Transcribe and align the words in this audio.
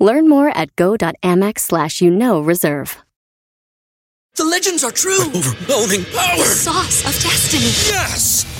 Learn 0.00 0.28
more 0.28 0.48
at 0.48 0.74
go.amex 0.76 1.60
slash 1.60 2.00
you 2.00 2.10
know 2.10 2.40
reserve. 2.40 2.96
The 4.36 4.44
legends 4.44 4.82
are 4.82 4.90
true. 4.90 5.26
Overwhelming 5.26 6.04
power! 6.06 6.44
Sauce 6.44 7.04
of 7.04 7.12
destiny. 7.22 7.64
Yes! 7.94 8.59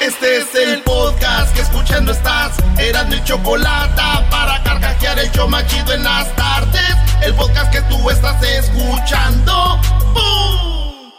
Este 0.00 0.38
es 0.38 0.54
el 0.54 0.82
podcast 0.82 1.52
que 1.54 1.62
escuchando 1.62 2.12
estás. 2.12 2.52
Eran 2.78 3.08
mi 3.08 3.22
chocolate 3.24 4.00
para 4.30 4.62
carcajear 4.62 5.18
el 5.18 5.30
show 5.32 5.48
machido 5.48 5.92
en 5.92 6.04
las 6.04 6.34
tardes. 6.36 6.94
El 7.22 7.34
podcast 7.34 7.72
que 7.72 7.80
tú 7.82 8.08
estás 8.08 8.40
escuchando. 8.42 9.80
¡Bum! 10.14 11.12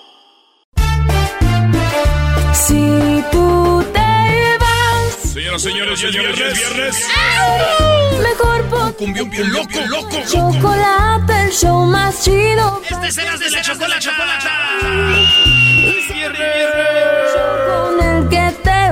Si 2.53 3.23
tú 3.31 3.85
te 3.93 4.57
vas, 4.59 5.31
Señoras, 5.33 5.61
señores, 5.61 6.01
es 6.01 6.11
viernes. 6.11 6.53
viernes. 6.57 7.07
mejor 8.21 8.63
pon 8.69 8.93
Cumbión 8.93 9.29
bien 9.29 9.51
loco, 9.51 9.79
loco, 9.87 10.17
loco. 10.17 10.29
chocolate, 10.31 11.41
el 11.43 11.51
show 11.51 11.85
más 11.85 12.23
chido. 12.23 12.81
Este 12.89 13.07
es 13.07 13.17
Eras 13.17 13.39
de 13.41 13.49
la 13.89 13.99
Chocolata. 13.99 14.49
Con 14.81 14.93
el 16.21 16.33
que 16.33 16.37
te 16.37 17.68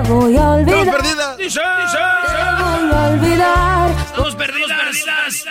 voy 0.08 0.38
a 0.38 0.52
olvidar. 0.52 0.92
perdida. 0.92 1.36
Te 1.38 1.44
voy 1.44 2.92
a 2.92 3.08
olvidar. 3.12 3.92
Todos 4.16 4.36
perdidos, 4.36 4.72
perdidas. 4.72 5.46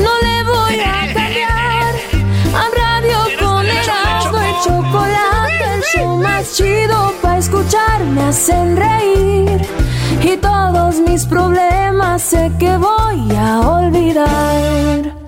No 0.00 0.12
le 0.20 0.42
voy 0.44 0.80
a 0.80 1.14
cambiar. 1.14 1.94
A 2.54 2.68
radio 2.82 3.18
con 3.38 3.66
el 3.66 4.54
chocolate, 4.64 5.74
el 5.74 5.82
show 5.82 6.16
más 6.16 6.56
chido 6.56 7.14
para 7.22 7.38
escuchar 7.38 8.04
me 8.04 8.22
hacen 8.22 8.76
reír. 8.76 9.60
Y 10.22 10.36
todos 10.36 10.96
mis 11.00 11.24
problemas 11.26 12.22
sé 12.22 12.50
que 12.58 12.76
voy 12.76 13.36
a 13.36 13.60
olvidar. 13.60 15.19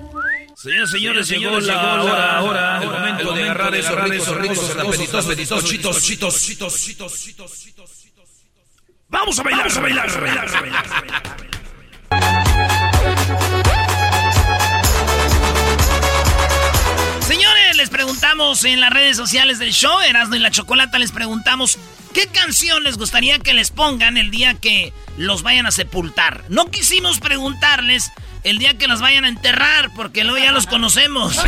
Señoras, 0.63 0.91
señores, 0.91 1.27
llegó 1.27 1.59
la 1.59 2.01
hora, 2.01 2.41
hora, 2.41 2.81
el 2.81 2.89
momento 2.89 3.33
de 3.33 3.43
agarrar 3.43 3.75
esos 3.75 4.01
ricos, 4.01 4.37
ricos, 4.37 4.69
apetitos, 4.79 5.25
apetitos, 5.25 5.65
chitos, 5.65 6.01
chitos, 6.01 6.41
chitos, 6.41 6.81
chitos, 6.81 7.19
chitos, 7.19 7.59
chitos. 7.59 7.91
Vamos 9.09 9.37
a 9.39 9.43
bailar, 9.43 9.69
a 9.69 9.81
bailar, 9.81 10.09
a 10.09 10.19
bailar, 10.21 10.47
a 10.47 10.61
bailar, 10.61 10.85
a 10.87 11.01
bailar. 11.01 11.37
Señores, 17.27 17.75
les 17.75 17.89
preguntamos 17.89 18.63
en 18.63 18.79
las 18.79 18.93
redes 18.93 19.17
sociales 19.17 19.59
del 19.59 19.73
show, 19.73 19.99
Erasmo 19.99 20.35
y 20.35 20.39
la 20.39 20.49
Chocolata, 20.49 20.97
les 20.97 21.11
preguntamos 21.11 21.77
qué 22.13 22.27
canción 22.27 22.85
les 22.85 22.97
gustaría 22.97 23.37
que 23.39 23.53
les 23.53 23.69
pongan 23.71 24.15
el 24.15 24.31
día 24.31 24.53
que 24.53 24.93
los 25.17 25.43
vayan 25.43 25.65
a 25.65 25.71
sepultar. 25.71 26.45
No 26.47 26.71
quisimos 26.71 27.19
preguntarles 27.19 28.13
el 28.43 28.57
día 28.59 28.77
que 28.77 28.87
los 28.87 28.99
vayan 29.01 29.25
a 29.25 29.29
enterrar, 29.29 29.91
porque 29.95 30.23
luego 30.23 30.37
ya 30.43 30.51
los 30.51 30.67
conocemos. 30.67 31.37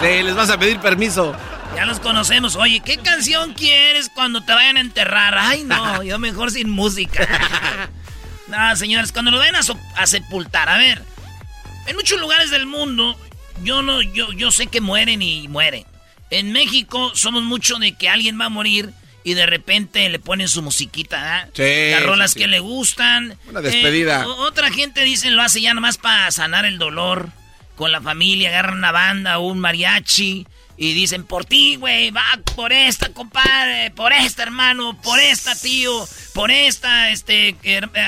Sí, 0.00 0.22
les 0.22 0.34
vas 0.36 0.48
a 0.48 0.56
pedir 0.58 0.78
permiso. 0.78 1.34
Ya 1.74 1.84
los 1.84 1.98
conocemos. 1.98 2.54
Oye, 2.54 2.78
¿qué 2.80 2.98
canción 2.98 3.52
quieres 3.52 4.08
cuando 4.14 4.42
te 4.42 4.52
vayan 4.52 4.76
a 4.76 4.80
enterrar? 4.80 5.36
Ay, 5.36 5.64
no, 5.64 6.04
yo 6.04 6.20
mejor 6.20 6.52
sin 6.52 6.70
música. 6.70 7.26
no, 8.48 8.76
señores, 8.76 9.10
cuando 9.10 9.32
los 9.32 9.40
vayan 9.40 9.56
a, 9.56 9.62
so- 9.64 9.76
a 9.96 10.06
sepultar, 10.06 10.68
a 10.68 10.76
ver, 10.78 11.02
en 11.88 11.96
muchos 11.96 12.20
lugares 12.20 12.50
del 12.50 12.66
mundo, 12.66 13.18
yo 13.64 13.82
no, 13.82 14.00
yo, 14.00 14.30
yo 14.32 14.52
sé 14.52 14.68
que 14.68 14.80
mueren 14.80 15.20
y 15.20 15.48
mueren. 15.48 15.84
En 16.30 16.52
México 16.52 17.10
somos 17.16 17.42
mucho 17.42 17.78
de 17.80 17.92
que 17.96 18.08
alguien 18.08 18.40
va 18.40 18.44
a 18.44 18.50
morir 18.50 18.92
y 19.28 19.34
de 19.34 19.44
repente 19.44 20.08
le 20.08 20.18
ponen 20.18 20.48
su 20.48 20.62
musiquita, 20.62 21.36
¿ah? 21.36 21.48
Sí, 21.52 21.90
Las 21.90 22.02
rolas 22.02 22.30
sí, 22.30 22.34
sí. 22.38 22.40
que 22.40 22.48
le 22.48 22.60
gustan. 22.60 23.38
Una 23.50 23.60
despedida. 23.60 24.22
Eh, 24.22 24.26
otra 24.26 24.70
gente 24.70 25.02
dice 25.02 25.30
lo 25.30 25.42
hace 25.42 25.60
ya 25.60 25.74
nomás 25.74 25.98
para 25.98 26.30
sanar 26.30 26.64
el 26.64 26.78
dolor 26.78 27.28
con 27.76 27.92
la 27.92 28.00
familia, 28.00 28.48
agarran 28.48 28.78
una 28.78 28.90
banda 28.90 29.38
o 29.38 29.48
un 29.48 29.58
mariachi 29.58 30.46
y 30.78 30.94
dicen 30.94 31.24
por 31.24 31.44
ti, 31.44 31.76
güey, 31.76 32.10
va 32.10 32.24
por 32.56 32.72
esta, 32.72 33.12
compadre, 33.12 33.90
por 33.90 34.14
esta, 34.14 34.44
hermano, 34.44 34.98
por 35.02 35.20
esta, 35.20 35.54
tío, 35.54 36.08
por 36.32 36.50
esta, 36.50 37.10
este, 37.10 37.54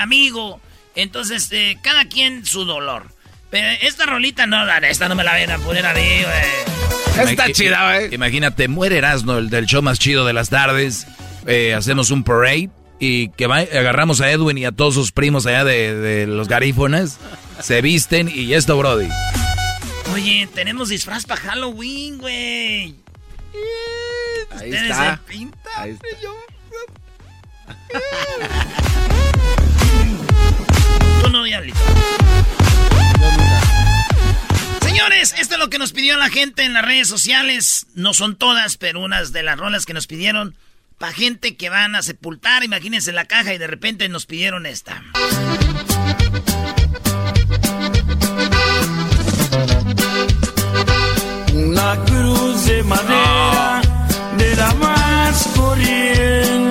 amigo. 0.01 0.59
Entonces, 0.95 1.49
eh, 1.53 1.79
cada 1.83 2.07
quien 2.07 2.47
su 2.47 2.65
dolor. 2.65 3.13
Pero 3.51 3.67
esta 3.83 4.07
rolita 4.07 4.47
no, 4.47 4.59
esta 4.83 5.09
no 5.09 5.15
me 5.15 5.25
la 5.25 5.33
vayan 5.33 5.51
a 5.51 5.59
poner 5.59 5.85
a 5.87 5.93
mí, 5.95 6.01
güey. 6.23 7.29
Está 7.31 7.49
Imag- 7.49 7.53
chida, 7.53 8.01
¿eh? 8.01 8.09
Imagínate, 8.13 8.69
muere 8.69 8.99
Erasmo, 8.99 9.39
el 9.39 9.51
del 9.51 9.67
show 9.67 9.83
más 9.83 9.99
chido 9.99 10.25
de 10.25 10.33
las 10.33 10.49
tardes. 10.51 11.07
eh, 11.47 11.75
hacemos 11.75 12.11
un 12.11 12.23
parade 12.23 12.71
y 13.01 13.31
que 13.31 13.47
va- 13.47 13.59
agarramos 13.61 14.21
a 14.21 14.31
Edwin 14.31 14.59
y 14.59 14.65
a 14.67 14.73
todos 14.73 14.95
sus 14.95 15.11
primos 15.11 15.47
allá 15.47 15.65
de, 15.65 15.95
de 15.97 16.27
los 16.27 16.49
garífonas. 16.49 17.19
Se 17.61 17.81
visten 17.83 18.31
y 18.33 18.55
esto, 18.55 18.77
Brody. 18.79 19.09
Oye, 20.13 20.49
tenemos 20.55 20.89
disfraz 20.89 21.25
para 21.25 21.41
Halloween, 21.41 22.19
güey. 22.19 22.95
Ahí 24.59 24.71
está. 24.73 25.17
se 25.27 25.33
pintan. 25.33 25.73
Ahí 25.77 25.91
está. 25.91 26.07
Tú 31.23 31.31
no, 31.31 31.45
diablito. 31.45 31.79
Señores, 34.83 35.35
esto 35.39 35.55
es 35.55 35.61
lo 35.61 35.71
que 35.71 35.79
nos 35.79 35.93
pidió 35.93 36.17
la 36.17 36.29
gente 36.29 36.65
en 36.65 36.75
las 36.75 36.85
redes 36.85 37.09
sociales. 37.09 37.87
No 37.95 38.13
son 38.13 38.37
todas, 38.37 38.77
pero 38.77 39.01
unas 39.01 39.33
de 39.33 39.43
las 39.43 39.59
rolas 39.59 39.87
que 39.87 39.95
nos 39.95 40.07
pidieron. 40.07 40.57
Para 40.99 41.13
gente 41.13 41.57
que 41.57 41.71
van 41.71 41.97
a 41.97 42.03
sepultar, 42.03 42.63
imagínense 42.65 43.13
la 43.13 43.25
caja 43.25 43.55
y 43.55 43.59
de 43.59 43.67
repente 43.67 44.09
nos 44.11 44.27
pidieron 44.27 44.67
esta. 44.67 45.03
Una 51.55 51.97
cruz 52.05 52.67
de 52.67 52.83
madera 52.83 53.81
de 54.37 54.57
la 54.57 54.75
más 54.75 55.49
corriente. 55.57 56.70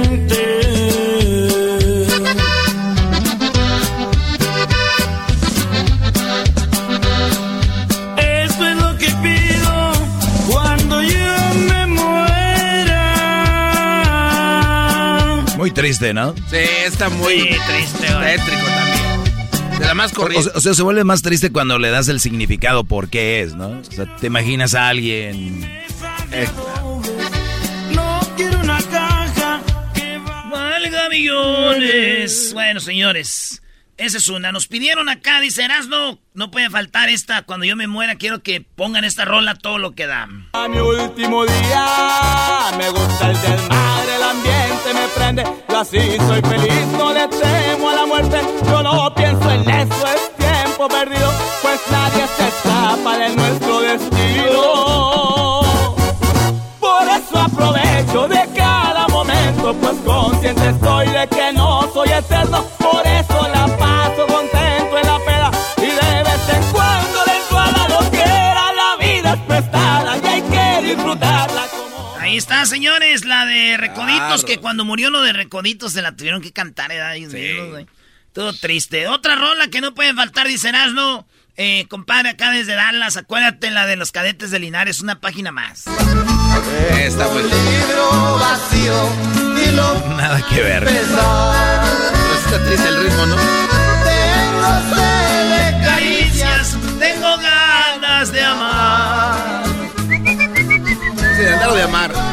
Triste, 15.79 16.13
¿no? 16.13 16.35
Sí, 16.49 16.57
está 16.85 17.09
muy 17.09 17.39
Sí, 17.41 17.47
triste, 17.67 18.13
güey. 18.13 18.35
tétrico 18.37 18.65
también. 18.65 19.79
De 19.79 19.85
la 19.85 19.93
más 19.93 20.11
O, 20.11 20.15
corriente. 20.15 20.49
o 20.53 20.59
sea, 20.61 20.73
se 20.73 20.81
vuelve 20.83 21.03
más 21.05 21.21
triste 21.21 21.51
cuando 21.51 21.79
le 21.79 21.89
das 21.89 22.07
el 22.09 22.19
significado 22.19 22.83
por 22.83 23.09
qué 23.09 23.41
es, 23.41 23.55
¿no? 23.55 23.69
O 23.79 23.83
sea, 23.83 24.05
te 24.17 24.27
imaginas 24.27 24.73
a 24.75 24.89
alguien... 24.89 25.61
No 27.93 28.19
quiero 28.35 28.59
una 28.59 28.81
caja 28.83 29.61
que 29.93 30.17
va. 30.19 30.43
Valga 30.49 31.09
millones. 31.09 32.51
Bueno, 32.53 32.79
señores, 32.79 33.61
esa 33.99 34.17
es 34.17 34.29
una. 34.29 34.53
Nos 34.53 34.67
pidieron 34.67 35.09
acá, 35.09 35.41
dice 35.41 35.65
Erasno, 35.65 36.19
no 36.33 36.51
puede 36.51 36.69
faltar 36.69 37.09
esta. 37.09 37.41
Cuando 37.41 37.65
yo 37.65 37.75
me 37.75 37.85
muera, 37.85 38.15
quiero 38.15 38.41
que 38.41 38.61
pongan 38.61 39.03
esta 39.03 39.25
rola 39.25 39.55
todo 39.55 39.77
lo 39.77 39.91
que 39.91 40.07
dan. 40.07 40.47
A 40.53 40.69
mi 40.69 40.79
último 40.79 41.45
día, 41.45 42.71
me 42.77 42.89
gusta 42.91 43.29
el 43.29 43.41
del 43.41 43.67
mar, 43.67 44.05
el 44.15 44.23
ambiente 44.23 44.93
me 44.93 45.07
prende. 45.09 45.43
Yo 45.67 45.79
así 45.79 45.99
soy 46.17 46.41
feliz, 46.41 46.87
no 46.97 47.11
le 47.11 47.27
temo 47.27 47.89
a 47.89 47.95
la 47.95 48.05
muerte. 48.05 48.39
Yo 48.67 48.81
no 48.83 49.13
pienso 49.13 49.51
en 49.51 49.69
eso, 49.69 50.07
es 50.07 50.35
tiempo 50.37 50.87
perdido, 50.87 51.33
pues 51.61 51.81
nadie 51.91 52.25
se 52.37 52.47
escapa 52.47 53.17
de 53.17 53.35
nuestro 53.35 53.81
destino. 53.81 55.59
Por 56.79 57.05
eso 57.05 57.37
aprovecho 57.37 58.29
de 58.29 58.47
cada 58.55 59.09
momento, 59.09 59.73
pues 59.73 59.97
consciente 60.05 60.69
estoy 60.69 61.07
de 61.07 61.27
que 61.27 61.38
está, 72.59 72.75
señores, 72.75 73.25
la 73.25 73.45
de 73.45 73.77
Recoditos, 73.77 74.43
que 74.43 74.57
cuando 74.57 74.83
murió 74.85 75.09
lo 75.09 75.21
de 75.21 75.33
Recoditos 75.33 75.93
se 75.93 76.01
la 76.01 76.15
tuvieron 76.15 76.41
que 76.41 76.51
cantar, 76.51 76.91
¿eh? 76.91 77.01
Ay, 77.01 77.25
Dios, 77.25 77.69
güey. 77.69 77.87
Todo 78.33 78.53
triste. 78.53 79.07
Otra 79.07 79.35
rola 79.35 79.67
que 79.69 79.81
no 79.81 79.93
puede 79.93 80.13
faltar, 80.13 80.47
dice 80.47 80.69
Erasmo. 80.69 81.27
Eh, 81.57 81.85
compadre, 81.89 82.29
acá 82.29 82.51
desde 82.51 82.75
Dallas, 82.75 83.17
acuérdate 83.17 83.69
la 83.71 83.85
de 83.85 83.97
los 83.97 84.11
cadetes 84.11 84.51
de 84.51 84.59
Linares, 84.59 85.01
una 85.01 85.19
página 85.19 85.51
más. 85.51 85.85
Vacío 88.39 89.09
y 89.57 89.71
lo 89.71 89.93
Nada 90.15 90.41
que 90.47 90.61
ver. 90.61 90.83
Está 90.87 92.63
triste 92.65 92.87
el 92.87 93.03
ritmo, 93.03 93.25
¿no? 93.25 93.35
tengo 93.35 94.95
sed 94.95 95.49
de 95.49 95.85
Caricias, 95.85 96.77
tengo 96.99 97.37
ganas 97.37 98.31
de 98.31 98.41
amar. 98.41 99.63
Sí, 100.07 100.17
de 101.43 101.53
andar 101.53 101.69
o 101.69 101.75
de 101.75 101.83
amar. 101.83 102.28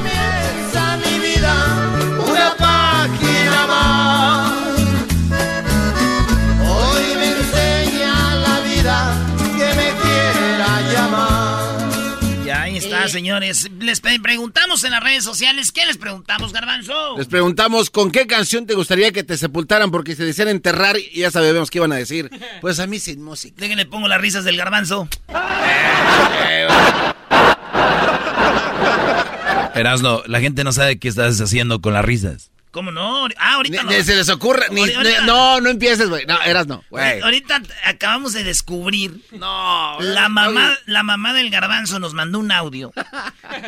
Señores. 13.08 13.70
Les 13.79 14.00
preguntamos 14.00 14.85
en 14.85 14.93
las 14.93 15.03
redes 15.03 15.25
sociales. 15.25 15.73
¿Qué 15.73 15.87
les 15.87 15.97
preguntamos, 15.97 16.53
Garbanzo? 16.53 17.17
Les 17.17 17.26
preguntamos 17.26 17.91
con 17.91 18.11
qué 18.11 18.26
canción 18.26 18.67
te 18.67 18.75
gustaría 18.75 19.12
que 19.12 19.25
te 19.25 19.37
sepultaran 19.37 19.91
porque 19.91 20.17
se 20.17 20.25
decían 20.25 20.49
enterrar 20.49 20.97
y 20.99 21.20
ya 21.20 21.31
sabemos 21.31 21.70
qué 21.70 21.79
iban 21.79 21.93
a 21.93 21.97
decir. 21.97 22.31
Pues 22.61 22.81
a 22.81 22.87
mí 22.87 22.99
sin 22.99 23.23
música. 23.23 23.55
Déjenle 23.58 23.87
pongo 23.87 24.08
las 24.08 24.20
risas 24.20 24.44
del 24.44 24.56
Garbanzo. 24.56 25.08
Erasno, 29.75 30.23
la 30.26 30.41
gente 30.41 30.64
no 30.64 30.73
sabe 30.73 30.99
qué 30.99 31.08
estás 31.08 31.41
haciendo 31.41 31.81
con 31.81 31.93
las 31.93 32.05
risas. 32.05 32.50
¿Cómo 32.76 32.93
no? 32.93 33.25
Ah, 33.38 33.55
ahorita 33.55 33.84
Ni, 33.84 33.96
no. 33.96 34.05
se 34.05 34.14
les 34.14 34.28
ocurra. 34.28 34.67
Ni, 34.70 34.82
Ahorita- 34.82 35.20
ni- 35.23 35.26
no, 35.26 35.62
no 35.62 35.70
empieces, 35.70 36.11
güey. 36.11 36.26
No, 36.26 36.38
eras 36.43 36.67
no, 36.67 36.84
güey. 36.90 37.20
Ahorita 37.23 37.62
acabamos 37.84 38.34
de 38.34 38.44
descubrir. 38.44 39.19
No. 39.32 39.96
La 40.02 40.28
mamá, 40.28 40.76
la 40.84 41.02
mamá 41.02 41.32
del 41.32 41.49
garbanzo 41.49 41.99
nos 42.00 42.12
mandó 42.12 42.38
un 42.38 42.52
audio 42.52 42.93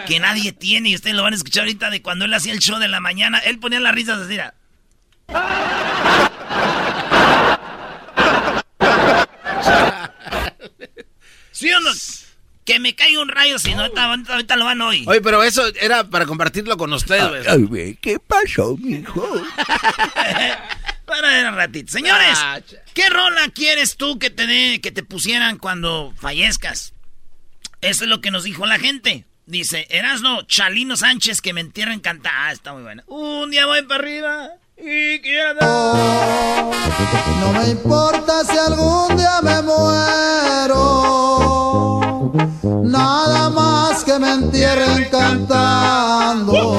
que 0.07 0.21
nadie 0.21 0.53
tiene 0.53 0.91
y 0.91 0.95
ustedes 0.95 1.17
lo 1.17 1.23
van 1.23 1.33
a 1.33 1.37
escuchar 1.37 1.63
ahorita 1.63 1.89
de 1.89 2.03
cuando 2.03 2.27
él 2.27 2.35
hacía 2.35 2.53
el 2.53 2.59
show 2.59 2.79
de 2.79 2.89
la 2.89 3.01
mañana. 3.01 3.39
Él 3.39 3.59
ponía 3.59 3.81
las 3.81 3.95
risas 3.95 4.19
así. 4.21 4.37
¿Sí 11.53 11.71
o 11.73 11.81
no? 11.81 11.91
Que 12.69 12.79
me 12.79 12.95
caiga 12.95 13.23
un 13.23 13.29
rayo 13.31 13.59
si 13.59 13.73
no, 13.75 13.81
ahorita, 13.81 14.05
ahorita- 14.05 14.33
ahorita 14.35 14.57
lo 14.57 14.67
van 14.67 14.83
hoy. 14.83 15.03
Oye, 15.07 15.23
pero 15.23 15.43
eso 15.43 15.63
era 15.81 16.05
para 16.05 16.27
compartirlo 16.27 16.77
con 16.77 16.93
ustedes, 16.93 17.47
güey. 17.67 17.95
¿qué 17.97 18.19
pasó, 18.21 18.77
mijo? 18.77 19.27
Para 21.07 21.29
ver 21.29 21.47
un 21.49 21.55
ratito. 21.57 21.91
Señores, 21.91 22.37
Ah, 22.37 22.61
¿qué 22.93 23.09
rola 23.09 23.49
quieres 23.55 23.97
tú 23.97 24.19
que 24.19 24.29
te, 24.29 24.47
dé- 24.47 24.81
que 24.83 24.93
te 24.93 25.03
pusieran 25.03 25.57
cuando 25.57 26.13
fallezcas? 26.21 26.93
Eso 27.81 28.05
es 28.05 28.11
lo 28.11 28.21
que 28.21 28.31
nos 28.31 28.45
dijo 28.45 28.67
la 28.67 28.79
gente. 28.79 29.25
Dice, 29.47 29.87
Erasno, 29.89 30.43
Chalino 30.43 30.99
Sánchez, 30.99 31.41
que 31.41 31.55
me 31.55 31.63
entierren 31.63 32.01
cantar. 32.01 32.33
Ah, 32.37 32.53
está 32.53 32.75
muy 32.75 32.83
buena. 32.83 33.03
Un 33.07 33.51
día 33.51 33.65
voy 33.65 33.81
para 33.85 34.01
arriba 34.01 34.49
y 34.77 35.19
quiero... 35.21 35.57
No 37.41 37.53
me 37.55 37.71
importa 37.71 38.45
si 38.45 38.59
algún 38.59 39.17
día 39.17 39.41
me 39.43 39.63
muero, 39.63 40.77
nada 42.89 43.51
más 43.51 44.03
que 44.05 44.19
me 44.19 44.33
entierren 44.33 45.05
cantando. 45.11 46.77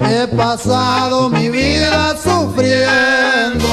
He 0.00 0.26
pasado 0.28 1.28
mi 1.28 1.48
vida 1.48 2.16
sufriendo, 2.22 3.68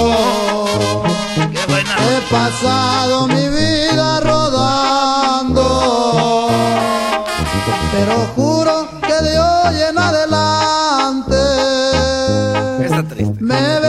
he 2.09 2.21
pasado 2.29 3.27
mi 3.27 3.47
vida 3.49 4.19
rodando, 4.19 5.63
pero 7.91 8.15
juro 8.35 8.87
que 9.01 9.13
de 9.25 9.39
hoy 9.39 9.81
en 9.89 9.97
adelante 9.97 11.35
me 13.39 13.80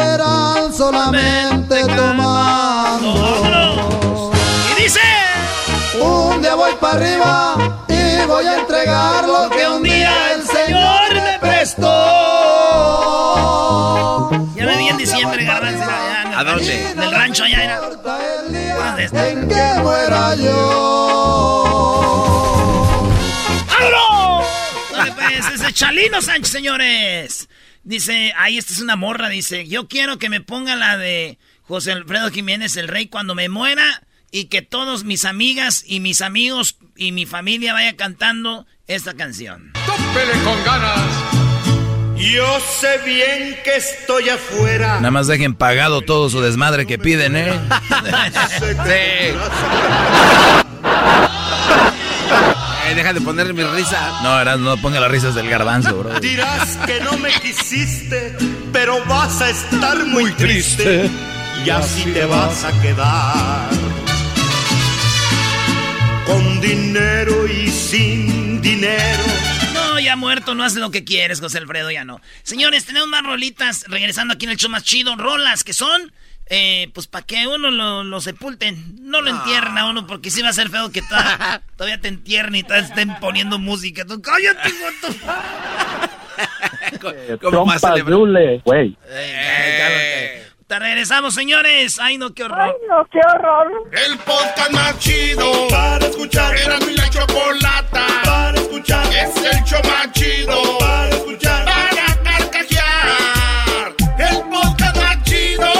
arriba 6.92 7.84
y 7.88 8.26
voy 8.26 8.46
a 8.46 8.58
entregar 8.60 9.26
lo 9.26 9.50
que 9.50 9.68
un 9.68 9.82
día 9.82 10.32
el 10.34 10.42
Señor 10.46 11.14
me 11.14 11.38
prestó. 11.40 11.88
Ya 14.54 14.66
me 14.66 14.76
vi 14.76 14.88
en 14.88 14.96
diciembre, 14.98 15.44
garbanzo. 15.44 15.82
¿A 16.34 16.44
dónde? 16.44 16.64
rancho- 16.64 16.92
En 16.92 17.02
el 17.02 17.12
rancho 17.12 17.44
allá 17.44 17.64
era. 17.64 17.80
En 19.30 19.48
que 19.48 19.74
muera 19.82 20.34
yo. 20.36 20.72
Dale, 24.92 25.12
pues, 25.12 25.46
ese 25.60 25.72
Chalino 25.72 26.20
Sánchez, 26.22 26.48
señores. 26.52 27.48
Dice, 27.84 28.32
ahí 28.36 28.58
esta 28.58 28.72
es 28.72 28.80
una 28.80 28.94
morra, 28.96 29.28
dice, 29.28 29.66
yo 29.66 29.88
quiero 29.88 30.18
que 30.18 30.28
me 30.28 30.40
ponga 30.40 30.76
la 30.76 30.96
de 30.96 31.38
José 31.62 31.90
Alfredo 31.92 32.30
Jiménez 32.30 32.76
el 32.76 32.86
Rey 32.86 33.06
cuando 33.08 33.34
me 33.34 33.48
muera 33.48 34.02
y 34.32 34.46
que 34.46 34.62
todos 34.62 35.04
mis 35.04 35.24
amigas 35.24 35.84
y 35.86 36.00
mis 36.00 36.22
amigos 36.22 36.78
y 36.96 37.12
mi 37.12 37.26
familia 37.26 37.74
vaya 37.74 37.94
cantando 37.96 38.66
esta 38.88 39.14
canción. 39.14 39.72
¡Tópele 39.86 40.32
con 40.42 40.64
ganas! 40.64 41.00
Yo 42.16 42.46
sé 42.60 42.98
bien 43.04 43.56
que 43.62 43.76
estoy 43.76 44.28
afuera. 44.28 44.96
Nada 44.96 45.10
más 45.10 45.26
dejen 45.26 45.54
pagado 45.54 46.00
todo 46.00 46.30
su 46.30 46.40
desmadre 46.40 46.86
que 46.86 46.98
piden, 46.98 47.36
¿eh? 47.36 47.52
Sí. 48.58 49.36
Eh, 52.88 52.94
deja 52.94 53.12
de 53.12 53.20
ponerle 53.20 53.52
mi 53.52 53.64
risa. 53.64 54.20
No, 54.22 54.40
Erasno, 54.40 54.76
no 54.76 54.82
ponga 54.82 55.00
las 55.00 55.10
risas 55.10 55.34
del 55.34 55.48
garbanzo, 55.48 55.98
bro. 55.98 56.20
Dirás 56.20 56.78
que 56.86 57.00
no 57.00 57.16
me 57.18 57.30
quisiste, 57.30 58.36
pero 58.72 59.04
vas 59.06 59.40
a 59.42 59.50
estar 59.50 60.06
muy 60.06 60.30
triste. 60.32 61.10
Y 61.64 61.70
así 61.70 62.10
te 62.12 62.24
vas 62.24 62.64
a 62.64 62.80
quedar. 62.80 63.91
Con 66.26 66.60
dinero 66.60 67.46
y 67.46 67.68
sin 67.68 68.60
dinero. 68.62 69.24
No, 69.74 69.98
ya 69.98 70.16
muerto, 70.16 70.54
no 70.54 70.64
haces 70.64 70.78
lo 70.78 70.90
que 70.90 71.04
quieres, 71.04 71.40
José 71.40 71.58
Alfredo, 71.58 71.90
ya 71.90 72.04
no. 72.04 72.20
Señores, 72.42 72.84
tenemos 72.86 73.08
más 73.08 73.22
rolitas 73.22 73.84
regresando 73.88 74.34
aquí 74.34 74.44
en 74.46 74.52
el 74.52 74.56
show 74.56 74.70
más 74.70 74.82
chido. 74.84 75.16
Rolas 75.16 75.64
que 75.64 75.72
son, 75.72 76.12
eh, 76.46 76.90
pues 76.94 77.06
para 77.08 77.26
que 77.26 77.46
uno 77.46 77.70
lo, 77.70 78.04
lo 78.04 78.20
sepulten. 78.20 78.96
No 79.02 79.20
lo 79.20 79.30
entierren 79.30 79.76
a 79.78 79.86
uno, 79.90 80.06
porque 80.06 80.30
sí 80.30 80.42
va 80.42 80.48
a 80.50 80.52
ser 80.54 80.70
feo 80.70 80.90
que 80.90 81.02
toda- 81.02 81.62
todavía 81.76 82.00
te 82.00 82.08
entierren 82.08 82.54
y 82.54 82.62
todavía 82.62 82.88
estén 82.88 83.14
poniendo 83.20 83.58
música. 83.58 84.04
Tú, 84.04 84.20
cállate, 84.22 84.70
guato. 84.80 85.16
¿Cómo 87.40 87.66
más 87.66 87.80
güey. 88.64 90.51
Te 90.72 90.78
regresamos, 90.78 91.34
señores. 91.34 91.98
Ay, 92.00 92.16
no, 92.16 92.32
qué 92.32 92.44
horror. 92.44 92.74
no, 92.88 93.06
qué 93.12 93.18
horror. 93.18 93.66
El 93.92 94.16
podcast 94.20 94.70
más 94.70 94.98
chido 94.98 95.68
para 95.68 96.06
escuchar. 96.06 96.56
Era 96.56 96.78
mi 96.78 96.94
la 96.94 97.10
chocolata 97.10 98.06
para 98.24 98.58
escuchar. 98.58 99.04
Es 99.12 99.36
el 99.36 99.64
show 99.64 99.80
más 99.84 100.10
chido 100.12 100.78
para 100.78 101.10
escuchar. 101.10 101.66
Para 101.66 102.22
carcajear. 102.22 103.94
El 104.16 104.48
podcast 104.48 104.96
más 104.96 105.22
chido. 105.24 105.72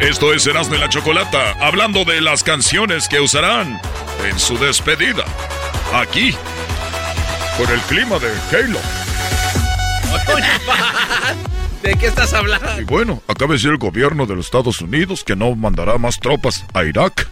Esto 0.00 0.34
es 0.34 0.44
Erasmo 0.48 0.74
y 0.74 0.78
la 0.78 0.88
Chocolata, 0.88 1.52
hablando 1.60 2.04
de 2.04 2.20
las 2.20 2.42
canciones 2.42 3.06
que 3.08 3.20
usarán 3.20 3.80
en 4.24 4.40
su 4.40 4.58
despedida. 4.58 5.24
Aquí, 5.94 6.34
con 7.56 7.70
el 7.70 7.80
clima 7.82 8.18
de 8.18 8.32
Halo. 8.50 8.80
¿De 11.82 11.96
qué 11.96 12.06
estás 12.06 12.32
hablando? 12.32 12.80
Y 12.80 12.84
bueno, 12.84 13.22
acaba 13.28 13.52
de 13.52 13.54
decir 13.58 13.70
el 13.70 13.78
gobierno 13.78 14.26
de 14.26 14.36
los 14.36 14.46
Estados 14.46 14.80
Unidos 14.80 15.22
que 15.24 15.36
no 15.36 15.54
mandará 15.54 15.98
más 15.98 16.18
tropas 16.18 16.64
a 16.72 16.84
Irak. 16.84 17.28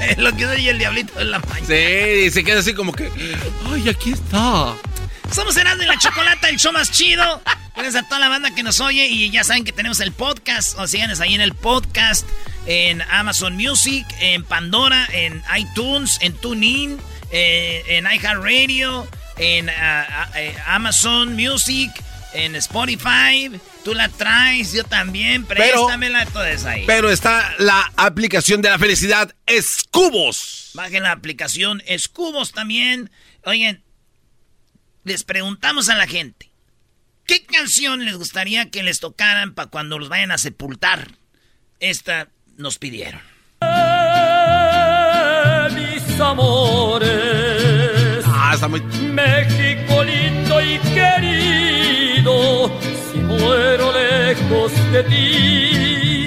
lo 0.18 0.34
que 0.36 0.44
soy 0.44 0.68
el 0.68 0.78
diablito 0.78 1.18
de 1.18 1.24
la 1.26 1.38
mañana. 1.38 1.66
Sí, 1.66 2.24
y 2.26 2.30
se 2.30 2.44
queda 2.44 2.60
así 2.60 2.74
como 2.74 2.92
que. 2.92 3.10
Ay, 3.72 3.88
aquí 3.88 4.12
está. 4.12 4.74
Somos 5.32 5.56
Erasmo 5.56 5.82
y 5.82 5.86
la 5.86 5.98
Chocolata, 5.98 6.48
el 6.48 6.58
show 6.58 6.72
más 6.72 6.90
chido. 6.90 7.42
Gracias 7.74 8.04
a 8.04 8.06
toda 8.06 8.18
la 8.18 8.28
banda 8.28 8.52
que 8.54 8.62
nos 8.62 8.80
oye 8.80 9.06
y 9.06 9.30
ya 9.30 9.44
saben 9.44 9.64
que 9.64 9.72
tenemos 9.72 10.00
el 10.00 10.12
podcast. 10.12 10.78
O 10.78 10.86
síganos 10.86 11.20
ahí 11.20 11.34
en 11.34 11.40
el 11.40 11.54
podcast, 11.54 12.26
en 12.66 13.00
Amazon 13.02 13.56
Music, 13.56 14.06
en 14.20 14.44
Pandora, 14.44 15.08
en 15.12 15.42
iTunes, 15.56 16.18
en 16.20 16.34
TuneIn, 16.34 16.98
eh, 17.30 17.84
en 17.88 18.06
iHeartRadio, 18.06 19.06
en 19.36 19.70
ah, 19.70 20.06
ah, 20.10 20.30
eh, 20.34 20.56
Amazon 20.66 21.36
Music, 21.36 21.90
en 22.32 22.56
Spotify. 22.56 23.50
Tú 23.84 23.94
la 23.94 24.08
traes, 24.08 24.72
yo 24.72 24.84
también. 24.84 25.44
Préstamela, 25.44 26.26
todo 26.26 26.44
eso 26.44 26.68
ahí. 26.68 26.84
Pero 26.86 27.10
está 27.10 27.54
la 27.58 27.92
aplicación 27.96 28.62
de 28.62 28.70
la 28.70 28.78
felicidad 28.78 29.34
Escubos. 29.46 30.70
Bajen 30.74 31.02
la 31.02 31.12
aplicación 31.12 31.82
Escubos 31.86 32.52
también. 32.52 33.10
Oigan, 33.44 33.82
les 35.04 35.24
preguntamos 35.24 35.88
a 35.88 35.96
la 35.96 36.06
gente. 36.06 36.50
¿Qué 37.26 37.44
canción 37.44 38.04
les 38.04 38.16
gustaría 38.16 38.70
que 38.70 38.82
les 38.82 39.00
tocaran 39.00 39.54
para 39.54 39.70
cuando 39.70 39.98
los 39.98 40.08
vayan 40.08 40.32
a 40.32 40.38
sepultar? 40.38 41.12
Esta 41.78 42.28
nos 42.56 42.78
pidieron. 42.78 43.20
mis 45.74 46.20
amores. 46.20 48.24
Ah, 48.26 48.52
está 48.54 48.68
muy... 48.68 48.80
México 48.80 50.02
lindo 50.02 50.60
y 50.60 50.78
querido, 50.78 51.99
si 52.22 53.18
muero 53.18 53.92
lejos 53.92 54.72
de 54.92 55.02
ti, 55.04 56.26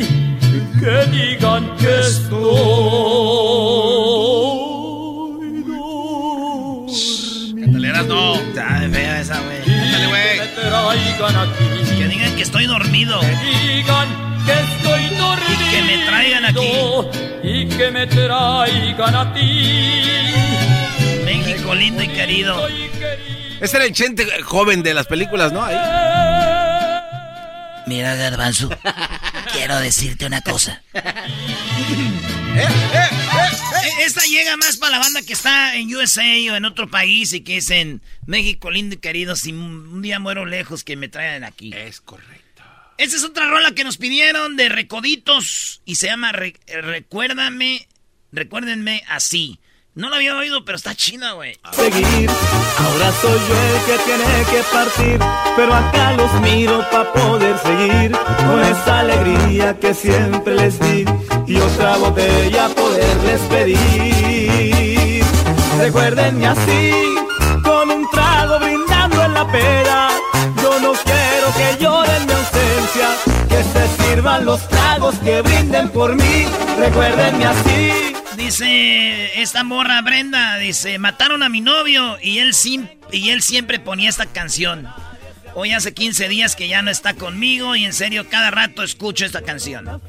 que 0.79 1.05
digan 1.11 1.75
que 1.77 1.99
estoy. 1.99 2.43
Cántale, 7.59 7.89
no. 8.07 8.35
Está 8.35 8.89
fea 8.91 9.21
esa, 9.21 9.39
güey. 9.41 9.57
Cántale, 9.63 10.07
güey. 10.07 10.23
Que 10.23 10.41
me 10.41 10.47
traigan 10.55 11.35
aquí. 11.35 11.95
Que 11.97 12.07
digan 12.07 12.35
que 12.35 12.41
estoy 12.41 12.65
dormido. 12.65 13.19
Que 13.21 13.27
digan 13.27 14.07
que 14.45 14.53
estoy 14.53 15.03
dormido. 15.17 15.61
Y 15.61 15.71
que 15.71 15.81
me 15.83 16.05
traigan 16.05 16.45
aquí. 16.45 16.71
Y 17.43 17.65
que 17.67 17.91
me 17.91 18.07
traigan 18.07 19.15
a 19.15 19.33
ti. 19.33 20.01
México 21.25 21.75
lindo 21.75 22.03
y 22.03 22.07
querido. 22.07 22.67
Ese 23.61 23.77
era 23.77 23.85
el 23.85 23.93
chente 23.93 24.25
joven 24.43 24.83
de 24.83 24.93
las 24.93 25.07
películas, 25.07 25.51
¿no? 25.53 25.63
Ahí. 25.63 25.75
Mira, 27.87 28.15
Garbanzo. 28.15 28.69
quiero 29.53 29.79
decirte 29.79 30.25
una 30.25 30.41
cosa. 30.41 30.81
Eh, 30.93 32.67
Esta 34.01 34.21
llega 34.25 34.57
más 34.57 34.77
para 34.77 34.91
la 34.93 34.99
banda 34.99 35.21
que 35.21 35.33
está 35.33 35.75
en 35.75 35.93
USA 35.95 36.23
o 36.51 36.55
en 36.55 36.65
otro 36.65 36.89
país 36.89 37.33
y 37.33 37.41
que 37.41 37.57
es 37.57 37.69
en 37.69 38.01
México 38.25 38.69
lindo 38.71 38.95
y 38.95 38.99
querido. 38.99 39.35
Si 39.35 39.51
un 39.51 40.01
día 40.01 40.19
muero 40.19 40.45
lejos, 40.45 40.83
que 40.83 40.95
me 40.95 41.07
traigan 41.09 41.43
aquí. 41.43 41.71
Es 41.73 42.01
correcto. 42.01 42.63
Esta 42.97 43.17
es 43.17 43.23
otra 43.23 43.47
rola 43.49 43.71
que 43.73 43.83
nos 43.83 43.97
pidieron 43.97 44.55
de 44.55 44.69
Recoditos 44.69 45.81
y 45.85 45.95
se 45.95 46.07
llama 46.07 46.31
Re- 46.31 46.59
Recuérdame, 46.67 47.87
Recuérdenme 48.31 49.03
así. 49.07 49.59
No 49.95 50.09
la 50.09 50.15
había 50.15 50.35
oído, 50.35 50.65
pero 50.65 50.75
está 50.75 50.95
china, 50.95 51.33
güey. 51.33 51.55
seguir. 51.71 52.27
Ahora 52.27 53.11
soy 53.21 53.39
yo 53.47 53.55
el 53.55 53.85
que 53.85 54.03
tiene 54.03 54.45
que 54.49 54.63
partir, 54.73 55.19
pero 55.55 55.71
acá 55.71 56.13
los 56.13 56.33
miro 56.41 56.83
para 56.89 57.13
poder 57.13 57.55
seguir 57.59 58.11
con 58.11 58.59
esa 58.63 59.01
alegría 59.01 59.79
que 59.79 59.93
siempre 59.93 60.55
les 60.55 60.79
di 60.79 61.05
y 61.45 61.57
otra 61.57 61.97
botella 61.97 62.69
poderles 62.69 63.41
pedir. 63.41 65.23
Recuérdenme 65.77 66.47
así, 66.47 66.91
con 67.63 67.91
un 67.91 68.09
trago 68.09 68.57
brindando 68.61 69.23
en 69.25 69.33
la 69.35 69.51
pera. 69.51 70.09
Yo 70.59 70.79
no 70.79 70.93
quiero 70.93 71.53
que 71.55 71.83
lloren 71.83 72.25
mi 72.25 72.33
ausencia, 72.33 73.09
que 73.47 73.63
se 73.63 74.03
sirvan 74.03 74.43
los 74.43 74.67
tragos 74.69 75.13
que 75.19 75.43
brinden 75.43 75.87
por 75.89 76.15
mí. 76.15 76.47
Recuérdenme 76.79 77.45
así. 77.45 78.12
Dice 78.43 79.41
esta 79.41 79.63
morra 79.63 80.01
Brenda, 80.01 80.57
dice, 80.57 80.99
mataron 80.99 81.43
a 81.43 81.49
mi 81.49 81.61
novio 81.61 82.17
y 82.21 82.39
él, 82.39 82.51
y 83.09 83.29
él 83.29 83.41
siempre 83.41 83.79
ponía 83.79 84.09
esta 84.09 84.25
canción. 84.25 84.85
Hoy 85.55 85.71
hace 85.71 85.93
15 85.93 86.27
días 86.27 86.57
que 86.57 86.67
ya 86.67 86.81
no 86.81 86.91
está 86.91 87.13
conmigo 87.13 87.77
y 87.77 87.85
en 87.85 87.93
serio 87.93 88.27
cada 88.29 88.51
rato 88.51 88.83
escucho 88.83 89.25
esta 89.25 89.43
canción. 89.43 90.01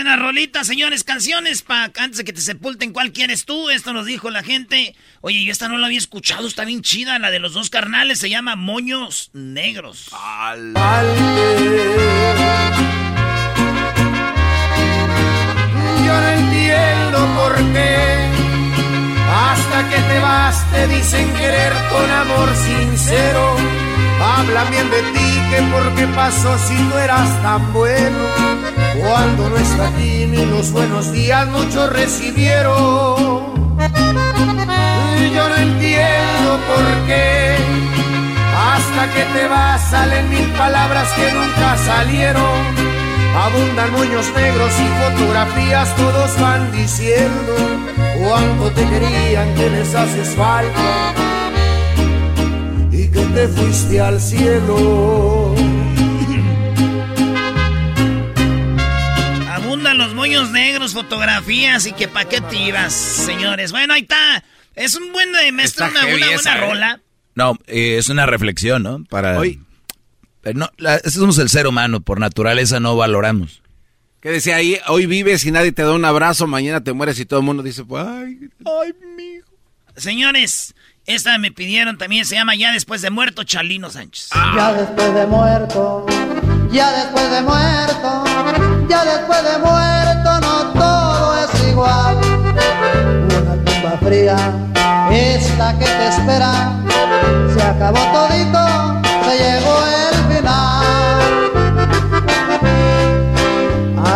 Mirar. 0.00 0.16
Bueno, 0.16 0.16
buena 0.16 0.16
rolita, 0.16 0.64
señores. 0.64 1.04
Canciones 1.04 1.62
para 1.62 1.84
antes 1.84 2.16
de 2.18 2.24
que 2.24 2.32
te 2.32 2.40
sepulten. 2.40 2.92
¿Cuál 2.92 3.12
quieres 3.12 3.44
tú? 3.44 3.70
Esto 3.70 3.92
nos 3.92 4.06
dijo 4.06 4.30
la 4.30 4.42
gente. 4.42 4.94
Oye, 5.20 5.44
yo 5.44 5.52
esta 5.52 5.68
no 5.68 5.78
la 5.78 5.86
había 5.86 5.98
escuchado, 5.98 6.46
está 6.46 6.64
bien 6.64 6.82
chida. 6.82 7.18
La 7.18 7.30
de 7.30 7.38
los 7.38 7.52
dos 7.52 7.70
carnales 7.70 8.18
se 8.18 8.30
llama 8.30 8.56
Moños 8.56 9.30
Negros. 9.32 10.08
Yo 16.06 16.20
no 16.20 16.28
entiendo 16.28 17.28
por 17.36 17.56
qué 17.72 18.30
hasta 19.32 19.88
que 19.88 19.96
te 19.96 20.18
vas 20.18 20.70
te 20.72 20.88
dicen 20.88 21.32
querer 21.34 21.72
con 21.90 22.10
amor 22.10 22.48
sincero. 22.56 23.79
Hablan 24.20 24.70
bien 24.70 24.90
de 24.90 25.02
ti 25.12 25.40
que 25.50 25.62
por 25.72 25.94
qué 25.94 26.06
pasó 26.08 26.56
si 26.58 26.74
no 26.74 26.98
eras 26.98 27.28
tan 27.42 27.72
bueno. 27.72 28.18
Cuando 29.00 29.48
no 29.48 29.56
está 29.56 29.88
aquí 29.88 30.26
ni 30.26 30.44
los 30.44 30.70
buenos 30.72 31.10
días 31.12 31.46
muchos 31.48 31.90
recibieron. 31.90 33.78
Yo 35.34 35.48
no 35.48 35.56
entiendo 35.56 36.60
por 36.68 37.06
qué 37.06 37.56
hasta 38.72 39.14
que 39.14 39.24
te 39.38 39.48
vas 39.48 39.80
salen 39.90 40.28
mil 40.28 40.50
palabras 40.52 41.08
que 41.12 41.32
nunca 41.32 41.76
salieron. 41.78 42.90
Abundan 43.34 43.92
moños 43.92 44.26
negros 44.34 44.72
y 44.80 44.88
fotografías, 45.02 45.96
todos 45.96 46.40
van 46.40 46.70
diciendo 46.72 47.54
cuánto 48.22 48.70
te 48.72 48.84
querían, 48.84 49.54
que 49.54 49.70
les 49.70 49.94
haces 49.94 50.34
falta 50.34 51.29
que 53.12 53.20
te 53.34 53.48
fuiste 53.48 54.00
al 54.00 54.20
cielo. 54.20 55.54
Abundan 59.48 59.98
los 59.98 60.14
moños 60.14 60.50
negros, 60.50 60.92
fotografías 60.92 61.86
y 61.86 61.92
que 61.92 62.08
pa' 62.08 62.24
qué 62.24 62.40
te 62.40 62.56
ibas, 62.56 62.92
señores. 62.92 63.72
Bueno, 63.72 63.94
ahí 63.94 64.02
está. 64.02 64.44
Es 64.74 64.94
un 64.94 65.12
buen 65.12 65.32
de 65.32 65.52
maestro, 65.52 65.86
una, 65.88 66.00
esa, 66.08 66.10
buena 66.34 66.56
¿eh? 66.56 66.60
rola. 66.60 67.00
No, 67.34 67.58
eh, 67.66 67.96
es 67.98 68.08
una 68.08 68.26
reflexión, 68.26 68.82
¿no? 68.82 69.04
Para. 69.04 69.38
Hoy- 69.38 69.60
Pero 70.42 70.58
no, 70.58 70.70
la- 70.78 70.98
somos 71.00 71.38
el 71.38 71.48
ser 71.48 71.66
humano, 71.66 72.00
por 72.00 72.18
naturaleza 72.20 72.80
no 72.80 72.96
valoramos. 72.96 73.62
Que 74.20 74.30
decía 74.30 74.56
ahí, 74.56 74.78
hoy 74.88 75.06
vives 75.06 75.44
y 75.46 75.50
nadie 75.50 75.72
te 75.72 75.82
da 75.82 75.92
un 75.92 76.04
abrazo, 76.04 76.46
mañana 76.46 76.82
te 76.84 76.92
mueres 76.92 77.18
y 77.18 77.24
todo 77.26 77.40
el 77.40 77.46
mundo 77.46 77.62
dice, 77.62 77.84
pues, 77.84 78.04
ay, 78.06 78.38
ay, 78.66 78.92
mijo. 79.16 79.48
Señores, 79.96 80.74
esta 81.06 81.38
me 81.38 81.50
pidieron 81.50 81.98
también, 81.98 82.24
se 82.24 82.34
llama 82.36 82.54
Ya 82.54 82.72
después 82.72 83.02
de 83.02 83.10
muerto, 83.10 83.44
Chalino 83.44 83.90
Sánchez. 83.90 84.30
Ya 84.56 84.72
después 84.72 85.14
de 85.14 85.26
muerto, 85.26 86.06
ya 86.70 86.92
después 86.92 87.30
de 87.30 87.42
muerto, 87.42 88.24
ya 88.88 89.04
después 89.04 89.42
de 89.44 89.58
muerto 89.58 90.40
no 90.40 90.72
todo 90.72 91.44
es 91.44 91.68
igual. 91.68 92.16
Una 92.16 93.64
tumba 93.64 93.98
fría 94.02 94.36
es 95.10 95.58
la 95.58 95.78
que 95.78 95.84
te 95.84 96.08
espera. 96.08 96.72
Se 97.54 97.62
acabó 97.62 97.98
todito, 98.12 99.00
se 99.24 99.38
llegó 99.38 99.84
el 99.86 100.16
final. 100.36 101.20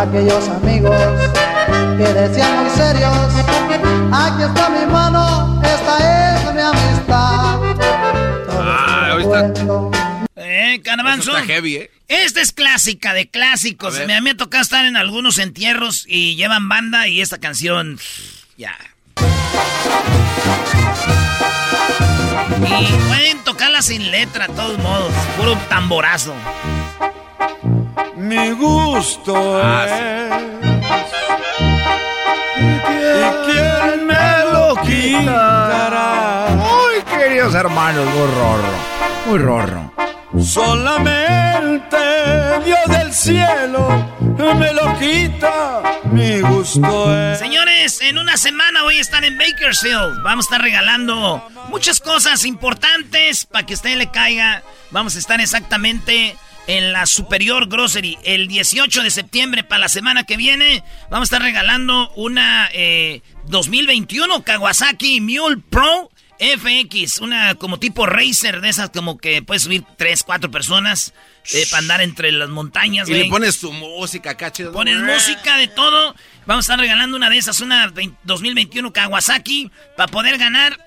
Aquellos 0.01 0.47
amigos 0.49 0.95
que 1.97 2.13
decían 2.13 2.61
muy 2.61 2.69
serios, 2.69 3.17
aquí 4.11 4.43
está 4.43 4.69
mi 4.69 4.85
mano, 4.91 5.61
esta 5.63 5.94
es 5.94 5.94
mi 5.94 5.94
amistad. 6.75 7.59
Ah, 8.49 9.17
está, 9.19 9.53
Eh, 10.37 10.81
Caravanzo. 10.83 11.31
eso 11.31 11.37
está 11.39 11.53
heavy, 11.53 11.75
¿eh? 11.77 11.91
Esta 12.07 12.41
es 12.41 12.51
clásica 12.51 13.13
de 13.13 13.29
clásicos. 13.29 13.95
A 13.95 13.99
ver. 13.99 14.07
Me, 14.07 14.21
me 14.21 14.29
ha 14.31 14.37
tocado 14.37 14.61
estar 14.61 14.85
en 14.85 14.95
algunos 14.97 15.37
entierros 15.39 16.05
y 16.07 16.35
llevan 16.35 16.69
banda 16.69 17.07
y 17.07 17.21
esta 17.21 17.39
canción. 17.39 17.99
Ya. 18.57 18.75
Y 22.67 22.85
pueden 23.07 23.39
tocarla 23.43 23.81
sin 23.81 24.11
letra, 24.11 24.47
de 24.47 24.53
todos 24.53 24.77
modos. 24.79 25.11
Puro 25.37 25.57
tamborazo. 25.69 26.35
Mi 28.17 28.51
gusto 28.51 29.61
Ah, 29.63 30.39
¿Y 30.63 30.74
hermanos, 37.55 38.05
muy 38.05 38.27
rorro. 38.27 38.73
Muy 39.27 39.39
rorro. 39.39 39.93
Solamente 40.43 41.97
Dios 42.65 42.79
del 42.87 43.13
cielo 43.13 44.05
me 44.55 44.73
lo 44.73 44.99
quita 44.99 45.81
mi 46.11 46.41
gusto. 46.41 47.35
Señores, 47.37 48.01
en 48.01 48.17
una 48.17 48.35
semana 48.37 48.83
voy 48.83 48.97
a 48.97 49.01
estar 49.01 49.23
en 49.23 49.37
Bakersfield. 49.37 50.21
Vamos 50.23 50.45
a 50.45 50.47
estar 50.47 50.61
regalando 50.61 51.47
muchas 51.69 51.99
cosas 51.99 52.45
importantes 52.45 53.45
para 53.45 53.65
que 53.65 53.73
usted 53.73 53.97
le 53.97 54.11
caiga. 54.11 54.61
Vamos 54.91 55.15
a 55.15 55.19
estar 55.19 55.39
exactamente 55.39 56.35
en 56.67 56.91
la 56.91 57.05
Superior 57.05 57.67
Grocery 57.67 58.17
el 58.23 58.47
18 58.47 59.03
de 59.03 59.09
septiembre 59.11 59.63
para 59.63 59.79
la 59.79 59.89
semana 59.89 60.25
que 60.25 60.35
viene. 60.35 60.83
Vamos 61.09 61.31
a 61.31 61.35
estar 61.35 61.41
regalando 61.41 62.11
una 62.15 62.69
2021 63.45 64.35
eh, 64.35 64.43
Kawasaki 64.43 65.21
Mule 65.21 65.61
Pro 65.69 66.11
FX, 66.39 67.19
una 67.19 67.55
como 67.55 67.79
tipo 67.79 68.05
racer 68.05 68.61
de 68.61 68.69
esas 68.69 68.89
como 68.89 69.17
que 69.17 69.41
puedes 69.41 69.63
subir 69.63 69.83
3, 69.97 70.23
4 70.23 70.51
personas 70.51 71.13
eh, 71.53 71.65
para 71.69 71.79
andar 71.79 72.01
entre 72.01 72.31
las 72.31 72.49
montañas. 72.49 73.07
Y 73.07 73.13
le 73.13 73.25
pones 73.25 73.59
tu 73.59 73.71
música, 73.71 74.35
cacho. 74.35 74.71
Pones 74.71 74.97
música 74.97 75.57
de 75.57 75.67
todo. 75.67 76.15
Vamos 76.45 76.65
a 76.65 76.73
estar 76.73 76.79
regalando 76.79 77.15
una 77.15 77.29
de 77.29 77.37
esas, 77.37 77.61
una 77.61 77.91
2021 78.23 78.91
Kawasaki, 78.91 79.71
para 79.95 80.11
poder 80.11 80.37
ganar. 80.37 80.79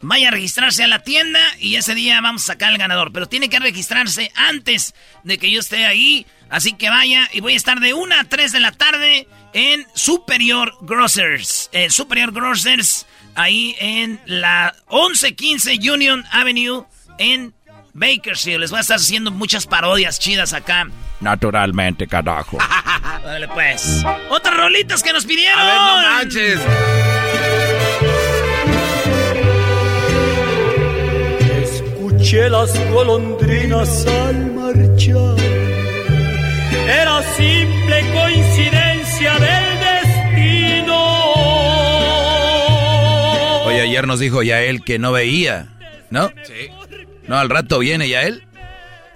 Vaya 0.00 0.28
a 0.28 0.30
registrarse 0.30 0.84
a 0.84 0.86
la 0.86 1.00
tienda 1.00 1.40
y 1.58 1.74
ese 1.74 1.92
día 1.96 2.20
vamos 2.20 2.44
a 2.44 2.52
sacar 2.52 2.70
al 2.70 2.78
ganador. 2.78 3.12
Pero 3.12 3.28
tiene 3.28 3.48
que 3.48 3.58
registrarse 3.58 4.30
antes 4.36 4.94
de 5.24 5.38
que 5.38 5.50
yo 5.50 5.58
esté 5.58 5.86
ahí. 5.86 6.24
Así 6.50 6.74
que 6.74 6.88
vaya 6.88 7.28
y 7.32 7.40
voy 7.40 7.54
a 7.54 7.56
estar 7.56 7.80
de 7.80 7.94
1 7.94 8.14
a 8.14 8.24
3 8.24 8.52
de 8.52 8.60
la 8.60 8.72
tarde 8.72 9.26
en 9.52 9.86
Superior 9.94 10.72
Grocers. 10.82 11.68
En 11.72 11.90
Superior 11.90 12.32
Grocers 12.32 13.06
ahí 13.38 13.76
en 13.78 14.20
la 14.26 14.74
1115 14.90 15.78
Union 15.90 16.24
Avenue 16.30 16.84
en 17.18 17.54
Bakersfield. 17.94 18.60
Les 18.60 18.70
voy 18.70 18.78
a 18.78 18.80
estar 18.80 18.96
haciendo 18.96 19.30
muchas 19.30 19.66
parodias 19.66 20.18
chidas 20.18 20.52
acá. 20.52 20.88
Naturalmente, 21.20 22.06
carajo. 22.06 22.58
Dale 23.24 23.48
pues. 23.48 24.04
Otras 24.28 24.56
rolitas 24.56 25.02
que 25.02 25.12
nos 25.12 25.24
pidieron. 25.24 25.58
A 25.58 25.64
ver, 25.64 25.74
no 25.74 25.96
manches. 26.02 26.60
Escuché 31.62 32.48
las 32.50 32.90
golondrinas 32.90 34.06
al 34.06 34.52
marchar. 34.52 35.36
Era 36.88 37.22
simple 37.36 38.12
coincidencia 38.12 39.38
del 39.38 39.67
ayer 43.98 44.06
nos 44.06 44.20
dijo 44.20 44.44
Yael 44.44 44.84
que 44.84 45.00
no 45.00 45.10
veía, 45.10 45.66
¿no? 46.10 46.30
Sí. 46.44 46.68
No, 47.26 47.36
al 47.36 47.50
rato 47.50 47.80
viene 47.80 48.08
Yael. 48.08 48.44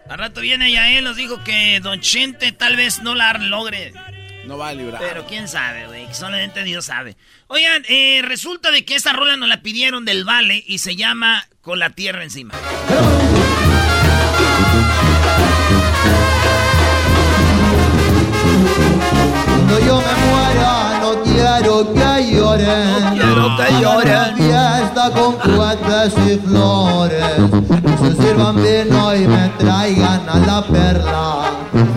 Al 0.09 0.19
rato 0.19 0.41
viene 0.41 0.73
Yael, 0.73 1.05
nos 1.05 1.15
dijo 1.15 1.45
que 1.45 1.79
Don 1.81 2.01
Chente 2.01 2.51
tal 2.51 2.75
vez 2.75 3.01
no 3.01 3.15
la 3.15 3.33
logre. 3.35 3.93
No 4.45 4.59
va 4.59 4.71
a 4.71 4.75
librar. 4.75 5.01
Pero 5.01 5.25
quién 5.25 5.47
sabe, 5.47 5.87
güey, 5.87 6.13
solamente 6.13 6.65
Dios 6.65 6.87
sabe. 6.87 7.17
Oigan, 7.47 7.85
eh, 7.89 8.23
resulta 8.25 8.73
de 8.73 8.85
que 8.85 8.97
esta 8.97 9.13
rola 9.13 9.37
nos 9.37 9.49
la 9.49 9.63
pidieron 9.63 10.05
del 10.05 10.25
Vale 10.25 10.65
y 10.67 10.79
se 10.79 10.97
llama 10.97 11.47
Con 11.61 11.79
la 11.79 11.91
Tierra 11.91 12.25
Encima. 12.25 12.53
Yo 19.87 20.01
me 20.01 20.07
no 20.07 20.22
quiero 21.59 21.93
que 21.93 22.33
lloren 22.33 23.05
No 23.05 23.57
quiero 23.57 23.57
que 23.57 23.81
lloren 23.81 24.37
fiesta 24.37 25.11
con 25.15 25.35
cohetes 25.37 26.15
y 26.27 26.39
flores. 26.39 27.25
Que 27.83 27.99
se 27.99 28.23
sirvan 28.23 28.57
vino 28.57 29.15
y 29.15 29.27
me 29.27 29.49
traigan 29.59 30.29
a 30.29 30.39
la 30.39 30.63
perla. 30.67 31.51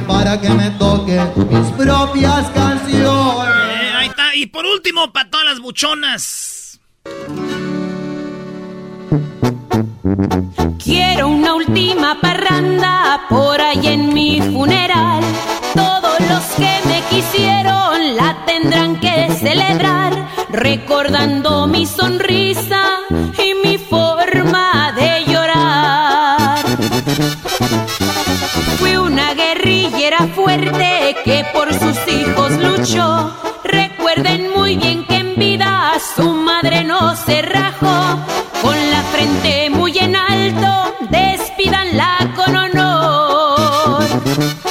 Para 0.08 0.40
que 0.40 0.50
me 0.50 0.70
toquen 0.72 1.32
mis 1.50 1.72
propias 1.72 2.50
canciones. 2.52 2.96
Eh, 2.96 3.92
Ahí 3.98 4.08
está, 4.08 4.36
y 4.36 4.46
por 4.48 4.66
último, 4.66 5.12
para 5.12 5.30
todas 5.30 5.46
las 5.46 5.60
buchonas. 5.60 6.80
Quiero 10.84 11.30
una 11.30 11.56
última 11.56 12.20
parranda 12.22 13.22
por 13.30 13.60
ahí 13.60 13.88
en 13.88 14.14
mi 14.14 14.42
funeral. 14.42 15.24
Los 16.30 16.44
que 16.58 16.80
me 16.88 17.02
quisieron 17.10 18.16
la 18.16 18.36
tendrán 18.46 19.00
que 19.00 19.30
celebrar, 19.40 20.14
recordando 20.50 21.68
mi 21.68 21.86
sonrisa 21.86 22.82
y 23.44 23.68
mi 23.68 23.78
forma 23.78 24.94
de 24.94 25.26
llorar. 25.26 26.60
Fui 28.78 28.96
una 28.98 29.34
guerrillera 29.34 30.28
fuerte 30.36 31.16
que 31.24 31.46
por 31.54 31.74
sus 31.74 31.98
hijos 32.08 32.52
luchó. 32.54 33.32
Recuerden 33.64 34.52
muy 34.52 34.78
bien 34.78 35.06
que 35.06 35.18
en 35.18 35.36
vida 35.36 35.94
su 36.16 36.30
madre 36.34 36.84
no 36.84 37.16
se 37.16 37.42
rajó 37.42 38.20
con 38.62 38.92
la 38.92 39.02
frente 39.12 39.70
muy 39.70 39.98
en 39.98 40.16
alto, 40.16 40.85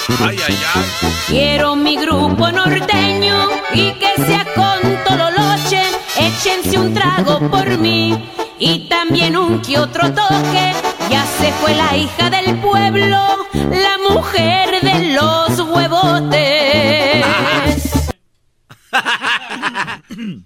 Ay, 0.09 0.37
ay, 0.47 0.59
ay. 0.75 0.85
Quiero 1.27 1.77
mi 1.77 1.97
grupo 1.97 2.51
norteño 2.51 3.49
y 3.73 3.93
que 3.93 4.15
sea 4.27 4.45
con 4.55 4.81
tololoche, 5.05 5.83
échense 6.19 6.79
un 6.79 6.93
trago 6.93 7.49
por 7.51 7.79
mí 7.79 8.31
y 8.59 8.89
también 8.89 9.37
un 9.37 9.63
que 9.63 9.79
otro 9.79 10.13
toque. 10.13 10.73
Ya 11.11 11.25
se 11.27 11.53
fue 11.53 11.75
la 11.75 11.97
hija 11.97 12.29
del 12.29 12.59
pueblo, 12.61 13.47
la 13.55 13.99
mujer 14.09 14.81
de 14.83 15.15
los 15.15 15.59
huevotes. 15.61 17.25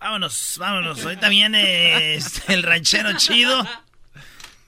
Vámonos, 0.00 0.56
vámonos. 0.58 1.02
Ahorita 1.04 1.28
viene 1.28 2.14
este, 2.16 2.52
el 2.54 2.62
ranchero 2.62 3.16
chido. 3.16 3.66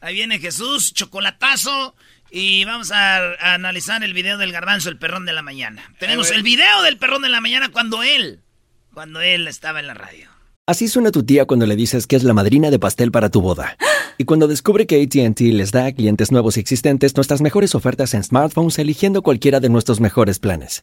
Ahí 0.01 0.15
viene 0.15 0.39
Jesús, 0.39 0.95
chocolatazo. 0.95 1.95
Y 2.39 2.67
vamos 2.67 2.93
a, 2.93 3.17
a 3.17 3.55
analizar 3.55 4.05
el 4.05 4.13
video 4.13 4.37
del 4.37 4.53
garbanzo, 4.53 4.91
el 4.91 4.99
perrón 4.99 5.25
de 5.25 5.33
la 5.33 5.41
mañana. 5.41 5.91
Tenemos 5.99 6.31
el 6.31 6.43
video 6.43 6.83
del 6.83 6.99
perrón 6.99 7.23
de 7.23 7.31
la 7.31 7.41
mañana 7.41 7.71
cuando 7.73 8.03
él, 8.03 8.41
cuando 8.93 9.23
él 9.23 9.49
estaba 9.49 9.81
en 9.81 9.87
la 9.87 9.95
radio. 9.95 10.29
Así 10.67 10.87
suena 10.89 11.11
tu 11.11 11.25
tía 11.25 11.47
cuando 11.47 11.65
le 11.65 11.77
dices 11.77 12.07
que 12.07 12.15
es 12.15 12.25
la 12.25 12.35
madrina 12.35 12.71
de 12.71 12.79
pastel 12.79 13.11
para 13.11 13.31
tu 13.31 13.41
boda. 13.41 13.79
Y 14.19 14.25
cuando 14.25 14.49
descubre 14.49 14.87
que 14.87 15.03
ATT 15.03 15.41
les 15.41 15.73
da 15.73 15.87
a 15.87 15.93
clientes 15.93 16.31
nuevos 16.31 16.59
y 16.59 16.61
existentes 16.61 17.17
nuestras 17.17 17.41
mejores 17.41 17.75
ofertas 17.75 18.13
en 18.13 18.23
smartphones 18.23 18.79
eligiendo 18.79 19.23
cualquiera 19.23 19.59
de 19.59 19.71
nuestros 19.71 20.01
mejores 20.01 20.39
planes. 20.39 20.83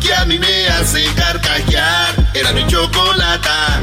que 0.00 0.14
a 0.14 0.24
mí 0.24 0.38
me 0.38 0.68
hace 0.68 1.04
carcajear. 1.14 2.14
Era 2.34 2.52
mi 2.52 2.66
chocolata. 2.66 3.80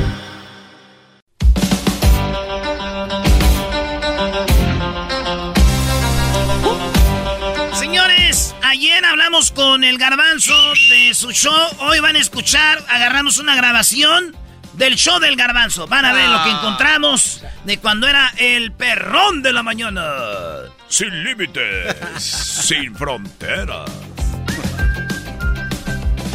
Señores, 7.74 8.56
ayer 8.64 9.04
hablamos 9.06 9.52
con 9.52 9.84
el 9.84 9.98
garbanzo 9.98 10.54
de 10.90 11.14
su 11.14 11.32
show. 11.32 11.70
Hoy 11.80 12.00
van 12.00 12.16
a 12.16 12.20
escuchar, 12.20 12.84
agarramos 12.90 13.40
una 13.40 13.56
grabación 13.56 14.36
del 14.74 14.96
show 14.96 15.20
del 15.20 15.36
garbanzo. 15.36 15.88
Van 15.88 16.06
a 16.06 16.14
ver 16.14 16.30
lo 16.30 16.44
que 16.44 16.50
ah. 16.50 16.58
encontramos 16.58 17.44
de 17.66 17.78
cuando 17.80 18.08
era 18.08 18.34
el 18.38 18.72
perrón 18.72 19.42
de 19.42 19.54
la 19.54 19.64
mañana. 19.64 20.04
Sin 20.88 21.24
límites, 21.24 21.96
sin 22.20 22.96
fronteras. 22.96 23.90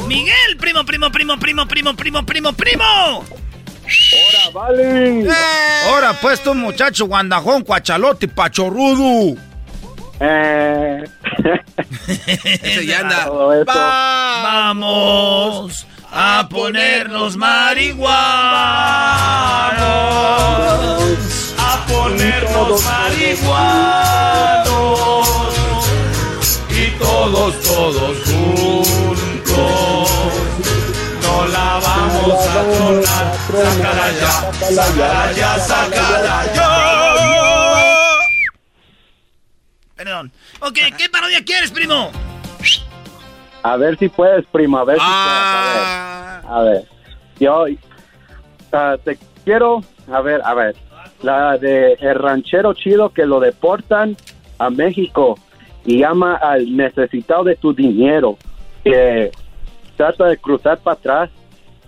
Miguel, 0.08 0.56
primo, 0.58 0.84
primo, 0.86 1.12
primo, 1.12 1.38
primo, 1.38 1.68
primo, 1.68 1.94
primo, 1.94 2.24
primo, 2.24 2.52
primo. 2.54 3.24
¡Hora, 3.24 4.50
vale! 4.54 5.28
Ahora 5.86 6.14
pues 6.18 6.42
tú 6.42 6.54
muchacho 6.54 7.04
guandajón, 7.06 7.62
cuachalote, 7.62 8.26
pachorrudo. 8.26 9.38
Eh. 10.20 11.04
Ese 12.62 12.86
ya 12.86 13.00
anda. 13.00 13.28
Vamos 14.42 15.86
a 16.10 16.48
ponernos 16.50 17.36
marihuanos. 17.36 18.08
A 21.58 21.86
ponernos 21.86 22.82
marihuanos. 22.82 24.08
Y 26.70 26.90
todos, 26.98 27.60
todos 27.62 28.17
vamos 32.20 32.46
a 32.46 32.62
tronar. 32.64 33.34
Sácala 33.48 34.12
ya, 34.12 34.30
sácala 34.52 35.32
ya, 35.32 35.58
sácala 35.58 36.44
ya. 36.54 36.68
Perdón. 39.96 40.32
Ok, 40.60 40.78
¿qué 40.96 41.08
parodia 41.10 41.42
quieres, 41.44 41.70
primo? 41.70 42.10
A 43.62 43.76
ver 43.76 43.98
si 43.98 44.08
puedes, 44.08 44.46
primo, 44.46 44.78
a 44.78 44.84
ver 44.84 44.96
si 44.98 45.02
Ah. 45.04 46.40
puedes. 46.42 46.52
A 46.52 46.60
ver, 46.62 46.68
a 46.68 46.72
ver. 46.72 46.84
yo 47.40 47.64
ah, 48.72 48.96
te 49.04 49.18
quiero, 49.44 49.80
a 50.10 50.20
ver, 50.20 50.40
a 50.44 50.54
ver, 50.54 50.76
la 51.22 51.58
de 51.58 51.94
el 51.94 52.14
ranchero 52.14 52.72
chido 52.74 53.10
que 53.10 53.26
lo 53.26 53.40
deportan 53.40 54.16
a 54.58 54.70
México 54.70 55.38
y 55.84 55.98
llama 56.00 56.36
al 56.36 56.76
necesitado 56.76 57.44
de 57.44 57.56
tu 57.56 57.72
dinero, 57.74 58.36
que 58.84 59.30
trata 59.96 60.26
de 60.26 60.36
cruzar 60.38 60.78
para 60.78 60.94
atrás 60.96 61.30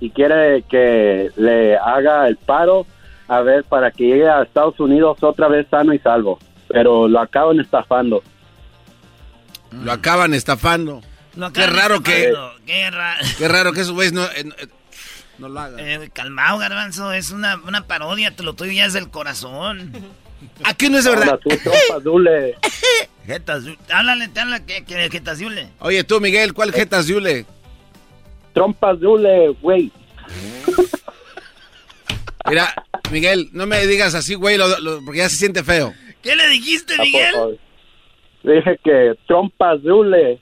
y 0.01 0.11
quiere 0.11 0.63
que 0.69 1.31
le 1.37 1.77
haga 1.77 2.27
el 2.27 2.37
paro, 2.37 2.87
a 3.29 3.41
ver, 3.43 3.65
para 3.65 3.91
que 3.91 4.05
llegue 4.05 4.29
a 4.29 4.43
Estados 4.43 4.81
Unidos 4.81 5.19
otra 5.23 5.49
vez 5.49 5.67
sano 5.71 5.93
y 5.93 5.99
salvo, 5.99 6.39
pero 6.69 7.07
lo 7.07 7.21
acaban 7.21 7.61
estafando. 7.61 8.23
Lo 9.71 9.93
acaban 9.93 10.35
estafando. 10.35 11.01
Lo 11.37 11.53
Qué 11.53 11.63
acaban 11.63 11.79
raro 11.81 12.01
que. 12.03 12.25
estafando. 12.29 12.55
Qué, 12.67 12.91
ra- 12.91 13.19
Qué 13.39 13.49
raro 13.49 13.73
que 13.73 13.81
esos 13.83 13.93
güeyes 13.93 14.13
no, 14.13 14.25
eh, 14.25 14.45
eh, 14.59 14.67
no 15.39 15.49
lo 15.49 15.61
hagan. 15.61 15.79
Eh, 15.79 16.11
calmado, 16.13 16.59
garbanzo. 16.59 17.13
Es 17.13 17.31
una, 17.31 17.57
una 17.67 17.87
parodia. 17.87 18.35
Te 18.35 18.43
lo 18.43 18.55
tuyo 18.55 18.73
ya 18.73 18.87
es 18.87 18.95
del 18.95 19.11
corazón. 19.11 19.93
Aquí 20.65 20.89
no 20.89 20.99
es 20.99 21.05
verdad. 21.05 21.39
tú, 21.43 21.51
trompa 21.51 22.01
dule. 22.03 22.57
Jetas, 23.27 23.65
háblale, 23.93 24.27
te 24.29 24.41
habla 24.41 24.65
que, 24.67 24.85
que. 24.85 25.23
Oye, 25.81 26.03
tú, 26.03 26.21
Miguel, 26.21 26.53
¿cuál 26.53 26.73
jetas 26.73 27.07
Yule? 27.07 27.47
Trompas 28.53 28.99
dule, 29.01 29.49
güey. 29.61 29.91
Mira, 32.49 32.73
Miguel, 33.11 33.49
no 33.53 33.67
me 33.67 33.87
digas 33.87 34.15
así, 34.15 34.35
güey, 34.35 34.57
lo- 34.57 34.79
lo- 34.81 35.05
porque 35.05 35.19
ya 35.19 35.29
se 35.29 35.37
siente 35.37 35.63
feo. 35.63 35.93
¿Qué 36.23 36.35
le 36.37 36.49
dijiste, 36.49 36.95
¿A 36.95 37.03
Miguel? 37.03 37.59
Dije 38.43 38.79
que 38.83 39.15
trompas 39.27 39.83
dule, 39.83 40.41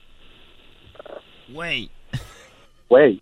Güey. 1.49 1.90
güey. 2.88 3.21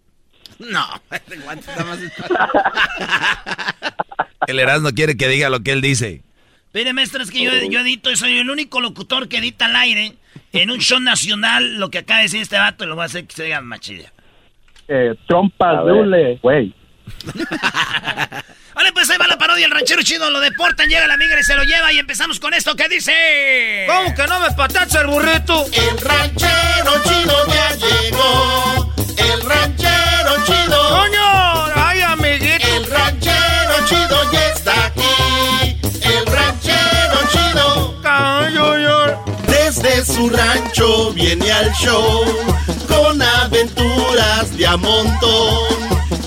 No. 0.58 0.84
El 4.46 4.58
Erasmo 4.60 4.90
quiere 4.90 5.16
que 5.16 5.28
diga 5.28 5.48
lo 5.50 5.60
que 5.60 5.72
él 5.72 5.80
dice. 5.80 6.22
Mire, 6.72 6.92
maestro, 6.92 7.22
es 7.22 7.30
que 7.30 7.42
yo, 7.42 7.50
yo 7.70 7.80
edito 7.80 8.10
y 8.10 8.16
soy 8.16 8.38
el 8.38 8.50
único 8.50 8.80
locutor 8.80 9.28
que 9.28 9.38
edita 9.38 9.64
al 9.66 9.76
aire 9.76 10.14
en 10.52 10.70
un 10.70 10.78
show 10.78 11.00
nacional 11.00 11.76
lo 11.78 11.90
que 11.90 11.98
acaba 11.98 12.18
de 12.18 12.24
decir 12.24 12.42
este 12.42 12.58
vato 12.58 12.84
y 12.84 12.86
lo 12.86 12.94
voy 12.94 13.02
a 13.02 13.06
hacer 13.06 13.26
que 13.26 13.34
se 13.34 13.44
diga 13.44 13.60
más. 13.62 13.80
Eh, 14.88 15.14
trompas 15.26 15.84
dule, 15.84 16.38
güey. 16.42 16.72
Vale, 18.74 18.92
pues 18.92 19.08
ahí 19.08 19.16
va 19.18 19.26
la 19.26 19.38
parodia. 19.38 19.64
El 19.64 19.70
ranchero 19.72 20.02
chido 20.02 20.28
lo 20.30 20.38
deportan, 20.40 20.88
llega 20.88 21.06
la 21.06 21.16
migra 21.16 21.40
y 21.40 21.42
se 21.42 21.54
lo 21.54 21.62
lleva. 21.64 21.92
Y 21.92 21.98
empezamos 21.98 22.38
con 22.38 22.52
esto 22.52 22.76
que 22.76 22.88
dice. 22.88 23.86
¿Cómo 23.86 24.14
que 24.14 24.26
no 24.26 24.40
me 24.40 24.50
patacha 24.52 25.00
el 25.00 25.06
burrito? 25.06 25.64
El 25.72 25.98
ranchero 25.98 26.92
chido 27.04 27.46
ya 27.46 27.74
llegó. 27.76 28.94
El 29.16 29.40
ranchero 29.48 30.44
chido. 30.44 30.88
¡Coño! 30.90 31.75
Su 40.06 40.30
rancho 40.30 41.12
viene 41.12 41.50
al 41.50 41.72
show 41.72 42.24
con 42.88 43.20
aventuras 43.20 44.56
de 44.56 44.66
a 44.66 44.76
montón. 44.76 45.66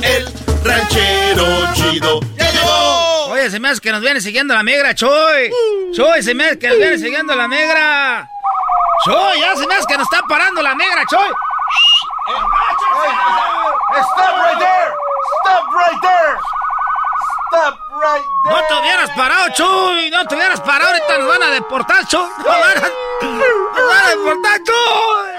El 0.02 0.26
ranchero 0.64 1.46
chido 1.74 2.20
ya 2.38 2.52
llegó. 2.52 3.26
Oye, 3.32 3.50
se 3.50 3.60
me 3.60 3.70
hace 3.70 3.80
que 3.80 3.92
nos 3.92 4.02
viene 4.02 4.20
siguiendo 4.20 4.54
la 4.54 4.64
migra, 4.64 4.94
Choy. 4.94 5.52
Choy, 5.96 6.22
se 6.22 6.36
me 6.36 6.46
hace 6.46 6.60
que 6.60 6.68
nos 6.68 6.78
viene 6.78 6.98
siguiendo 6.98 7.34
la 7.36 7.48
migra. 7.48 8.30
Choy, 9.06 9.40
ya 9.40 9.56
se 9.56 9.66
me 9.66 9.76
hace 9.76 9.88
que 9.88 9.98
nos 9.98 10.12
está 10.12 10.26
parando 10.28 10.62
la 10.62 10.76
migra, 10.76 11.06
Choy. 11.10 11.30
Stop 13.90 14.36
right 14.36 14.60
there! 14.60 14.94
Stop 15.42 15.64
right 15.74 16.02
there! 16.02 16.59
Stop 17.50 17.80
right 17.92 18.24
there! 18.44 18.54
No 18.54 18.68
te 18.68 18.74
hubieras 18.76 19.10
parado, 19.16 19.50
Chuy. 19.56 20.10
No 20.12 20.26
te 20.26 20.36
hubieras 20.36 20.62
parado. 20.62 20.92
Ahorita 20.94 21.18
nos 21.18 21.28
van 21.28 21.44
a 21.44 21.50
deportar, 21.52 22.06
Chuy. 22.08 22.30
Nos 22.38 22.46
van 22.46 22.78
a, 22.78 22.90
nos 23.22 23.88
van 23.90 24.06
a 24.06 24.10
deportar, 24.10 24.64
Chuy. 24.64 25.30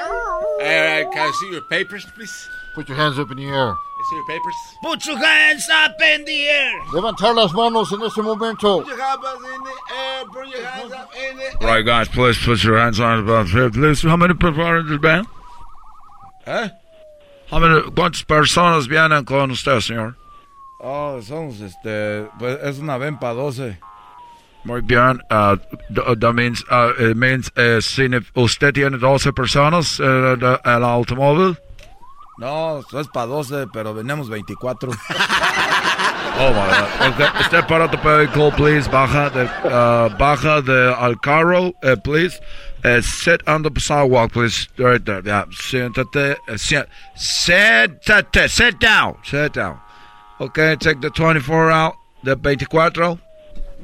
Eh, 0.63 1.05
can 1.13 1.29
I 1.29 1.33
see 1.41 1.51
your 1.51 1.63
papers, 1.63 2.05
please? 2.15 2.49
Put 2.75 2.89
your 2.89 2.99
hands 2.99 3.19
up 3.19 3.31
in 3.31 3.37
the 3.39 3.47
air. 3.47 3.73
I 3.73 4.03
see 4.09 4.17
your 4.17 4.27
papers. 4.27 4.55
Put 4.83 5.07
your 5.07 5.19
hands 5.19 5.69
up 5.71 6.01
in 6.01 6.25
the 6.25 6.49
air. 6.49 6.73
Levantar 6.93 7.35
las 7.35 7.53
manos 7.53 7.93
en 7.93 8.03
este 8.03 8.23
momento. 8.23 8.85
Right, 11.61 11.85
guys, 11.85 12.09
please 12.09 12.39
put 12.45 12.63
your 12.63 12.79
hands 12.79 13.01
on 13.01 13.25
the 13.25 13.33
band. 13.33 13.73
Please, 13.73 14.03
how 14.03 14.17
many 14.17 14.35
people 14.35 14.61
are 14.63 14.79
in 14.79 14.89
the 14.89 14.99
band? 14.99 15.27
¿Eh? 16.47 16.69
How 17.51 17.59
many, 17.59 17.83
¿Cuántas 17.91 18.25
personas 18.25 18.87
vienen 18.87 19.25
con 19.25 19.51
usted, 19.51 19.81
señor? 19.81 20.15
Oh, 20.83 21.21
somos 21.23 21.61
este. 21.61 22.27
Pues 22.39 22.59
es 22.63 22.79
una 22.79 22.97
vempa 22.99 23.33
12. 23.33 23.79
Muy 24.65 24.81
bien. 24.83 25.21
Uh, 25.31 25.57
th- 25.95 26.19
that 26.21 26.33
means, 26.35 26.63
uh, 26.71 26.93
it 26.99 27.17
means 27.17 27.51
uh, 27.57 27.81
usted 28.37 28.75
tiene 28.75 28.99
12 28.99 29.33
personas 29.33 29.99
uh, 30.01 30.37
de- 30.37 30.61
el 30.65 30.85
automóvil. 30.85 31.57
No, 32.39 32.81
es 32.99 33.09
para 33.09 33.27
12, 33.27 33.67
pero 33.73 33.95
venimos 33.95 34.29
24. 34.29 34.91
Oh, 36.43 36.53
my 36.55 36.69
God. 36.71 37.13
Okay. 37.13 37.43
Step 37.49 37.71
out 37.71 37.83
of 37.83 37.91
the 37.91 37.99
vehicle, 37.99 38.51
please. 38.53 38.89
Baja 38.89 39.29
de, 39.31 39.45
uh, 39.69 40.09
baja 40.17 40.63
de 40.63 40.95
al 40.99 41.17
carro, 41.17 41.73
uh, 41.83 41.97
please. 41.97 42.41
Uh, 42.83 43.03
sit 43.03 43.47
on 43.47 43.63
the 43.63 43.71
sidewalk, 43.79 44.33
please. 44.33 44.67
Right 44.79 45.05
there. 45.05 45.21
Yeah. 45.23 45.45
Siéntate. 45.51 46.37
Uh, 46.49 46.57
si- 46.57 46.81
siéntate. 47.15 48.49
Sit 48.49 48.79
down. 48.81 49.17
Sit 49.23 49.53
down. 49.53 49.79
Okay, 50.41 50.75
take 50.77 51.03
the 51.03 51.11
24 51.11 51.71
out. 51.71 51.95
The 52.25 52.35
24. 52.35 53.19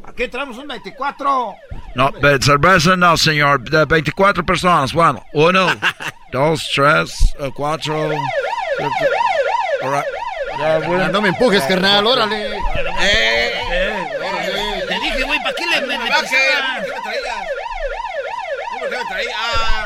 Aquí 0.05 0.29
traemos 0.29 0.57
un 0.57 0.67
24. 0.67 1.55
No, 1.95 2.11
de 2.11 2.39
cerveza 2.41 2.97
no, 2.97 3.17
señor. 3.17 3.69
De 3.69 3.85
24 3.85 4.45
personas. 4.45 4.95
Bueno, 4.95 5.23
uno, 5.35 5.67
dos, 6.33 6.67
tres, 6.75 7.35
uh, 7.39 7.51
cuatro. 7.51 7.95
All 7.95 9.91
right. 9.91 10.05
Ya, 10.59 11.09
no 11.09 11.21
me 11.21 11.29
empujes, 11.29 11.63
carnal, 11.65 12.07
órale. 12.07 12.59
Te 14.89 14.95
dije, 14.95 15.23
güey, 15.25 15.39
¿para 15.43 15.55
qué 15.55 15.67
le 15.67 15.81
me, 15.83 15.99
me 15.99 16.11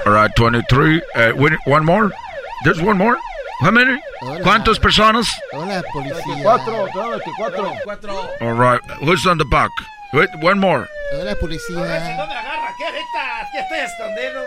All 0.07 0.13
right, 0.13 0.33
23. 0.37 1.03
Uh, 1.17 1.33
one 1.67 1.85
more? 1.85 2.13
There's 2.63 2.81
one 2.81 2.97
more? 2.97 3.17
How 3.61 3.71
many? 3.71 4.01
¿Cuántas 4.43 4.79
personas? 4.79 5.29
Hola, 5.53 5.83
policía. 5.93 6.23
24, 6.25 6.89
tenemos 6.93 7.21
24. 7.25 8.29
All 8.41 8.55
right, 8.55 8.81
who's 9.03 9.27
on 9.27 9.37
the 9.37 9.45
back? 9.45 9.71
Wait, 10.15 10.31
one 10.43 10.59
more. 10.59 10.89
Hola, 11.13 11.35
policía. 11.37 11.77
me 11.77 11.83
agarra, 11.85 12.75
¿qué 12.79 12.85
ahorita? 12.85 13.41
Aquí 13.41 13.59
estoy 13.59 13.79
escondido. 13.79 14.45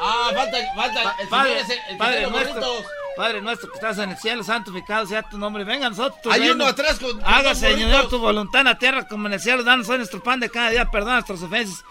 Ah, 0.00 0.30
falta, 0.34 0.58
falta. 0.74 1.16
El 1.20 1.28
Padre, 1.28 1.64
señor 1.64 1.78
es 1.78 1.90
el, 1.90 1.96
padre 1.96 2.30
nuestro. 2.30 2.84
Padre 3.16 3.40
nuestro 3.40 3.70
que 3.70 3.76
estás 3.76 3.98
en 3.98 4.10
el 4.10 4.18
cielo, 4.18 4.42
santificado 4.42 5.06
sea 5.06 5.22
tu 5.22 5.38
nombre. 5.38 5.64
Venga 5.64 5.88
nosotros. 5.88 6.34
Hay 6.34 6.40
reino. 6.40 6.54
uno 6.56 6.66
atrás 6.66 6.98
con- 6.98 7.18
dos 7.18 7.58
Señor, 7.58 8.08
tu 8.08 8.18
voluntad 8.18 8.62
en 8.62 8.66
la 8.66 8.78
tierra 8.78 9.06
como 9.06 9.28
en 9.28 9.34
el 9.34 9.40
cielo. 9.40 9.62
Danos 9.62 9.88
hoy 9.88 9.98
nuestro 9.98 10.22
pan 10.22 10.40
de 10.40 10.50
cada 10.50 10.70
día. 10.70 10.90
Perdona 10.90 11.14
nuestras 11.14 11.40
ofensas. 11.42 11.84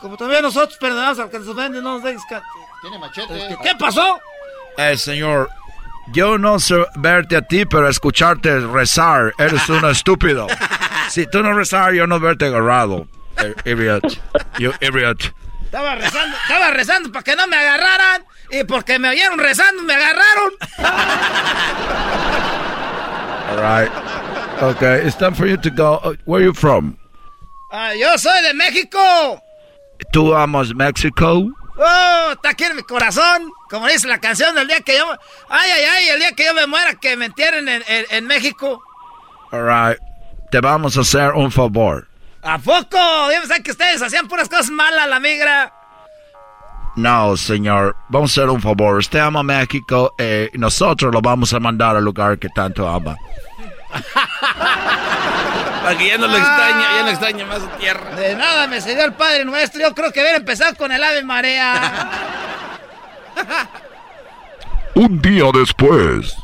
Como 0.00 0.16
también 0.16 0.42
nosotros 0.42 0.76
perdonamos 0.78 1.18
al 1.18 1.30
que 1.30 1.38
nos 1.38 1.48
ofende. 1.48 1.80
No 1.80 1.94
nos 1.94 2.02
dejes. 2.02 2.22
Tiene 2.80 2.98
machete. 2.98 3.56
¿Qué 3.62 3.74
pasó? 3.78 4.18
Eh, 4.76 4.96
señor, 4.96 5.48
yo 6.12 6.38
no 6.38 6.58
sé 6.58 6.84
verte 6.96 7.36
a 7.36 7.42
ti, 7.42 7.64
pero 7.66 7.88
escucharte 7.88 8.60
rezar, 8.60 9.32
eres 9.38 9.68
un 9.68 9.84
estúpido. 9.90 10.46
Si 11.08 11.26
tú 11.26 11.42
no 11.42 11.52
rezar, 11.54 11.92
yo 11.94 12.06
no 12.06 12.20
verte 12.20 12.46
agarrado. 12.46 13.06
Eh, 13.38 13.54
idiot. 13.64 14.04
You 14.58 14.72
idiot. 14.80 15.34
Estaba 15.64 15.96
rezando, 15.96 16.36
estaba 16.42 16.70
rezando 16.70 17.10
para 17.12 17.22
que 17.24 17.36
no 17.36 17.46
me 17.48 17.56
agarraran. 17.56 18.24
Y 18.50 18.64
porque 18.64 18.98
me 18.98 19.08
oyeron 19.08 19.38
rezando, 19.38 19.82
me 19.82 19.94
agarraron. 19.94 20.52
All 23.50 23.60
right. 23.60 23.90
Okay, 24.62 25.06
it's 25.06 25.16
time 25.16 25.34
for 25.34 25.46
you 25.46 25.56
to 25.56 25.70
go. 25.70 25.94
Uh, 26.02 26.14
where 26.26 26.40
are 26.40 26.44
you 26.44 26.52
from? 26.54 26.96
Ah, 27.72 27.92
yo 27.92 28.16
soy 28.16 28.40
de 28.42 28.54
México. 28.54 28.98
¿Tú 30.12 30.34
amas 30.34 30.74
México? 30.74 31.50
Oh, 31.76 32.30
está 32.32 32.50
aquí 32.50 32.64
en 32.64 32.76
mi 32.76 32.82
corazón. 32.82 33.50
Como 33.74 33.88
dice 33.88 34.06
la 34.06 34.18
canción 34.18 34.54
del 34.54 34.68
día 34.68 34.80
que 34.82 34.96
yo... 34.96 35.04
Ay, 35.48 35.68
ay, 35.68 35.82
ay, 35.96 36.08
el 36.10 36.20
día 36.20 36.30
que 36.32 36.44
yo 36.44 36.54
me 36.54 36.64
muera, 36.68 36.94
que 36.94 37.16
me 37.16 37.24
entierren 37.26 37.68
en, 37.68 37.82
en- 37.88 38.06
en 38.08 38.24
México. 38.28 38.80
All 39.50 39.64
right. 39.66 39.98
Te 40.52 40.60
vamos 40.60 40.96
a 40.96 41.00
hacer 41.00 41.32
un 41.32 41.50
favor. 41.50 42.06
¿A 42.42 42.56
poco? 42.58 42.96
Yo 43.32 43.40
pensaba 43.40 43.58
que 43.58 43.72
ustedes 43.72 44.00
hacían 44.00 44.28
puras 44.28 44.48
cosas 44.48 44.70
malas, 44.70 45.08
la 45.08 45.18
migra. 45.18 45.72
No, 46.94 47.36
señor. 47.36 47.96
Vamos 48.10 48.30
a 48.30 48.42
hacer 48.42 48.48
un 48.50 48.62
favor. 48.62 48.98
Usted 48.98 49.18
ama 49.18 49.42
México 49.42 50.14
eh, 50.18 50.50
y 50.54 50.58
nosotros 50.58 51.12
lo 51.12 51.20
vamos 51.20 51.52
a 51.52 51.58
mandar 51.58 51.96
al 51.96 52.04
lugar 52.04 52.38
que 52.38 52.48
tanto 52.50 52.88
ama. 52.88 53.16
Para 55.82 55.98
que 55.98 56.06
ya 56.06 56.16
no 56.18 56.28
lo 56.28 56.36
extraña, 56.36 56.96
ya 56.96 57.02
no 57.02 57.08
extraña 57.08 57.44
más 57.46 57.58
su 57.58 57.66
tierra. 57.80 58.14
De 58.14 58.36
nada 58.36 58.68
me 58.68 58.80
sirvió 58.80 59.04
el 59.04 59.14
Padre 59.14 59.44
Nuestro. 59.44 59.80
Yo 59.80 59.92
creo 59.96 60.12
que 60.12 60.20
hubiera 60.20 60.38
empezado 60.38 60.76
con 60.76 60.92
el 60.92 61.02
Ave 61.02 61.24
María. 61.24 62.08
Un 64.94 65.20
día 65.20 65.44
después. 65.52 66.36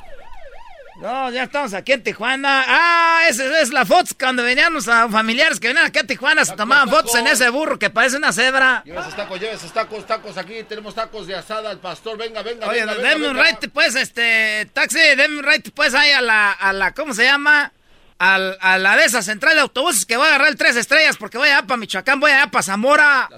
No, 1.01 1.31
ya 1.31 1.45
estamos 1.45 1.73
aquí 1.73 1.93
en 1.93 2.03
Tijuana. 2.03 2.63
Ah, 2.67 3.23
esa 3.29 3.61
es 3.63 3.71
la 3.73 3.87
foto 3.87 4.11
cuando 4.21 4.43
veníamos 4.43 4.87
a 4.87 5.09
familiares 5.09 5.59
que 5.59 5.69
venían 5.69 5.87
aquí 5.87 5.99
a 5.99 6.05
Tijuana. 6.05 6.45
Se 6.45 6.55
tomaban 6.57 6.91
fotos 6.91 7.15
en 7.15 7.27
ese 7.27 7.49
burro 7.49 7.79
que 7.79 7.89
parece 7.89 8.19
una 8.19 8.33
cebra. 8.33 8.83
Llévese 8.85 9.13
tacos, 9.13 9.41
llévese 9.41 9.69
tacos, 9.71 10.07
tacos 10.07 10.37
aquí. 10.37 10.63
Tenemos 10.65 10.95
tacos 10.95 11.27
de 11.27 11.37
asada 11.37 11.71
al 11.71 11.79
pastor. 11.79 12.19
Venga, 12.19 12.43
venga, 12.43 12.67
Oye, 12.69 12.81
venga. 12.81 12.95
denme 12.97 13.29
venga, 13.29 13.31
un 13.31 13.47
right, 13.47 13.71
pues, 13.73 13.95
este, 13.95 14.69
taxi, 14.75 14.99
denme 15.17 15.39
un 15.39 15.45
right, 15.45 15.71
pues, 15.75 15.95
ahí 15.95 16.11
a 16.11 16.21
la, 16.21 16.53
a 16.53 16.73
la, 16.75 16.93
¿cómo 16.93 17.15
se 17.15 17.25
llama? 17.25 17.73
Al- 18.19 18.59
a 18.61 18.77
la 18.77 18.97
de 18.97 19.05
esa 19.07 19.23
central 19.23 19.55
de 19.55 19.63
autobuses 19.63 20.05
que 20.05 20.19
voy 20.19 20.27
a 20.27 20.31
agarrar 20.31 20.49
el 20.49 20.57
tres 20.57 20.77
estrellas 20.77 21.17
porque 21.17 21.39
voy 21.39 21.49
allá 21.49 21.63
para 21.63 21.79
Michoacán, 21.79 22.21
voy 22.21 22.31
allá 22.31 22.49
para 22.51 22.63
Zamora. 22.63 23.31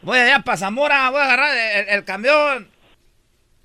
Voy 0.00 0.18
allá 0.18 0.38
para 0.38 0.56
Zamora, 0.56 1.10
voy 1.10 1.20
a 1.20 1.24
agarrar 1.24 1.54
el, 1.54 1.88
el 1.90 2.04
camión. 2.06 2.71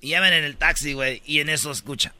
Y 0.00 0.10
ya 0.10 0.26
en 0.26 0.44
el 0.44 0.56
taxi, 0.56 0.92
güey, 0.92 1.22
y 1.26 1.40
en 1.40 1.48
eso 1.48 1.70
escucha. 1.70 2.12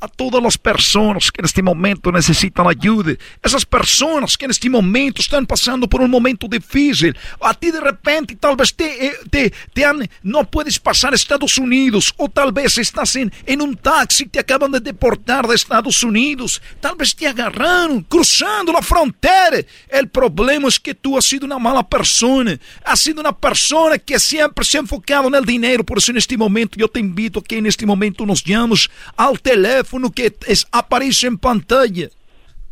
A 0.00 0.08
todas 0.08 0.42
las 0.42 0.56
personas 0.56 1.30
que 1.30 1.40
en 1.40 1.46
este 1.46 1.62
momento 1.62 2.12
necesitan 2.12 2.66
ayuda, 2.66 3.12
esas 3.42 3.64
personas 3.64 4.36
que 4.36 4.44
en 4.44 4.52
este 4.52 4.70
momento 4.70 5.20
están 5.20 5.46
pasando 5.46 5.88
por 5.88 6.00
un 6.00 6.10
momento 6.10 6.46
difícil, 6.48 7.16
a 7.40 7.54
ti 7.54 7.70
de 7.70 7.80
repente 7.80 8.36
tal 8.36 8.56
vez 8.56 8.74
te, 8.74 9.06
eh, 9.06 9.12
te, 9.30 9.52
te 9.72 9.84
han, 9.84 10.08
no 10.22 10.44
puedes 10.44 10.78
pasar 10.78 11.12
a 11.12 11.16
Estados 11.16 11.58
Unidos, 11.58 12.14
o 12.16 12.28
tal 12.28 12.52
vez 12.52 12.78
estás 12.78 13.16
en, 13.16 13.32
en 13.44 13.60
un 13.60 13.76
taxi, 13.76 14.26
te 14.26 14.38
acaban 14.38 14.70
de 14.70 14.80
deportar 14.80 15.46
de 15.46 15.54
Estados 15.54 16.02
Unidos, 16.02 16.62
tal 16.80 16.96
vez 16.96 17.14
te 17.14 17.26
agarraron 17.26 18.02
cruzando 18.02 18.72
la 18.72 18.82
frontera. 18.82 19.58
El 19.88 20.08
problema 20.08 20.68
es 20.68 20.78
que 20.78 20.94
tú 20.94 21.16
has 21.16 21.24
sido 21.24 21.46
una 21.46 21.58
mala 21.58 21.86
persona, 21.86 22.58
has 22.84 23.00
sido 23.00 23.20
una 23.20 23.36
persona 23.36 23.98
que 23.98 24.18
siempre 24.18 24.64
se 24.64 24.76
ha 24.76 24.80
enfocado 24.80 25.28
en 25.28 25.34
el 25.34 25.44
dinero, 25.44 25.84
por 25.84 25.98
eso 25.98 26.10
en 26.10 26.18
este 26.18 26.36
momento 26.36 26.76
yo 26.76 26.88
te 26.88 27.00
invito 27.00 27.40
a 27.40 27.42
que 27.42 27.58
en 27.58 27.66
este 27.66 27.86
momento 27.86 28.24
nos 28.24 28.44
llames 28.44 28.88
al 29.16 29.40
teléfono 29.88 30.12
que 30.12 30.36
es, 30.46 30.66
aparece 30.70 31.26
en 31.26 31.38
pantalla. 31.38 32.08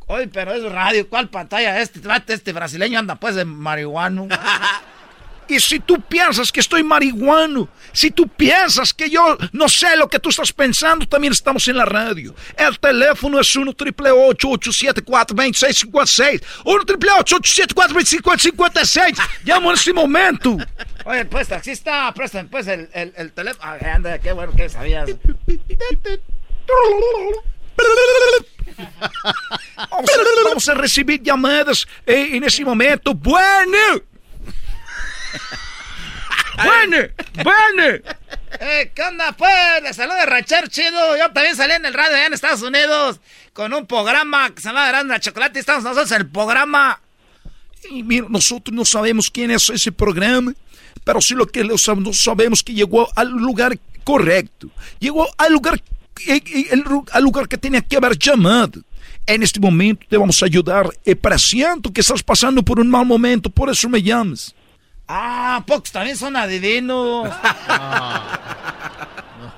Oye, 0.06 0.28
pero 0.28 0.52
es 0.54 0.62
radio, 0.70 1.08
¿cuál 1.08 1.28
pantalla? 1.28 1.80
Este, 1.80 2.00
este 2.28 2.52
brasileño 2.52 2.98
anda 2.98 3.16
pues 3.16 3.34
de 3.34 3.44
marihuano. 3.44 4.28
Y 5.48 5.60
si 5.60 5.78
tú 5.78 6.00
piensas 6.00 6.50
que 6.50 6.58
estoy 6.58 6.82
marihuano, 6.82 7.68
si 7.92 8.10
tú 8.10 8.26
piensas 8.26 8.92
que 8.92 9.08
yo 9.08 9.38
no 9.52 9.68
sé 9.68 9.96
lo 9.96 10.08
que 10.08 10.18
tú 10.18 10.30
estás 10.30 10.52
pensando, 10.52 11.06
también 11.06 11.32
estamos 11.32 11.68
en 11.68 11.76
la 11.76 11.84
radio. 11.84 12.34
El 12.56 12.76
teléfono 12.80 13.38
es 13.38 13.54
1 13.54 13.72
triple 13.74 14.10
874 14.10 15.36
2656 15.36 16.40
1 16.64 16.84
triple 16.84 17.10
874 17.12 17.94
2556 17.94 19.18
Llamo 19.44 19.70
en 19.70 19.74
este 19.76 19.92
momento. 19.92 20.56
Oye, 21.04 21.24
pues, 21.26 21.46
taxista, 21.46 22.12
préstame 22.12 22.48
pues 22.48 22.66
el, 22.66 22.88
el, 22.92 23.12
el 23.16 23.30
teléfono. 23.30 23.62
Ah, 23.64 23.78
anda, 23.94 24.18
qué 24.18 24.32
bueno 24.32 24.52
que 24.52 24.68
sabías. 24.68 25.08
Vamos 29.90 30.10
a, 30.10 30.48
vamos 30.48 30.68
a 30.68 30.74
recibir 30.74 31.22
llamadas 31.22 31.86
eh, 32.06 32.30
en 32.32 32.44
ese 32.44 32.64
momento. 32.64 33.14
Bueno. 33.14 34.02
Bueno, 36.56 36.96
bueno. 37.44 37.98
Eh, 38.60 38.90
¿qué 38.94 39.02
onda, 39.02 39.32
pues? 39.32 39.82
Les 39.82 39.96
saluda 39.96 40.42
chido. 40.68 41.16
Yo 41.16 41.30
también 41.32 41.56
salí 41.56 41.74
en 41.74 41.84
el 41.84 41.92
radio 41.92 42.16
allá 42.16 42.26
en 42.26 42.32
Estados 42.32 42.62
Unidos 42.62 43.20
con 43.52 43.72
un 43.72 43.86
programa 43.86 44.50
que 44.54 44.62
se 44.62 44.68
llama 44.68 44.88
Grande 44.88 45.12
la 45.14 45.20
Chocolate. 45.20 45.58
Estamos 45.58 45.84
nosotros 45.84 46.10
en 46.12 46.18
el 46.18 46.28
programa. 46.28 47.00
Y 47.90 48.02
mira, 48.02 48.26
nosotros 48.28 48.74
no 48.74 48.84
sabemos 48.84 49.30
quién 49.30 49.50
es 49.50 49.68
ese 49.70 49.92
programa, 49.92 50.52
pero 51.04 51.20
sí 51.20 51.34
lo 51.34 51.46
que 51.46 51.62
no 51.62 51.76
sabemos 51.78 52.62
que 52.62 52.72
llegó 52.72 53.08
al 53.14 53.28
lugar 53.28 53.78
correcto. 54.02 54.68
Llegó 54.98 55.28
al 55.36 55.52
lugar, 55.52 55.80
el 56.26 56.84
ru- 56.84 57.08
al 57.12 57.22
lugar 57.22 57.48
que 57.48 57.58
tenía 57.58 57.80
que 57.80 57.96
haber 57.96 58.18
llamado. 58.18 58.80
En 59.26 59.42
este 59.42 59.58
momento 59.58 60.06
te 60.08 60.16
vamos 60.16 60.40
a 60.42 60.46
ayudar. 60.46 60.88
Eh, 61.04 61.16
presiento 61.16 61.92
que 61.92 62.00
estás 62.00 62.22
pasando 62.22 62.62
por 62.62 62.78
un 62.78 62.88
mal 62.88 63.04
momento, 63.04 63.50
por 63.50 63.68
eso 63.70 63.88
me 63.88 64.02
llamas. 64.02 64.54
Ah, 65.08 65.62
pocos 65.66 65.90
también 65.92 66.16
son 66.16 66.36
adivinos. 66.36 67.28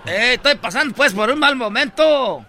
eh, 0.07 0.35
estoy 0.35 0.55
pasando 0.57 0.95
pues 0.95 1.13
por 1.13 1.31
un 1.31 1.39
mal 1.39 1.57
momento. 1.57 2.45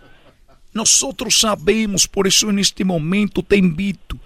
Nosotros 0.74 1.40
sabemos, 1.40 2.08
por 2.08 2.28
eso 2.28 2.50
en 2.50 2.60
este 2.60 2.86
momento 2.86 3.42
te 3.44 3.58
invito 3.58 4.18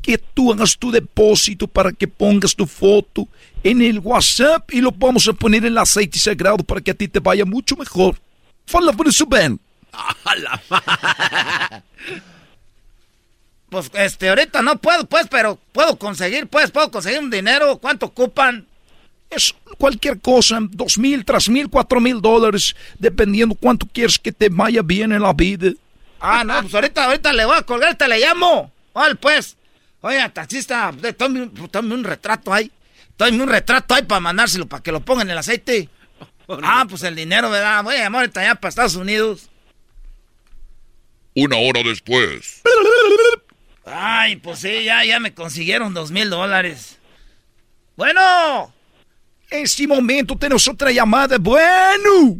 que 0.00 0.16
tú 0.16 0.52
hagas 0.52 0.78
tu 0.78 0.90
depósito 0.90 1.66
para 1.66 1.92
que 1.92 2.06
pongas 2.08 2.54
tu 2.54 2.66
foto 2.66 3.28
en 3.62 3.82
el 3.82 3.98
WhatsApp 3.98 4.72
y 4.72 4.80
lo 4.80 4.92
vamos 4.92 5.26
a 5.28 5.32
poner 5.32 5.62
en 5.64 5.72
el 5.72 5.78
aceite 5.78 6.18
sagrado 6.18 6.58
para 6.58 6.80
que 6.80 6.92
a 6.92 6.94
ti 6.94 7.08
te 7.08 7.18
vaya 7.20 7.44
mucho 7.44 7.76
mejor. 7.76 8.16
Fala 8.68 8.92
por 8.92 9.08
eso, 9.08 9.24
Ben. 9.26 9.58
Pues 13.70 13.90
este, 13.94 14.28
ahorita 14.28 14.62
no 14.62 14.76
puedo, 14.76 15.06
pues, 15.06 15.26
pero 15.30 15.58
puedo 15.72 15.98
conseguir, 15.98 16.46
pues, 16.46 16.70
puedo 16.70 16.90
conseguir 16.90 17.20
un 17.20 17.30
dinero. 17.30 17.78
¿Cuánto 17.78 18.06
ocupan? 18.06 18.66
Es 19.30 19.54
cualquier 19.78 20.20
cosa, 20.20 20.58
dos 20.60 20.98
mil, 20.98 21.24
tres 21.24 21.48
mil, 21.48 21.68
cuatro 21.68 22.00
mil 22.00 22.20
dólares, 22.20 22.74
dependiendo 22.98 23.54
cuánto 23.54 23.86
quieres 23.86 24.18
que 24.18 24.32
te 24.32 24.48
vaya 24.50 24.82
bien 24.82 25.12
en 25.12 25.22
la 25.22 25.32
vida. 25.32 25.72
Ah, 26.20 26.44
no, 26.44 26.60
pues 26.62 26.74
ahorita, 26.74 27.04
ahorita 27.04 27.32
le 27.32 27.44
voy 27.44 27.56
a 27.56 27.62
colgar, 27.62 27.94
te 27.96 28.06
le 28.06 28.20
llamo. 28.20 28.70
Vale, 28.94 29.14
pues. 29.14 29.56
Oiga, 30.00 30.28
taxista, 30.28 30.90
un, 30.90 31.68
tome 31.70 31.94
un 31.94 32.04
retrato 32.04 32.52
ahí. 32.52 32.70
Tome 33.16 33.42
un 33.42 33.48
retrato 33.48 33.94
ahí 33.94 34.02
para 34.02 34.20
mandárselo, 34.20 34.66
para 34.66 34.82
que 34.82 34.92
lo 34.92 35.00
pongan 35.00 35.26
en 35.26 35.32
el 35.32 35.38
aceite. 35.38 35.88
Ah, 36.48 36.86
pues 36.88 37.02
el 37.02 37.14
dinero, 37.14 37.50
¿verdad? 37.50 37.84
Voy 37.84 37.96
a 37.96 38.04
llamar 38.04 38.22
ahorita 38.22 38.40
allá 38.40 38.54
para 38.54 38.70
Estados 38.70 38.96
Unidos. 38.96 39.50
Una 41.34 41.56
hora 41.56 41.82
después. 41.82 42.62
Ay, 43.84 44.36
pues 44.36 44.60
sí, 44.60 44.84
ya, 44.84 45.04
ya 45.04 45.20
me 45.20 45.34
consiguieron 45.34 45.94
dos 45.94 46.10
mil 46.10 46.30
dólares. 46.30 46.98
Bueno. 47.96 48.72
En 49.50 49.64
este 49.64 49.86
momento 49.86 50.36
tenemos 50.36 50.66
otra 50.68 50.90
llamada. 50.90 51.38
Bueno. 51.38 52.38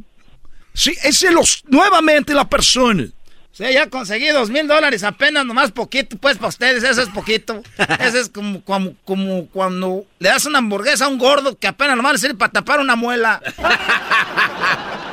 Sí, 0.75 0.93
ese 1.03 1.29
es 1.29 1.33
los, 1.33 1.65
nuevamente 1.67 2.35
la 2.35 2.49
persona. 2.49 3.07
Sí, 3.53 3.65
ya 3.73 3.89
conseguí 3.91 4.29
dos 4.29 4.51
mil 4.51 4.69
dólares 4.69 5.03
apenas, 5.03 5.45
nomás 5.45 5.73
poquito, 5.73 6.17
pues 6.17 6.37
para 6.37 6.49
ustedes, 6.49 6.85
eso 6.85 7.03
es 7.03 7.09
poquito. 7.09 7.63
Eso 8.01 8.19
es 8.21 8.29
como, 8.29 8.63
como, 8.63 8.95
como 9.05 9.47
cuando 9.49 10.07
le 10.21 10.29
das 10.29 10.47
una 10.47 10.59
hamburguesa 10.59 11.07
a 11.07 11.09
un 11.09 11.19
gordo 11.19 11.59
que 11.59 11.67
apenas 11.67 11.97
nomás 11.97 12.13
le 12.13 12.19
sirve 12.19 12.35
para 12.37 12.53
tapar 12.53 12.79
una 12.81 12.95
muela. 12.95 13.43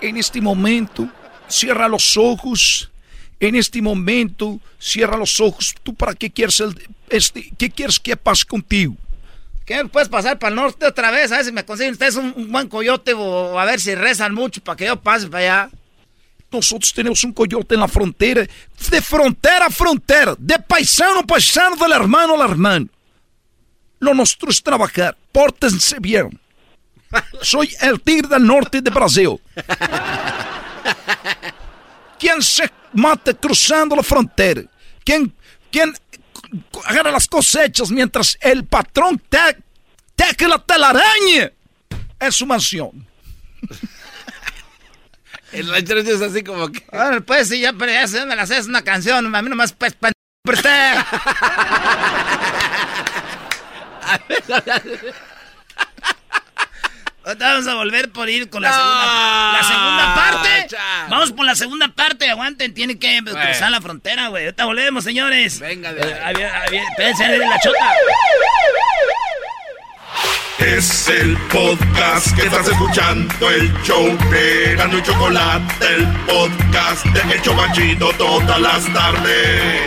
En 0.00 0.18
este 0.18 0.38
momento, 0.42 1.08
cierra 1.48 1.88
los 1.88 2.18
ojos. 2.18 2.90
En 3.40 3.54
este 3.54 3.80
momento, 3.80 4.60
cierra 4.78 5.16
los 5.16 5.40
ojos. 5.40 5.74
¿Tú 5.82 5.94
para 5.94 6.14
qué 6.14 6.30
quieres, 6.30 6.60
el, 6.60 6.74
este, 7.08 7.50
qué 7.56 7.70
quieres 7.70 7.98
que 7.98 8.14
pase 8.14 8.44
contigo? 8.44 8.96
¿Qué 9.64 9.82
puedes 9.86 10.10
pasar 10.10 10.38
para 10.38 10.50
el 10.50 10.56
norte 10.56 10.86
otra 10.86 11.10
vez? 11.10 11.32
A 11.32 11.36
ver 11.36 11.44
si 11.46 11.52
me 11.52 11.64
consiguen 11.64 11.92
ustedes 11.92 12.16
un, 12.16 12.34
un 12.36 12.52
buen 12.52 12.68
coyote 12.68 13.14
o 13.14 13.58
a 13.58 13.64
ver 13.64 13.80
si 13.80 13.94
rezan 13.94 14.34
mucho 14.34 14.62
para 14.62 14.76
que 14.76 14.84
yo 14.84 15.00
pase 15.00 15.28
para 15.28 15.62
allá. 15.62 15.70
Nosotros 16.54 16.92
tenemos 16.92 17.24
un 17.24 17.32
coyote 17.32 17.74
en 17.74 17.80
la 17.80 17.88
frontera, 17.88 18.46
de 18.90 19.02
frontera 19.02 19.66
a 19.66 19.70
frontera, 19.70 20.36
de 20.38 20.56
paisano 20.60 21.20
a 21.20 21.22
paisano, 21.24 21.74
del 21.74 21.92
hermano 21.92 22.34
al 22.34 22.50
hermano. 22.50 22.88
Lo 23.98 24.14
nuestro 24.14 24.50
es 24.50 24.62
trabajar. 24.62 25.16
Pórtense 25.32 25.96
bien. 25.98 26.38
Soy 27.42 27.74
el 27.80 28.00
tigre 28.00 28.28
del 28.28 28.46
norte 28.46 28.80
de 28.80 28.90
Brasil. 28.90 29.40
¿Quién 32.18 32.40
se 32.40 32.70
mata 32.92 33.34
cruzando 33.34 33.96
la 33.96 34.02
frontera? 34.02 34.62
¿Quién, 35.04 35.34
quién 35.72 35.92
agarra 36.84 37.10
las 37.10 37.26
cosechas 37.26 37.90
mientras 37.90 38.38
el 38.40 38.64
patrón 38.64 39.20
te, 39.28 40.46
la 40.46 40.58
telaraña 40.58 41.52
en 42.20 42.32
su 42.32 42.46
mansión? 42.46 43.06
El 45.54 45.70
ranchero 45.70 46.00
es 46.00 46.20
así 46.20 46.42
como 46.44 46.68
que. 46.70 46.84
Ahora, 46.92 47.20
pues 47.20 47.48
sí, 47.48 47.60
ya, 47.60 47.72
pero 47.72 47.92
ya 47.92 48.06
sé 48.06 48.20
dónde 48.20 48.36
la 48.36 48.42
haces 48.42 48.66
una 48.66 48.82
canción. 48.82 49.34
A 49.34 49.42
mí 49.42 49.48
nomás, 49.48 49.72
pues, 49.72 49.94
pa- 49.94 50.12
por 50.44 50.54
usted. 50.56 50.94
Ahorita 57.24 57.48
vamos 57.52 57.66
a 57.66 57.74
volver 57.74 58.10
por 58.12 58.28
ir 58.28 58.50
con 58.50 58.60
la 58.60 58.70
segunda, 58.70 59.52
la 59.54 59.62
segunda 59.66 60.14
parte. 60.14 60.76
Vamos 61.08 61.32
por 61.32 61.46
la 61.46 61.54
segunda 61.54 61.88
parte, 61.88 62.28
aguanten, 62.28 62.74
tiene 62.74 62.98
que 62.98 63.18
cruzar 63.24 63.70
la 63.70 63.80
frontera, 63.80 64.28
güey. 64.28 64.44
Ahorita 64.44 64.66
volvemos, 64.66 65.04
señores. 65.04 65.58
Venga, 65.58 65.94
de 65.94 66.02
viene- 66.04 66.20
ahí 66.50 66.76
espérense, 66.90 67.38
la 67.38 67.58
chota. 67.60 67.78
Es 70.58 71.08
el 71.08 71.36
podcast 71.52 72.34
que 72.36 72.46
estás 72.46 72.68
escuchando, 72.68 73.50
el 73.50 73.72
show 73.82 74.06
de 74.30 74.76
Gano 74.76 74.98
y 74.98 75.02
Chocolate, 75.02 75.86
el 75.96 76.06
podcast 76.26 77.04
de 77.06 77.34
El 77.34 77.42
Chobachito 77.42 78.10
todas 78.16 78.60
las 78.60 78.92
tardes. 78.92 79.82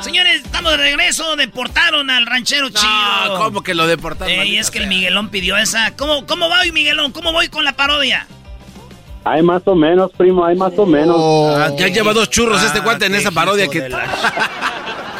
Señores, 0.00 0.42
estamos 0.44 0.70
de 0.72 0.76
regreso. 0.76 1.36
Deportaron 1.36 2.08
al 2.10 2.24
ranchero 2.24 2.68
chido. 2.70 3.36
¿cómo 3.36 3.62
que 3.62 3.74
lo 3.74 3.86
deportaron? 3.86 4.32
Eh, 4.32 4.46
y 4.46 4.58
es 4.58 4.70
que 4.70 4.78
el? 4.78 4.86
Miguelón 4.86 5.30
pidió 5.30 5.56
esa. 5.56 5.96
¿Cómo, 5.96 6.24
cómo 6.24 6.48
va 6.48 6.60
hoy, 6.60 6.70
Miguelón? 6.70 7.10
¿Cómo 7.10 7.32
voy 7.32 7.48
con 7.48 7.64
la 7.64 7.72
parodia? 7.72 8.26
Hay 9.24 9.42
más 9.42 9.62
o 9.64 9.74
menos, 9.74 10.12
primo, 10.12 10.44
hay 10.44 10.54
más 10.54 10.72
o 10.76 10.86
menos. 10.86 11.16
Ah, 11.18 11.70
ya 11.76 11.88
lleva 11.88 12.12
dos 12.12 12.30
churros 12.30 12.62
este 12.62 12.80
cuate 12.82 13.06
en 13.06 13.16
esa 13.16 13.32
parodia 13.32 13.66
que. 13.68 13.88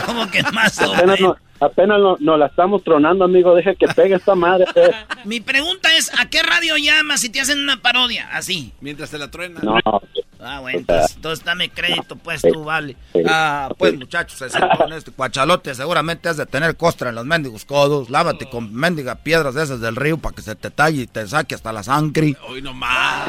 ¿Cómo 0.06 0.30
que 0.30 0.42
más 0.52 0.80
o 0.80 0.94
no, 1.20 1.36
apenas 1.60 1.98
no, 1.98 2.16
no 2.20 2.36
la 2.36 2.46
estamos 2.46 2.82
tronando, 2.82 3.24
amigo. 3.24 3.54
Deja 3.54 3.74
que 3.74 3.86
pegue 3.88 4.16
esta 4.16 4.34
madre. 4.34 4.66
Mi 5.24 5.40
pregunta 5.40 5.94
es, 5.96 6.10
¿a 6.18 6.28
qué 6.28 6.42
radio 6.42 6.76
llamas 6.76 7.20
si 7.20 7.30
te 7.30 7.40
hacen 7.40 7.58
una 7.58 7.80
parodia? 7.80 8.28
Así. 8.32 8.72
Mientras 8.80 9.10
se 9.10 9.18
la 9.18 9.30
truena. 9.30 9.60
No, 9.62 9.78
Ah, 10.44 10.60
bueno, 10.60 10.78
entonces, 10.80 11.16
entonces 11.16 11.44
dame 11.44 11.70
crédito, 11.70 12.16
pues 12.16 12.42
tú, 12.42 12.64
vale. 12.64 12.96
Ah, 13.26 13.70
pues 13.78 13.96
muchachos, 13.96 14.40
así 14.42 14.58
con 14.76 14.92
este 14.92 15.10
cuachalote 15.10 15.74
seguramente 15.74 16.28
has 16.28 16.36
de 16.36 16.46
tener 16.46 16.76
costra 16.76 17.08
en 17.08 17.14
los 17.14 17.24
mendigos 17.24 17.64
codos. 17.64 18.10
Lávate 18.10 18.48
con 18.48 18.72
mendiga 18.74 19.14
piedras 19.16 19.54
de 19.54 19.64
esas 19.64 19.80
del 19.80 19.96
río 19.96 20.18
para 20.18 20.36
que 20.36 20.42
se 20.42 20.54
te 20.54 20.70
talle 20.70 21.02
y 21.02 21.06
te 21.06 21.26
saque 21.26 21.54
hasta 21.54 21.72
la 21.72 21.82
sangre. 21.82 22.36
Hoy 22.48 22.60
nomás. 22.60 23.28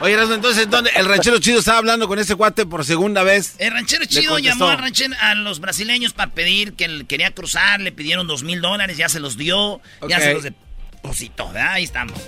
Oye, 0.00 0.12
Erasmo, 0.12 0.34
entonces, 0.34 0.68
¿dónde? 0.68 0.90
El 0.96 1.06
ranchero 1.06 1.38
chido 1.38 1.60
estaba 1.60 1.78
hablando 1.78 2.08
con 2.08 2.18
ese 2.18 2.34
cuate 2.34 2.66
por 2.66 2.84
segunda 2.84 3.22
vez. 3.22 3.54
El 3.58 3.72
ranchero 3.72 4.04
chido 4.04 4.38
llamó 4.38 4.68
al 4.68 4.78
ranchero, 4.78 5.14
a 5.20 5.34
los 5.34 5.60
brasileños 5.60 6.12
para 6.12 6.32
pedir 6.32 6.74
que 6.74 6.84
él 6.84 7.06
quería 7.06 7.30
cruzar, 7.30 7.80
le 7.80 7.92
pidieron 7.92 8.26
dos 8.26 8.42
mil 8.42 8.60
dólares, 8.60 8.96
ya 8.96 9.08
se 9.08 9.20
los 9.20 9.36
dio, 9.36 9.80
ya 10.08 10.20
se 10.20 10.34
los 10.34 10.42
depositó, 10.42 11.46
¿verdad? 11.52 11.72
Ahí 11.74 11.84
estamos. 11.84 12.18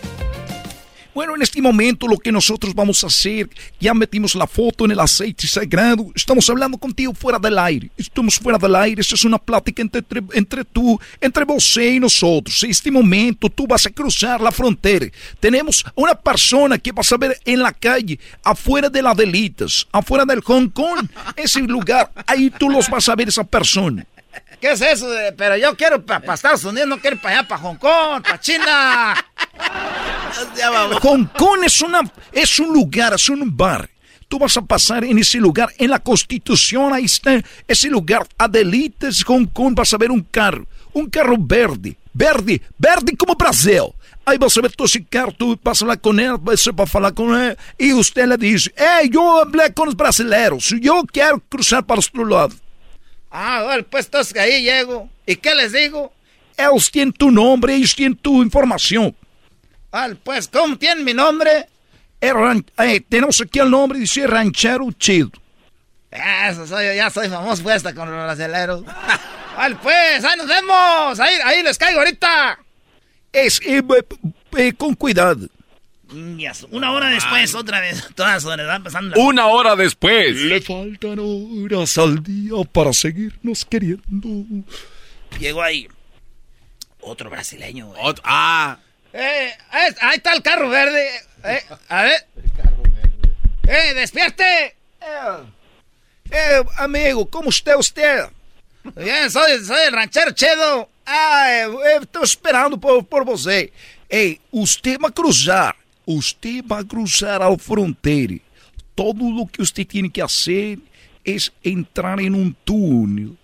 Bueno, 1.13 1.35
en 1.35 1.43
este 1.43 1.61
momento 1.61 2.07
lo 2.07 2.17
que 2.17 2.31
nosotros 2.31 2.73
vamos 2.73 3.03
a 3.03 3.09
hacer, 3.09 3.51
ya 3.81 3.93
metimos 3.93 4.37
la 4.37 4.47
foto 4.47 4.85
en 4.85 4.93
el 4.93 5.01
aceite 5.01 5.49
sagrado, 5.49 6.07
estamos 6.15 6.49
hablando 6.49 6.79
contigo 6.79 7.13
fuera 7.13 7.37
del 7.37 7.59
aire, 7.59 7.91
estamos 7.97 8.39
fuera 8.39 8.59
del 8.59 8.77
aire, 8.77 9.01
esta 9.01 9.17
es 9.17 9.25
una 9.25 9.39
plática 9.39 9.83
entre, 9.83 9.99
entre, 9.99 10.23
entre 10.39 10.65
tú, 10.65 11.01
entre 11.21 11.45
você 11.45 11.95
y 11.95 12.01
nosotros. 12.01 12.63
En 12.63 12.71
este 12.71 12.93
momento 12.93 13.51
tú 13.51 13.67
vas 13.67 13.87
a 13.87 13.91
cruzar 13.91 14.41
la 14.41 14.53
frontera. 14.53 15.07
Tenemos 15.41 15.85
una 15.97 16.15
persona 16.15 16.79
que 16.79 16.93
vas 16.93 17.11
a 17.11 17.17
ver 17.17 17.37
en 17.45 17.61
la 17.61 17.73
calle, 17.73 18.19
afuera 18.45 18.89
de 18.89 19.03
las 19.03 19.17
delitas, 19.17 19.89
afuera 19.91 20.25
del 20.25 20.43
Hong 20.43 20.69
Kong, 20.69 21.09
ese 21.37 21.61
lugar, 21.63 22.13
ahí 22.25 22.51
tú 22.51 22.71
los 22.71 22.89
vas 22.89 23.09
a 23.09 23.17
ver 23.17 23.29
esa 23.29 23.43
persona. 23.43 24.07
¿Qué 24.61 24.71
es 24.71 24.81
eso? 24.81 25.09
pero 25.37 25.57
yo 25.57 25.77
quiero 25.77 26.05
para 26.05 26.35
Estados 26.35 26.63
Unidos, 26.65 26.89
no 26.89 27.01
quiero 27.01 27.17
para 27.17 27.41
allá, 27.41 27.49
para 27.49 27.63
Hong 27.63 27.77
Kong, 27.77 28.23
para 28.23 28.39
China. 28.39 29.27
Hong 31.03 31.25
Kong 31.37 31.61
es, 31.65 31.81
una, 31.83 32.01
es 32.33 32.59
un 32.59 32.73
lugar, 32.73 33.15
es 33.15 33.29
un 33.29 33.57
bar. 33.57 33.89
Tú 34.29 34.39
vas 34.39 34.57
a 34.57 34.63
pasar 34.63 35.05
en 35.05 35.19
ese 35.19 35.39
lugar, 35.39 35.73
en 35.77 35.91
la 35.91 35.99
Constitución, 35.99 36.93
ahí 36.93 37.05
está 37.05 37.43
ese 37.67 37.89
lugar, 37.89 38.27
Adelitas, 38.39 39.25
Hong 39.25 39.47
Kong, 39.47 39.75
vas 39.75 39.93
a 39.93 39.99
ver 39.99 40.11
un 40.11 40.23
carro, 40.23 40.67
un 40.93 41.11
carro 41.11 41.37
verde, 41.39 41.97
verde, 42.15 42.63
verde 42.79 43.17
como 43.17 43.35
Brasil. 43.35 43.93
Aí 44.25 44.39
você 44.39 44.61
esse 44.85 45.01
carro, 45.01 45.33
tu 45.33 45.57
passa 45.57 45.85
lá 45.85 45.97
com 45.97 46.13
ele, 46.13 46.39
você 46.39 46.71
vai 46.71 46.87
falar 46.87 47.11
com 47.11 47.35
ele, 47.35 47.57
e 47.79 47.93
você 47.93 48.25
le 48.25 48.37
diz, 48.37 48.71
Ei, 48.77 49.11
eu 49.13 49.41
hablé 49.41 49.71
com 49.71 49.89
os 49.89 49.95
brasileiros, 49.95 50.71
eu 50.81 51.05
quero 51.07 51.41
cruzar 51.51 51.83
para 51.83 51.99
o 51.99 52.05
outro 52.05 52.25
lado. 52.25 52.55
Ah, 53.31 53.63
bueno, 53.65 53.85
pues 53.91 54.07
entonces 54.07 54.37
ahí 54.37 54.63
llego. 54.63 55.09
¿Y 55.27 55.37
qué 55.37 55.55
les 55.55 55.73
digo? 55.73 56.13
Ellos 56.57 56.91
tienen 56.91 57.13
tu 57.13 57.31
nombre, 57.31 57.75
ellos 57.75 57.95
tienen 57.95 58.17
tu 58.17 58.43
información. 58.43 59.15
Ah, 59.93 60.09
pues, 60.23 60.49
¿cómo 60.49 60.77
tienen 60.79 61.05
mi 61.05 61.15
nombre? 61.15 61.67
Ran- 62.21 62.65
eh, 62.79 63.01
tenemos 63.09 63.41
aquí 63.41 63.59
el 63.59 63.71
nombre, 63.71 63.99
dice 63.99 64.27
Ranchero 64.27 64.91
Chido. 64.93 65.31
Eso 66.11 66.67
soy, 66.67 66.97
ya 66.97 67.09
soy 67.09 67.29
famoso 67.29 67.63
pues 67.63 67.77
hasta 67.77 67.95
con 67.95 68.11
los 68.11 68.23
brasileros. 68.25 68.85
Vale, 69.57 69.77
pues, 69.83 70.25
ahí 70.25 70.37
nos 70.37 70.47
vemos. 70.49 71.21
Ahí, 71.21 71.35
ahí 71.45 71.63
les 71.63 71.79
caigo 71.79 72.01
ahorita. 72.01 72.59
Es, 73.33 73.61
eh, 73.65 73.83
eh, 74.57 74.73
con 74.75 74.95
cuidado. 74.95 75.47
Mm, 76.13 76.43
Una 76.73 76.91
hora 76.93 77.09
después, 77.09 77.55
otra 77.55 77.81
vez, 77.81 78.09
todas 78.17 78.45
horas, 78.45 78.67
van 78.67 78.83
pasando. 78.83 79.15
la- 79.17 79.23
Una 79.23 79.47
hora 79.47 79.77
después. 79.77 80.35
Le 80.37 80.61
faltan 80.61 81.19
horas 81.21 81.97
al 81.99 82.23
día 82.23 82.55
para 82.73 82.93
seguirnos 82.93 83.65
queriendo. 83.65 84.45
Llegó 85.39 85.63
ahí 85.63 85.87
otro 87.01 87.31
brasileño, 87.31 87.87
güey. 87.87 88.15
ah. 88.25 88.79
Eh, 89.13 89.53
ahí, 89.71 89.93
ahí 90.01 90.17
está 90.17 90.33
el 90.33 90.43
carro 90.43 90.69
verde. 90.69 91.09
Eh, 91.45 91.63
a 91.89 92.03
ver. 92.03 92.27
Eh, 93.67 93.95
despierte. 93.95 94.77
Eh, 96.31 96.65
amigo, 96.77 97.29
¿cómo 97.29 97.51
está 97.51 97.77
usted? 97.77 98.25
Bien, 98.97 99.31
soy, 99.31 99.65
soy 99.65 99.87
el 99.87 99.93
ranchero 99.93 100.33
chedo. 100.33 100.89
Ah, 101.05 101.47
eh, 101.51 101.67
eh, 101.67 101.99
estoy 102.03 102.25
esperando 102.25 102.79
por, 102.79 103.05
por 103.05 103.25
você. 103.25 103.73
Ei, 104.09 104.41
usted 104.51 104.99
va 104.99 105.09
a 105.09 105.13
cruzar. 105.13 105.77
Usted 106.07 106.65
va 106.65 106.79
a 106.79 106.85
cruzar 106.85 107.43
a 107.43 107.57
frontera. 107.59 108.37
Todo 108.95 109.31
lo 109.31 109.47
que 109.47 109.63
usted 109.63 109.87
tiene 109.87 110.11
que 110.11 110.23
hacer 110.23 110.79
es 111.25 111.53
entrar 111.63 112.21
en 112.21 112.35
un 112.35 112.57
túnel. 112.65 113.37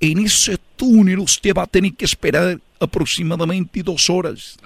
En 0.00 0.24
ese 0.24 0.58
túnel 0.76 1.18
usted 1.18 1.54
va 1.54 1.62
a 1.62 1.66
tener 1.66 1.94
que 1.94 2.04
esperar 2.04 2.58
aproximadamente 2.78 3.82
dos 3.82 4.08
horas. 4.10 4.56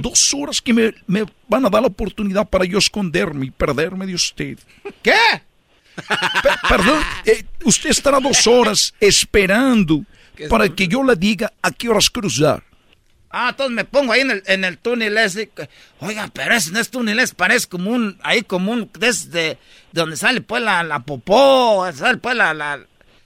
Dos 0.00 0.32
horas 0.34 0.60
que 0.60 0.72
me, 0.72 0.94
me 1.06 1.24
van 1.48 1.66
a 1.66 1.70
dar 1.70 1.82
la 1.82 1.88
oportunidad 1.88 2.48
para 2.48 2.64
yo 2.64 2.78
esconderme 2.78 3.46
y 3.46 3.50
perderme 3.50 4.06
de 4.06 4.14
usted. 4.14 4.58
¿Qué? 5.02 5.14
Pe- 5.96 6.48
perdón, 6.68 7.00
eh, 7.26 7.44
usted 7.64 7.90
estará 7.90 8.20
dos 8.20 8.46
horas 8.46 8.94
esperando 9.00 10.04
para 10.48 10.68
que 10.68 10.88
yo 10.88 11.02
le 11.02 11.16
diga 11.16 11.52
a 11.62 11.70
qué 11.70 11.88
horas 11.88 12.08
cruzar. 12.08 12.62
Ah, 13.32 13.50
entonces 13.50 13.74
me 13.76 13.84
pongo 13.84 14.12
ahí 14.12 14.22
en 14.22 14.30
el, 14.32 14.42
en 14.46 14.64
el 14.64 14.78
túnel 14.78 15.16
ese. 15.18 15.50
Oiga, 16.00 16.28
pero 16.32 16.54
ese 16.54 16.72
no 16.72 16.80
es 16.80 16.90
túnel, 16.90 17.18
es, 17.20 17.32
parece 17.34 17.68
como 17.68 17.90
un, 17.90 18.18
ahí 18.22 18.42
como 18.42 18.72
un, 18.72 18.90
desde 18.98 19.30
de 19.30 19.58
donde 19.92 20.16
sale 20.16 20.40
pues 20.40 20.62
la, 20.62 20.82
la 20.82 21.00
popó, 21.00 21.86
sale 21.92 22.18
pues 22.18 22.34
la, 22.34 22.54
la 22.54 22.80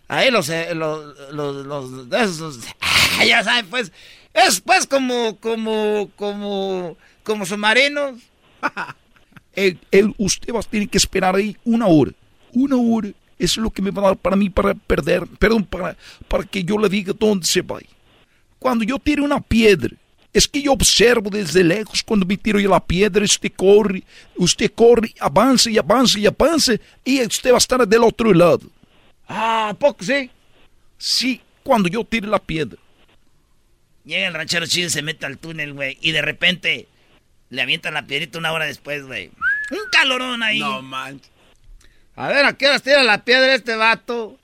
ahí 0.09 0.31
los, 0.31 0.49
eh, 0.51 0.75
los, 0.75 1.17
los, 1.33 1.65
los, 1.65 2.13
esos, 2.13 2.59
ya 3.27 3.43
saben 3.45 3.67
pues, 3.67 3.93
es 4.35 4.61
pues 4.61 4.87
como, 4.87 5.37
como, 5.39 6.11
como, 6.17 6.97
como 7.23 7.47
submarinos. 7.47 8.21
Eh, 9.57 9.77
eh, 9.93 10.13
usted 10.19 10.53
va 10.53 10.59
a 10.59 10.63
tener 10.65 10.89
que 10.89 10.99
esperar 10.99 11.37
ahí 11.37 11.57
una 11.65 11.87
hora. 11.87 12.11
Una 12.53 12.75
hora. 12.75 13.11
Es 13.39 13.57
lo 13.57 13.71
que 13.71 13.83
me 13.83 13.93
va 13.93 14.03
a 14.03 14.07
dar 14.07 14.17
para 14.17 14.35
mí 14.35 14.51
para 14.51 14.75
perder, 14.75 15.29
perdón, 15.39 15.65
para, 15.65 15.97
para 16.27 16.43
que 16.43 16.65
yo 16.65 16.77
le 16.77 16.89
diga 16.89 17.13
dónde 17.17 17.47
se 17.47 17.63
va. 17.63 17.79
Cuando 18.59 18.85
yo 18.85 18.99
tire 18.99 19.23
una 19.23 19.41
piedra, 19.41 19.95
es 20.33 20.49
que 20.49 20.61
yo 20.61 20.73
observo 20.73 21.31
desde 21.31 21.63
lejos 21.63 22.03
cuando 22.03 22.27
me 22.27 22.37
tiro 22.37 22.59
la 22.59 22.85
piedra, 22.85 23.25
usted 23.25 23.53
corre, 23.55 24.03
usted 24.37 24.73
corre, 24.75 25.15
avanza 25.21 25.71
y 25.71 25.79
avanza 25.79 26.19
y 26.19 26.27
avanza, 26.27 26.73
y 27.05 27.25
usted 27.25 27.53
va 27.53 27.57
a 27.57 27.59
estar 27.59 27.87
del 27.87 28.03
otro 28.03 28.35
lado. 28.35 28.63
Ah, 29.29 29.69
¿a 29.69 29.75
poco 29.75 30.03
sí? 30.03 30.29
Sí, 30.99 31.41
cuando 31.63 31.89
yo 31.89 32.05
tire 32.05 32.27
la 32.27 32.41
piedra. 32.41 32.77
Llega 34.05 34.27
el 34.29 34.35
ranchero 34.35 34.67
chido 34.67 34.89
y 34.89 34.91
se 34.91 35.03
mete 35.03 35.25
al 35.27 35.39
túnel, 35.39 35.73
güey. 35.73 35.99
Y 36.01 36.13
de 36.13 36.23
repente 36.23 36.89
le 37.51 37.63
avientan 37.63 37.95
la 37.95 38.07
piedrita 38.07 38.39
una 38.39 38.53
hora 38.53 38.67
después, 38.67 39.07
güey. 39.07 39.31
Un 39.71 39.79
calorón 39.91 40.43
ahí. 40.43 40.59
No 40.61 40.83
manches. 40.83 41.31
A 42.17 42.29
ver, 42.29 42.45
¿a 42.45 42.53
qué 42.53 42.69
horas 42.69 42.83
tira 42.83 43.03
la 43.03 43.25
piedra 43.25 43.55
este 43.55 43.77
vato? 43.77 44.37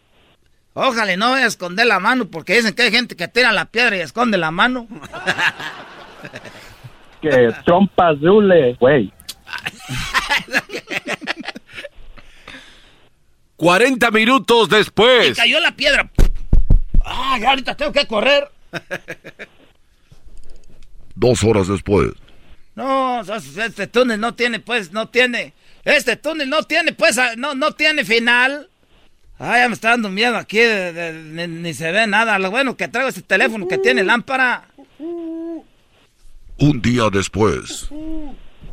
Ojalá 0.72 1.12
y 1.12 1.16
no 1.16 1.30
vaya 1.32 1.44
a 1.44 1.48
esconder 1.48 1.86
la 1.86 1.98
mano, 2.00 2.28
porque 2.28 2.54
dicen 2.56 2.74
que 2.74 2.82
hay 2.82 2.90
gente 2.90 3.16
que 3.16 3.28
tira 3.28 3.52
la 3.52 3.66
piedra 3.66 3.96
y 3.96 4.00
esconde 4.00 4.38
la 4.38 4.50
mano. 4.50 4.88
Que 7.20 7.52
trompa 7.66 8.08
azul, 8.10 8.50
güey. 8.78 9.12
40 13.56 14.10
minutos 14.10 14.68
Y 14.68 14.74
después. 14.74 15.36
cayó 15.36 15.60
la 15.60 15.72
piedra. 15.72 16.10
Ah, 17.04 17.36
ya 17.38 17.50
ahorita 17.50 17.76
tengo 17.76 17.92
que 17.92 18.06
correr. 18.06 18.50
Dos 21.14 21.44
horas 21.44 21.68
después. 21.68 22.10
No, 22.74 23.20
este 23.22 23.86
túnel 23.86 24.20
no 24.20 24.34
tiene, 24.34 24.60
pues, 24.60 24.92
no 24.92 25.08
tiene. 25.08 25.52
Este 25.84 26.16
túnel 26.16 26.48
no 26.48 26.62
tiene, 26.62 26.92
pues, 26.92 27.18
no, 27.36 27.54
no 27.54 27.72
tiene 27.72 28.04
final. 28.04 28.68
Ay, 29.38 29.62
ya 29.62 29.68
me 29.68 29.74
está 29.74 29.90
dando 29.90 30.10
miedo 30.10 30.36
aquí, 30.36 30.58
de- 30.58 30.92
de- 30.92 31.12
ni, 31.12 31.46
ni 31.62 31.74
se 31.74 31.90
ve 31.92 32.06
nada. 32.06 32.38
Lo 32.38 32.50
bueno 32.50 32.76
que 32.76 32.88
traigo 32.88 33.08
este 33.08 33.22
teléfono 33.22 33.66
que 33.68 33.78
tiene 33.78 34.02
lámpara. 34.02 34.68
Un 36.58 36.82
día 36.82 37.04
después. 37.10 37.88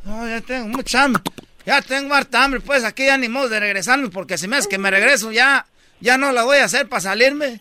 Ay, 0.06 0.30
ya 0.30 0.42
tengo 0.42 0.68
mucha 0.70 1.04
hambre. 1.04 1.24
Ya 1.66 1.82
tengo 1.82 2.14
harta 2.14 2.44
hambre, 2.46 2.62
pues 2.62 2.86
aquí 2.86 3.06
ya 3.06 3.18
ni 3.18 3.28
modo 3.28 3.50
de 3.50 3.60
regresarme, 3.60 4.08
porque 4.10 4.38
si 4.38 4.48
me 4.48 4.56
hace 4.56 4.70
que 4.70 4.78
me 4.78 4.90
regreso 4.90 5.34
ya, 5.34 5.66
ya 6.00 6.18
no 6.18 6.32
la 6.32 6.44
voy 6.44 6.60
a 6.60 6.64
hacer 6.66 6.88
para 6.88 7.02
salirme. 7.02 7.60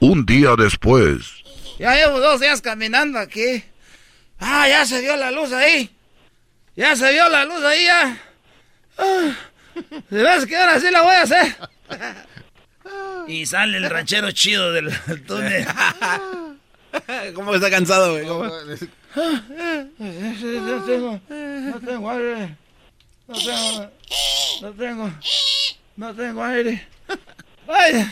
Un 0.00 0.26
día 0.26 0.54
después. 0.56 1.42
Ya 1.78 1.94
llevo 1.94 2.20
dos 2.20 2.40
días 2.40 2.60
caminando 2.60 3.18
aquí. 3.18 3.64
Ah, 4.38 4.68
ya 4.68 4.84
se 4.86 5.00
vio 5.00 5.16
la 5.16 5.30
luz 5.30 5.52
ahí. 5.52 5.90
Ya 6.74 6.96
se 6.96 7.12
vio 7.12 7.28
la 7.28 7.44
luz 7.44 7.64
ahí, 7.64 7.84
ya. 7.84 8.20
Ah, 8.98 9.36
hace 10.34 10.46
que 10.46 10.56
ahora 10.56 10.80
sí 10.80 10.90
la 10.90 11.02
voy 11.02 11.14
a 11.14 11.22
hacer. 11.22 11.56
Y 13.26 13.44
sale 13.44 13.78
el 13.78 13.90
ranchero 13.90 14.30
chido 14.30 14.72
del 14.72 14.94
túnel. 15.26 15.66
¿Cómo 17.34 17.52
está 17.54 17.68
cansado, 17.68 18.12
güey? 18.12 18.24
¿Cómo? 18.24 18.44
No 18.44 18.76
tengo, 20.84 21.20
no 21.28 21.80
tengo 21.80 22.10
aire. 22.10 22.56
No 23.26 23.34
tengo, 23.34 23.90
no 24.62 24.72
tengo, 24.72 25.12
no 25.96 26.14
tengo 26.14 26.44
aire. 26.44 26.86
Ay, 27.66 28.08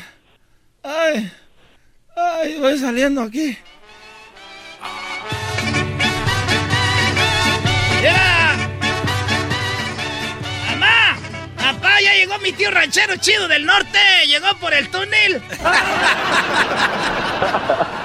ay, 0.83 1.33
ay, 2.17 2.57
voy 2.59 2.79
saliendo 2.79 3.23
aquí. 3.23 3.59
¡Mira! 8.01 8.57
¡Mamá! 10.71 11.17
¡Papá! 11.57 12.01
¡Ya 12.01 12.15
llegó 12.15 12.39
mi 12.39 12.53
tío 12.53 12.71
ranchero 12.71 13.17
chido 13.17 13.49
del 13.49 13.65
norte! 13.67 13.99
¡Llegó 14.27 14.55
por 14.59 14.75
el 14.75 14.89
túnel! 14.91 15.43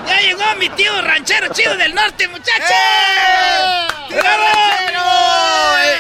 ¡Ya 0.07 0.20
llegó 0.22 0.43
mi 0.57 0.70
tío 0.70 1.01
ranchero 1.01 1.53
chido 1.53 1.76
del 1.78 1.93
norte, 1.93 2.28
muchachos! 2.28 2.70
¡Bravo! 4.10 4.45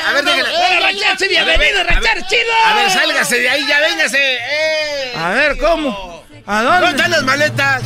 A 0.07 0.13
ver, 0.13 0.23
déjale. 0.25 0.49
¡Hola, 0.49 0.79
ranchero! 0.79 1.15
sí, 1.19 1.27
¡Bienvenido, 1.27 1.83
ranchero 1.83 2.21
chido! 2.27 2.53
A 2.65 2.73
ver, 2.73 2.89
sálgase 2.89 3.39
de 3.39 3.49
ahí, 3.49 3.67
ya 3.67 3.79
véngase. 3.79 4.35
¡Eh! 4.35 5.13
A 5.15 5.29
ver, 5.29 5.57
¿cómo? 5.57 6.18
¿A 6.51 6.63
dónde? 6.63 6.79
¿Dónde 6.79 6.97
están 6.97 7.11
las 7.11 7.23
maletas? 7.23 7.83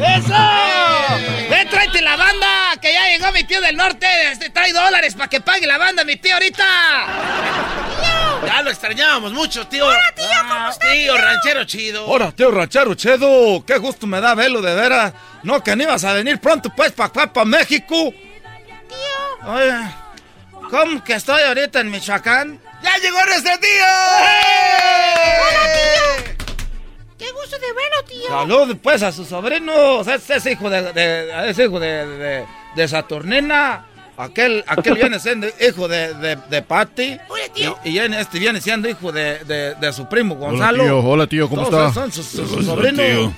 ¡Eso! 0.00 0.34
¡Ven, 1.50 1.68
tráete 1.68 2.00
la 2.00 2.16
banda! 2.16 2.72
Que 2.80 2.94
ya 2.94 3.08
llegó 3.08 3.30
mi 3.30 3.44
tío 3.44 3.60
del 3.60 3.76
norte. 3.76 4.06
Este, 4.32 4.48
trae 4.48 4.72
dólares 4.72 5.14
para 5.14 5.28
que 5.28 5.42
pague 5.42 5.66
la 5.66 5.76
banda, 5.76 6.02
mi 6.02 6.16
tío, 6.16 6.32
ahorita. 6.32 6.64
Ya 8.46 8.62
lo 8.62 8.70
extrañábamos 8.70 9.34
mucho, 9.34 9.66
tío. 9.66 9.84
Hola, 9.84 10.14
tío, 10.16 10.24
¿cómo 10.48 10.70
estás? 10.70 10.92
Tío, 10.92 11.14
ranchero 11.18 11.64
chido. 11.64 12.06
Hola, 12.06 12.32
tío 12.32 12.50
ranchero 12.50 12.94
chido. 12.94 13.62
Qué 13.66 13.76
gusto 13.76 14.06
me 14.06 14.22
da 14.22 14.34
verlo, 14.34 14.62
de 14.62 14.74
veras. 14.74 15.12
No, 15.42 15.62
que 15.62 15.76
no 15.76 15.82
ibas 15.82 16.04
a 16.04 16.14
venir 16.14 16.40
pronto, 16.40 16.70
pues, 16.74 16.92
para 16.92 17.08
acá, 17.08 17.30
para 17.30 17.44
México. 17.44 18.14
Tío. 18.88 19.52
Oye, 19.52 19.74
¿cómo 20.70 21.04
que 21.04 21.12
estoy 21.12 21.42
ahorita 21.42 21.80
en 21.80 21.90
Michoacán? 21.90 22.62
¡Ya 22.82 22.96
llegó 22.96 23.22
nuestro 23.26 23.58
tío! 23.58 23.84
¡Hola, 25.42 25.64
tío! 25.74 26.37
¡Qué 27.18 27.26
gusto 27.32 27.56
de 27.58 27.66
verlo, 27.66 28.04
tío! 28.08 28.28
Salud, 28.28 28.76
pues, 28.82 29.02
a 29.02 29.10
sus 29.12 29.26
sobrinos. 29.28 30.06
Es, 30.06 30.30
es 30.30 30.46
hijo 30.46 30.70
de, 30.70 30.92
de- 30.92 31.50
es 31.50 31.58
hijo 31.58 31.80
de, 31.80 32.06
de, 32.06 32.44
de 32.76 32.88
Saturnina. 32.88 33.84
Aquel, 34.16 34.64
aquel 34.66 34.94
viene 34.96 35.18
siendo 35.20 35.46
hijo 35.60 35.88
de, 35.88 36.14
de, 36.14 36.36
de 36.48 36.62
Patty. 36.62 37.18
Hola, 37.28 37.42
tío. 37.54 37.78
Y, 37.84 37.90
y 37.90 37.98
este 37.98 38.38
viene 38.38 38.60
siendo 38.60 38.88
hijo 38.88 39.10
de, 39.12 39.38
de, 39.44 39.74
de 39.74 39.92
su 39.92 40.08
primo 40.08 40.36
Gonzalo. 40.36 40.84
tío. 40.84 40.98
Hola, 41.00 41.26
tío. 41.26 41.48
¿Cómo 41.48 41.68
Todos 41.68 41.88
está? 41.88 42.00
Son 42.02 42.12
sus, 42.12 42.26
sus- 42.26 42.50
sus 42.50 42.66
sobrinos. 42.66 43.32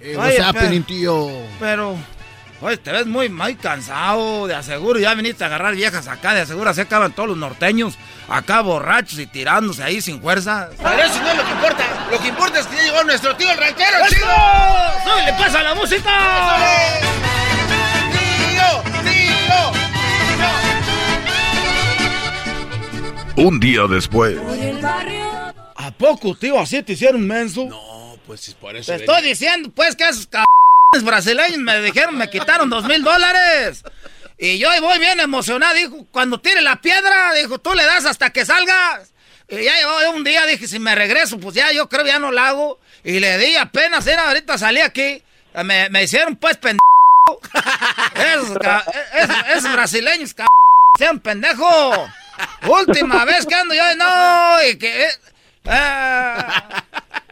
Oye, 0.00 0.16
what's 0.16 0.40
happening, 0.40 0.82
pero- 0.82 0.98
tío? 0.98 1.30
Pero, 1.60 1.96
oye, 2.60 2.76
te 2.76 2.92
ves 2.92 3.06
muy, 3.06 3.28
muy 3.28 3.56
cansado. 3.56 4.46
De 4.46 4.54
aseguro 4.54 4.98
ya 4.98 5.14
viniste 5.14 5.44
a 5.44 5.48
agarrar 5.48 5.74
viejas 5.74 6.08
acá. 6.08 6.34
De 6.34 6.42
aseguro 6.42 6.70
así 6.70 6.80
acaban 6.80 7.12
todos 7.12 7.30
los 7.30 7.38
norteños. 7.38 7.94
Acá 8.28 8.60
borrachos 8.60 9.18
y 9.18 9.26
tirándose 9.26 9.82
ahí 9.82 10.00
sin 10.00 10.20
fuerza. 10.20 10.68
Pero 10.76 11.02
eso 11.02 11.20
no 11.20 11.30
es 11.30 11.36
lo 11.36 11.44
que 11.44 11.50
importa. 11.52 11.84
Lo 12.10 12.20
que 12.20 12.28
importa 12.28 12.60
es 12.60 12.66
que 12.66 12.76
ya 12.76 12.82
llegó 12.82 13.04
nuestro 13.04 13.36
tío, 13.36 13.50
el 13.50 13.58
ranchero 13.58 13.98
chido. 14.08 14.26
¡Súbele, 15.04 15.32
pasa 15.32 15.62
la 15.62 15.74
música! 15.74 16.10
¡Tío! 18.12 18.82
¡Tío! 19.02 19.72
Un 23.44 23.60
día 23.60 23.82
después. 23.88 24.36
¿A 25.76 25.90
poco, 25.92 26.34
tío? 26.34 26.58
¿Así 26.58 26.82
te 26.82 26.94
hicieron 26.94 27.24
menso? 27.26 27.66
No, 27.66 28.16
pues 28.26 28.48
es 28.48 28.54
por 28.54 28.74
eso. 28.76 28.92
Te 28.92 28.98
estoy 28.98 29.22
diciendo, 29.22 29.70
pues, 29.74 29.94
que 29.94 30.08
esos 30.08 30.26
cabrones 30.26 30.48
brasileños 31.04 31.58
me 31.58 31.80
dijeron, 31.82 32.16
me 32.16 32.30
quitaron 32.30 32.70
dos 32.70 32.84
mil 32.84 33.02
dólares. 33.02 33.84
Y 34.38 34.58
yo 34.58 34.70
ahí 34.70 34.80
voy 34.80 34.98
bien 34.98 35.20
emocionado. 35.20 35.74
Dijo, 35.74 36.06
cuando 36.10 36.40
tire 36.40 36.62
la 36.62 36.80
piedra, 36.80 37.32
dijo, 37.34 37.58
tú 37.58 37.74
le 37.74 37.84
das 37.84 38.06
hasta 38.06 38.30
que 38.30 38.44
salgas. 38.46 39.12
Y 39.48 39.62
ya 39.64 39.72
yo 39.80 40.10
un 40.12 40.24
día 40.24 40.46
dije, 40.46 40.66
si 40.68 40.78
me 40.78 40.94
regreso, 40.94 41.38
pues 41.38 41.54
ya 41.54 41.72
yo 41.72 41.88
creo 41.88 42.06
ya 42.06 42.18
no 42.18 42.30
la 42.32 42.48
hago. 42.48 42.78
Y 43.04 43.20
le 43.20 43.38
di 43.38 43.56
apenas, 43.56 44.06
era 44.06 44.28
ahorita 44.28 44.56
salí 44.58 44.80
aquí. 44.80 45.22
Me, 45.64 45.88
me 45.90 46.02
hicieron 46.04 46.36
pues 46.36 46.56
pendejo. 46.56 46.84
esos, 48.14 48.58
ca- 48.58 48.84
esos, 49.14 49.36
esos 49.56 49.72
brasileños, 49.72 50.34
cabrón, 50.34 50.48
sean 50.98 51.20
pendejo. 51.20 52.08
Última 52.66 53.24
vez 53.24 53.44
que 53.46 53.54
ando 53.54 53.74
yo, 53.74 53.96
no, 53.96 54.62
y 54.70 54.78
que... 54.78 55.08
eh, 55.68 55.74
ah, 55.74 56.84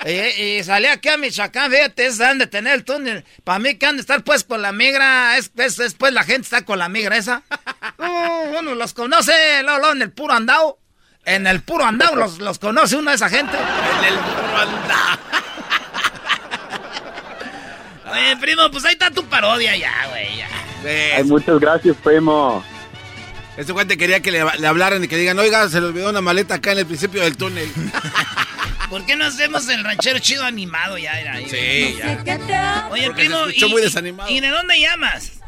y, 0.05 0.11
y 0.43 0.64
salí 0.64 0.87
aquí 0.87 1.09
a 1.09 1.16
Michoacán, 1.16 1.70
fíjate, 1.70 2.07
es 2.07 2.20
han 2.20 2.39
de 2.39 2.47
tener 2.47 2.74
el 2.74 2.84
túnel. 2.84 3.24
Para 3.45 3.59
mí 3.59 3.76
que 3.76 3.87
han 3.87 3.97
de 3.97 4.03
estar 4.03 4.22
pues 4.22 4.45
con 4.45 4.62
la 4.62 4.72
migra, 4.72 5.37
es, 5.37 5.51
es, 5.57 5.78
es, 5.78 5.95
pues 5.95 6.12
la 6.12 6.22
gente 6.22 6.43
está 6.43 6.64
con 6.64 6.78
la 6.78 6.89
migra 6.89 7.16
esa. 7.16 7.43
Uh, 7.99 8.59
uno 8.59 8.74
los 8.74 8.95
conoce, 8.95 9.32
luego, 9.62 9.78
luego 9.78 9.95
en 9.95 10.03
el 10.03 10.12
puro 10.12 10.34
andao. 10.34 10.78
En 11.24 11.47
el 11.47 11.61
puro 11.61 11.84
andao 11.84 12.14
los, 12.14 12.39
los 12.39 12.59
conoce 12.59 12.97
uno 12.97 13.11
de 13.11 13.16
esa 13.16 13.28
gente. 13.28 13.57
En 13.57 14.05
el 14.05 14.18
puro 14.18 14.57
andao. 14.59 15.18
Oye, 18.12 18.37
primo, 18.37 18.70
pues 18.70 18.84
ahí 18.84 18.93
está 18.93 19.11
tu 19.11 19.24
parodia 19.24 19.76
ya, 19.76 19.93
güey, 20.11 20.37
ya. 20.37 20.49
Ay, 21.16 21.24
muchas 21.24 21.59
gracias, 21.59 21.97
primo. 22.05 22.64
Este 23.57 23.73
cuate 23.73 23.97
quería 23.97 24.21
que 24.21 24.31
le, 24.31 24.45
le 24.59 24.67
hablaran 24.67 25.03
y 25.03 25.09
que 25.09 25.17
digan, 25.17 25.39
oiga, 25.39 25.69
se 25.69 25.81
le 25.81 25.87
olvidó 25.87 26.11
una 26.11 26.21
maleta 26.21 26.57
acá 26.57 26.73
en 26.73 26.79
el 26.79 26.87
principio 26.87 27.23
del 27.23 27.37
túnel. 27.37 27.69
¿Por 28.91 29.05
qué 29.05 29.17
no 29.17 29.25
hacemos 29.25 29.69
el 29.69 29.83
ranchero 29.83 30.19
chido 30.19 30.45
animado 30.45 30.97
ya? 30.99 31.19
Era, 31.21 31.35
ahí? 31.35 31.49
Sí, 31.49 31.99
ya. 31.99 32.89
Oye, 32.91 33.07
Porque 33.07 33.23
primo, 33.25 33.39
y, 33.55 33.65
muy 33.65 33.83
desanimado. 33.83 34.31
¿y 34.31 34.41
de 34.41 34.49
dónde 34.49 34.81
llamas? 34.81 35.41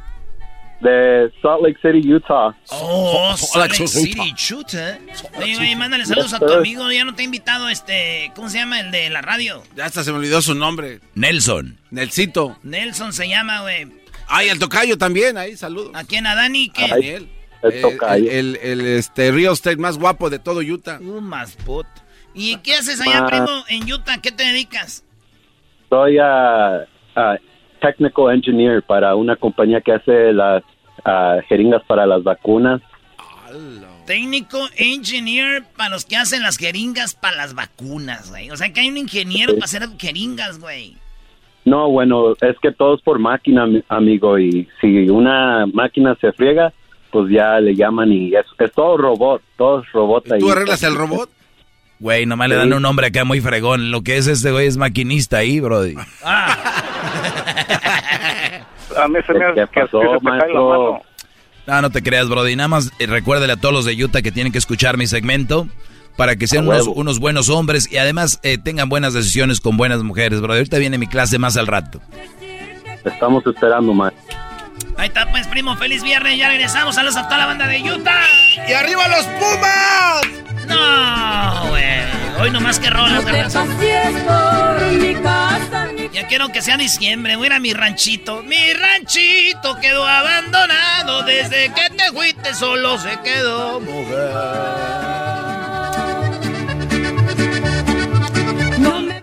De 0.80 1.30
Salt 1.42 1.62
Lake 1.62 1.78
City, 1.82 2.12
Utah. 2.14 2.56
Oh, 2.68 3.36
Salt 3.36 3.70
Lake 3.70 3.82
Utah. 3.82 3.92
City, 3.92 4.34
chuta. 4.34 4.98
Oye, 5.36 5.56
güey, 5.56 5.74
mándale 5.76 6.06
saludos 6.06 6.32
a 6.32 6.38
tu 6.38 6.52
amigo. 6.52 6.90
Ya 6.90 7.04
no 7.04 7.14
te 7.14 7.22
he 7.22 7.24
invitado, 7.24 7.68
este, 7.68 8.32
¿cómo 8.34 8.48
se 8.48 8.58
llama? 8.58 8.80
El 8.80 8.90
de 8.90 9.10
la 9.10 9.20
radio. 9.20 9.62
Ya 9.76 9.86
hasta 9.86 10.04
se 10.04 10.12
me 10.12 10.18
olvidó 10.18 10.40
su 10.40 10.54
nombre. 10.54 11.00
Nelson. 11.14 11.78
Nelsito. 11.90 12.58
Nelson 12.62 13.12
se 13.12 13.28
llama, 13.28 13.62
güey. 13.62 13.88
Ay, 14.28 14.48
el 14.48 14.58
tocayo 14.58 14.98
también, 14.98 15.36
ahí, 15.36 15.56
saludos. 15.56 15.92
¿A 15.94 16.04
quién? 16.04 16.26
¿A 16.26 16.34
Dani? 16.34 16.70
¿Qué? 16.70 16.86
Daniel. 16.88 17.28
El 17.62 17.72
Eh, 17.72 17.80
tocayo. 17.82 18.30
El, 18.30 18.56
el, 18.56 18.80
el, 18.80 18.86
este, 18.86 19.32
real 19.32 19.52
estate 19.52 19.76
más 19.76 19.98
guapo 19.98 20.30
de 20.30 20.38
todo 20.38 20.60
Utah. 20.60 20.98
Uh, 21.00 21.20
más 21.20 21.56
put. 21.56 21.86
¿Y 22.34 22.56
qué 22.58 22.74
haces 22.74 23.00
allá, 23.00 23.24
Ah. 23.24 23.26
primo, 23.26 23.64
en 23.68 23.92
Utah? 23.92 24.20
¿Qué 24.22 24.30
te 24.30 24.44
dedicas? 24.44 25.04
Soy 25.90 26.18
ah, 26.22 26.84
ah, 27.16 27.36
technical 27.80 28.32
engineer 28.34 28.82
para 28.82 29.14
una 29.16 29.34
compañía 29.36 29.80
que 29.80 29.92
hace 29.92 30.32
las 30.32 30.62
ah, 31.04 31.38
jeringas 31.48 31.82
para 31.88 32.06
las 32.06 32.22
vacunas. 32.22 32.80
Técnico 34.06 34.58
engineer 34.76 35.64
para 35.76 35.90
los 35.90 36.04
que 36.04 36.16
hacen 36.16 36.42
las 36.42 36.56
jeringas 36.58 37.14
para 37.14 37.36
las 37.36 37.54
vacunas, 37.54 38.30
güey. 38.30 38.50
O 38.50 38.56
sea 38.56 38.72
que 38.72 38.80
hay 38.80 38.88
un 38.88 38.96
ingeniero 38.96 39.54
para 39.54 39.64
hacer 39.64 39.82
jeringas, 39.98 40.58
güey. 40.60 40.96
No, 41.64 41.90
bueno, 41.90 42.32
es 42.40 42.56
que 42.62 42.72
todo 42.72 42.94
es 42.94 43.02
por 43.02 43.18
máquina, 43.18 43.66
mi- 43.66 43.82
amigo, 43.88 44.38
y 44.38 44.66
si 44.80 45.08
una 45.10 45.66
máquina 45.66 46.16
se 46.20 46.32
friega, 46.32 46.72
pues 47.10 47.30
ya 47.30 47.60
le 47.60 47.74
llaman 47.74 48.12
y 48.12 48.34
es, 48.34 48.46
es 48.58 48.72
todo 48.72 48.96
robot, 48.96 49.42
todo 49.56 49.80
es 49.82 49.92
robot 49.92 50.32
ahí. 50.32 50.40
¿Tú 50.40 50.50
arreglas 50.50 50.82
el 50.82 50.94
robot? 50.94 51.30
Güey, 52.00 52.26
nomás 52.26 52.48
le 52.48 52.54
dan 52.54 52.72
un 52.72 52.82
nombre 52.82 53.08
acá 53.08 53.24
muy 53.24 53.40
fregón. 53.40 53.90
Lo 53.90 54.02
que 54.02 54.16
es 54.16 54.28
este 54.28 54.52
güey 54.52 54.66
es 54.68 54.76
maquinista 54.76 55.38
ahí, 55.38 55.58
brody. 55.60 55.94
A 58.96 59.06
mí 59.06 59.18
se 59.26 59.32
me 59.32 59.44
hace 59.44 59.54
que, 59.54 59.66
que 59.68 59.80
se 59.82 59.98
te 59.98 59.98
cae 60.24 60.52
la 60.52 60.60
mano. 60.60 61.02
No, 61.66 61.82
no 61.82 61.90
te 61.90 62.02
creas, 62.02 62.28
Brody. 62.28 62.56
Nada 62.56 62.68
más 62.68 62.90
eh, 62.98 63.06
recuérdale 63.06 63.52
a 63.52 63.56
todos 63.56 63.74
los 63.74 63.84
de 63.84 64.02
Utah 64.02 64.22
que 64.22 64.32
tienen 64.32 64.52
que 64.52 64.58
escuchar 64.58 64.96
mi 64.96 65.06
segmento 65.06 65.68
para 66.16 66.36
que 66.36 66.46
sean 66.46 66.66
unos, 66.66 66.86
unos 66.86 67.18
buenos 67.20 67.50
hombres 67.50 67.92
y 67.92 67.98
además 67.98 68.40
eh, 68.42 68.56
tengan 68.58 68.88
buenas 68.88 69.12
decisiones 69.12 69.60
con 69.60 69.76
buenas 69.76 70.02
mujeres, 70.02 70.40
Brody. 70.40 70.58
Ahorita 70.58 70.78
viene 70.78 70.96
mi 70.98 71.06
clase 71.06 71.38
más 71.38 71.56
al 71.56 71.66
rato. 71.66 72.00
Estamos 73.04 73.46
esperando, 73.46 73.92
man. 73.92 74.12
Ahí 74.98 75.06
está, 75.06 75.30
pues, 75.30 75.46
primo. 75.46 75.76
Feliz 75.76 76.02
viernes. 76.02 76.36
Ya 76.36 76.48
regresamos. 76.48 76.96
Saludos 76.96 77.16
a 77.16 77.24
toda 77.24 77.38
la 77.38 77.46
banda 77.46 77.66
de 77.68 77.80
Utah. 77.80 78.24
¡Y 78.68 78.72
arriba 78.72 79.06
los 79.06 79.24
Pumas! 79.26 80.22
No, 80.66 81.68
güey. 81.68 81.86
Hoy 82.40 82.50
nomás 82.50 82.80
que 82.80 82.90
rolas, 82.90 83.12
No 83.12 83.22
por 83.22 83.32
mi 84.92 85.14
casa, 85.14 85.86
mi 85.86 86.08
Ya 86.12 86.26
quiero 86.26 86.48
que 86.48 86.62
sea 86.62 86.76
diciembre. 86.76 87.36
Voy 87.36 87.44
a 87.44 87.46
ir 87.46 87.52
a 87.52 87.60
mi 87.60 87.72
ranchito. 87.72 88.42
Mi 88.42 88.72
ranchito 88.72 89.78
quedó 89.80 90.04
abandonado. 90.04 91.22
Desde 91.22 91.72
que 91.72 91.90
te 91.90 92.12
fuiste 92.12 92.54
solo 92.54 92.98
se 92.98 93.20
quedó 93.20 93.80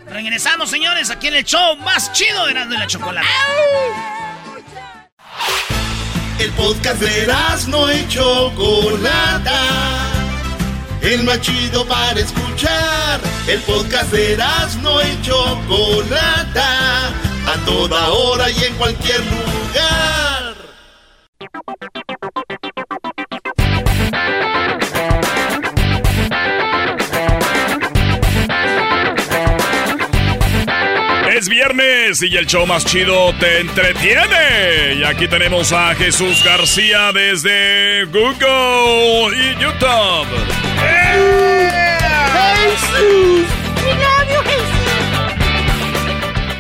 Regresamos, 0.08 0.70
señores, 0.70 1.10
aquí 1.10 1.28
en 1.28 1.36
el 1.36 1.44
show 1.44 1.76
más 1.78 2.14
chido 2.14 2.46
de 2.46 2.52
Erasmo 2.52 2.74
y 2.74 2.78
la 2.78 2.88
Chocolate. 2.88 3.28
El 6.40 6.52
podcast 6.52 7.02
de 7.02 7.28
no 7.68 7.92
y 7.92 8.08
Chocolata. 8.08 9.62
El 11.02 11.24
más 11.24 11.42
chido 11.42 11.86
para 11.86 12.20
escuchar. 12.20 13.22
El 13.48 13.60
podcast 13.62 14.12
de 14.12 14.38
no 14.82 15.02
y 15.02 15.22
Chocolata. 15.22 17.08
A 17.48 17.66
toda 17.66 18.10
hora 18.10 18.50
y 18.50 18.64
en 18.64 18.76
cualquier 18.76 19.20
lugar. 19.20 20.56
Es 31.36 31.50
viernes 31.50 32.22
y 32.22 32.34
el 32.38 32.46
show 32.46 32.66
más 32.66 32.86
chido 32.86 33.34
te 33.38 33.60
entretiene. 33.60 34.94
Y 34.96 35.04
aquí 35.04 35.28
tenemos 35.28 35.74
a 35.74 35.94
Jesús 35.94 36.42
García 36.46 37.12
desde 37.12 38.06
Google 38.06 39.36
y 39.38 39.62
YouTube. 39.62 40.28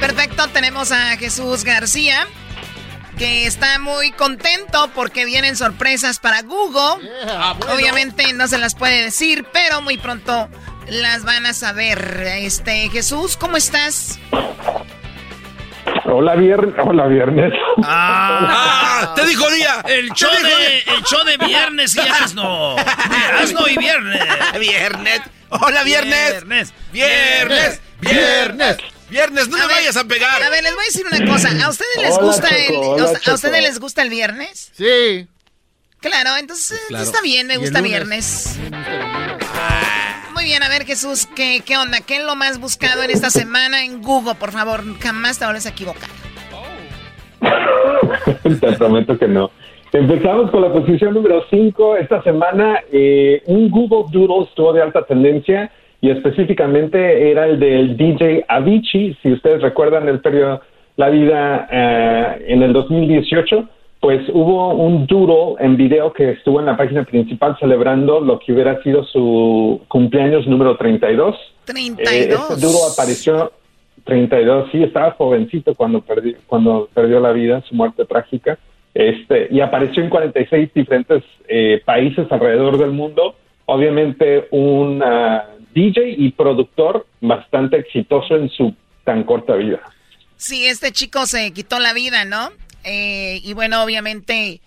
Perfecto, 0.01 0.49
tenemos 0.49 0.91
a 0.91 1.15
Jesús 1.15 1.63
García, 1.63 2.27
que 3.17 3.47
está 3.47 3.79
muy 3.79 4.11
contento 4.11 4.91
porque 4.93 5.23
vienen 5.23 5.55
sorpresas 5.55 6.19
para 6.19 6.41
Google. 6.41 7.09
Obviamente 7.73 8.33
no 8.33 8.45
se 8.49 8.57
las 8.57 8.75
puede 8.75 9.05
decir, 9.05 9.45
pero 9.53 9.81
muy 9.81 9.97
pronto 9.97 10.49
las 10.87 11.23
van 11.23 11.45
a 11.45 11.53
saber. 11.53 12.23
Este, 12.39 12.89
Jesús, 12.89 13.37
¿cómo 13.37 13.57
estás? 13.57 14.19
Hola 16.05 16.35
viernes, 16.35 16.73
hola 16.83 17.07
viernes. 17.07 17.51
¡Ah! 17.83 19.13
¡Te 19.15 19.25
dijo 19.25 19.49
día! 19.51 19.81
El 19.87 20.11
show, 20.13 20.29
de, 20.31 20.93
el 20.95 21.03
show 21.03 21.23
de 21.25 21.37
viernes 21.45 21.95
y 21.95 21.99
asno. 21.99 22.75
Asno 23.41 23.67
y 23.67 23.77
viernes. 23.77 24.21
Viernes. 24.59 25.21
Hola, 25.49 25.83
viernes. 25.83 26.31
Viernes. 26.31 26.73
Viernes. 26.91 27.81
Viernes. 28.01 28.77
Viernes, 29.09 29.47
no 29.49 29.57
A 29.57 29.59
me 29.61 29.67
ver, 29.67 29.75
vayas 29.77 29.97
a 29.97 30.03
pegar. 30.05 30.41
A 30.41 30.49
ver, 30.49 30.63
les 30.63 30.73
voy 30.73 30.83
a 30.83 30.85
decir 30.85 31.05
una 31.11 31.31
cosa. 31.31 31.49
¿A 31.65 31.69
ustedes 31.69 31.95
les 31.97 32.11
Hola, 32.13 32.23
gusta 32.25 32.49
Choco, 32.49 32.93
el 32.95 33.29
¿A 33.31 33.33
ustedes 33.33 33.61
les 33.63 33.79
gusta 33.79 34.01
el 34.01 34.09
viernes? 34.09 34.71
Sí. 34.75 35.27
Claro, 35.99 36.37
entonces 36.37 36.79
Claro. 36.87 37.03
está 37.03 37.21
bien, 37.21 37.47
me 37.47 37.57
gusta 37.57 37.81
viernes. 37.81 38.57
Muy 40.35 40.43
bien, 40.43 40.61
a 40.63 40.69
ver 40.69 40.83
Jesús, 40.83 41.27
¿qué, 41.33 41.61
¿qué 41.65 41.77
onda? 41.77 41.99
¿Qué 42.05 42.17
es 42.17 42.25
lo 42.25 42.35
más 42.35 42.59
buscado 42.59 43.01
en 43.03 43.09
esta 43.09 43.29
semana 43.29 43.85
en 43.85 44.01
Google? 44.01 44.35
Por 44.37 44.51
favor, 44.51 44.81
jamás 44.99 45.39
te 45.39 45.45
vuelves 45.45 45.65
a 45.65 45.69
equivocar. 45.69 46.09
Te 48.59 48.71
prometo 48.73 49.17
que 49.17 49.29
no. 49.29 49.49
Empezamos 49.93 50.51
con 50.51 50.61
la 50.61 50.73
posición 50.73 51.13
número 51.13 51.45
5 51.49 51.95
esta 51.95 52.21
semana. 52.23 52.81
eh, 52.91 53.43
un 53.45 53.69
Google 53.69 54.11
Doodle 54.11 54.43
estuvo 54.49 54.73
de 54.73 54.81
alta 54.81 55.03
tendencia 55.03 55.71
y 56.01 56.09
específicamente 56.09 57.31
era 57.31 57.45
el 57.45 57.57
del 57.57 57.95
DJ 57.95 58.43
Avicii. 58.49 59.17
Si 59.23 59.31
ustedes 59.31 59.61
recuerdan, 59.61 60.09
él 60.09 60.19
perdió 60.19 60.59
la 60.97 61.09
vida 61.09 61.67
eh, 61.71 62.45
en 62.49 62.61
el 62.61 62.73
2018. 62.73 63.69
Pues 64.05 64.21
hubo 64.31 64.71
un 64.75 65.07
doodle 65.07 65.55
en 65.65 65.77
video 65.77 66.13
que 66.13 66.33
estuvo 66.33 66.59
en 66.59 66.67
la 66.67 66.77
página 66.77 67.03
principal 67.05 67.57
celebrando 67.59 68.19
lo 68.19 68.37
que 68.37 68.53
hubiera 68.53 68.79
sido 68.83 69.03
su 69.03 69.81
cumpleaños 69.87 70.45
número 70.45 70.77
32. 70.77 71.35
32. 71.65 72.13
Eh, 72.13 72.29
este 72.29 72.67
duro 72.67 72.77
apareció 72.93 73.51
32, 74.03 74.69
sí, 74.71 74.83
estaba 74.83 75.09
jovencito 75.13 75.73
cuando 75.73 76.01
perdió, 76.01 76.37
cuando 76.45 76.87
perdió 76.93 77.19
la 77.19 77.31
vida, 77.31 77.63
su 77.67 77.73
muerte 77.73 78.05
trágica. 78.05 78.59
Este, 78.93 79.47
y 79.49 79.59
apareció 79.59 80.03
en 80.03 80.11
46 80.11 80.71
diferentes 80.71 81.23
eh, 81.47 81.81
países 81.83 82.31
alrededor 82.31 82.77
del 82.77 82.91
mundo. 82.91 83.33
Obviamente 83.65 84.47
un 84.51 85.03
DJ 85.73 86.13
y 86.15 86.31
productor 86.33 87.07
bastante 87.21 87.77
exitoso 87.77 88.35
en 88.35 88.51
su 88.51 88.71
tan 89.03 89.23
corta 89.23 89.55
vida. 89.55 89.79
Sí, 90.37 90.67
este 90.67 90.91
chico 90.91 91.25
se 91.25 91.51
quitó 91.53 91.79
la 91.79 91.93
vida, 91.93 92.23
¿no? 92.23 92.51
Eh, 92.85 93.41
y 93.43 93.53
bueno, 93.53 93.83
obviamente 93.83 94.61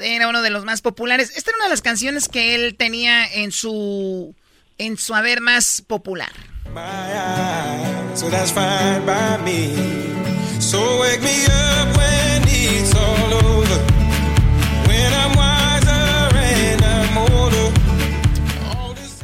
era 0.00 0.28
uno 0.28 0.42
de 0.42 0.50
los 0.50 0.64
más 0.64 0.80
populares. 0.80 1.32
Esta 1.36 1.50
era 1.50 1.58
una 1.58 1.66
de 1.66 1.70
las 1.70 1.82
canciones 1.82 2.28
que 2.28 2.54
él 2.54 2.74
tenía 2.76 3.26
en 3.26 3.52
su 3.52 4.34
en 4.78 4.96
su 4.96 5.14
haber 5.14 5.40
más 5.40 5.82
popular. 5.86 6.32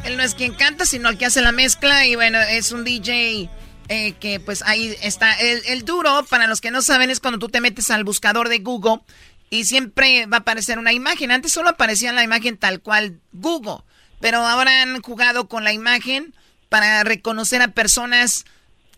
Él 0.03 0.17
no 0.17 0.23
es 0.23 0.35
quien 0.35 0.53
canta, 0.53 0.85
sino 0.85 1.09
el 1.09 1.17
que 1.17 1.25
hace 1.25 1.41
la 1.41 1.51
mezcla. 1.51 2.05
Y 2.05 2.15
bueno, 2.15 2.39
es 2.39 2.71
un 2.71 2.83
DJ 2.83 3.49
eh, 3.89 4.13
que 4.13 4.39
pues 4.39 4.61
ahí 4.65 4.95
está. 5.01 5.33
El, 5.33 5.61
el 5.67 5.83
duro, 5.83 6.25
para 6.29 6.47
los 6.47 6.61
que 6.61 6.71
no 6.71 6.81
saben, 6.81 7.09
es 7.09 7.19
cuando 7.19 7.39
tú 7.39 7.49
te 7.49 7.59
metes 7.61 7.91
al 7.91 8.03
buscador 8.03 8.47
de 8.49 8.59
Google 8.59 9.01
y 9.49 9.65
siempre 9.65 10.25
va 10.27 10.37
a 10.37 10.39
aparecer 10.41 10.79
una 10.79 10.93
imagen. 10.93 11.31
Antes 11.31 11.51
solo 11.51 11.69
aparecía 11.69 12.13
la 12.13 12.23
imagen 12.23 12.57
tal 12.57 12.79
cual 12.81 13.19
Google. 13.33 13.83
Pero 14.21 14.39
ahora 14.45 14.81
han 14.83 15.01
jugado 15.01 15.47
con 15.47 15.63
la 15.63 15.73
imagen 15.73 16.33
para 16.69 17.03
reconocer 17.03 17.61
a 17.61 17.69
personas 17.69 18.45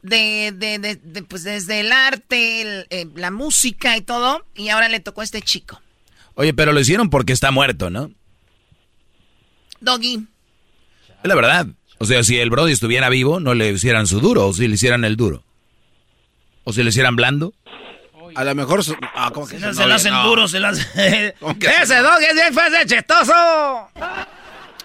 de, 0.01 0.51
de, 0.55 0.79
de- 0.79 0.95
de, 0.95 1.23
pues 1.23 1.43
desde 1.43 1.79
el 1.79 1.91
arte, 1.91 2.61
el, 2.61 2.87
eh, 2.89 3.07
la 3.15 3.31
música 3.31 3.95
y 3.97 4.01
todo. 4.01 4.45
Y 4.55 4.69
ahora 4.69 4.89
le 4.89 4.99
tocó 4.99 5.21
a 5.21 5.23
este 5.23 5.41
chico. 5.41 5.79
Oye, 6.35 6.53
pero 6.53 6.73
lo 6.73 6.79
hicieron 6.79 7.09
porque 7.09 7.33
está 7.33 7.51
muerto, 7.51 7.89
¿no? 7.89 8.11
Doggy. 9.79 10.27
Es 11.23 11.27
la 11.27 11.35
verdad. 11.35 11.67
O 12.01 12.05
sea, 12.05 12.23
si 12.23 12.37
el 12.39 12.49
Brody 12.49 12.71
estuviera 12.73 13.09
vivo, 13.09 13.39
no 13.39 13.53
le 13.53 13.69
hicieran 13.71 14.07
su 14.07 14.19
duro, 14.19 14.47
o 14.47 14.53
si 14.53 14.67
le 14.67 14.73
hicieran 14.75 15.05
el 15.05 15.15
duro. 15.17 15.43
O 16.63 16.73
si 16.73 16.81
le 16.83 16.89
hicieran 16.89 17.15
blando. 17.15 17.53
A 18.35 18.43
lo 18.43 18.55
mejor. 18.55 18.83
su- 18.83 18.95
ah, 19.15 19.29
¿cómo 19.33 19.47
que 19.47 19.57
No, 19.59 19.73
se 19.73 19.85
lo 19.85 19.93
hacen 19.93 20.13
duro, 20.23 20.47
se 20.47 20.59
lo 20.59 20.67
hacen... 20.69 20.85
¡Ese 21.81 21.95
doggy 21.97 22.25
es 22.25 22.33
bien 22.35 22.53
fácil, 22.53 22.85
chistoso! 22.87 23.33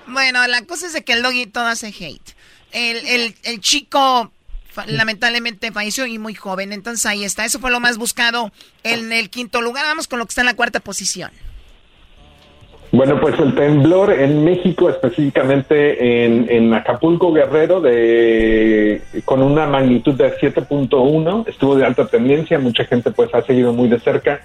Bueno, 0.09 0.47
la 0.47 0.63
cosa 0.67 0.87
es 0.87 0.93
de 0.93 1.05
que 1.05 1.13
el 1.15 1.23
doggy 1.23 1.47
todo 1.47 1.67
hace 1.67 1.89
hate. 1.89 2.35
El, 2.73 2.97
el, 3.07 3.35
el 3.45 3.61
chico 3.61 4.33
lamentablemente 4.87 5.73
falleció 5.73 6.07
y 6.07 6.19
muy 6.19 6.35
joven, 6.35 6.73
entonces 6.73 7.07
ahí 7.07 7.25
está. 7.25 7.45
Eso 7.45 7.61
fue 7.61 7.71
lo 7.71 7.81
más 7.81 7.97
buscado 7.99 8.53
en 8.83 9.13
el 9.13 9.31
quinto 9.31 9.63
lugar. 9.63 9.85
Vamos 9.87 10.07
con 10.07 10.19
lo 10.19 10.27
que 10.27 10.31
está 10.31 10.43
en 10.43 10.47
la 10.47 10.55
cuarta 10.55 10.81
posición. 10.81 11.31
Bueno, 12.97 13.21
pues 13.21 13.39
el 13.39 13.55
temblor 13.55 14.11
en 14.13 14.43
México, 14.45 14.89
específicamente 14.89 16.25
en, 16.25 16.47
en 16.49 16.73
Acapulco, 16.73 17.33
Guerrero, 17.33 17.81
de, 17.81 19.03
con 19.25 19.43
una 19.43 19.67
magnitud 19.67 20.15
de 20.15 20.33
7.1, 20.39 21.47
estuvo 21.47 21.77
de 21.77 21.85
alta 21.85 22.07
tendencia. 22.07 22.59
Mucha 22.59 22.85
gente 22.85 23.11
pues 23.11 23.35
ha 23.35 23.43
seguido 23.43 23.73
muy 23.73 23.89
de 23.89 23.99
cerca 24.01 24.41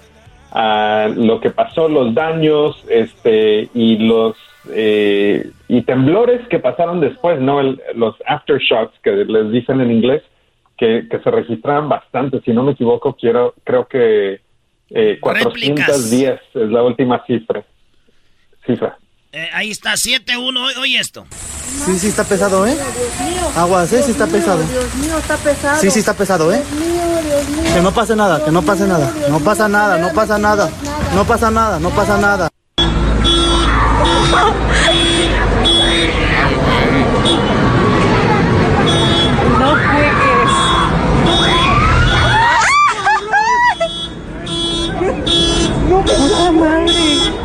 a 0.51 1.07
lo 1.15 1.39
que 1.39 1.49
pasó, 1.49 1.87
los 1.87 2.13
daños 2.13 2.83
este, 2.89 3.69
y 3.73 3.97
los 3.99 4.35
eh, 4.69 5.49
y 5.69 5.81
temblores 5.83 6.45
que 6.49 6.59
pasaron 6.59 6.99
después, 6.99 7.39
no 7.39 7.61
El- 7.61 7.81
los 7.95 8.15
aftershocks 8.27 8.99
que 9.01 9.11
les 9.11 9.49
dicen 9.51 9.79
en 9.81 9.91
inglés, 9.91 10.23
que, 10.77 11.07
que 11.09 11.19
se 11.19 11.31
registraron 11.31 11.87
bastante. 11.87 12.41
Si 12.41 12.51
no 12.51 12.63
me 12.63 12.73
equivoco, 12.73 13.13
quiero 13.13 13.53
creo 13.63 13.87
que 13.87 14.41
eh, 14.89 15.17
410 15.21 16.39
es 16.53 16.69
la 16.69 16.83
última 16.83 17.23
cifra. 17.25 17.63
Cifra. 18.65 18.97
Eh, 19.33 19.49
ahí 19.53 19.71
está, 19.71 19.93
7-1. 19.93 20.65
Oye, 20.65 20.77
oye 20.77 20.99
esto. 20.99 21.25
Sí, 21.85 21.97
sí 21.99 22.07
está 22.07 22.23
pesado, 22.25 22.67
¿eh? 22.67 22.77
Aguas, 23.55 23.91
¿eh? 23.93 24.03
Sí 24.03 24.11
está 24.11 24.27
pesado. 24.27 24.61
Dios 24.63 24.93
mío, 24.95 25.17
está 25.17 25.37
pesado. 25.37 25.79
Sí, 25.79 25.89
sí 25.89 25.99
está 25.99 26.13
pesado, 26.13 26.53
¿eh? 26.53 26.61
Dios 26.69 26.81
mío, 26.81 27.21
Dios 27.23 27.49
mío. 27.49 27.73
Que 27.73 27.81
no 27.81 27.93
pase 27.93 28.15
nada, 28.15 28.43
que 28.43 28.51
no 28.51 28.61
pase 28.61 28.85
nada. 28.85 29.13
No 29.29 29.39
pasa 29.39 29.69
nada, 29.69 29.97
no 29.97 30.13
pasa 30.13 30.37
nada. 30.37 30.69
No 31.15 31.25
pasa 31.25 31.49
nada, 31.51 31.79
no 31.79 31.89
pasa 31.91 32.17
nada. 32.17 32.49
No 39.59 39.75
juegues. 39.75 40.51
No, 45.89 46.03
puta 46.03 46.51
madre. 46.51 47.41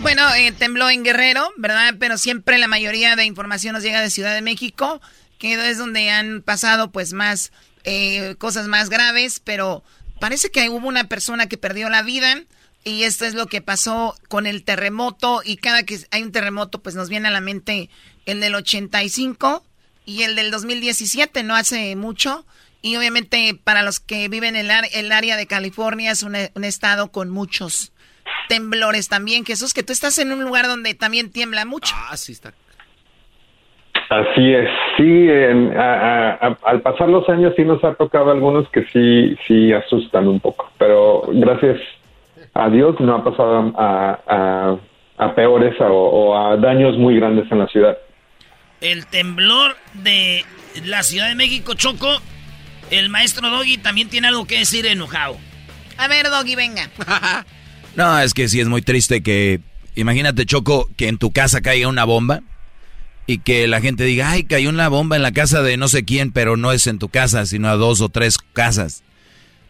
Bueno, 0.00 0.34
eh, 0.34 0.52
tembló 0.52 0.90
en 0.90 1.02
Guerrero, 1.02 1.48
¿verdad? 1.56 1.94
Pero 1.98 2.18
siempre 2.18 2.58
la 2.58 2.68
mayoría 2.68 3.16
de 3.16 3.24
información 3.24 3.72
nos 3.72 3.82
llega 3.82 4.02
de 4.02 4.10
Ciudad 4.10 4.34
de 4.34 4.42
México, 4.42 5.00
que 5.38 5.54
es 5.54 5.78
donde 5.78 6.10
han 6.10 6.42
pasado 6.42 6.90
pues 6.90 7.14
más 7.14 7.52
eh, 7.84 8.34
cosas 8.36 8.68
más 8.68 8.90
graves, 8.90 9.40
pero 9.42 9.82
parece 10.20 10.50
que 10.50 10.68
hubo 10.68 10.86
una 10.86 11.08
persona 11.08 11.46
que 11.46 11.56
perdió 11.56 11.88
la 11.88 12.02
vida 12.02 12.42
y 12.84 13.04
esto 13.04 13.24
es 13.24 13.32
lo 13.32 13.46
que 13.46 13.62
pasó 13.62 14.14
con 14.28 14.46
el 14.46 14.62
terremoto 14.62 15.40
y 15.42 15.56
cada 15.56 15.84
que 15.84 15.98
hay 16.10 16.22
un 16.22 16.32
terremoto 16.32 16.82
pues 16.82 16.94
nos 16.94 17.08
viene 17.08 17.28
a 17.28 17.30
la 17.30 17.40
mente 17.40 17.88
el 18.26 18.40
del 18.40 18.56
85 18.56 19.64
y 20.04 20.24
el 20.24 20.36
del 20.36 20.50
2017, 20.50 21.42
no 21.44 21.56
hace 21.56 21.96
mucho. 21.96 22.44
Y 22.84 22.96
obviamente 22.98 23.58
para 23.64 23.82
los 23.82 23.98
que 23.98 24.28
viven 24.28 24.56
en 24.56 24.66
el, 24.70 25.10
área 25.10 25.38
de 25.38 25.46
California 25.46 26.10
es 26.12 26.22
un, 26.22 26.36
un 26.54 26.64
estado 26.64 27.10
con 27.10 27.30
muchos 27.30 27.92
temblores 28.50 29.08
también. 29.08 29.46
Jesús, 29.46 29.72
que 29.72 29.82
tú 29.82 29.94
estás 29.94 30.18
en 30.18 30.30
un 30.32 30.44
lugar 30.44 30.66
donde 30.66 30.92
también 30.92 31.32
tiembla 31.32 31.64
mucho. 31.64 31.94
Ah, 31.96 32.14
sí 32.18 32.32
está. 32.32 32.52
Así 34.10 34.52
es, 34.52 34.68
sí, 34.98 35.02
en- 35.30 35.74
a- 35.78 35.94
a- 36.34 36.48
a- 36.48 36.58
al 36.64 36.82
pasar 36.82 37.08
los 37.08 37.26
años 37.30 37.54
sí 37.56 37.64
nos 37.64 37.82
ha 37.84 37.94
tocado 37.94 38.30
algunos 38.32 38.68
que 38.68 38.84
sí, 38.92 39.34
sí 39.46 39.72
asustan 39.72 40.28
un 40.28 40.40
poco, 40.40 40.70
pero 40.76 41.22
gracias 41.32 41.80
a 42.52 42.68
Dios 42.68 43.00
no 43.00 43.14
ha 43.16 43.24
pasado 43.24 43.72
a, 43.78 44.20
a- 44.26 44.76
a 45.24 45.34
peores 45.34 45.74
o, 45.80 45.86
o 45.86 46.36
a 46.38 46.56
daños 46.58 46.98
muy 46.98 47.16
grandes 47.16 47.50
en 47.50 47.60
la 47.60 47.66
ciudad. 47.68 47.96
El 48.82 49.06
temblor 49.06 49.74
de 49.94 50.44
la 50.84 51.02
Ciudad 51.02 51.28
de 51.28 51.34
México, 51.34 51.72
Choco. 51.72 52.08
El 52.90 53.08
maestro 53.08 53.50
Doggy 53.50 53.78
también 53.78 54.08
tiene 54.08 54.28
algo 54.28 54.46
que 54.46 54.58
decir 54.58 54.86
enojado. 54.86 55.38
A 55.96 56.08
ver, 56.08 56.28
Doggy, 56.28 56.54
venga. 56.54 56.90
No, 57.96 58.18
es 58.18 58.34
que 58.34 58.48
sí 58.48 58.58
es 58.58 58.66
muy 58.66 58.82
triste 58.82 59.22
que, 59.22 59.60
imagínate 59.94 60.46
Choco, 60.46 60.90
que 60.96 61.06
en 61.06 61.16
tu 61.16 61.30
casa 61.30 61.60
caiga 61.60 61.86
una 61.86 62.04
bomba 62.04 62.40
y 63.26 63.38
que 63.38 63.68
la 63.68 63.80
gente 63.80 64.02
diga, 64.04 64.30
ay, 64.30 64.44
cayó 64.44 64.68
una 64.68 64.88
bomba 64.88 65.14
en 65.14 65.22
la 65.22 65.32
casa 65.32 65.62
de 65.62 65.76
no 65.76 65.86
sé 65.86 66.04
quién, 66.04 66.32
pero 66.32 66.56
no 66.56 66.72
es 66.72 66.88
en 66.88 66.98
tu 66.98 67.08
casa, 67.08 67.46
sino 67.46 67.68
a 67.68 67.76
dos 67.76 68.00
o 68.00 68.08
tres 68.08 68.38
casas. 68.52 69.04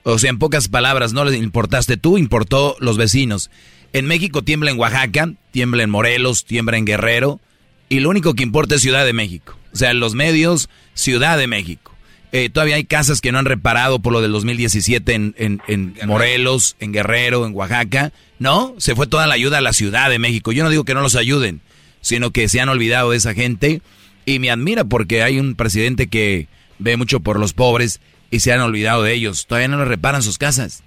O 0.02 0.18
sea, 0.18 0.30
en 0.30 0.38
pocas 0.38 0.68
palabras, 0.68 1.12
no 1.12 1.24
les 1.24 1.36
importaste 1.36 1.96
tú, 1.96 2.18
importó 2.18 2.76
los 2.80 2.96
vecinos. 2.96 3.50
En 3.92 4.06
México 4.06 4.42
tiembla 4.42 4.70
en 4.70 4.78
Oaxaca, 4.78 5.32
tiembla 5.50 5.82
en 5.82 5.90
Morelos, 5.90 6.44
tiembla 6.44 6.78
en 6.78 6.84
Guerrero, 6.84 7.40
y 7.88 8.00
lo 8.00 8.10
único 8.10 8.34
que 8.34 8.42
importa 8.42 8.74
es 8.74 8.82
Ciudad 8.82 9.04
de 9.04 9.12
México. 9.12 9.56
O 9.72 9.76
sea, 9.76 9.92
los 9.94 10.14
medios, 10.14 10.68
Ciudad 10.94 11.38
de 11.38 11.46
México. 11.46 11.93
Eh, 12.36 12.50
todavía 12.50 12.74
hay 12.74 12.84
casas 12.84 13.20
que 13.20 13.30
no 13.30 13.38
han 13.38 13.44
reparado 13.44 14.00
por 14.00 14.12
lo 14.12 14.20
del 14.20 14.32
2017 14.32 15.14
en, 15.14 15.36
en, 15.38 15.62
en 15.68 15.94
Morelos, 16.08 16.74
en 16.80 16.90
Guerrero, 16.90 17.46
en 17.46 17.54
Oaxaca. 17.54 18.12
No, 18.40 18.74
se 18.78 18.96
fue 18.96 19.06
toda 19.06 19.28
la 19.28 19.34
ayuda 19.34 19.58
a 19.58 19.60
la 19.60 19.72
Ciudad 19.72 20.10
de 20.10 20.18
México. 20.18 20.50
Yo 20.50 20.64
no 20.64 20.70
digo 20.70 20.82
que 20.82 20.94
no 20.94 21.00
los 21.00 21.14
ayuden, 21.14 21.60
sino 22.00 22.32
que 22.32 22.48
se 22.48 22.60
han 22.60 22.68
olvidado 22.68 23.12
de 23.12 23.18
esa 23.18 23.34
gente. 23.34 23.82
Y 24.26 24.40
me 24.40 24.50
admira 24.50 24.82
porque 24.82 25.22
hay 25.22 25.38
un 25.38 25.54
presidente 25.54 26.08
que 26.08 26.48
ve 26.80 26.96
mucho 26.96 27.20
por 27.20 27.38
los 27.38 27.52
pobres 27.52 28.00
y 28.32 28.40
se 28.40 28.52
han 28.52 28.62
olvidado 28.62 29.04
de 29.04 29.12
ellos. 29.14 29.46
Todavía 29.46 29.68
no 29.68 29.78
les 29.78 29.86
reparan 29.86 30.20
sus 30.20 30.36
casas. 30.36 30.82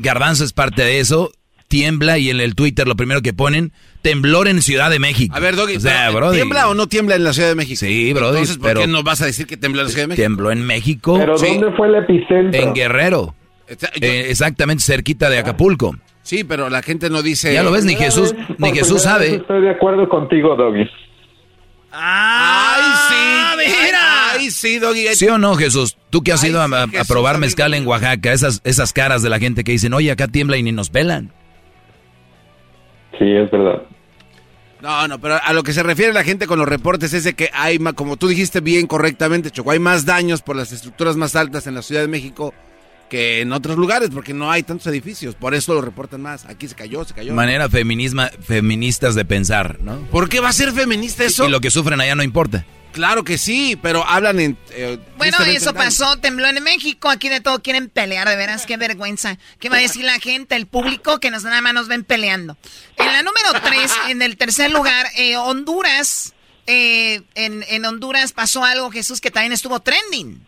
Garbanzo 0.00 0.42
es 0.42 0.52
parte 0.52 0.82
de 0.82 0.98
eso. 0.98 1.30
Tiembla 1.68 2.18
y 2.18 2.30
en 2.30 2.40
el 2.40 2.54
Twitter 2.54 2.86
lo 2.86 2.94
primero 2.94 3.22
que 3.22 3.32
ponen, 3.32 3.72
temblor 4.02 4.46
en 4.46 4.62
Ciudad 4.62 4.88
de 4.90 4.98
México. 5.00 5.34
A 5.36 5.40
ver, 5.40 5.56
Doggy, 5.56 5.76
o 5.76 5.80
sea, 5.80 6.10
brody. 6.10 6.36
¿tiembla 6.36 6.68
o 6.68 6.74
no 6.74 6.86
tiembla 6.86 7.16
en 7.16 7.24
la 7.24 7.32
Ciudad 7.32 7.48
de 7.48 7.54
México? 7.56 7.80
Sí, 7.80 8.12
brody, 8.12 8.28
Entonces, 8.38 8.56
¿por 8.58 8.66
pero- 8.68 8.80
qué 8.82 8.86
no 8.86 9.02
vas 9.02 9.20
a 9.22 9.26
decir 9.26 9.46
que 9.46 9.56
tembló 9.56 9.80
en 9.80 9.86
la 9.86 9.90
Ciudad 9.90 10.04
de 10.04 10.08
México? 10.08 10.22
Tembló 10.24 10.50
en 10.52 10.62
México. 10.64 11.16
Pero 11.18 11.38
Sí. 11.38 11.46
¿dónde 11.46 11.76
fue 11.76 11.88
el 11.88 11.94
epicentro? 11.96 12.60
En 12.62 12.72
Guerrero. 12.74 13.34
Eh, 14.00 14.26
exactamente 14.28 14.84
cerquita 14.84 15.28
de 15.28 15.38
Acapulco. 15.38 15.96
Sí, 16.22 16.44
pero 16.44 16.70
la 16.70 16.82
gente 16.82 17.10
no 17.10 17.22
dice... 17.22 17.52
Ya 17.52 17.62
lo 17.64 17.72
ves, 17.72 17.84
ni 17.84 17.96
Jesús, 17.96 18.32
vez, 18.32 18.46
ni 18.58 18.72
Jesús 18.72 19.02
sabe. 19.02 19.36
Estoy 19.36 19.62
de 19.62 19.70
acuerdo 19.70 20.08
contigo, 20.08 20.54
Doggy. 20.54 20.88
¡Ay, 21.92 22.82
sí! 23.08 23.70
mira! 23.86 24.32
¡Ay, 24.32 24.50
sí, 24.50 24.78
Doggy! 24.78 25.14
¿Sí 25.14 25.26
o 25.28 25.38
no, 25.38 25.54
Jesús? 25.56 25.96
Tú 26.10 26.22
que 26.22 26.32
has 26.32 26.44
ido 26.44 26.60
a, 26.60 26.64
a- 26.64 26.82
a 26.84 26.88
Jesús, 26.88 27.08
probar 27.08 27.36
amigo 27.36 27.46
mezcal 27.46 27.74
en 27.74 27.86
Oaxaca, 27.86 28.32
esas, 28.32 28.60
esas 28.64 28.92
caras 28.92 29.22
de 29.22 29.30
la 29.30 29.38
gente 29.38 29.64
que 29.64 29.72
dicen, 29.72 29.94
oye, 29.94 30.10
acá 30.10 30.28
tiembla 30.28 30.56
y 30.58 30.62
ni 30.62 30.72
nos 30.72 30.90
pelan. 30.90 31.32
Sí, 33.18 33.24
es 33.30 33.50
verdad. 33.50 33.82
No, 34.82 35.08
no, 35.08 35.18
pero 35.18 35.38
a 35.42 35.52
lo 35.52 35.62
que 35.62 35.72
se 35.72 35.82
refiere 35.82 36.12
la 36.12 36.22
gente 36.22 36.46
con 36.46 36.58
los 36.58 36.68
reportes 36.68 37.12
es 37.14 37.24
de 37.24 37.34
que 37.34 37.50
hay, 37.52 37.78
como 37.78 38.16
tú 38.16 38.28
dijiste 38.28 38.60
bien 38.60 38.86
correctamente, 38.86 39.50
Choco, 39.50 39.70
hay 39.70 39.78
más 39.78 40.04
daños 40.04 40.42
por 40.42 40.54
las 40.54 40.70
estructuras 40.70 41.16
más 41.16 41.34
altas 41.34 41.66
en 41.66 41.74
la 41.74 41.82
Ciudad 41.82 42.02
de 42.02 42.08
México 42.08 42.52
que 43.08 43.40
en 43.40 43.52
otros 43.52 43.76
lugares, 43.76 44.10
porque 44.12 44.34
no 44.34 44.50
hay 44.50 44.62
tantos 44.62 44.86
edificios, 44.88 45.34
por 45.34 45.54
eso 45.54 45.74
lo 45.74 45.80
reportan 45.80 46.20
más. 46.20 46.44
Aquí 46.44 46.68
se 46.68 46.74
cayó, 46.74 47.04
se 47.04 47.14
cayó. 47.14 47.34
Manera 47.34 47.68
feminisma, 47.68 48.30
feministas 48.40 49.14
de 49.14 49.24
pensar, 49.24 49.78
¿no? 49.80 49.96
¿Por 50.10 50.28
qué 50.28 50.40
va 50.40 50.48
a 50.48 50.52
ser 50.52 50.72
feminista 50.72 51.24
eso? 51.24 51.46
Y 51.46 51.50
lo 51.50 51.60
que 51.60 51.70
sufren 51.70 52.00
allá 52.00 52.14
no 52.14 52.22
importa. 52.22 52.66
Claro 52.96 53.24
que 53.24 53.36
sí, 53.36 53.78
pero 53.82 54.02
hablan 54.08 54.40
en... 54.40 54.56
eh, 54.72 54.98
Bueno, 55.18 55.36
eso 55.46 55.74
pasó, 55.74 56.16
tembló 56.16 56.46
en 56.46 56.64
México, 56.64 57.10
aquí 57.10 57.28
de 57.28 57.42
todo 57.42 57.60
quieren 57.60 57.90
pelear, 57.90 58.26
de 58.26 58.36
veras, 58.36 58.64
qué 58.64 58.78
vergüenza. 58.78 59.36
¿Qué 59.60 59.68
va 59.68 59.76
a 59.76 59.80
decir 59.80 60.02
la 60.02 60.18
gente, 60.18 60.56
el 60.56 60.66
público, 60.66 61.20
que 61.20 61.30
nos 61.30 61.44
nada 61.44 61.60
más 61.60 61.74
nos 61.74 61.88
ven 61.88 62.04
peleando? 62.04 62.56
En 62.96 63.12
la 63.12 63.22
número 63.22 63.48
3, 63.62 63.92
en 64.08 64.22
el 64.22 64.38
tercer 64.38 64.70
lugar, 64.70 65.04
eh, 65.18 65.36
Honduras, 65.36 66.32
eh, 66.66 67.20
en, 67.34 67.64
en 67.68 67.84
Honduras 67.84 68.32
pasó 68.32 68.64
algo, 68.64 68.90
Jesús, 68.90 69.20
que 69.20 69.30
también 69.30 69.52
estuvo 69.52 69.78
trending. 69.80 70.40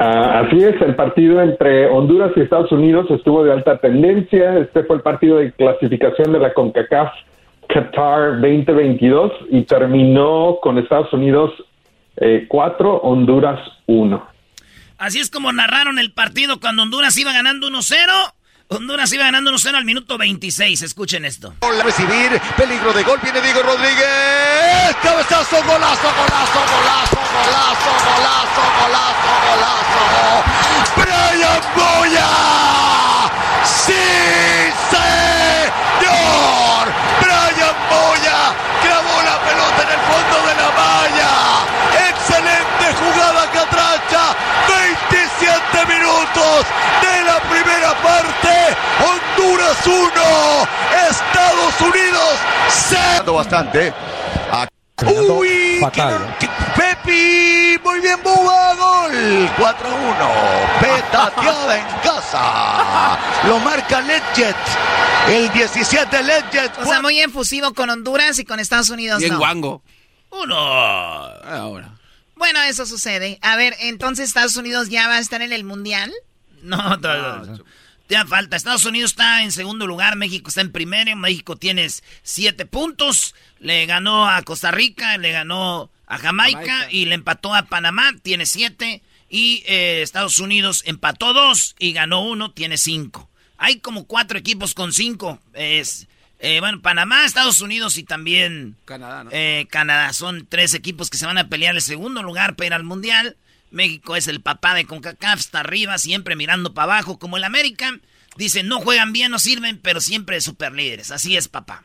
Ah, 0.00 0.40
así 0.44 0.56
es, 0.56 0.74
el 0.82 0.96
partido 0.96 1.40
entre 1.40 1.86
Honduras 1.86 2.32
y 2.34 2.40
Estados 2.40 2.72
Unidos 2.72 3.06
estuvo 3.10 3.44
de 3.44 3.52
alta 3.52 3.78
tendencia. 3.78 4.58
Este 4.58 4.82
fue 4.82 4.96
el 4.96 5.02
partido 5.02 5.36
de 5.36 5.52
clasificación 5.52 6.32
de 6.32 6.40
la 6.40 6.52
CONCACAF 6.52 7.12
Qatar 7.68 8.40
2022 8.40 9.32
y 9.50 9.62
terminó 9.62 10.58
con 10.62 10.78
Estados 10.78 11.12
Unidos 11.12 11.52
4, 12.48 12.96
Honduras 12.96 13.60
1. 13.86 14.26
Así 14.98 15.20
es 15.20 15.30
como 15.30 15.52
narraron 15.52 15.98
el 15.98 16.12
partido 16.12 16.58
cuando 16.58 16.82
Honduras 16.82 17.16
iba 17.18 17.32
ganando 17.32 17.68
1-0. 17.68 18.34
Honduras 18.70 19.12
iba 19.12 19.24
ganando 19.24 19.52
1-0 19.52 19.76
al 19.76 19.84
minuto 19.84 20.18
26. 20.18 20.82
Escuchen 20.82 21.24
esto. 21.24 21.54
Recibir, 21.84 22.40
peligro 22.56 22.92
de 22.92 23.02
gol, 23.04 23.18
viene 23.22 23.40
Diego 23.40 23.62
Rodríguez. 23.62 24.96
Cabezazo, 25.02 25.56
golazo, 25.64 26.08
golazo, 26.18 26.58
golazo, 26.58 27.16
golazo, 27.32 27.90
golazo, 28.04 28.62
golazo, 28.80 29.30
golazo. 29.46 30.02
Brian 30.96 31.62
Boya. 31.76 32.30
Sí, 33.64 33.92
señor. 34.90 36.67
Boya 37.90 38.40
clavó 38.82 39.16
la 39.22 39.36
pelota 39.46 39.80
en 39.82 39.90
el 39.96 40.02
fondo 40.10 40.36
de 40.48 40.54
la 40.60 40.68
malla. 40.80 41.32
Excelente 42.10 42.86
jugada 43.00 43.42
catracha. 43.52 44.22
27 44.68 45.86
minutos 45.94 46.66
de 47.02 47.24
la 47.24 47.38
primera 47.50 47.90
parte. 48.02 48.76
Honduras 49.04 49.86
1, 49.86 50.68
Estados 51.10 51.80
Unidos 51.80 52.34
0. 52.68 53.34
Bastante. 53.34 53.92
A- 54.52 54.66
Uy, 55.06 55.78
Fatal. 55.80 56.36
qué- 56.40 56.48
Pepi, 56.76 57.47
muy 57.88 58.00
bien, 58.00 58.18
Buba, 58.22 58.74
gol. 58.74 59.12
4-1. 59.56 60.80
Petateada 60.80 61.78
en 61.78 61.86
casa. 62.02 63.18
Lo 63.46 63.58
marca 63.60 64.00
Ledget. 64.02 64.56
El 65.28 65.50
17 65.52 66.22
Ledget. 66.22 66.78
O 66.78 66.84
sea, 66.84 67.00
muy 67.00 67.18
efusivo 67.18 67.72
con 67.72 67.88
Honduras 67.88 68.38
y 68.38 68.44
con 68.44 68.60
Estados 68.60 68.90
Unidos 68.90 69.20
Bien 69.20 69.32
no. 69.32 69.38
guango. 69.38 69.82
Uno. 70.30 70.54
Ahora. 70.56 71.94
Bueno, 72.36 72.60
eso 72.62 72.84
sucede. 72.84 73.38
A 73.40 73.56
ver, 73.56 73.74
entonces 73.80 74.28
Estados 74.28 74.56
Unidos 74.56 74.90
ya 74.90 75.08
va 75.08 75.16
a 75.16 75.20
estar 75.20 75.40
en 75.40 75.52
el 75.52 75.64
Mundial. 75.64 76.12
No, 76.62 77.00
todavía 77.00 77.52
no. 77.56 77.64
Ya 78.10 78.26
falta. 78.26 78.56
Estados 78.56 78.84
Unidos 78.84 79.12
está 79.12 79.42
en 79.42 79.52
segundo 79.52 79.86
lugar, 79.86 80.16
México 80.16 80.48
está 80.48 80.60
en 80.60 80.72
primero. 80.72 81.16
México 81.16 81.56
tiene 81.56 81.88
siete 82.22 82.66
puntos. 82.66 83.34
Le 83.60 83.86
ganó 83.86 84.28
a 84.28 84.42
Costa 84.42 84.70
Rica, 84.70 85.16
le 85.18 85.32
ganó 85.32 85.90
a 86.08 86.18
Jamaica, 86.18 86.58
Jamaica. 86.60 86.88
y 86.90 87.04
le 87.04 87.14
empató 87.14 87.54
a 87.54 87.62
Panamá, 87.62 88.12
tiene 88.22 88.46
siete. 88.46 89.02
Y 89.30 89.62
eh, 89.66 90.00
Estados 90.02 90.38
Unidos 90.38 90.82
empató 90.86 91.34
dos 91.34 91.76
y 91.78 91.92
ganó 91.92 92.22
uno, 92.22 92.52
tiene 92.52 92.78
cinco. 92.78 93.28
Hay 93.58 93.80
como 93.80 94.06
cuatro 94.06 94.38
equipos 94.38 94.74
con 94.74 94.92
cinco. 94.92 95.38
Es, 95.52 96.08
eh, 96.38 96.60
bueno, 96.60 96.80
Panamá, 96.80 97.26
Estados 97.26 97.60
Unidos 97.60 97.98
y 97.98 98.04
también 98.04 98.76
Canadá, 98.86 99.24
¿no? 99.24 99.30
eh, 99.32 99.66
Canadá. 99.70 100.12
Son 100.14 100.46
tres 100.48 100.72
equipos 100.72 101.10
que 101.10 101.18
se 101.18 101.26
van 101.26 101.36
a 101.36 101.48
pelear 101.48 101.74
el 101.74 101.82
segundo 101.82 102.22
lugar 102.22 102.56
para 102.56 102.68
ir 102.68 102.72
al 102.72 102.84
Mundial. 102.84 103.36
México 103.70 104.16
es 104.16 104.28
el 104.28 104.40
papá 104.40 104.72
de 104.72 104.86
CONCACAF, 104.86 105.40
está 105.40 105.60
arriba, 105.60 105.98
siempre 105.98 106.34
mirando 106.36 106.72
para 106.72 106.94
abajo, 106.94 107.18
como 107.18 107.36
el 107.36 107.44
América. 107.44 107.98
Dicen, 108.36 108.66
no 108.68 108.80
juegan 108.80 109.12
bien, 109.12 109.30
no 109.30 109.38
sirven, 109.38 109.78
pero 109.78 110.00
siempre 110.00 110.40
super 110.40 110.72
líderes. 110.72 111.10
Así 111.10 111.36
es, 111.36 111.48
papá. 111.48 111.84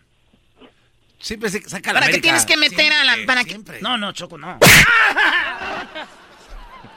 Siempre 1.24 1.50
se 1.50 1.68
saca 1.70 1.94
la 1.94 2.02
¿Para 2.02 2.12
qué 2.12 2.20
tienes 2.20 2.46
que 2.46 2.58
meter 2.58 2.92
a 2.92 3.06
la... 3.06 3.14
Siempre, 3.14 3.36
Para 3.36 3.46
que... 3.46 3.58
No, 3.82 3.98
no, 3.98 4.12
Choco, 4.12 4.38
no. 4.38 4.60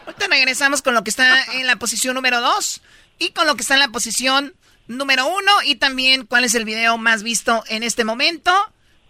Ahorita 0.04 0.26
regresamos 0.28 0.82
con 0.82 0.94
lo 0.94 1.04
que 1.04 1.10
está 1.10 1.44
en 1.52 1.64
la 1.68 1.76
posición 1.76 2.16
número 2.16 2.40
2 2.40 2.80
y 3.20 3.30
con 3.30 3.46
lo 3.46 3.54
que 3.54 3.62
está 3.62 3.74
en 3.74 3.80
la 3.80 3.88
posición 3.90 4.56
número 4.88 5.28
1 5.28 5.38
y 5.66 5.76
también 5.76 6.26
cuál 6.26 6.42
es 6.42 6.56
el 6.56 6.64
video 6.64 6.98
más 6.98 7.22
visto 7.22 7.62
en 7.68 7.84
este 7.84 8.04
momento. 8.04 8.52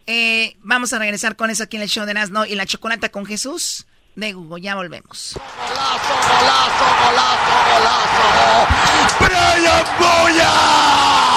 Eh, 0.07 0.59
vamos 0.61 0.93
a 0.93 0.99
regresar 0.99 1.35
con 1.35 1.49
eso 1.49 1.63
aquí 1.63 1.77
en 1.77 1.83
el 1.83 1.89
show 1.89 2.05
de 2.05 2.13
Nazno 2.13 2.45
y 2.45 2.55
la 2.55 2.67
chocolata 2.67 3.09
con 3.09 3.25
Jesús 3.25 3.87
de 4.17 4.35
Google. 4.35 4.61
Ya 4.61 4.75
volvemos. 4.75 5.39
¡Brian 9.19 9.87
Boya! 9.99 11.36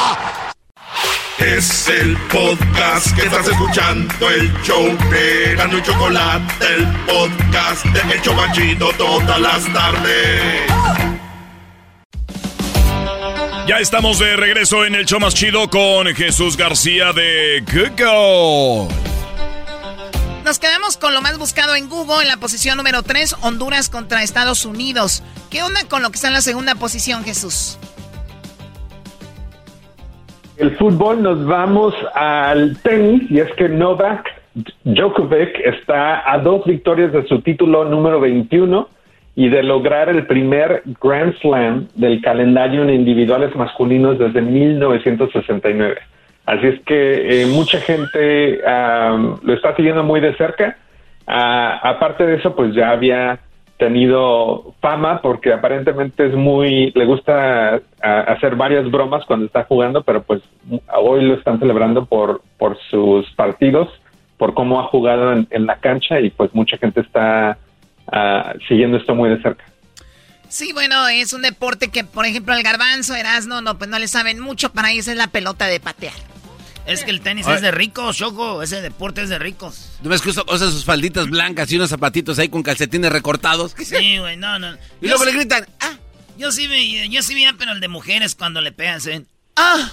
Es 1.40 1.88
el 1.88 2.18
podcast 2.28 3.16
que 3.16 3.22
estás 3.22 3.48
escuchando, 3.48 4.30
el 4.30 4.52
show 4.62 4.86
de 5.10 5.56
Gano 5.56 5.78
y 5.78 5.82
Chocolate, 5.82 6.66
el 6.76 6.86
podcast 7.06 7.86
de 7.86 8.14
El 8.14 8.22
Chobachito 8.22 8.90
todas 8.98 9.40
las 9.40 9.74
tardes. 9.74 10.70
Ya 13.68 13.78
estamos 13.80 14.20
de 14.20 14.36
regreso 14.36 14.84
en 14.84 14.96
el 14.96 15.06
show 15.06 15.22
más 15.22 15.34
chido 15.34 15.70
con 15.70 16.14
Jesús 16.14 16.58
García 16.58 17.14
de 17.14 17.64
Google. 17.66 18.94
Nos 20.44 20.60
quedamos 20.60 20.98
con 20.98 21.14
lo 21.14 21.22
más 21.22 21.38
buscado 21.38 21.76
en 21.76 21.88
Google 21.88 22.24
en 22.24 22.28
la 22.28 22.38
posición 22.38 22.76
número 22.76 23.02
3, 23.02 23.38
Honduras 23.42 23.90
contra 23.90 24.24
Estados 24.24 24.66
Unidos. 24.66 25.24
¿Qué 25.50 25.64
onda 25.64 25.86
con 25.86 26.02
lo 26.02 26.10
que 26.10 26.16
está 26.16 26.28
en 26.28 26.34
la 26.34 26.42
segunda 26.42 26.76
posición, 26.76 27.24
Jesús? 27.24 27.78
El 30.60 30.76
fútbol 30.76 31.24
nos 31.24 31.46
vamos 31.46 31.96
al 32.14 32.78
tenis 32.82 33.32
y 33.32 33.40
es 33.40 33.50
que 33.54 33.70
Novak 33.70 34.30
Djokovic 34.84 35.58
está 35.64 36.30
a 36.30 36.38
dos 36.40 36.66
victorias 36.66 37.14
de 37.14 37.26
su 37.28 37.40
título 37.40 37.86
número 37.86 38.20
21 38.20 38.90
y 39.38 39.48
de 39.48 39.64
lograr 39.64 40.10
el 40.10 40.28
primer 40.28 40.84
Grand 41.02 41.34
Slam 41.38 41.88
del 41.96 42.22
calendario 42.22 42.84
en 42.84 42.90
individuales 42.90 43.56
masculinos 43.56 44.20
desde 44.20 44.42
1969. 44.42 45.96
Así 46.46 46.68
es 46.68 46.82
que 46.82 47.44
eh, 47.44 47.46
mucha 47.46 47.80
gente 47.80 48.60
um, 48.60 49.38
lo 49.42 49.54
está 49.54 49.74
siguiendo 49.78 50.04
muy 50.04 50.20
de 50.20 50.36
cerca. 50.36 50.76
Ah, 51.26 51.80
aparte 51.84 52.26
de 52.26 52.36
eso, 52.36 52.54
pues 52.54 52.76
ya 52.76 52.90
había 52.90 53.40
tenido 53.80 54.76
fama 54.82 55.22
porque 55.22 55.54
aparentemente 55.54 56.28
es 56.28 56.36
muy, 56.36 56.92
le 56.92 57.06
gusta 57.06 57.82
hacer 58.02 58.56
varias 58.56 58.92
bromas 58.92 59.26
cuando 59.26 59.46
está 59.46 59.64
jugando, 59.64 60.04
pero 60.04 60.22
pues 60.22 60.42
hoy 60.96 61.24
lo 61.24 61.36
están 61.36 61.60
celebrando 61.60 62.06
por, 62.06 62.44
por 62.58 62.78
sus 62.92 63.32
partidos, 63.32 63.88
por 64.38 64.54
cómo 64.54 64.82
ha 64.82 64.84
jugado 64.90 65.32
en, 65.32 65.48
en 65.50 65.66
la 65.66 65.78
cancha 65.78 66.20
y 66.20 66.30
pues 66.30 66.54
mucha 66.54 66.78
gente 66.78 67.00
está 67.00 67.58
ah, 68.12 68.54
siguiendo 68.68 68.98
esto 68.98 69.16
muy 69.16 69.30
de 69.30 69.42
cerca. 69.42 69.64
Sí, 70.50 70.74
bueno, 70.74 71.08
es 71.08 71.32
un 71.32 71.42
deporte 71.42 71.90
que, 71.90 72.04
por 72.04 72.26
ejemplo, 72.26 72.54
el 72.56 72.64
garbanzo, 72.64 73.16
Erasmo, 73.16 73.62
no, 73.62 73.78
pues 73.78 73.90
no 73.90 73.98
le 73.98 74.08
saben 74.08 74.40
mucho, 74.40 74.74
para 74.74 74.92
ellos 74.92 75.08
es 75.08 75.16
la 75.16 75.28
pelota 75.28 75.68
de 75.68 75.80
patear. 75.80 76.29
Es 76.90 77.04
que 77.04 77.12
el 77.12 77.22
tenis 77.22 77.46
es 77.48 77.62
de 77.62 77.70
ricos, 77.70 78.18
Choco, 78.18 78.64
ese 78.64 78.82
deporte 78.82 79.22
es 79.22 79.30
de 79.30 79.38
ricos. 79.38 79.92
¿No 80.02 80.10
ves 80.10 80.22
que 80.22 80.30
usa, 80.30 80.44
usa 80.48 80.72
sus 80.72 80.84
falditas 80.84 81.28
blancas 81.28 81.72
y 81.72 81.76
unos 81.76 81.92
zapatitos 81.92 82.40
ahí 82.40 82.50
con 82.50 82.64
calcetines 82.64 83.12
recortados? 83.12 83.76
Sí, 83.78 84.18
güey, 84.18 84.38
no, 84.38 84.58
no. 84.58 84.76
Y 85.00 85.08
luego 85.08 85.24
le 85.24 85.34
gritan, 85.34 85.68
ah. 85.82 85.94
Yo 86.36 86.52
sí 86.52 86.68
vi, 86.68 87.08
yo 87.10 87.22
sí 87.22 87.36
vi, 87.36 87.46
pero 87.60 87.74
el 87.74 87.80
de 87.80 87.90
mujeres 87.90 88.34
cuando 88.34 88.60
le 88.60 88.72
pegan, 88.72 89.02
se 89.02 89.12
ven, 89.12 89.28
ah, 89.56 89.92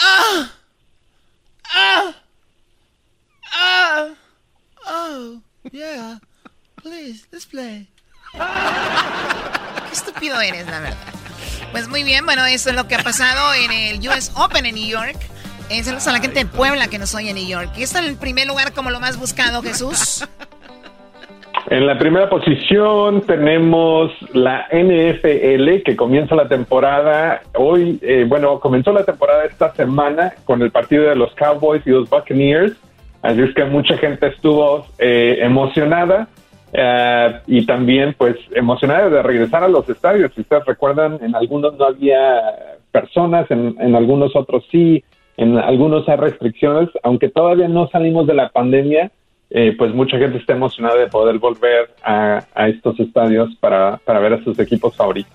ah, 0.00 0.52
ah, 1.74 2.14
ah, 3.52 4.06
oh, 4.86 5.42
yeah, 5.72 6.20
please, 6.82 7.26
let's 7.32 7.46
play. 7.46 7.88
Qué 8.32 9.92
estúpido 9.92 10.40
eres, 10.40 10.66
la 10.66 10.78
verdad. 10.78 11.14
Pues 11.72 11.88
muy 11.88 12.04
bien, 12.04 12.24
bueno, 12.24 12.46
eso 12.46 12.70
es 12.70 12.76
lo 12.76 12.86
que 12.86 12.94
ha 12.94 13.02
pasado 13.02 13.54
en 13.54 13.72
el 13.72 14.08
US 14.08 14.30
Open 14.36 14.66
en 14.66 14.76
New 14.76 14.86
York. 14.86 15.33
Eh, 15.70 15.82
saludos 15.82 16.06
a 16.08 16.12
la 16.12 16.20
gente 16.20 16.40
de 16.40 16.46
Puebla 16.46 16.88
que 16.88 16.98
nos 16.98 17.14
oye 17.14 17.30
en 17.30 17.36
New 17.36 17.46
York. 17.46 17.70
¿Y 17.76 17.82
está 17.82 18.00
en 18.00 18.06
el 18.06 18.16
primer 18.16 18.46
lugar 18.46 18.72
como 18.72 18.90
lo 18.90 19.00
más 19.00 19.18
buscado, 19.18 19.62
Jesús? 19.62 20.26
En 21.70 21.86
la 21.86 21.98
primera 21.98 22.28
posición 22.28 23.22
tenemos 23.22 24.12
la 24.34 24.66
NFL 24.70 25.82
que 25.82 25.96
comienza 25.96 26.34
la 26.34 26.46
temporada 26.46 27.40
hoy, 27.54 27.98
eh, 28.02 28.26
bueno, 28.28 28.60
comenzó 28.60 28.92
la 28.92 29.04
temporada 29.04 29.46
esta 29.46 29.72
semana 29.74 30.34
con 30.44 30.60
el 30.60 30.70
partido 30.70 31.04
de 31.04 31.16
los 31.16 31.34
Cowboys 31.34 31.80
y 31.86 31.90
los 31.90 32.10
Buccaneers, 32.10 32.74
así 33.22 33.40
es 33.40 33.54
que 33.54 33.64
mucha 33.64 33.96
gente 33.96 34.26
estuvo 34.26 34.86
eh, 34.98 35.38
emocionada 35.40 36.28
eh, 36.74 37.40
y 37.46 37.64
también 37.64 38.14
pues 38.18 38.36
emocionada 38.54 39.08
de 39.08 39.22
regresar 39.22 39.64
a 39.64 39.68
los 39.68 39.88
estadios. 39.88 40.32
Si 40.34 40.42
ustedes 40.42 40.66
recuerdan, 40.66 41.18
en 41.22 41.34
algunos 41.34 41.78
no 41.78 41.86
había 41.86 42.42
personas, 42.92 43.50
en, 43.50 43.74
en 43.80 43.96
algunos 43.96 44.36
otros 44.36 44.64
sí, 44.70 45.02
en 45.36 45.58
algunos 45.58 46.08
hay 46.08 46.16
restricciones, 46.16 46.88
aunque 47.02 47.28
todavía 47.28 47.68
no 47.68 47.88
salimos 47.90 48.26
de 48.26 48.34
la 48.34 48.48
pandemia 48.50 49.10
eh, 49.50 49.74
pues 49.78 49.94
mucha 49.94 50.18
gente 50.18 50.38
está 50.38 50.54
emocionada 50.54 50.96
de 50.96 51.06
poder 51.06 51.38
volver 51.38 51.94
a, 52.02 52.44
a 52.54 52.68
estos 52.68 52.98
estadios 52.98 53.54
para, 53.60 53.98
para 53.98 54.18
ver 54.18 54.32
a 54.32 54.42
sus 54.42 54.58
equipos 54.58 54.96
favoritos. 54.96 55.32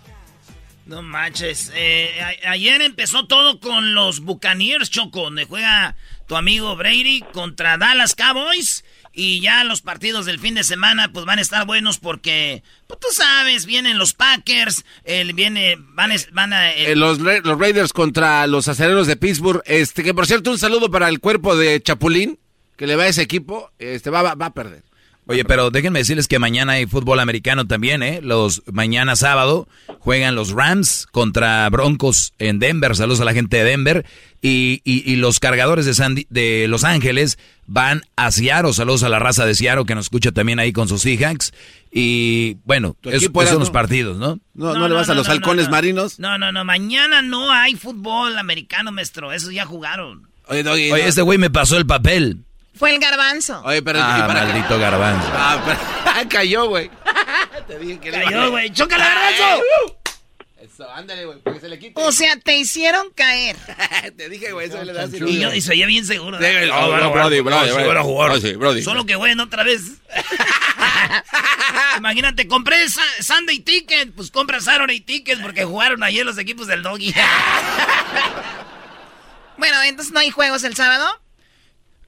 No 0.86 1.02
manches. 1.04 1.72
eh, 1.76 2.10
a- 2.46 2.52
ayer 2.52 2.82
empezó 2.82 3.28
todo 3.28 3.60
con 3.60 3.94
los 3.94 4.22
Buccaneers, 4.22 4.90
Choco, 4.90 5.22
donde 5.22 5.46
juega 5.46 5.96
tu 6.28 6.36
amigo 6.36 6.76
Brady 6.76 7.22
contra 7.32 7.78
Dallas 7.78 8.16
Cowboys. 8.16 8.84
Y 9.12 9.42
ya 9.42 9.64
los 9.64 9.82
partidos 9.82 10.26
del 10.26 10.40
fin 10.40 10.56
de 10.56 10.64
semana 10.64 11.12
pues 11.12 11.26
van 11.26 11.40
a 11.40 11.42
estar 11.42 11.66
buenos 11.66 11.98
porque, 11.98 12.64
pues 12.88 13.00
tú 13.00 13.08
sabes, 13.12 13.66
vienen 13.66 13.98
los 13.98 14.14
Packers, 14.14 14.86
el, 15.04 15.34
viene, 15.34 15.78
van, 15.80 16.12
van 16.32 16.54
a... 16.54 16.72
el- 16.72 16.92
Eh, 16.92 16.96
los, 16.96 17.20
los 17.20 17.60
Raiders 17.60 17.92
contra 17.92 18.46
los 18.48 18.68
aceleros 18.68 19.08
de 19.08 19.16
Pittsburgh. 19.16 19.62
Este, 19.66 20.04
que 20.04 20.14
por 20.14 20.28
cierto, 20.28 20.52
un 20.52 20.60
saludo 20.60 20.92
para 20.92 21.10
el 21.10 21.20
cuerpo 21.20 21.56
de 21.56 21.82
Chapulín, 21.82 22.40
que 22.78 22.88
le 22.88 22.96
va 22.96 23.04
a 23.04 23.08
ese 23.08 23.22
equipo. 23.22 23.72
Este, 23.80 24.10
va, 24.10 24.22
va, 24.22 24.36
va 24.36 24.46
a 24.48 24.54
perder. 24.54 24.84
Oye, 25.30 25.46
pero 25.46 25.70
déjenme 25.70 26.00
decirles 26.00 26.28
que 26.28 26.40
mañana 26.40 26.74
hay 26.74 26.88
fútbol 26.88 27.20
americano 27.20 27.68
también, 27.68 28.02
¿eh? 28.02 28.20
Los 28.24 28.64
mañana 28.72 29.16
sábado 29.16 29.68
juegan 30.00 30.34
los 30.34 30.52
Rams 30.52 31.06
contra 31.12 31.70
Broncos 31.70 32.34
en 32.40 32.58
Denver. 32.58 32.96
Saludos 32.96 33.22
a 33.22 33.26
la 33.26 33.34
gente 33.34 33.58
de 33.58 33.64
Denver. 33.64 34.06
Y, 34.42 34.82
y, 34.84 35.04
y 35.12 35.18
los 35.18 35.40
cargadores 35.40 35.86
de, 35.86 35.92
Sandy- 35.94 36.26
de 36.32 36.68
Los 36.68 36.84
Ángeles 36.84 37.38
van 37.68 38.02
a 38.16 38.32
Seattle. 38.32 38.74
Saludos 38.74 39.04
a 39.04 39.10
la 39.10 39.20
raza 39.20 39.46
de 39.46 39.54
Seattle 39.54 39.86
que 39.86 39.94
nos 39.94 40.06
escucha 40.06 40.32
también 40.32 40.58
ahí 40.58 40.74
con 40.74 40.88
sus 40.88 41.02
Seahawks. 41.04 41.54
Y 41.92 42.58
bueno, 42.66 42.96
Tu 43.00 43.10
es- 43.10 43.18
equipo 43.18 43.42
esos 43.42 43.50
era, 43.50 43.54
son 43.54 43.60
los 43.60 43.70
¿no? 43.70 43.74
partidos, 43.74 44.18
¿no? 44.18 44.40
No, 44.56 44.74
no, 44.74 44.88
le 44.88 44.96
vas 44.96 45.10
a 45.10 45.14
los 45.14 45.28
no, 45.28 45.34
halcones 45.34 45.66
no. 45.66 45.72
marinos. 45.72 46.18
No, 46.20 46.40
no, 46.40 46.52
no, 46.52 46.66
mañana 46.66 47.22
no 47.22 47.52
hay 47.52 47.76
fútbol 47.76 48.36
americano, 48.38 48.92
maestro, 48.92 49.32
esos 49.32 49.54
ya 49.54 49.66
jugaron. 49.66 50.28
Oye, 50.48 50.68
Oye, 50.68 50.90
no. 50.90 50.96
este 50.96 51.22
güey 51.22 51.38
me 51.38 51.52
pasó 51.52 51.78
el 51.78 51.86
papel. 51.86 52.46
Fue 52.80 52.92
el 52.96 53.00
garbanzo. 53.00 53.62
Oye, 53.66 53.82
pero. 53.84 54.00
Ah, 54.02 54.20
¿y 54.20 54.22
para 54.22 54.46
maldito 54.46 54.80
garbanzo. 54.80 55.28
Ah, 55.34 55.62
pero- 55.66 56.30
cayó, 56.30 56.68
güey. 56.70 56.90
Te 57.68 57.78
dije 57.78 58.00
que 58.00 58.10
Cayó, 58.12 58.50
güey, 58.52 58.72
chócala, 58.72 59.04
garbanzo. 59.06 59.64
Eso, 60.58 60.90
ándale, 60.92 61.26
güey, 61.26 61.40
para 61.40 61.56
que 61.56 61.60
se 61.62 61.68
le 61.70 61.78
quite. 61.78 61.94
O 62.02 62.12
sea, 62.14 62.38
te 62.40 62.58
hicieron 62.58 63.12
caer. 63.14 63.58
Te 64.18 64.30
dije, 64.30 64.54
güey, 64.54 64.70
eso 64.70 64.82
le 64.84 64.94
das 64.94 65.10
Y, 65.14 65.40
yo, 65.40 65.54
y 65.54 65.60
se 65.62 65.72
oía 65.72 65.86
bien 65.88 66.06
seguro. 66.06 66.38
Sí, 66.38 66.44
no, 66.68 66.74
Ah, 66.74 66.80
bueno, 66.80 66.82
no, 66.82 66.88
bueno, 66.90 67.12
Brody, 67.12 67.42
Brody, 67.42 67.72
Brody. 67.72 68.02
jugar. 68.02 68.32
Ah, 68.32 68.40
sí, 68.40 68.54
Brody. 68.56 68.82
Solo 68.82 69.06
que 69.06 69.16
bueno, 69.16 69.44
otra 69.44 69.64
vez. 69.64 69.82
Imagínate, 71.98 72.48
compré 72.48 72.78
Sunday 72.90 73.60
Ticket, 73.60 74.14
pues 74.14 74.32
compra 74.32 74.62
Saturday 74.62 75.02
Ticket 75.02 75.42
porque 75.42 75.66
jugaron 75.66 76.02
ayer 76.04 76.26
los 76.26 76.38
equipos 76.38 76.68
del 76.68 76.82
Doggy. 76.82 77.14
bueno, 79.58 79.82
entonces 79.84 80.14
no 80.14 80.20
hay 80.22 80.30
juegos 80.30 80.64
el 80.64 80.76
sábado. 80.76 81.06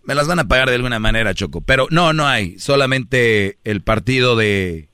Me 0.04 0.16
las 0.16 0.28
van 0.28 0.40
a 0.40 0.48
pagar 0.48 0.70
de 0.70 0.76
alguna 0.76 1.00
manera, 1.00 1.34
Choco. 1.34 1.62
Pero 1.62 1.88
no, 1.92 2.14
no 2.14 2.28
hay. 2.28 2.58
Solamente 2.60 3.58
el 3.64 3.82
partido 3.82 4.36
de, 4.36 4.90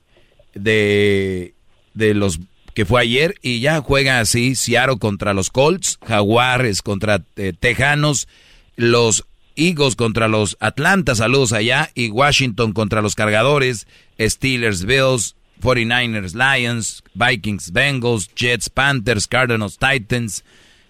de, 0.54 1.54
de 1.94 2.14
los 2.14 2.40
que 2.74 2.84
fue 2.86 3.00
ayer 3.00 3.34
y 3.42 3.60
ya 3.60 3.80
juega 3.80 4.20
así 4.20 4.54
Seattle 4.54 4.98
contra 4.98 5.34
los 5.34 5.50
Colts, 5.50 5.98
Jaguares 6.06 6.82
contra 6.82 7.24
eh, 7.36 7.52
Tejanos, 7.58 8.28
los 8.76 9.24
Eagles 9.56 9.96
contra 9.96 10.28
los 10.28 10.56
Atlanta, 10.60 11.16
saludos 11.16 11.52
allá, 11.52 11.90
y 11.96 12.10
Washington 12.10 12.72
contra 12.72 13.02
los 13.02 13.16
Cargadores, 13.16 13.88
Steelers, 14.20 14.84
Bills, 14.84 15.34
49ers, 15.60 16.34
Lions, 16.34 17.02
Vikings, 17.14 17.72
Bengals, 17.72 18.30
Jets, 18.36 18.70
Panthers, 18.70 19.26
Cardinals, 19.26 19.76
Titans, 19.78 20.44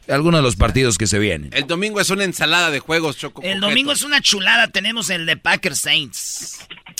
algunos 0.09 0.38
de 0.38 0.42
los 0.42 0.56
partidos 0.56 0.96
que 0.98 1.06
se 1.06 1.18
vienen. 1.18 1.50
El 1.52 1.66
domingo 1.66 2.00
es 2.00 2.11
una 2.11 2.24
ensalada 2.24 2.70
de 2.70 2.80
juegos, 2.80 3.16
Choco. 3.16 3.42
El 3.42 3.61
domingo 3.61 3.92
es 3.92 4.02
una 4.02 4.20
chulada. 4.20 4.68
Tenemos 4.68 5.11
el 5.11 5.26
de 5.26 5.36
Packers 5.36 5.78
Saints. 5.80 6.59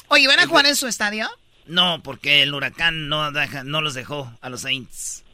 Oye, 0.09 0.27
¿van 0.27 0.41
a 0.41 0.47
jugar 0.47 0.67
en 0.67 0.77
su 0.77 0.87
estadio? 0.87 1.29
No, 1.67 2.03
porque 2.03 2.43
el 2.43 2.55
huracán 2.55 3.09
no, 3.09 3.31
deja- 3.33 3.65
no 3.65 3.81
los 3.81 3.95
dejó 3.95 4.33
a 4.41 4.49
los 4.49 4.63
Saints. 4.63 5.25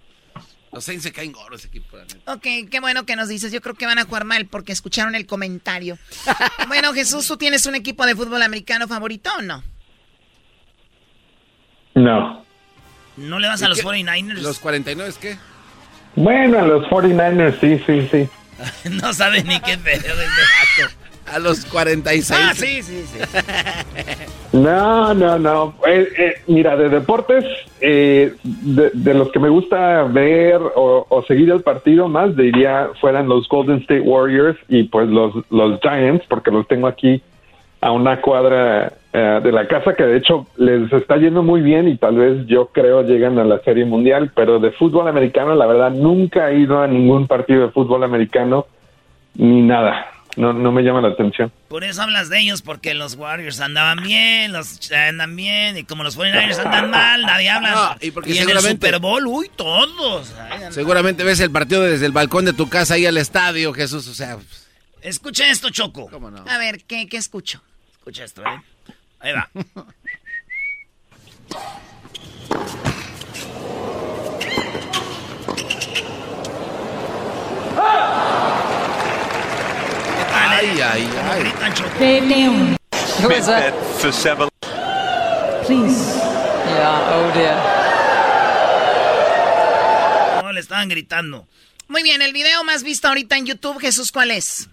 Los 0.73 0.85
Saints 0.85 1.05
se 1.05 1.13
caen 1.13 1.31
gordos 1.31 1.61
ese 1.61 1.69
equipo. 1.69 1.97
la 1.97 2.05
neta. 2.05 2.33
Ok, 2.33 2.69
qué 2.69 2.81
bueno 2.81 3.07
que 3.07 3.15
nos 3.15 3.29
dices. 3.29 3.53
Yo 3.53 3.61
creo 3.61 3.77
que 3.77 3.87
van 3.87 3.99
a 4.01 4.05
jugar 4.05 4.25
mal 4.25 4.47
porque 4.47 4.73
escucharon 4.73 5.15
el 5.15 5.27
comentario. 5.27 5.97
bueno, 6.69 6.93
Jesús, 6.93 7.27
¿tú 7.29 7.37
tienes 7.37 7.67
un 7.67 7.77
equipo 7.77 8.05
de 8.07 8.17
fútbol 8.17 8.43
americano 8.43 8.89
favorito 8.89 9.31
o 9.39 9.43
no? 9.43 9.63
No. 11.95 12.45
¿No 13.17 13.39
le 13.39 13.47
vas 13.47 13.63
a 13.63 13.67
¿Y 13.67 13.69
los 13.69 13.79
qué? 13.79 13.85
49ers? 13.87 14.41
¿Los 14.41 14.59
49 14.59 15.11
es 15.11 15.19
qué? 15.19 15.39
Bueno, 16.17 16.59
a 16.59 16.63
los 16.63 16.87
49ers, 16.87 17.59
sí, 17.61 17.83
sí, 17.87 18.09
sí. 18.11 18.29
no 19.03 19.13
sabe 19.13 19.43
ni 19.43 19.61
qué 19.61 19.77
pedo. 19.79 20.05
A 21.27 21.39
los 21.39 21.65
46. 21.65 22.31
Ah, 22.33 22.53
sí, 22.55 22.83
sí, 22.83 23.05
sí. 23.07 23.19
No, 24.53 25.15
no, 25.15 25.39
no. 25.39 25.75
Eh, 25.87 26.09
eh, 26.17 26.35
mira, 26.47 26.77
de 26.77 26.89
deportes, 26.89 27.45
eh, 27.81 28.35
de, 28.43 28.91
de 28.93 29.15
los 29.15 29.33
que 29.33 29.41
me 29.41 29.49
gusta 29.49 30.05
ver 30.05 30.61
o, 30.77 31.07
o 31.09 31.23
seguir 31.25 31.51
el 31.51 31.63
partido 31.63 32.09
más, 32.09 32.37
diría 32.37 32.91
fueran 33.01 33.29
los 33.29 33.49
Golden 33.49 33.79
State 33.79 34.03
Warriors 34.03 34.57
y 34.69 34.85
pues 34.85 35.09
los, 35.09 35.35
los 35.51 35.81
Giants, 35.81 36.25
porque 36.29 36.53
los 36.53 36.69
tengo 36.69 36.87
aquí 36.87 37.21
a 37.81 37.91
una 37.91 38.21
cuadra 38.21 38.93
eh, 39.17 39.41
de 39.45 39.53
la 39.53 39.69
casa 39.69 39.95
que 39.95 40.03
de 40.03 40.17
hecho 40.17 40.45
les 40.57 40.93
está 40.93 41.17
yendo 41.17 41.45
muy 41.45 41.61
bien 41.63 41.87
y 41.87 41.97
tal 41.97 42.17
vez 42.17 42.45
yo 42.49 42.67
creo 42.73 43.03
llegan 43.03 43.39
a 43.39 43.45
la 43.45 43.61
Serie 43.61 43.85
Mundial, 43.85 44.33
pero 44.35 44.59
de 44.59 44.73
fútbol 44.73 45.07
americano 45.07 45.55
la 45.55 45.67
verdad 45.67 45.93
nunca 45.93 46.51
he 46.51 46.59
ido 46.59 46.83
a 46.83 46.89
ningún 46.89 47.29
partido 47.29 47.63
de 47.63 47.71
fútbol 47.71 48.03
americano 48.03 48.67
ni 49.37 49.63
nada. 49.63 50.07
No, 50.37 50.53
no 50.53 50.73
me 50.73 50.83
llama 50.83 51.01
la 51.01 51.11
atención. 51.11 51.53
Por 51.69 51.85
eso 51.85 52.03
hablas 52.03 52.29
de 52.29 52.41
ellos, 52.41 52.61
porque 52.61 52.93
los 52.93 53.15
Warriors 53.15 53.61
andaban 53.61 54.03
bien, 54.03 54.53
los 54.53 54.91
andan 54.91 55.37
bien, 55.37 55.79
y 55.79 55.85
como 55.85 56.03
los 56.03 56.19
49ers 56.19 56.59
andan 56.59 56.91
mal, 56.91 57.23
nadie 57.23 57.51
habla. 57.51 57.73
No, 57.73 57.97
y 58.01 58.11
porque 58.11 58.37
en 58.37 58.51
el 58.51 58.59
Super 58.59 58.99
Bowl, 58.99 59.25
uy, 59.29 59.49
todos. 59.55 60.35
Ay, 60.51 60.73
Seguramente 60.73 61.23
ves 61.23 61.39
el 61.39 61.53
partido 61.53 61.83
desde 61.83 62.07
el 62.07 62.13
balcón 62.13 62.47
de 62.47 62.53
tu 62.53 62.69
casa 62.69 62.95
ahí 62.95 63.07
al 63.07 63.17
estadio, 63.17 63.73
Jesús. 63.73 64.09
O 64.09 64.15
sea, 64.15 64.39
Escucha 65.03 65.49
esto, 65.49 65.71
Choco. 65.71 66.11
A 66.49 66.59
ver, 66.59 66.83
¿qué, 66.83 67.07
qué 67.07 67.17
escucho? 67.17 67.63
Escucha 67.93 68.25
esto, 68.25 68.43
¿eh? 68.43 68.74
Ahí 69.25 69.33
va. 69.33 69.49
ay, 80.31 80.79
ay, 80.79 81.09
ay. 81.33 81.73
Choco. 81.73 81.89
Who 83.23 83.31
is 83.31 83.47
that? 83.47 83.73
for 83.99 84.13
seven. 84.13 84.51
Please. 85.65 86.21
Yeah, 86.69 87.15
oh 87.15 87.31
dear. 87.33 87.57
No, 90.43 90.53
le 90.53 90.61
estaban 90.61 90.91
gritando. 90.91 91.49
Muy 91.89 92.03
bien, 92.03 92.21
el 92.21 92.35
video 92.35 92.63
más 92.65 92.83
visto 92.83 93.09
ahorita 93.09 93.39
en 93.39 93.47
YouTube, 93.47 93.81
Jesús, 93.81 94.13
¿cuál 94.13 94.33
es? 94.33 94.69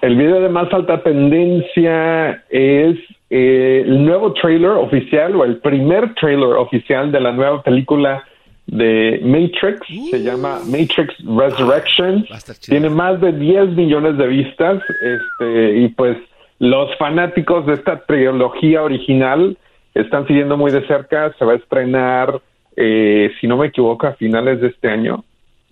El 0.00 0.16
video 0.16 0.40
de 0.40 0.48
más 0.48 0.72
alta 0.72 1.02
tendencia 1.02 2.44
es 2.50 2.96
eh, 3.30 3.82
el 3.84 4.04
nuevo 4.04 4.32
trailer 4.32 4.70
oficial 4.70 5.34
o 5.36 5.44
el 5.44 5.58
primer 5.58 6.14
trailer 6.14 6.54
oficial 6.54 7.10
de 7.10 7.20
la 7.20 7.32
nueva 7.32 7.62
película 7.62 8.24
de 8.66 9.20
Matrix. 9.24 9.80
Se 10.10 10.22
llama 10.22 10.60
Matrix 10.66 11.14
Resurrection. 11.24 12.24
Tiene 12.66 12.90
más 12.90 13.20
de 13.20 13.32
10 13.32 13.70
millones 13.70 14.16
de 14.18 14.26
vistas 14.28 14.82
este, 14.88 15.78
y 15.78 15.88
pues 15.88 16.16
los 16.60 16.96
fanáticos 16.96 17.66
de 17.66 17.74
esta 17.74 18.04
trilogía 18.04 18.82
original 18.82 19.56
están 19.94 20.26
siguiendo 20.28 20.56
muy 20.56 20.70
de 20.70 20.86
cerca. 20.86 21.34
Se 21.38 21.44
va 21.44 21.54
a 21.54 21.56
estrenar, 21.56 22.40
eh, 22.76 23.32
si 23.40 23.48
no 23.48 23.56
me 23.56 23.66
equivoco, 23.66 24.06
a 24.06 24.12
finales 24.12 24.60
de 24.60 24.68
este 24.68 24.88
año. 24.88 25.24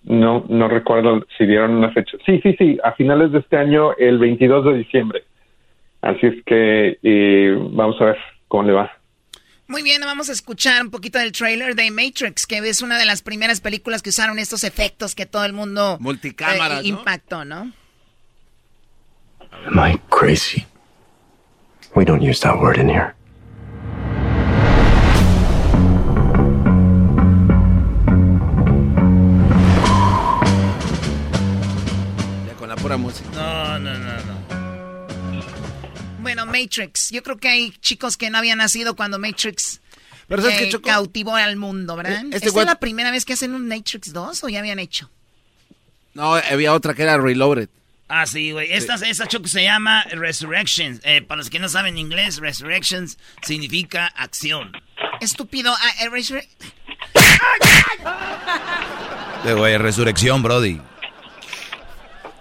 No, 0.07 0.45
no 0.49 0.69
recuerdo 0.69 1.27
si 1.37 1.47
dieron 1.47 1.73
una 1.73 1.91
fecha. 1.91 2.17
Sí, 2.25 2.41
sí, 2.43 2.55
sí, 2.57 2.79
a 2.83 2.93
finales 2.93 3.33
de 3.33 3.41
este 3.41 3.57
año, 3.57 3.93
el 3.99 4.19
22 4.19 4.65
de 4.65 4.75
diciembre. 4.79 5.25
Así 6.01 6.27
es 6.27 6.45
que 6.45 6.99
eh, 7.03 7.59
vamos 7.73 8.01
a 8.01 8.07
ver 8.07 8.19
cómo 8.47 8.63
le 8.63 8.73
va. 8.73 8.93
Muy 9.67 9.83
bien, 9.83 10.01
vamos 10.03 10.29
a 10.29 10.33
escuchar 10.33 10.81
un 10.81 10.93
poquito 10.93 11.19
del 11.19 11.33
trailer 11.33 11.75
de 11.75 11.91
Matrix, 11.91 12.47
que 12.47 12.59
es 12.59 12.83
una 12.83 12.99
de 12.99 13.05
las 13.05 13.23
primeras 13.23 13.61
películas 13.61 14.01
que 14.01 14.11
usaron 14.11 14.39
estos 14.39 14.63
efectos 14.63 15.17
que 15.17 15.27
todo 15.27 15.45
el 15.45 15.53
mundo 15.53 15.99
Multicámara, 15.99 16.79
eh, 16.79 16.83
¿no? 16.83 16.99
impactó, 16.99 17.45
¿no? 17.45 17.73
Am 19.67 19.79
I 19.79 19.99
crazy? 20.09 20.65
We 21.97 22.05
don't 22.05 22.23
use 22.23 22.41
that 22.43 22.61
word 22.61 22.79
in 22.79 22.89
here. 22.89 23.16
Pura 32.87 32.97
música. 32.97 33.29
No, 33.35 33.79
no, 33.81 33.99
no, 33.99 34.15
no. 34.17 35.45
Bueno, 36.21 36.47
Matrix. 36.47 37.11
Yo 37.11 37.21
creo 37.25 37.37
que 37.37 37.49
hay 37.49 37.71
chicos 37.81 38.17
que 38.17 38.31
no 38.31 38.39
habían 38.39 38.59
nacido 38.59 38.95
cuando 38.95 39.19
Matrix 39.19 39.81
Pero 40.29 40.41
¿sabes 40.43 40.61
eh, 40.63 40.69
Choco? 40.69 40.89
cautivó 40.89 41.35
al 41.35 41.57
mundo, 41.57 41.97
¿verdad? 41.97 42.13
Eh, 42.13 42.31
este 42.35 42.47
¿Esta 42.49 42.61
es 42.61 42.67
la 42.67 42.79
primera 42.79 43.11
vez 43.11 43.25
que 43.25 43.33
hacen 43.33 43.55
un 43.57 43.67
Matrix 43.67 44.13
2 44.13 44.45
o 44.45 44.49
ya 44.49 44.61
habían 44.61 44.79
hecho? 44.79 45.11
No, 46.15 46.35
había 46.37 46.75
otra 46.75 46.95
que 46.95 47.03
era 47.03 47.19
Reloaded. 47.19 47.69
Ah, 48.09 48.25
sí, 48.25 48.53
güey. 48.53 48.73
Esta, 48.73 48.95
esta 48.95 49.27
Choco 49.27 49.49
se 49.49 49.65
llama 49.65 50.05
Resurrections. 50.13 51.01
Eh, 51.03 51.23
para 51.23 51.39
los 51.39 51.51
que 51.51 51.59
no 51.59 51.69
saben 51.69 51.99
inglés, 51.99 52.39
Resurrections 52.39 53.19
significa 53.43 54.07
acción. 54.07 54.71
Estúpido. 55.21 55.75
ah, 55.77 56.05
eh, 56.05 56.09
Resur- 56.09 56.47
De 59.45 59.55
güey, 59.55 59.77
resurrección, 59.77 60.41
Brody. 60.45 60.81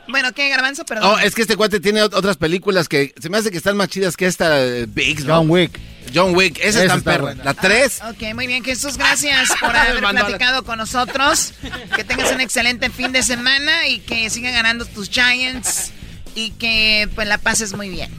Bueno, 0.07 0.31
¿qué, 0.33 0.49
Garbanzo? 0.49 0.85
Perdón. 0.85 1.11
No, 1.11 1.19
es 1.19 1.33
que 1.35 1.41
este 1.41 1.55
cuate 1.55 1.79
tiene 1.79 2.01
ot- 2.03 2.13
otras 2.13 2.37
películas 2.37 2.87
que 2.87 3.13
se 3.19 3.29
me 3.29 3.37
hace 3.37 3.51
que 3.51 3.57
están 3.57 3.75
más 3.77 3.89
chidas 3.89 4.15
que 4.15 4.25
esta 4.27 4.63
eh, 4.63 4.85
Biggs, 4.87 5.25
¿no? 5.25 5.35
John 5.37 5.49
Wick. 5.49 5.79
John 6.13 6.35
Wick, 6.35 6.57
esa, 6.59 6.67
Esa 6.69 6.81
es 6.83 6.87
tan 6.89 6.97
está 6.99 7.11
perra. 7.11 7.23
buena. 7.23 7.43
La 7.43 7.53
3. 7.55 8.01
Ok, 8.11 8.35
muy 8.35 8.45
bien, 8.47 8.63
Jesús, 8.63 8.95
gracias 8.97 9.49
por 9.59 9.75
haber 9.75 9.99
platicado 9.99 10.63
con 10.63 10.77
nosotros. 10.77 11.53
Que 11.95 12.03
tengas 12.03 12.31
un 12.31 12.41
excelente 12.41 12.89
fin 12.91 13.11
de 13.11 13.23
semana 13.23 13.87
y 13.87 13.99
que 13.99 14.29
sigan 14.29 14.53
ganando 14.53 14.85
tus 14.85 15.09
Giants 15.09 15.91
y 16.35 16.51
que 16.51 17.09
pues 17.15 17.27
la 17.27 17.37
pases 17.39 17.73
muy 17.73 17.89
bien. 17.89 18.11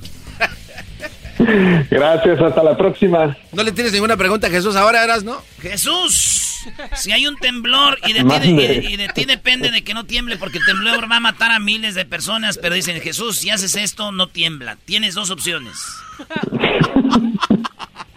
Gracias, 1.91 2.41
hasta 2.41 2.62
la 2.62 2.76
próxima. 2.76 3.37
No 3.53 3.62
le 3.62 3.72
tienes 3.72 3.93
ninguna 3.93 4.16
pregunta 4.16 4.47
a 4.47 4.51
Jesús 4.51 4.74
ahora, 4.76 5.03
eras, 5.05 5.22
¿no? 5.24 5.43
Jesús, 5.61 6.57
si 6.95 7.12
hay 7.12 7.26
un 7.26 7.37
temblor 7.37 7.99
y 8.07 8.12
de, 8.12 8.20
ti, 8.20 8.24
Mande. 8.24 8.82
y- 8.89 8.95
y 8.95 8.97
de 8.97 9.09
ti 9.09 9.24
depende 9.24 9.70
de 9.70 9.82
que 9.84 9.95
no 9.95 10.05
tiemble, 10.05 10.37
porque 10.37 10.59
el 10.59 10.64
temblor 10.64 11.11
va 11.11 11.16
a 11.16 11.20
matar 11.20 11.51
a 11.53 11.59
miles 11.59 11.95
de 11.95 12.05
personas, 12.05 12.59
pero 12.59 12.74
dicen, 12.74 13.01
Jesús, 13.01 13.37
si 13.39 13.51
haces 13.51 13.74
esto, 13.76 14.12
no 14.12 14.28
tiembla. 14.28 14.76
Tienes 14.84 15.14
dos 15.14 15.30
opciones. 15.30 15.76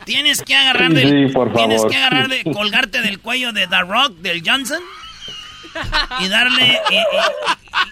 Tienes 0.05 0.41
que 0.41 0.55
agarrar 0.55 0.91
sí, 0.97 1.27
por 1.33 1.53
tienes 1.53 1.85
que 1.85 1.95
agarrar 1.95 2.29
de, 2.29 2.43
colgarte 2.51 3.01
del 3.01 3.19
cuello 3.19 3.51
de 3.53 3.67
The 3.67 3.81
Rock, 3.81 4.13
del 4.21 4.41
Johnson, 4.43 4.79
y 6.19 6.27
darle 6.29 6.79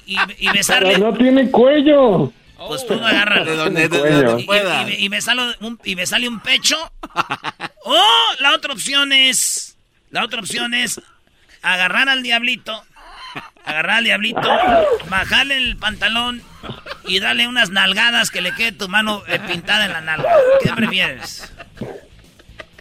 y, 0.07 0.13
y- 0.13 0.15
y- 0.15 0.47
y 0.47 0.49
besarle. 0.49 0.93
Pero 0.95 1.11
no 1.11 1.17
tiene 1.17 1.51
cuello. 1.51 2.34
Pues 2.58 2.86
tú 2.88 2.93
agárralo. 2.93 3.45
De 3.45 3.55
donde, 3.55 3.88
de- 3.89 4.24
donde 4.24 4.95
Y, 4.97 5.05
y 5.05 5.10
besalo 5.10 5.53
un- 5.62 5.80
y 5.84 5.95
besale 5.95 6.28
un 6.28 6.39
pecho. 6.39 6.76
O 7.89 7.97
la 8.39 8.51
otra 8.53 8.74
opción 8.74 9.14
es. 9.14 9.78
La 10.12 10.24
otra 10.26 10.39
opción 10.41 10.74
es 10.74 10.99
agarrar 11.62 12.10
al 12.10 12.22
diablito. 12.24 12.84
Agarrar 13.64 13.97
al 13.97 14.03
diablito, 14.05 14.41
bajarle 15.10 15.58
el 15.58 15.78
pantalón 15.78 16.41
y 17.05 17.20
darle 17.20 17.47
unas 17.47 17.70
nalgadas 17.70 18.32
que 18.32 18.41
le 18.41 18.53
quede 18.53 18.72
tu 18.72 18.88
mano 18.89 19.22
eh, 19.28 19.39
pintada 19.45 19.86
en 19.86 19.91
la 19.93 20.01
nalga. 20.01 20.30
¿Qué 20.64 20.72
prefieres? 20.72 21.53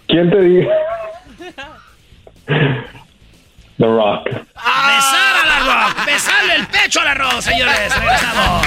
¿Quién 0.09 0.31
te 0.31 0.41
dice? 0.41 0.71
The 3.79 3.85
Rock. 3.87 4.27
Besar 4.31 5.37
a 5.43 5.47
la 5.47 5.89
rock, 5.89 6.07
besarle 6.07 6.55
el 6.55 6.67
pecho 6.69 7.01
a 7.01 7.05
la 7.05 7.15
rock, 7.15 7.41
señores. 7.41 7.95
Regresamos. 7.95 8.67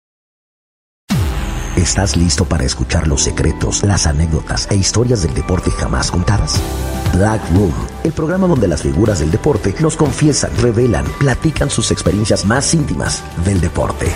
¿Estás 1.81 2.15
listo 2.15 2.45
para 2.45 2.63
escuchar 2.63 3.07
los 3.07 3.23
secretos, 3.23 3.81
las 3.81 4.05
anécdotas 4.05 4.67
e 4.69 4.75
historias 4.75 5.23
del 5.23 5.33
deporte 5.33 5.71
jamás 5.71 6.11
contadas? 6.11 6.61
Black 7.15 7.41
Room, 7.55 7.73
el 8.03 8.11
programa 8.11 8.45
donde 8.45 8.67
las 8.67 8.83
figuras 8.83 9.17
del 9.17 9.31
deporte 9.31 9.73
nos 9.79 9.97
confiesan, 9.97 10.55
revelan, 10.57 11.05
platican 11.17 11.71
sus 11.71 11.89
experiencias 11.89 12.45
más 12.45 12.71
íntimas 12.75 13.23
del 13.43 13.59
deporte. 13.59 14.13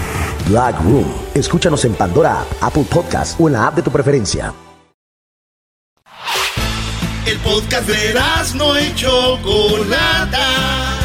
Black 0.48 0.80
Room, 0.84 1.12
escúchanos 1.34 1.84
en 1.86 1.96
Pandora 1.96 2.42
App, 2.42 2.48
Apple 2.62 2.86
Podcast 2.88 3.42
o 3.42 3.48
en 3.48 3.54
la 3.54 3.66
app 3.66 3.78
de 3.78 3.82
tu 3.82 3.90
preferencia. 3.90 4.54
El 7.26 7.40
podcast 7.40 7.88
de 7.88 8.14
no 8.54 8.80
y 8.80 8.94
Chocolata. 8.94 11.05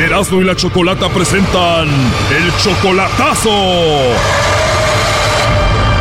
Erasmo 0.00 0.40
y 0.40 0.44
la 0.44 0.54
Chocolata 0.54 1.08
presentan 1.08 1.88
el 1.88 2.56
chocolatazo. 2.58 3.50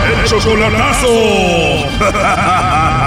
El 0.06 0.24
chocolatazo. 0.26 1.08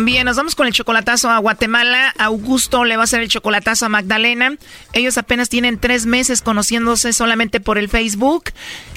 Bien, 0.00 0.24
nos 0.24 0.36
vamos 0.36 0.54
con 0.54 0.66
el 0.66 0.72
chocolatazo 0.72 1.28
a 1.28 1.38
Guatemala. 1.38 2.14
Augusto 2.18 2.84
le 2.84 2.96
va 2.96 3.02
a 3.02 3.04
hacer 3.04 3.20
el 3.20 3.28
chocolatazo 3.28 3.86
a 3.86 3.88
Magdalena. 3.88 4.56
Ellos 4.92 5.18
apenas 5.18 5.48
tienen 5.48 5.78
tres 5.78 6.06
meses 6.06 6.40
conociéndose 6.40 7.12
solamente 7.12 7.60
por 7.60 7.78
el 7.78 7.88
Facebook. 7.88 8.44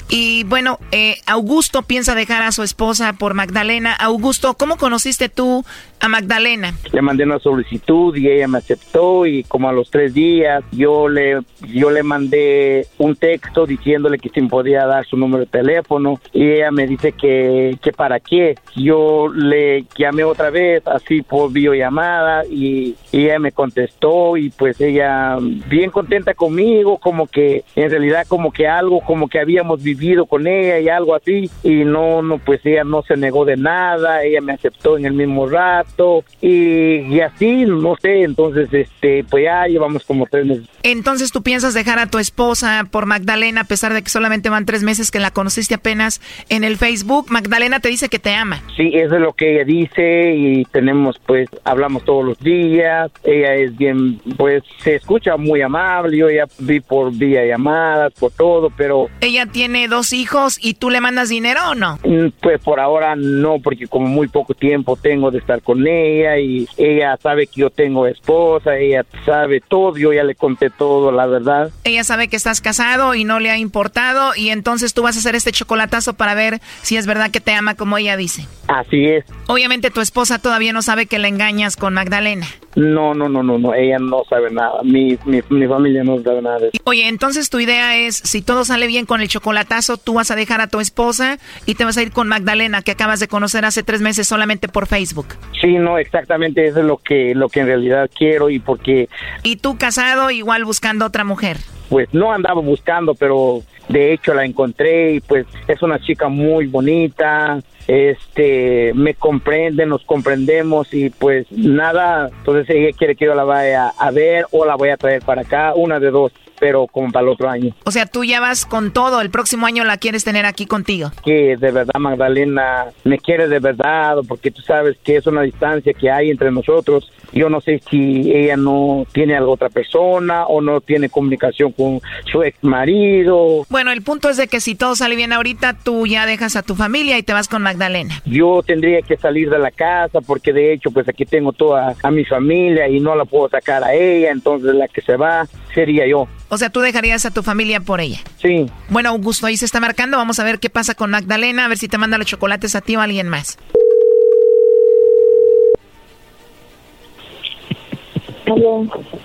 Y 0.08 0.44
bueno, 0.44 0.78
eh, 0.90 1.20
Augusto 1.26 1.82
piensa 1.82 2.14
dejar 2.14 2.42
a 2.42 2.52
su 2.52 2.62
esposa 2.62 3.14
por 3.14 3.34
Magdalena. 3.34 3.92
Augusto, 3.92 4.54
¿cómo 4.54 4.76
conociste 4.76 5.28
tú 5.28 5.64
a 6.02 6.08
Magdalena? 6.08 6.74
Le 6.92 7.00
mandé 7.00 7.22
una 7.22 7.38
solicitud 7.38 8.14
y 8.16 8.28
ella 8.28 8.48
me 8.48 8.58
aceptó 8.58 9.24
y 9.24 9.44
como 9.44 9.68
a 9.68 9.72
los 9.72 9.88
tres 9.88 10.12
días 10.12 10.64
yo 10.72 11.08
le 11.08 11.40
yo 11.68 11.90
le 11.92 12.02
mandé 12.02 12.88
un 12.98 13.14
texto 13.14 13.66
diciéndole 13.66 14.18
que 14.18 14.28
si 14.28 14.40
me 14.40 14.48
podía 14.48 14.84
dar 14.84 15.06
su 15.06 15.16
número 15.16 15.44
de 15.44 15.46
teléfono 15.46 16.20
y 16.32 16.50
ella 16.50 16.72
me 16.72 16.88
dice 16.88 17.12
que, 17.12 17.78
que 17.80 17.92
para 17.92 18.18
qué. 18.18 18.56
Yo 18.74 19.28
le 19.32 19.84
llamé 19.96 20.24
otra 20.24 20.50
vez 20.50 20.84
así 20.88 21.22
por 21.22 21.52
videollamada 21.52 22.44
y, 22.46 22.96
y 23.12 23.24
ella 23.26 23.38
me 23.38 23.52
contestó 23.52 24.36
y 24.36 24.50
pues 24.50 24.80
ella 24.80 25.38
bien 25.40 25.90
contenta 25.90 26.34
conmigo, 26.34 26.98
como 26.98 27.28
que 27.28 27.64
en 27.76 27.90
realidad 27.90 28.26
como 28.26 28.50
que 28.50 28.66
algo 28.66 29.00
como 29.02 29.28
que 29.28 29.38
habíamos 29.38 29.80
vivido 29.84 30.26
con 30.26 30.48
ella 30.48 30.80
y 30.80 30.88
algo 30.88 31.14
así 31.14 31.48
y 31.62 31.84
no 31.84 32.22
no 32.22 32.38
pues 32.38 32.60
ella 32.66 32.82
no 32.82 33.02
se 33.02 33.16
negó 33.16 33.44
de 33.44 33.56
nada 33.56 34.24
ella 34.24 34.40
me 34.40 34.52
aceptó 34.52 34.98
en 34.98 35.06
el 35.06 35.12
mismo 35.12 35.48
rato 35.48 35.91
y, 36.40 37.14
y 37.14 37.20
así 37.20 37.64
no 37.64 37.96
sé 37.96 38.22
entonces 38.22 38.68
este 38.72 39.24
pues 39.28 39.44
ya 39.44 39.66
llevamos 39.66 40.04
como 40.04 40.26
tres 40.26 40.46
meses. 40.46 40.66
Entonces 40.82 41.32
tú 41.32 41.42
piensas 41.42 41.74
dejar 41.74 41.98
a 41.98 42.06
tu 42.06 42.18
esposa 42.18 42.86
por 42.90 43.06
Magdalena 43.06 43.62
a 43.62 43.64
pesar 43.64 43.92
de 43.94 44.02
que 44.02 44.10
solamente 44.10 44.48
van 44.48 44.66
tres 44.66 44.82
meses 44.82 45.10
que 45.10 45.20
la 45.20 45.30
conociste 45.30 45.74
apenas 45.74 46.20
en 46.48 46.64
el 46.64 46.76
Facebook 46.76 47.26
Magdalena 47.30 47.80
te 47.80 47.88
dice 47.88 48.08
que 48.08 48.18
te 48.18 48.34
ama. 48.34 48.62
Sí 48.76 48.90
eso 48.94 49.14
es 49.14 49.20
lo 49.20 49.32
que 49.34 49.54
ella 49.54 49.64
dice 49.64 50.34
y 50.34 50.64
tenemos 50.66 51.20
pues 51.26 51.48
hablamos 51.64 52.04
todos 52.04 52.24
los 52.24 52.38
días. 52.38 53.10
Ella 53.24 53.54
es 53.54 53.76
bien 53.76 54.20
pues 54.36 54.62
se 54.82 54.96
escucha 54.96 55.36
muy 55.36 55.62
amable. 55.62 56.16
Yo 56.16 56.30
ya 56.30 56.46
vi 56.58 56.80
por 56.80 57.12
vía 57.12 57.44
llamadas 57.44 58.12
por 58.18 58.32
todo 58.32 58.70
pero 58.76 59.08
ella 59.20 59.46
tiene 59.46 59.88
dos 59.88 60.12
hijos 60.12 60.58
y 60.60 60.74
tú 60.74 60.90
le 60.90 61.00
mandas 61.00 61.28
dinero 61.28 61.60
o 61.70 61.74
no? 61.74 61.98
Mm, 62.04 62.28
pues 62.40 62.60
por 62.60 62.80
ahora 62.80 63.14
no, 63.16 63.58
porque 63.60 63.86
como 63.86 64.06
muy 64.06 64.28
poco 64.28 64.54
tiempo 64.54 64.96
tengo 64.96 65.30
de 65.30 65.38
estar 65.38 65.62
con 65.82 65.86
ella 65.88 66.38
y 66.38 66.68
ella 66.76 67.16
sabe 67.22 67.46
que 67.46 67.60
yo 67.60 67.70
tengo 67.70 68.06
esposa, 68.06 68.76
ella 68.76 69.04
sabe 69.24 69.60
todo, 69.60 69.96
yo 69.96 70.12
ya 70.12 70.24
le 70.24 70.34
conté 70.34 70.70
todo, 70.70 71.10
la 71.12 71.26
verdad. 71.26 71.70
Ella 71.84 72.04
sabe 72.04 72.28
que 72.28 72.36
estás 72.36 72.60
casado 72.60 73.14
y 73.14 73.24
no 73.24 73.40
le 73.40 73.50
ha 73.50 73.58
importado 73.58 74.32
y 74.36 74.50
entonces 74.50 74.94
tú 74.94 75.02
vas 75.02 75.16
a 75.16 75.18
hacer 75.18 75.34
este 75.34 75.52
chocolatazo 75.52 76.14
para 76.14 76.34
ver 76.34 76.60
si 76.82 76.96
es 76.96 77.06
verdad 77.06 77.30
que 77.30 77.40
te 77.40 77.52
ama 77.52 77.74
como 77.74 77.98
ella 77.98 78.16
dice. 78.16 78.46
Así 78.68 79.04
es. 79.06 79.24
Obviamente 79.48 79.90
tu 79.90 80.00
esposa 80.00 80.38
todavía 80.38 80.72
no 80.72 80.82
sabe 80.82 81.06
que 81.06 81.18
le 81.18 81.28
engañas 81.28 81.76
con 81.76 81.94
Magdalena. 81.94 82.46
No, 82.74 83.12
no, 83.12 83.28
no, 83.28 83.42
no, 83.42 83.58
no, 83.58 83.74
ella 83.74 83.98
no 83.98 84.22
sabe 84.30 84.50
nada, 84.50 84.80
mi, 84.82 85.18
mi, 85.26 85.42
mi 85.50 85.66
familia 85.66 86.04
no 86.04 86.22
sabe 86.22 86.40
nada 86.40 86.58
de 86.58 86.68
eso. 86.68 86.82
Oye, 86.84 87.06
entonces 87.06 87.50
tu 87.50 87.60
idea 87.60 87.98
es, 87.98 88.16
si 88.16 88.40
todo 88.40 88.64
sale 88.64 88.86
bien 88.86 89.04
con 89.04 89.20
el 89.20 89.28
chocolatazo, 89.28 89.98
tú 89.98 90.14
vas 90.14 90.30
a 90.30 90.36
dejar 90.36 90.62
a 90.62 90.68
tu 90.68 90.80
esposa 90.80 91.38
y 91.66 91.74
te 91.74 91.84
vas 91.84 91.98
a 91.98 92.02
ir 92.02 92.12
con 92.12 92.28
Magdalena, 92.28 92.80
que 92.80 92.92
acabas 92.92 93.20
de 93.20 93.28
conocer 93.28 93.66
hace 93.66 93.82
tres 93.82 94.00
meses 94.00 94.26
solamente 94.26 94.68
por 94.68 94.86
Facebook. 94.86 95.26
Sí, 95.60 95.71
no, 95.78 95.98
exactamente, 95.98 96.66
eso 96.66 96.80
es 96.80 96.86
lo 96.86 96.98
que, 96.98 97.34
lo 97.34 97.48
que 97.48 97.60
en 97.60 97.66
realidad 97.66 98.10
quiero 98.16 98.50
y 98.50 98.58
porque... 98.58 99.08
¿Y 99.42 99.56
tú 99.56 99.76
casado 99.78 100.30
igual 100.30 100.64
buscando 100.64 101.06
otra 101.06 101.24
mujer? 101.24 101.58
Pues 101.88 102.08
no 102.12 102.32
andaba 102.32 102.60
buscando, 102.60 103.14
pero 103.14 103.62
de 103.88 104.12
hecho 104.12 104.34
la 104.34 104.44
encontré 104.44 105.14
y 105.14 105.20
pues 105.20 105.46
es 105.68 105.82
una 105.82 105.98
chica 105.98 106.28
muy 106.28 106.66
bonita, 106.66 107.60
este 107.86 108.92
me 108.94 109.14
comprende, 109.14 109.86
nos 109.86 110.04
comprendemos 110.04 110.92
y 110.94 111.10
pues 111.10 111.50
nada, 111.50 112.30
entonces 112.38 112.70
ella 112.70 112.96
quiere 112.96 113.16
que 113.16 113.26
yo 113.26 113.34
la 113.34 113.44
vaya 113.44 113.88
a 113.88 114.10
ver 114.10 114.46
o 114.52 114.64
la 114.64 114.76
voy 114.76 114.90
a 114.90 114.96
traer 114.96 115.22
para 115.22 115.42
acá, 115.42 115.74
una 115.74 116.00
de 116.00 116.10
dos 116.10 116.32
pero 116.62 116.86
como 116.86 117.10
para 117.10 117.24
el 117.24 117.32
otro 117.32 117.50
año. 117.50 117.74
O 117.82 117.90
sea, 117.90 118.06
tú 118.06 118.22
ya 118.22 118.38
vas 118.38 118.66
con 118.66 118.92
todo, 118.92 119.20
el 119.20 119.30
próximo 119.30 119.66
año 119.66 119.82
la 119.82 119.96
quieres 119.96 120.22
tener 120.22 120.46
aquí 120.46 120.66
contigo. 120.66 121.10
Que 121.24 121.56
de 121.56 121.72
verdad 121.72 121.98
Magdalena 121.98 122.86
me 123.02 123.18
quiere 123.18 123.48
de 123.48 123.58
verdad, 123.58 124.18
porque 124.28 124.52
tú 124.52 124.62
sabes 124.62 124.96
que 125.02 125.16
es 125.16 125.26
una 125.26 125.42
distancia 125.42 125.92
que 125.92 126.08
hay 126.08 126.30
entre 126.30 126.52
nosotros. 126.52 127.10
Yo 127.32 127.48
no 127.48 127.60
sé 127.60 127.80
si 127.90 128.30
ella 128.32 128.56
no 128.56 129.06
tiene 129.12 129.36
a 129.36 129.44
otra 129.44 129.68
persona 129.68 130.46
o 130.46 130.60
no 130.60 130.80
tiene 130.80 131.08
comunicación 131.08 131.72
con 131.72 132.00
su 132.30 132.42
ex 132.42 132.62
marido. 132.62 133.66
Bueno, 133.68 133.90
el 133.90 134.02
punto 134.02 134.28
es 134.28 134.36
de 134.36 134.48
que 134.48 134.60
si 134.60 134.74
todo 134.74 134.94
sale 134.96 135.16
bien 135.16 135.32
ahorita, 135.32 135.78
tú 135.82 136.06
ya 136.06 136.26
dejas 136.26 136.56
a 136.56 136.62
tu 136.62 136.74
familia 136.74 137.18
y 137.18 137.22
te 137.22 137.32
vas 137.32 137.48
con 137.48 137.62
Magdalena. 137.62 138.20
Yo 138.24 138.62
tendría 138.62 139.02
que 139.02 139.16
salir 139.16 139.50
de 139.50 139.58
la 139.58 139.70
casa 139.70 140.20
porque 140.20 140.52
de 140.52 140.72
hecho 140.72 140.90
pues 140.90 141.08
aquí 141.08 141.24
tengo 141.24 141.52
toda 141.52 141.94
a 142.02 142.10
mi 142.10 142.24
familia 142.24 142.88
y 142.88 143.00
no 143.00 143.14
la 143.14 143.24
puedo 143.24 143.48
sacar 143.48 143.84
a 143.84 143.94
ella, 143.94 144.30
entonces 144.30 144.74
la 144.74 144.88
que 144.88 145.00
se 145.00 145.16
va 145.16 145.46
sería 145.74 146.06
yo. 146.06 146.28
O 146.48 146.58
sea, 146.58 146.70
tú 146.70 146.80
dejarías 146.80 147.24
a 147.24 147.30
tu 147.30 147.42
familia 147.42 147.80
por 147.80 148.00
ella. 148.00 148.18
Sí. 148.36 148.66
Bueno, 148.90 149.08
Augusto, 149.08 149.46
ahí 149.46 149.56
se 149.56 149.64
está 149.64 149.80
marcando. 149.80 150.18
Vamos 150.18 150.38
a 150.38 150.44
ver 150.44 150.58
qué 150.58 150.68
pasa 150.68 150.94
con 150.94 151.10
Magdalena, 151.10 151.64
a 151.64 151.68
ver 151.68 151.78
si 151.78 151.88
te 151.88 151.98
manda 151.98 152.18
los 152.18 152.26
chocolates 152.26 152.74
a 152.76 152.82
ti 152.82 152.96
o 152.96 153.00
a 153.00 153.04
alguien 153.04 153.28
más. 153.28 153.58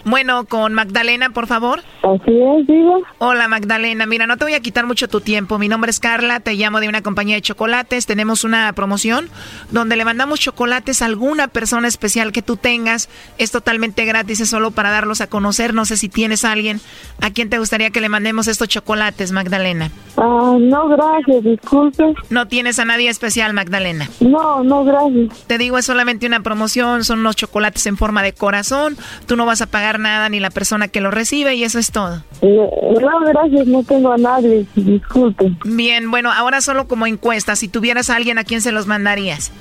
Bueno, 0.05 0.45
con 0.45 0.73
Magdalena, 0.73 1.29
por 1.29 1.47
favor. 1.47 1.81
Así 2.03 2.31
es, 2.31 2.67
digo. 2.67 3.01
Hola, 3.17 3.47
Magdalena. 3.47 4.05
Mira, 4.05 4.27
no 4.27 4.37
te 4.37 4.45
voy 4.45 4.53
a 4.53 4.59
quitar 4.59 4.85
mucho 4.85 5.07
tu 5.07 5.21
tiempo. 5.21 5.57
Mi 5.59 5.67
nombre 5.67 5.91
es 5.91 5.99
Carla, 5.99 6.39
te 6.39 6.53
llamo 6.53 6.79
de 6.79 6.87
una 6.87 7.01
compañía 7.01 7.35
de 7.35 7.41
chocolates. 7.41 8.05
Tenemos 8.05 8.43
una 8.43 8.71
promoción 8.73 9.29
donde 9.71 9.95
le 9.95 10.05
mandamos 10.05 10.39
chocolates 10.39 11.01
a 11.01 11.05
alguna 11.05 11.47
persona 11.47 11.87
especial 11.87 12.31
que 12.31 12.41
tú 12.41 12.57
tengas. 12.57 13.09
Es 13.37 13.51
totalmente 13.51 14.05
gratis, 14.05 14.39
es 14.39 14.49
solo 14.49 14.71
para 14.71 14.91
darlos 14.91 15.21
a 15.21 15.27
conocer. 15.27 15.73
No 15.73 15.85
sé 15.85 15.97
si 15.97 16.09
tienes 16.09 16.45
a 16.45 16.51
alguien 16.51 16.79
a 17.21 17.31
quien 17.31 17.49
te 17.49 17.59
gustaría 17.59 17.89
que 17.89 18.01
le 18.01 18.09
mandemos 18.09 18.47
estos 18.47 18.67
chocolates, 18.67 19.31
Magdalena. 19.31 19.91
Ah, 20.17 20.55
no, 20.59 20.87
gracias, 20.87 21.43
disculpe. 21.43 22.03
¿No 22.29 22.47
tienes 22.47 22.79
a 22.79 22.85
nadie 22.85 23.09
especial, 23.09 23.53
Magdalena? 23.53 24.09
No, 24.19 24.63
no, 24.63 24.83
gracias. 24.83 25.45
Te 25.45 25.57
digo, 25.57 25.77
es 25.77 25.85
solamente 25.85 26.25
una 26.25 26.41
promoción, 26.41 27.03
son 27.03 27.19
unos 27.19 27.35
chocolates 27.35 27.85
en 27.85 27.97
forma 27.97 28.23
de 28.23 28.33
corazón 28.33 28.97
tú 29.25 29.35
no 29.35 29.45
vas 29.45 29.61
a 29.61 29.67
pagar 29.67 29.99
nada 29.99 30.29
ni 30.29 30.39
la 30.39 30.49
persona 30.49 30.87
que 30.87 31.01
lo 31.01 31.11
recibe 31.11 31.55
y 31.55 31.63
eso 31.63 31.79
es 31.79 31.91
todo. 31.91 32.23
No, 32.41 32.99
no, 32.99 33.19
gracias, 33.27 33.67
no 33.67 33.83
tengo 33.83 34.11
a 34.11 34.17
nadie, 34.17 34.65
disculpe. 34.75 35.51
Bien, 35.65 36.09
bueno, 36.11 36.31
ahora 36.31 36.61
solo 36.61 36.87
como 36.87 37.07
encuesta, 37.07 37.55
si 37.55 37.67
tuvieras 37.67 38.09
a 38.09 38.15
alguien, 38.15 38.37
¿a 38.37 38.43
quién 38.43 38.61
se 38.61 38.71
los 38.71 38.87
mandarías? 38.87 39.51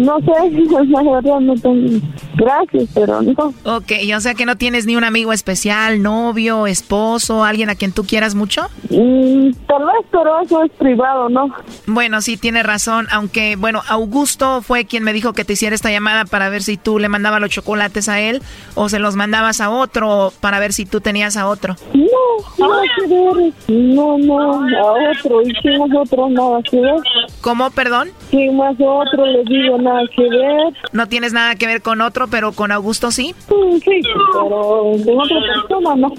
No 0.00 0.18
sé, 0.20 0.50
la 0.88 1.02
verdad 1.02 1.40
no 1.40 1.54
tengo. 1.54 2.00
Gracias, 2.36 2.88
pero 2.94 3.20
no. 3.20 3.54
Ok, 3.64 3.92
o 4.16 4.20
sea 4.20 4.34
que 4.34 4.46
no 4.46 4.56
tienes 4.56 4.86
ni 4.86 4.96
un 4.96 5.04
amigo 5.04 5.32
especial, 5.32 6.02
novio, 6.02 6.66
esposo, 6.66 7.44
alguien 7.44 7.68
a 7.70 7.74
quien 7.74 7.92
tú 7.92 8.04
quieras 8.04 8.34
mucho. 8.34 8.62
Mm, 8.88 9.50
tal 9.66 9.84
vez, 9.84 10.06
pero 10.10 10.40
eso 10.40 10.62
es 10.64 10.70
privado, 10.72 11.28
¿no? 11.28 11.48
Bueno, 11.86 12.22
sí, 12.22 12.36
tiene 12.36 12.62
razón, 12.62 13.08
aunque, 13.10 13.56
bueno, 13.56 13.82
Augusto 13.88 14.62
fue 14.62 14.86
quien 14.86 15.04
me 15.04 15.12
dijo 15.12 15.32
que 15.32 15.44
te 15.44 15.52
hiciera 15.52 15.74
esta 15.74 15.90
llamada 15.90 16.24
para 16.24 16.48
ver 16.48 16.62
si 16.62 16.76
tú 16.76 16.98
le 16.98 17.08
mandabas 17.08 17.40
los 17.40 17.50
chocolates 17.50 18.08
a 18.08 18.20
él 18.20 18.42
o 18.74 18.88
se 18.88 18.98
los 18.98 19.16
mandabas 19.16 19.60
a 19.60 19.70
otro 19.70 20.32
para 20.40 20.58
ver 20.60 20.72
si 20.72 20.86
tú 20.86 21.00
tenías 21.00 21.36
a 21.36 21.46
otro. 21.48 21.76
No, 21.94 22.66
nada 22.68 22.82
que 22.96 23.06
ver. 23.06 23.52
No, 23.68 24.18
no, 24.18 24.52
a 24.52 24.92
otro. 25.10 25.42
¿Y 25.42 25.52
quién 25.62 25.82
es 25.82 25.96
otro? 25.96 26.28
Nada 26.28 26.60
que 26.62 26.80
ver. 26.80 26.94
¿Cómo, 27.40 27.70
perdón? 27.70 28.10
¿Quién 28.30 28.56
más 28.56 28.74
otro? 28.78 29.26
Le 29.26 29.42
digo 29.44 29.78
nada 29.78 30.02
que 30.14 30.22
ver. 30.22 30.74
No 30.92 31.06
tienes 31.08 31.32
nada 31.32 31.54
que 31.56 31.66
ver 31.66 31.82
con 31.82 32.00
otro, 32.00 32.28
pero 32.28 32.52
con 32.52 32.72
Augusto 32.72 33.10
sí. 33.10 33.34
Mm, 33.48 33.76
Sí, 33.80 34.00
pero 34.32 34.92
de 34.96 35.12
otra 35.16 35.36
persona 35.54 35.96
no. 35.96 36.12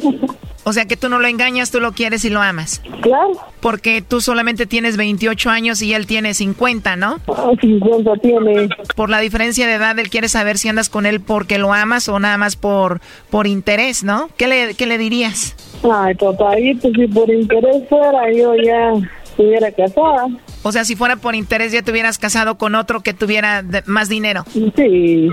O 0.64 0.74
sea 0.74 0.86
que 0.86 0.95
tú 0.95 1.09
no 1.09 1.20
lo 1.20 1.28
engañas, 1.28 1.72
tú 1.72 1.80
lo 1.80 1.91
quieres 1.93 2.24
y 2.24 2.30
lo 2.30 2.41
amas. 2.41 2.82
Claro. 3.01 3.32
Porque 3.59 4.01
tú 4.01 4.22
solamente 4.22 4.66
tienes 4.66 4.95
28 4.97 5.49
años 5.49 5.82
y 5.82 5.93
él 5.93 6.05
tiene 6.05 6.34
50, 6.34 6.95
¿no? 6.95 7.20
Ah, 7.28 7.51
50 7.59 8.14
tiene. 8.18 8.70
Por 8.95 9.09
la 9.09 9.20
diferencia 9.20 9.66
de 9.68 9.74
edad, 9.74 9.97
él 9.97 10.09
quiere 10.09 10.30
saber 10.30 10.57
si 10.57 10.70
andas 10.70 10.89
con 10.89 11.05
él 11.05 11.20
porque 11.20 11.57
lo 11.57 11.74
amas 11.74 12.07
o 12.09 12.20
nada 12.20 12.38
más 12.38 12.55
por, 12.55 13.01
por 13.30 13.47
interés, 13.47 14.03
¿no? 14.03 14.30
¿Qué 14.38 14.47
le, 14.47 14.76
qué 14.76 14.86
le 14.86 14.97
dirías? 14.97 15.55
Ay, 15.84 16.14
papayito, 16.16 16.89
si 16.91 17.07
por 17.07 17.30
interés 17.30 17.88
fuera, 17.89 18.32
yo 18.32 18.53
ya 18.55 18.93
estuviera 19.41 19.71
casada. 19.71 20.27
O 20.63 20.71
sea, 20.71 20.85
si 20.85 20.95
fuera 20.95 21.15
por 21.15 21.35
interés 21.35 21.71
ya 21.71 21.81
te 21.81 21.91
hubieras 21.91 22.17
casado 22.19 22.55
con 22.57 22.75
otro 22.75 23.01
que 23.01 23.13
tuviera 23.13 23.63
de- 23.63 23.83
más 23.87 24.09
dinero. 24.09 24.43
Sí, 24.75 25.29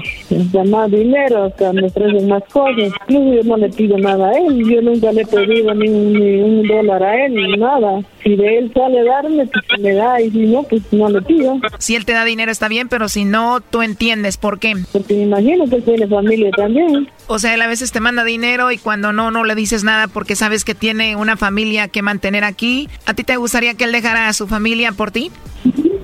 da 0.52 0.64
más 0.64 0.90
dinero, 0.90 1.52
que 1.56 1.70
me 1.72 1.86
ofrecen 1.86 2.28
más 2.28 2.42
cosas. 2.50 2.90
Incluso 3.08 3.34
yo 3.34 3.42
no 3.44 3.56
le 3.58 3.68
pido 3.68 3.98
nada 3.98 4.28
a 4.28 4.32
él, 4.38 4.64
yo 4.68 4.80
nunca 4.82 5.12
le 5.12 5.22
he 5.22 5.26
pedido 5.26 5.74
ni 5.74 5.88
un, 5.88 6.12
ni 6.14 6.40
un 6.42 6.66
dólar 6.66 7.02
a 7.02 7.26
él, 7.26 7.34
ni 7.34 7.56
nada. 7.56 8.00
Si 8.22 8.34
de 8.36 8.58
él 8.58 8.72
sale 8.74 9.04
darme, 9.04 9.46
pues 9.46 9.80
me 9.80 9.92
da, 9.92 10.20
y 10.20 10.30
si 10.30 10.38
no, 10.46 10.62
pues 10.62 10.82
no 10.92 11.08
le 11.10 11.22
pido. 11.22 11.58
Si 11.78 11.94
él 11.94 12.04
te 12.04 12.12
da 12.12 12.24
dinero 12.24 12.50
está 12.50 12.68
bien, 12.68 12.88
pero 12.88 13.08
si 13.08 13.24
no, 13.24 13.60
tú 13.60 13.82
entiendes 13.82 14.36
por 14.36 14.58
qué. 14.58 14.74
Porque 14.92 15.14
me 15.14 15.22
imagino 15.24 15.68
que 15.68 15.80
tiene 15.82 16.06
familia 16.06 16.50
también. 16.56 17.08
O 17.26 17.38
sea, 17.38 17.54
él 17.54 17.60
a 17.62 17.66
veces 17.66 17.92
te 17.92 18.00
manda 18.00 18.24
dinero 18.24 18.70
y 18.72 18.78
cuando 18.78 19.12
no, 19.12 19.30
no 19.30 19.44
le 19.44 19.54
dices 19.54 19.84
nada 19.84 20.08
porque 20.08 20.34
sabes 20.36 20.64
que 20.64 20.74
tiene 20.74 21.14
una 21.16 21.36
familia 21.36 21.88
que 21.88 22.00
mantener 22.02 22.44
aquí. 22.44 22.88
¿A 23.06 23.14
ti 23.14 23.22
te 23.24 23.36
gustaría 23.36 23.74
que 23.74 23.84
él 23.84 23.92
dejara 24.00 24.28
a 24.28 24.32
su 24.32 24.46
familia 24.46 24.92
por 24.92 25.10
ti? 25.10 25.30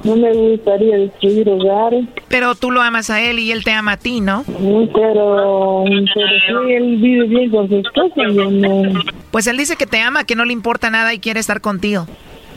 No 0.05 0.16
me 0.16 0.32
gustaría 0.34 0.97
destruir 0.99 1.49
hogares. 1.49 2.05
Pero 2.28 2.55
tú 2.55 2.70
lo 2.70 2.82
amas 2.82 3.09
a 3.09 3.22
él 3.22 3.38
y 3.38 3.53
él 3.53 3.64
te 3.64 3.72
ama 3.72 3.92
a 3.92 3.97
ti, 3.97 4.20
¿no? 4.20 4.45
Mm, 4.47 4.88
Pero, 4.95 5.84
pero 6.14 6.64
si 6.66 6.72
él 6.72 6.97
vive 6.97 7.26
bien 7.26 7.51
con 7.51 7.68
su 7.68 7.76
esposa, 7.76 8.28
yo 8.30 8.51
no. 8.51 9.01
Pues 9.30 9.47
él 9.47 9.57
dice 9.57 9.76
que 9.76 9.86
te 9.86 10.01
ama, 10.01 10.24
que 10.24 10.36
no 10.36 10.45
le 10.45 10.53
importa 10.53 10.90
nada 10.90 11.14
y 11.14 11.20
quiere 11.20 11.40
estar 11.40 11.61
contigo. 11.62 12.07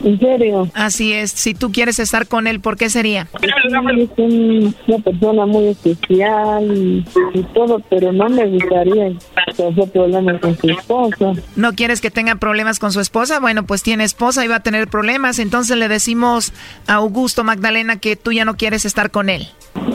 ¿En 0.04 0.18
serio? 0.18 0.68
Así 0.74 1.12
es. 1.12 1.30
Si 1.32 1.54
tú 1.54 1.72
quieres 1.72 1.98
estar 1.98 2.26
con 2.28 2.46
él, 2.46 2.60
¿por 2.60 2.76
qué 2.76 2.88
sería? 2.90 3.26
Sí, 3.40 3.48
es 3.48 4.08
un- 4.16 4.74
una 4.86 4.98
persona 4.98 5.46
muy 5.46 5.66
especial 5.68 6.64
y, 6.76 7.04
y 7.34 7.42
todo, 7.54 7.80
pero 7.90 8.12
no 8.12 8.28
me 8.28 8.46
gustaría 8.46 9.12
tener 9.56 9.90
problemas 9.92 10.40
con 10.40 10.56
su 10.56 10.68
esposa. 10.70 11.32
¿No 11.56 11.72
quieres 11.74 12.00
que 12.00 12.10
tenga 12.10 12.36
problemas 12.36 12.78
con 12.78 12.92
su 12.92 13.00
esposa? 13.00 13.40
Bueno, 13.40 13.64
pues 13.64 13.82
tiene 13.82 14.04
esposa 14.04 14.44
y 14.44 14.48
va 14.48 14.56
a 14.56 14.60
tener 14.62 14.88
problemas. 14.88 15.38
Entonces 15.38 15.76
le 15.76 15.88
decimos 15.88 16.52
a 16.86 16.94
Augusto 16.94 17.42
Magdalena 17.44 17.96
que 17.98 18.14
tú 18.16 18.32
ya 18.32 18.44
no 18.44 18.56
quieres 18.56 18.84
estar 18.84 19.10
con 19.10 19.28
él. 19.28 19.48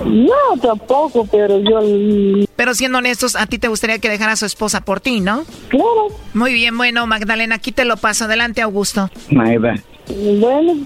No, 0.05 0.59
tampoco, 0.61 1.25
pero 1.31 1.59
yo... 1.59 1.79
Pero 2.55 2.73
siendo 2.75 2.99
honestos, 2.99 3.35
a 3.35 3.47
ti 3.47 3.57
te 3.57 3.67
gustaría 3.67 3.99
que 3.99 4.09
dejara 4.09 4.33
a 4.33 4.35
su 4.35 4.45
esposa 4.45 4.81
por 4.81 4.99
ti, 4.99 5.19
¿no? 5.19 5.43
Claro. 5.69 6.07
Muy 6.33 6.53
bien, 6.53 6.77
bueno, 6.77 7.07
Magdalena, 7.07 7.55
aquí 7.55 7.71
te 7.71 7.85
lo 7.85 7.97
paso. 7.97 8.25
Adelante, 8.25 8.61
Augusto. 8.61 9.09
Maida, 9.31 9.75
Bueno, 10.07 10.85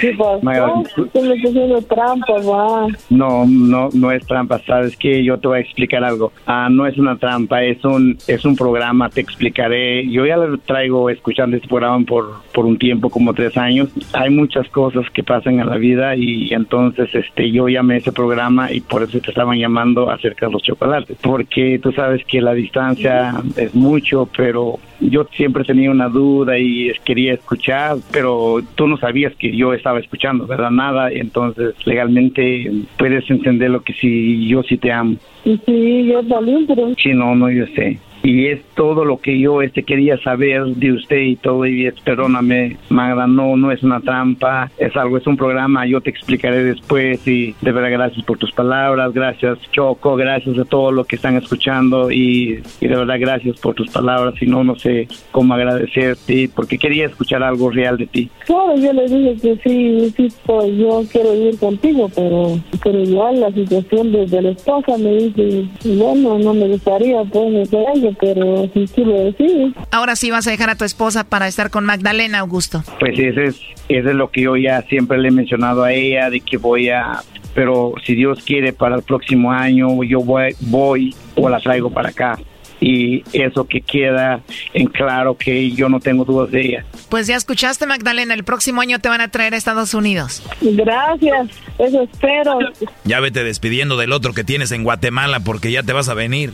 ¿qué 0.00 0.14
pasó? 0.16 0.40
Me 0.42 0.58
haciendo 0.58 1.82
trampa, 1.82 2.34
va. 2.40 2.86
no, 3.10 3.44
no, 3.46 3.88
no 3.92 4.12
es 4.12 4.26
trampa, 4.26 4.58
sabes 4.66 4.96
que 4.96 5.24
yo 5.24 5.38
te 5.38 5.48
voy 5.48 5.58
a 5.58 5.60
explicar 5.60 6.04
algo. 6.04 6.32
Ah, 6.46 6.68
no 6.70 6.86
es 6.86 6.98
una 6.98 7.16
trampa, 7.16 7.62
es 7.62 7.84
un, 7.84 8.16
es 8.26 8.44
un 8.44 8.56
programa, 8.56 9.08
te 9.08 9.20
explicaré. 9.20 10.08
Yo 10.08 10.26
ya 10.26 10.36
lo 10.36 10.58
traigo 10.58 11.10
escuchando 11.10 11.56
este 11.56 11.68
programa 11.68 12.04
por, 12.04 12.42
por 12.52 12.66
un 12.66 12.78
tiempo, 12.78 13.10
como 13.10 13.34
tres 13.34 13.56
años. 13.56 13.88
Hay 14.12 14.30
muchas 14.30 14.68
cosas 14.68 15.08
que 15.10 15.22
pasan 15.22 15.60
en 15.60 15.68
la 15.68 15.76
vida 15.76 16.16
y 16.16 16.52
entonces, 16.52 17.14
este, 17.14 17.50
yo 17.50 17.68
llamé 17.68 17.98
ese 17.98 18.12
programa 18.12 18.72
y 18.72 18.80
por 18.80 19.02
eso 19.02 19.20
te 19.20 19.30
estaban 19.30 19.58
llamando 19.58 20.10
acerca 20.10 20.46
de 20.46 20.52
los 20.52 20.62
chocolates, 20.62 21.16
porque 21.20 21.78
tú 21.82 21.92
sabes 21.92 22.24
que 22.24 22.40
la 22.40 22.54
distancia 22.54 23.34
es 23.56 23.74
mucho, 23.74 24.28
pero 24.36 24.78
yo 25.00 25.26
siempre 25.32 25.64
tenía 25.64 25.90
una 25.90 26.08
duda 26.08 26.58
y 26.58 26.92
quería 27.04 27.34
escuchar, 27.34 27.96
pero 28.10 28.60
tú 28.74 28.86
no 28.86 28.96
sabías 28.96 29.34
que 29.36 29.54
yo 29.56 29.72
estaba 29.76 30.00
escuchando, 30.00 30.46
¿verdad? 30.46 30.70
Nada, 30.70 31.10
entonces 31.10 31.74
legalmente 31.84 32.70
puedes 32.98 33.28
entender 33.30 33.70
lo 33.70 33.82
que 33.82 33.92
sí, 33.92 34.48
yo 34.48 34.62
sí 34.62 34.76
te 34.76 34.92
amo. 34.92 35.16
Y 35.44 35.56
sí, 35.64 36.06
yo 36.06 36.22
también, 36.24 36.66
pero... 36.66 36.94
Sí, 36.96 37.12
no, 37.14 37.34
no, 37.34 37.50
yo 37.50 37.66
sé. 37.74 37.98
Y 38.26 38.48
es 38.48 38.60
todo 38.74 39.04
lo 39.04 39.18
que 39.18 39.38
yo 39.38 39.62
este 39.62 39.84
quería 39.84 40.18
saber 40.18 40.64
de 40.64 40.90
usted 40.90 41.20
y 41.20 41.36
todo, 41.36 41.64
y 41.64 41.88
perdóname, 42.04 42.76
Magda, 42.88 43.28
no, 43.28 43.56
no 43.56 43.70
es 43.70 43.84
una 43.84 44.00
trampa, 44.00 44.68
es 44.78 44.96
algo, 44.96 45.16
es 45.16 45.26
un 45.28 45.36
programa, 45.36 45.86
yo 45.86 46.00
te 46.00 46.10
explicaré 46.10 46.64
después 46.64 47.24
y 47.28 47.54
de 47.60 47.70
verdad 47.70 47.92
gracias 47.92 48.24
por 48.24 48.36
tus 48.36 48.50
palabras, 48.50 49.12
gracias 49.12 49.58
Choco, 49.70 50.16
gracias 50.16 50.58
a 50.58 50.64
todos 50.64 50.92
los 50.92 51.06
que 51.06 51.14
están 51.14 51.36
escuchando 51.36 52.10
y, 52.10 52.64
y 52.80 52.88
de 52.88 52.96
verdad 52.96 53.14
gracias 53.20 53.60
por 53.60 53.76
tus 53.76 53.90
palabras, 53.90 54.34
y 54.42 54.46
no, 54.46 54.64
no 54.64 54.74
sé 54.74 55.06
cómo 55.30 55.54
agradecerte, 55.54 56.50
porque 56.52 56.78
quería 56.78 57.06
escuchar 57.06 57.44
algo 57.44 57.70
real 57.70 57.96
de 57.96 58.08
ti. 58.08 58.28
Claro, 58.44 58.74
yo 58.76 58.92
le 58.92 59.06
dije 59.06 59.36
que 59.40 59.56
sí, 59.62 60.12
sí, 60.16 60.36
pues 60.44 60.76
yo 60.76 61.02
quiero 61.12 61.32
ir 61.32 61.56
contigo, 61.60 62.10
pero, 62.12 62.58
pero 62.82 62.98
igual 62.98 63.38
la 63.38 63.52
situación 63.52 64.10
desde 64.10 64.42
la 64.42 64.50
esposa 64.50 64.98
me 64.98 65.14
dice, 65.14 65.68
bueno, 65.96 66.40
no 66.40 66.54
me 66.54 66.66
gustaría 66.66 67.22
pues 67.22 67.70
de 67.70 67.84
ella, 67.94 68.15
pero 68.20 68.68
tú 68.68 69.04
lo 69.04 69.24
decides. 69.24 69.74
Ahora 69.90 70.16
sí 70.16 70.30
vas 70.30 70.46
a 70.46 70.50
dejar 70.50 70.70
a 70.70 70.76
tu 70.76 70.84
esposa 70.84 71.24
para 71.24 71.48
estar 71.48 71.70
con 71.70 71.84
Magdalena, 71.84 72.40
Augusto. 72.40 72.82
Pues 73.00 73.18
ese 73.18 73.44
es, 73.44 73.60
ese 73.88 74.10
es 74.10 74.14
lo 74.14 74.30
que 74.30 74.42
yo 74.42 74.56
ya 74.56 74.82
siempre 74.82 75.18
le 75.18 75.28
he 75.28 75.32
mencionado 75.32 75.84
a 75.84 75.92
ella, 75.92 76.30
de 76.30 76.40
que 76.40 76.56
voy 76.56 76.88
a, 76.90 77.20
pero 77.54 77.94
si 78.04 78.14
Dios 78.14 78.42
quiere 78.44 78.72
para 78.72 78.96
el 78.96 79.02
próximo 79.02 79.50
año, 79.52 80.02
yo 80.04 80.20
voy, 80.20 80.54
voy 80.60 81.14
o 81.34 81.48
la 81.48 81.60
traigo 81.60 81.90
para 81.90 82.10
acá. 82.10 82.38
Y 82.78 83.24
eso 83.32 83.66
que 83.66 83.80
queda 83.80 84.42
en 84.74 84.88
claro 84.88 85.34
que 85.38 85.70
yo 85.70 85.88
no 85.88 85.98
tengo 85.98 86.26
dudas 86.26 86.50
de 86.50 86.60
ella. 86.60 86.84
Pues 87.08 87.26
ya 87.26 87.34
escuchaste, 87.34 87.86
Magdalena, 87.86 88.34
el 88.34 88.44
próximo 88.44 88.82
año 88.82 88.98
te 88.98 89.08
van 89.08 89.22
a 89.22 89.28
traer 89.28 89.54
a 89.54 89.56
Estados 89.56 89.94
Unidos. 89.94 90.42
Gracias, 90.60 91.48
eso 91.78 92.02
espero. 92.02 92.58
Ya 93.04 93.20
vete 93.20 93.44
despidiendo 93.44 93.96
del 93.96 94.12
otro 94.12 94.34
que 94.34 94.44
tienes 94.44 94.72
en 94.72 94.84
Guatemala 94.84 95.40
porque 95.40 95.72
ya 95.72 95.82
te 95.82 95.94
vas 95.94 96.10
a 96.10 96.14
venir. 96.14 96.52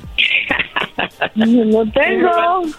No 1.34 1.84
tengo. 1.92 2.30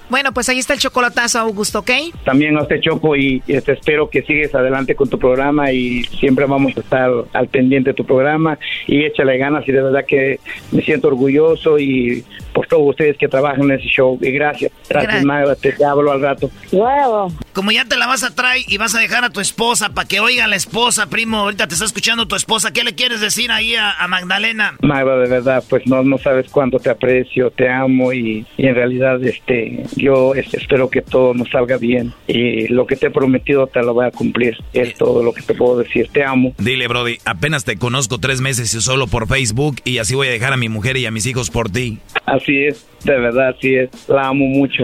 Bueno, 0.10 0.32
pues 0.34 0.50
ahí 0.50 0.60
está 0.60 0.74
el 0.74 0.80
chocolatazo, 0.80 1.40
Augusto, 1.40 1.80
¿ok? 1.80 1.92
También 2.24 2.58
a 2.58 2.62
usted 2.64 2.80
Choco 2.82 3.16
y 3.16 3.42
este, 3.48 3.74
espero 3.74 4.10
que 4.10 4.22
sigues 4.24 4.54
adelante 4.56 4.96
con 4.96 5.10
tu 5.10 5.18
programa 5.20 5.72
y 5.72 6.04
siempre 6.04 6.46
vamos 6.46 6.76
a 6.78 6.80
estar 6.80 7.10
al 7.34 7.48
pendiente 7.48 7.92
de 7.92 7.94
tu 7.96 8.06
programa 8.06 8.58
y 8.88 9.04
échale 9.06 9.38
ganas 9.38 9.68
y 9.68 9.72
de 9.72 9.82
verdad 9.82 10.06
que 10.08 10.40
me 10.72 10.82
siento 10.82 11.08
orgulloso 11.08 11.80
y 11.80 12.24
por 12.54 12.68
todos 12.68 12.90
ustedes 12.90 13.18
que 13.18 13.28
trabajan 13.28 13.64
en 13.64 13.72
ese 13.80 13.88
show 13.88 14.18
y 14.22 14.32
gracias, 14.32 14.72
gracias 14.88 15.24
Gra- 15.24 15.26
Magda, 15.26 15.56
te, 15.56 15.72
te 15.72 15.84
hablo 15.86 16.12
al 16.12 16.22
rato. 16.22 16.52
Como 17.54 17.72
ya 17.72 17.86
te 17.86 17.98
la 17.98 18.08
vas 18.08 18.24
a 18.24 18.34
traer 18.34 18.64
y 18.68 18.78
vas 18.78 18.96
a 18.96 19.00
dejar 19.00 19.24
a 19.24 19.30
tu 19.30 19.40
esposa 19.40 19.90
para 19.90 20.08
que 20.08 20.20
oiga 20.20 20.46
a 20.46 20.48
la 20.48 20.56
esposa, 20.56 21.08
primo, 21.08 21.38
ahorita 21.40 21.68
te 21.68 21.74
está 21.74 21.86
escuchando 21.86 22.28
tu 22.28 22.36
esposa, 22.36 22.72
¿qué 22.72 22.84
le 22.84 22.94
quieres 22.96 23.22
decir 23.22 23.52
ahí 23.52 23.76
a, 23.76 23.92
a 23.94 24.08
Magdalena? 24.08 24.76
Magda, 24.82 25.18
de 25.18 25.30
verdad, 25.30 25.64
pues 25.70 25.86
no, 25.88 26.04
no 26.04 26.18
sabes 26.18 26.48
cuánto 26.52 26.78
te 26.80 26.90
aprecio, 26.90 27.52
te 27.52 27.68
amo 27.70 28.13
y, 28.14 28.46
y 28.58 28.68
en 28.68 28.76
realidad 28.76 29.24
este, 29.24 29.84
yo 29.96 30.34
espero 30.36 30.90
que 30.90 31.02
todo 31.02 31.34
nos 31.34 31.50
salga 31.50 31.78
bien 31.78 32.14
y 32.28 32.68
lo 32.68 32.86
que 32.86 32.96
te 32.96 33.08
he 33.08 33.12
prometido 33.12 33.68
te 33.68 33.82
lo 33.82 33.94
voy 33.94 34.06
a 34.06 34.12
cumplir. 34.12 34.58
Es 34.74 34.96
todo 34.96 35.24
lo 35.24 35.34
que 35.34 35.42
te 35.42 35.54
puedo 35.54 35.78
decir, 35.78 36.10
te 36.12 36.24
amo. 36.24 36.54
Dile, 36.58 36.88
Brody, 36.88 37.18
apenas 37.26 37.66
te 37.66 37.78
conozco 37.78 38.20
tres 38.20 38.42
meses 38.42 38.74
y 38.74 38.82
solo 38.82 39.08
por 39.08 39.28
Facebook 39.28 39.78
y 39.84 39.98
así 39.98 40.16
voy 40.16 40.28
a 40.28 40.32
dejar 40.32 40.54
a 40.54 40.58
mi 40.58 40.70
mujer 40.70 40.98
y 40.98 41.06
a 41.06 41.12
mis 41.12 41.26
hijos 41.26 41.50
por 41.50 41.70
ti. 41.70 42.00
Así 42.26 42.66
es, 42.66 42.88
de 43.04 43.20
verdad, 43.20 43.50
así 43.50 43.76
es, 43.76 43.90
la 44.08 44.28
amo 44.28 44.46
mucho. 44.46 44.84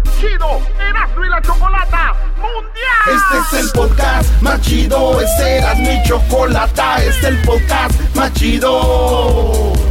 chido 0.21 0.61
Erasmo 0.79 1.41
Chocolata 1.41 2.13
Mundial. 2.37 3.07
Este 3.07 3.57
es 3.57 3.63
el 3.65 3.71
podcast 3.71 4.41
más 4.41 4.61
chido, 4.61 5.19
este 5.19 5.57
era 5.57 5.73
mi 5.73 6.03
chocolata, 6.03 6.97
este 7.03 7.09
es 7.09 7.23
el 7.23 7.41
podcast 7.41 7.99
más 8.15 8.31
chido. 8.33 9.90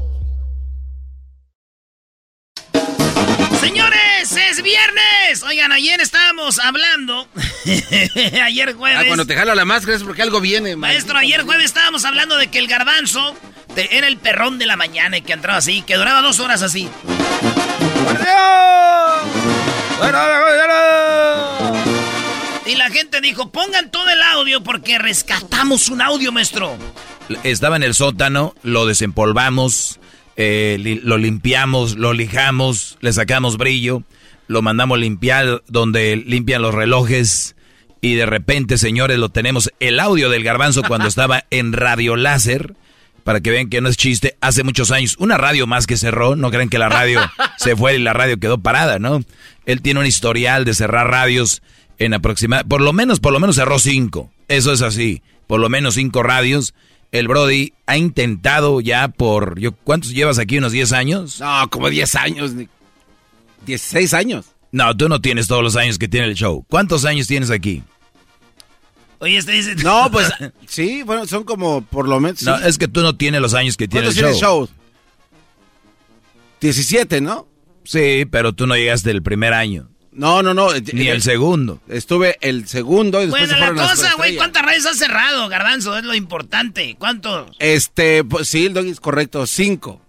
Señores, 3.61 4.31
es 4.31 4.61
viernes. 4.63 5.43
Oigan, 5.43 5.71
ayer 5.71 6.01
estábamos 6.01 6.59
hablando. 6.59 7.27
ayer 8.43 8.73
jueves. 8.73 8.97
Ah, 8.99 9.03
cuando 9.07 9.25
te 9.25 9.35
jala 9.35 9.53
la 9.55 9.65
máscara 9.65 9.95
es 9.95 10.03
porque 10.03 10.21
algo 10.23 10.41
viene. 10.41 10.75
Maestro, 10.75 11.17
ayer 11.17 11.43
jueves 11.43 11.65
estábamos 11.65 12.03
hablando 12.05 12.37
de 12.37 12.47
que 12.47 12.57
el 12.59 12.67
garbanzo 12.67 13.35
te- 13.75 13.95
era 13.95 14.07
el 14.07 14.17
perrón 14.17 14.57
de 14.57 14.65
la 14.65 14.75
mañana 14.77 15.17
y 15.17 15.21
que 15.21 15.33
entraba 15.33 15.59
así, 15.59 15.83
que 15.83 15.95
duraba 15.95 16.21
dos 16.21 16.39
horas 16.39 16.61
así. 16.63 16.89
Y 22.65 22.75
la 22.75 22.89
gente 22.89 23.21
dijo, 23.21 23.51
pongan 23.51 23.91
todo 23.91 24.09
el 24.09 24.21
audio 24.21 24.63
porque 24.63 24.97
rescatamos 24.97 25.89
un 25.89 26.01
audio, 26.01 26.31
maestro. 26.31 26.77
Estaba 27.43 27.75
en 27.75 27.83
el 27.83 27.93
sótano, 27.95 28.55
lo 28.63 28.85
desempolvamos, 28.85 29.99
eh, 30.35 30.77
li- 30.79 31.01
lo 31.03 31.17
limpiamos, 31.17 31.95
lo 31.97 32.13
lijamos, 32.13 32.97
le 33.01 33.13
sacamos 33.13 33.57
brillo, 33.57 34.03
lo 34.47 34.61
mandamos 34.61 34.99
limpiar 34.99 35.63
donde 35.67 36.15
limpian 36.15 36.61
los 36.61 36.73
relojes 36.73 37.55
y 38.01 38.15
de 38.15 38.25
repente, 38.25 38.77
señores, 38.77 39.19
lo 39.19 39.29
tenemos 39.29 39.71
el 39.79 39.99
audio 39.99 40.29
del 40.29 40.43
garbanzo 40.43 40.81
cuando 40.83 41.07
estaba 41.09 41.45
en 41.51 41.73
Radio 41.73 42.15
Láser. 42.15 42.75
Para 43.23 43.39
que 43.39 43.51
vean 43.51 43.69
que 43.69 43.81
no 43.81 43.87
es 43.89 43.97
chiste, 43.97 44.35
hace 44.41 44.63
muchos 44.63 44.89
años, 44.89 45.15
una 45.19 45.37
radio 45.37 45.67
más 45.67 45.85
que 45.85 45.95
cerró, 45.95 46.35
no 46.35 46.49
creen 46.49 46.69
que 46.69 46.79
la 46.79 46.89
radio 46.89 47.21
se 47.59 47.75
fue 47.75 47.95
y 47.95 47.99
la 47.99 48.13
radio 48.13 48.39
quedó 48.39 48.57
parada, 48.57 48.97
¿no? 48.97 49.21
Él 49.67 49.83
tiene 49.83 49.99
un 49.99 50.07
historial 50.07 50.65
de 50.65 50.73
cerrar 50.73 51.07
radios 51.11 51.61
en 51.99 52.15
aproximadamente, 52.15 52.67
por 52.67 52.81
lo 52.81 52.93
menos, 52.93 53.19
por 53.19 53.31
lo 53.31 53.39
menos 53.39 53.57
cerró 53.57 53.77
cinco, 53.77 54.31
eso 54.47 54.73
es 54.73 54.81
así, 54.81 55.21
por 55.45 55.59
lo 55.59 55.69
menos 55.69 55.93
cinco 55.93 56.23
radios. 56.23 56.73
El 57.11 57.27
Brody 57.27 57.73
ha 57.87 57.97
intentado 57.97 58.79
ya 58.79 59.09
por, 59.09 59.59
yo, 59.59 59.73
¿cuántos 59.73 60.11
llevas 60.11 60.39
aquí? 60.39 60.57
¿Unos 60.57 60.71
10 60.71 60.93
años? 60.93 61.39
No, 61.41 61.69
como 61.69 61.89
10 61.89 62.15
años. 62.15 62.53
ni- 62.53 62.69
16 63.65 64.13
años. 64.13 64.45
No, 64.71 64.95
tú 64.95 65.09
no 65.09 65.19
tienes 65.19 65.47
todos 65.47 65.61
los 65.61 65.75
años 65.75 65.99
que 65.99 66.07
tiene 66.07 66.27
el 66.27 66.35
show. 66.35 66.65
¿Cuántos 66.69 67.03
años 67.03 67.27
tienes 67.27 67.51
aquí? 67.51 67.83
Oye, 69.19 69.37
este 69.37 69.51
dice... 69.51 69.75
No, 69.75 70.09
pues 70.09 70.31
sí, 70.67 71.03
bueno, 71.03 71.27
son 71.27 71.43
como 71.43 71.81
por 71.81 72.07
lo 72.07 72.19
menos. 72.21 72.41
No, 72.43 72.57
sí. 72.57 72.63
es 72.65 72.77
que 72.77 72.87
tú 72.87 73.01
no 73.01 73.15
tienes 73.17 73.41
los 73.41 73.53
años 73.53 73.75
que 73.77 73.87
tiene 73.89 74.07
el 74.07 74.13
¿Cuántos 74.15 74.39
show. 74.39 74.65
show? 74.67 74.69
17, 76.61 77.21
¿no? 77.21 77.47
Sí, 77.83 78.25
pero 78.31 78.53
tú 78.53 78.67
no 78.67 78.75
llegaste 78.75 79.11
el 79.11 79.21
primer 79.21 79.53
año. 79.53 79.89
No, 80.11 80.43
no, 80.43 80.53
no. 80.53 80.69
Ni 80.93 81.07
el 81.07 81.21
segundo. 81.21 81.79
Estuve 81.87 82.37
el 82.41 82.67
segundo 82.67 83.21
y 83.21 83.27
después 83.27 83.47
Bueno, 83.49 83.67
se 83.67 83.73
la 83.73 83.89
cosa, 83.89 84.13
güey. 84.15 84.35
¿cuántas 84.35 84.63
radios 84.63 84.85
has 84.85 84.97
cerrado, 84.97 85.47
Garbanzo? 85.47 85.97
Es 85.97 86.03
lo 86.03 86.13
importante. 86.13 86.95
¿Cuántos? 86.99 87.55
Este, 87.59 88.23
pues 88.23 88.49
sí, 88.49 88.65
el 88.65 88.73
doggy 88.73 88.89
es 88.89 88.99
correcto, 88.99 89.45
cinco. 89.47 90.01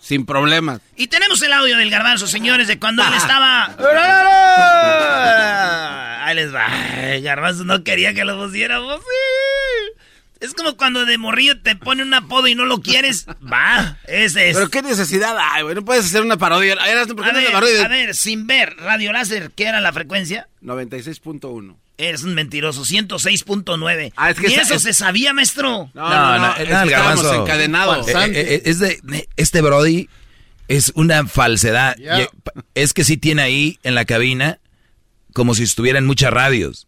Sin 0.00 0.24
problemas. 0.24 0.80
Y 0.96 1.08
tenemos 1.08 1.42
el 1.42 1.52
audio 1.52 1.76
del 1.76 1.90
Garbanzo, 1.90 2.26
señores, 2.26 2.68
de 2.68 2.78
cuando 2.78 3.02
él 3.02 3.12
estaba... 3.14 3.66
Ahí 6.24 6.34
les 6.34 6.54
va. 6.54 6.68
Garbanzo 7.22 7.64
no 7.64 7.84
quería 7.84 8.14
que 8.14 8.24
lo 8.24 8.38
pusiéramos. 8.38 9.00
Sí. 9.00 9.99
Es 10.40 10.54
como 10.54 10.76
cuando 10.76 11.04
de 11.04 11.18
morrillo 11.18 11.60
te 11.60 11.76
pone 11.76 12.02
un 12.02 12.14
apodo 12.14 12.48
y 12.48 12.54
no 12.54 12.64
lo 12.64 12.80
quieres. 12.80 13.26
Va, 13.52 13.98
ese 14.06 14.48
es. 14.50 14.56
Pero 14.56 14.70
qué 14.70 14.80
necesidad 14.82 15.36
hay, 15.38 15.62
güey. 15.62 15.74
No 15.74 15.84
puedes 15.84 16.06
hacer 16.06 16.22
una 16.22 16.38
parodia. 16.38 16.72
Eras, 16.74 17.08
¿por 17.08 17.22
qué 17.24 17.30
A 17.30 17.32
no 17.32 17.38
ver, 17.38 17.48
una 17.50 17.60
parodia? 17.60 17.84
a 17.84 17.88
ver, 17.88 18.14
sin 18.14 18.46
ver, 18.46 18.74
Radio 18.78 19.12
Láser, 19.12 19.50
¿qué 19.54 19.64
era 19.64 19.80
la 19.80 19.92
frecuencia? 19.92 20.48
96.1. 20.62 21.76
Eres 21.98 22.22
un 22.22 22.34
mentiroso, 22.34 22.84
106.9. 22.86 24.12
Ah, 24.16 24.30
es 24.30 24.38
que 24.40 24.48
¿Y 24.48 24.52
esa- 24.54 24.62
eso 24.62 24.74
es- 24.76 24.82
se 24.82 24.94
sabía, 24.94 25.34
maestro? 25.34 25.90
No, 25.92 26.08
no, 26.08 26.38
no, 26.38 26.50
es 26.52 26.56
que 26.56 26.62
estábamos 26.62 26.90
garbanzo. 27.22 27.42
encadenados. 27.42 28.08
Eh, 28.08 28.12
eh, 28.14 28.32
eh, 28.34 28.62
es 28.64 28.78
de, 28.78 29.28
este 29.36 29.60
Brody 29.60 30.08
es 30.68 30.92
una 30.94 31.26
falsedad. 31.26 31.96
Es 32.74 32.94
que 32.94 33.04
sí 33.04 33.18
tiene 33.18 33.42
ahí 33.42 33.78
en 33.82 33.94
la 33.94 34.06
cabina 34.06 34.58
como 35.34 35.54
si 35.54 35.64
estuviera 35.64 35.98
en 35.98 36.06
muchas 36.06 36.32
radios. 36.32 36.86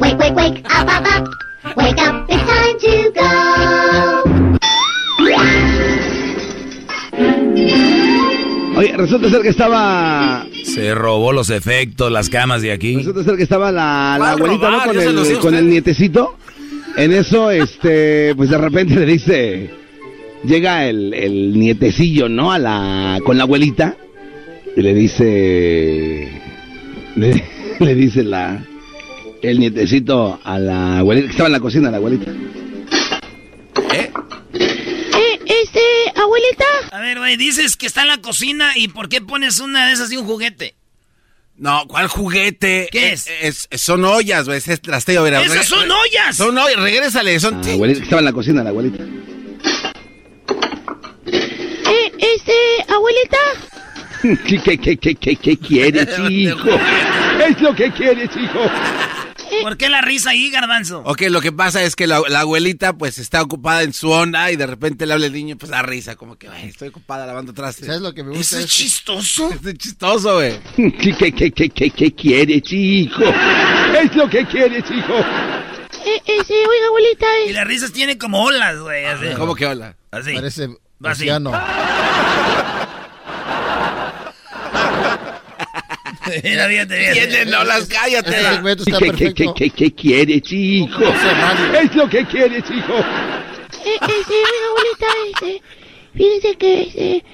Wake, 0.00 0.16
wake, 0.18 0.34
wake, 0.36 0.62
up, 0.66 0.88
up, 0.88 1.04
up. 1.04 1.28
Wake 1.76 1.98
up, 1.98 2.24
it's 2.28 2.46
time 2.46 2.78
to 2.78 3.10
go. 3.12 4.40
Oye, 8.76 8.96
resulta 8.96 9.28
ser 9.28 9.42
que 9.42 9.48
estaba. 9.48 10.46
Se 10.64 10.94
robó 10.94 11.32
los 11.32 11.50
efectos, 11.50 12.10
las 12.10 12.30
camas 12.30 12.62
de 12.62 12.72
aquí. 12.72 12.96
Resulta 12.96 13.24
ser 13.24 13.36
que 13.36 13.42
estaba 13.42 13.70
la, 13.72 14.16
la 14.18 14.18
¿Cuál 14.18 14.30
abuelita 14.30 14.70
¿no? 14.70 14.78
con, 15.40 15.54
el 15.54 15.68
nietecito. 15.68 16.36
En 17.00 17.12
eso, 17.12 17.50
este, 17.50 18.34
pues 18.36 18.50
de 18.50 18.58
repente 18.58 18.94
le 18.94 19.06
dice. 19.06 19.70
Llega 20.44 20.86
el, 20.86 21.14
el 21.14 21.58
nietecillo, 21.58 22.28
¿no? 22.28 22.52
A 22.52 22.58
la, 22.58 23.18
con 23.24 23.38
la 23.38 23.44
abuelita. 23.44 23.96
Y 24.76 24.82
le 24.82 24.92
dice. 24.92 26.28
Le, 27.16 27.42
le 27.80 27.94
dice 27.94 28.22
la. 28.22 28.62
El 29.40 29.60
nietecito 29.60 30.38
a 30.44 30.58
la 30.58 30.98
abuelita, 30.98 31.28
que 31.28 31.30
estaba 31.30 31.46
en 31.46 31.52
la 31.52 31.60
cocina, 31.60 31.90
la 31.90 31.96
abuelita. 31.96 32.30
Eh, 33.94 34.10
este, 35.46 35.80
abuelita. 36.16 36.66
A 36.92 37.00
ver, 37.00 37.16
güey, 37.16 37.38
dices 37.38 37.76
que 37.76 37.86
está 37.86 38.02
en 38.02 38.08
la 38.08 38.20
cocina 38.20 38.72
y 38.76 38.88
¿por 38.88 39.08
qué 39.08 39.22
pones 39.22 39.60
una 39.60 39.86
de 39.86 39.94
esas 39.94 40.12
y 40.12 40.18
un 40.18 40.26
juguete? 40.26 40.74
No, 41.60 41.86
¿cuál 41.86 42.08
juguete? 42.08 42.88
¿Qué 42.90 43.08
Eh, 43.10 43.16
es? 43.42 43.68
son 43.76 44.02
ollas, 44.06 44.46
güey. 44.46 44.56
Es 44.64 44.80
trasteo. 44.80 45.22
mira, 45.24 45.42
¡Esas 45.42 45.66
son 45.66 45.90
ollas! 45.90 46.34
Son 46.34 46.56
ollas, 46.56 46.80
regrésale. 46.80 47.38
Son... 47.38 47.60
La 47.62 47.72
abuelita, 47.74 47.98
que 47.98 48.04
estaba 48.04 48.20
en 48.20 48.24
la 48.24 48.32
cocina, 48.32 48.64
la 48.64 48.70
abuelita. 48.70 49.04
Eh, 51.26 52.12
este, 52.18 52.52
abuelita. 52.88 53.36
¿Qué, 54.46 54.58
qué, 54.62 54.78
qué, 54.78 54.96
qué, 54.96 55.14
qué, 55.14 55.36
qué 55.36 55.56
quieres, 55.58 56.08
hijo? 56.30 56.64
¿Qué 57.36 57.44
es 57.50 57.60
lo 57.60 57.74
que 57.74 57.90
quieres, 57.92 58.30
hijo? 58.36 58.60
Eh, 59.60 59.62
¿Por 59.62 59.76
qué 59.76 59.88
la 59.88 60.00
risa 60.00 60.30
ahí, 60.30 60.50
garbanzo? 60.50 61.02
Ok, 61.04 61.22
lo 61.30 61.40
que 61.40 61.52
pasa 61.52 61.82
es 61.82 61.96
que 61.96 62.06
la, 62.06 62.20
la 62.28 62.40
abuelita 62.40 62.92
pues 62.92 63.18
está 63.18 63.42
ocupada 63.42 63.82
en 63.82 63.92
su 63.92 64.10
onda 64.10 64.50
y 64.50 64.56
de 64.56 64.66
repente 64.66 65.06
le 65.06 65.12
habla 65.14 65.26
el 65.26 65.32
niño, 65.32 65.56
pues 65.56 65.70
da 65.70 65.82
risa, 65.82 66.16
como 66.16 66.36
que, 66.36 66.48
"Ay, 66.48 66.68
estoy 66.68 66.88
ocupada 66.88 67.26
lavando 67.26 67.52
trastes. 67.52 67.86
¿Sabes 67.86 68.02
lo 68.02 68.14
que 68.14 68.22
me 68.22 68.30
gusta? 68.30 68.56
Eso 68.56 68.58
es 68.58 68.66
chistoso. 68.70 69.50
Es 69.64 69.74
chistoso, 69.78 70.34
güey. 70.34 70.58
¿Qué, 70.76 71.14
qué, 71.16 71.32
qué, 71.32 71.50
qué, 71.52 71.68
qué, 71.70 71.90
qué 71.90 72.14
quieres, 72.14 72.62
hijo? 72.70 73.22
Es 73.24 74.14
lo 74.16 74.28
que 74.28 74.44
quieres, 74.46 74.84
hijo. 74.90 75.18
Eh, 75.18 76.22
ese, 76.24 76.54
oiga, 76.54 76.86
abuelita, 76.88 77.26
Y 77.46 77.52
las 77.52 77.66
risas 77.66 77.92
tienen 77.92 78.18
como 78.18 78.42
olas, 78.42 78.78
güey. 78.78 79.04
¿Cómo 79.36 79.54
que 79.54 79.66
hola? 79.66 79.96
Así. 80.10 80.34
Parece 80.34 80.68
Así. 81.02 81.26
Mira, 86.44 86.68
fíjate, 86.68 86.96
fíjate. 86.96 87.26
Tienen 87.26 87.54
olas, 87.54 87.88
cállate. 87.88 88.30
Este 88.30 88.92
¿Qué, 88.92 89.10
qué, 89.12 89.34
qué, 89.34 89.46
qué, 89.54 89.70
qué 89.70 89.92
quieres, 89.94 90.42
hijo? 90.52 91.02
Es 91.80 91.94
lo 91.94 92.08
que 92.08 92.24
quieres, 92.26 92.64
hijo. 92.70 92.98
Eh, 93.84 93.96
ese, 94.02 94.34
oiga, 94.34 94.66
abuelita, 94.68 95.06
ese, 95.42 95.62
fíjese 96.14 96.56
que 96.56 96.82
ese, 96.82 97.24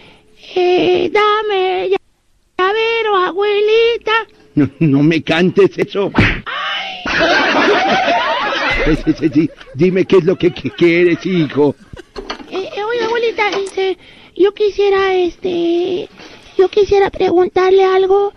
eh, 0.55 1.10
dame 1.12 1.89
ya- 1.90 1.97
llavero, 2.59 3.16
abuelita. 3.16 4.12
No, 4.55 4.70
no 4.78 5.02
me 5.02 5.23
cantes 5.23 5.70
eso. 5.77 6.10
Ese, 8.86 9.10
ese, 9.10 9.28
di- 9.28 9.51
dime 9.74 10.05
qué 10.05 10.18
es 10.18 10.24
lo 10.24 10.36
que, 10.36 10.52
que 10.52 10.70
quieres, 10.70 11.24
hijo. 11.27 11.74
Eh, 12.51 12.68
eh, 12.77 12.82
oiga, 12.85 13.06
abuelita, 13.06 13.51
este, 13.51 13.98
yo 14.36 14.55
quisiera, 14.55 15.14
este, 15.14 16.09
yo 16.56 16.68
quisiera 16.68 17.10
preguntarle 17.10 17.85
algo, 17.85 18.32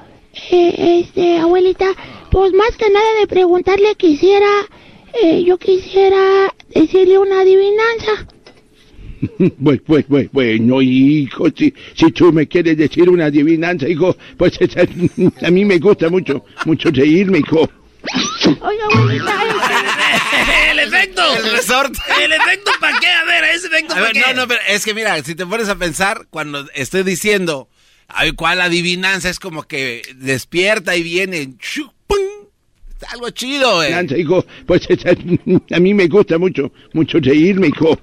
eh, 0.51 0.99
este, 1.05 1.37
abuelita, 1.37 1.87
pues 2.31 2.53
más 2.53 2.75
que 2.77 2.89
nada 2.89 3.07
de 3.19 3.27
preguntarle 3.27 3.95
quisiera, 3.95 4.49
eh, 5.21 5.43
yo 5.45 5.57
quisiera 5.57 6.53
decirle 6.73 7.17
una 7.17 7.41
adivinanza. 7.41 8.27
Pues, 9.61 9.81
pues, 9.85 10.05
pues, 10.07 10.31
bueno, 10.31 10.81
hijo, 10.81 11.47
si, 11.55 11.73
si 11.93 12.09
tú 12.11 12.31
me 12.31 12.47
quieres 12.47 12.77
decir 12.77 13.09
una 13.09 13.25
adivinanza, 13.25 13.87
hijo, 13.87 14.15
pues 14.37 14.53
esa- 14.61 14.87
a 15.45 15.51
mí 15.51 15.65
me 15.65 15.77
gusta 15.77 16.09
mucho, 16.09 16.45
mucho 16.65 16.89
reírme, 16.91 17.39
hijo. 17.39 17.69
Oiga, 18.61 18.85
abuelita, 18.93 19.43
este, 20.15 20.71
el 20.71 20.79
efecto. 20.79 21.21
El 21.35 21.51
resorte. 21.51 21.99
El 22.23 22.31
efecto 22.31 22.71
para 22.79 22.97
qué? 22.99 23.07
A 23.07 23.25
ver, 23.25 23.43
ese 23.55 23.67
efecto 23.67 23.91
A 23.93 23.95
para 23.97 24.05
ver, 24.07 24.13
qué. 24.13 24.33
no, 24.33 24.41
no, 24.41 24.47
pero 24.47 24.61
es 24.69 24.85
que 24.85 24.93
mira, 24.93 25.21
si 25.21 25.35
te 25.35 25.45
pones 25.45 25.67
a 25.67 25.75
pensar, 25.75 26.27
cuando 26.29 26.65
estoy 26.73 27.03
diciendo, 27.03 27.67
ay, 28.09 28.31
¿cuál 28.33 28.61
adivinanza? 28.61 29.29
Es 29.29 29.39
como 29.39 29.63
que 29.63 30.01
despierta 30.15 30.95
y 30.95 31.03
viene. 31.03 31.53
¡pum! 32.07 32.17
Algo 33.11 33.29
chido, 33.29 33.75
güey. 33.75 33.93
Adivinanza, 33.93 34.17
hijo, 34.17 34.45
pues 34.65 34.87
a 35.71 35.79
mí 35.79 35.93
me 35.93 36.07
gusta 36.07 36.37
mucho, 36.37 36.71
mucho 36.93 37.19
reírme, 37.19 37.67
hijo. 37.67 37.97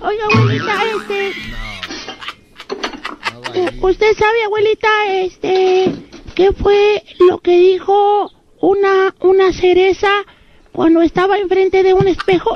oiga, 0.00 0.24
abuelita, 0.32 0.82
este, 0.96 1.32
u- 3.80 3.88
usted 3.88 4.16
sabe, 4.18 4.42
abuelita, 4.44 4.88
este, 5.12 5.92
qué 6.34 6.52
fue 6.52 7.02
lo 7.28 7.38
que 7.38 7.58
dijo 7.58 8.30
una, 8.60 9.14
una 9.20 9.52
cereza 9.52 10.10
cuando 10.72 11.02
estaba 11.02 11.38
enfrente 11.38 11.82
de 11.82 11.94
un 11.94 12.08
espejo. 12.08 12.54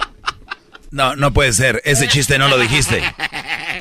No, 0.95 1.17
no 1.17 1.33
puede 1.33 1.53
ser. 1.53 1.83
Ese 1.85 2.07
chiste 2.07 2.39
no 2.39 2.47
lo 2.47 2.57
dijiste. 2.57 3.03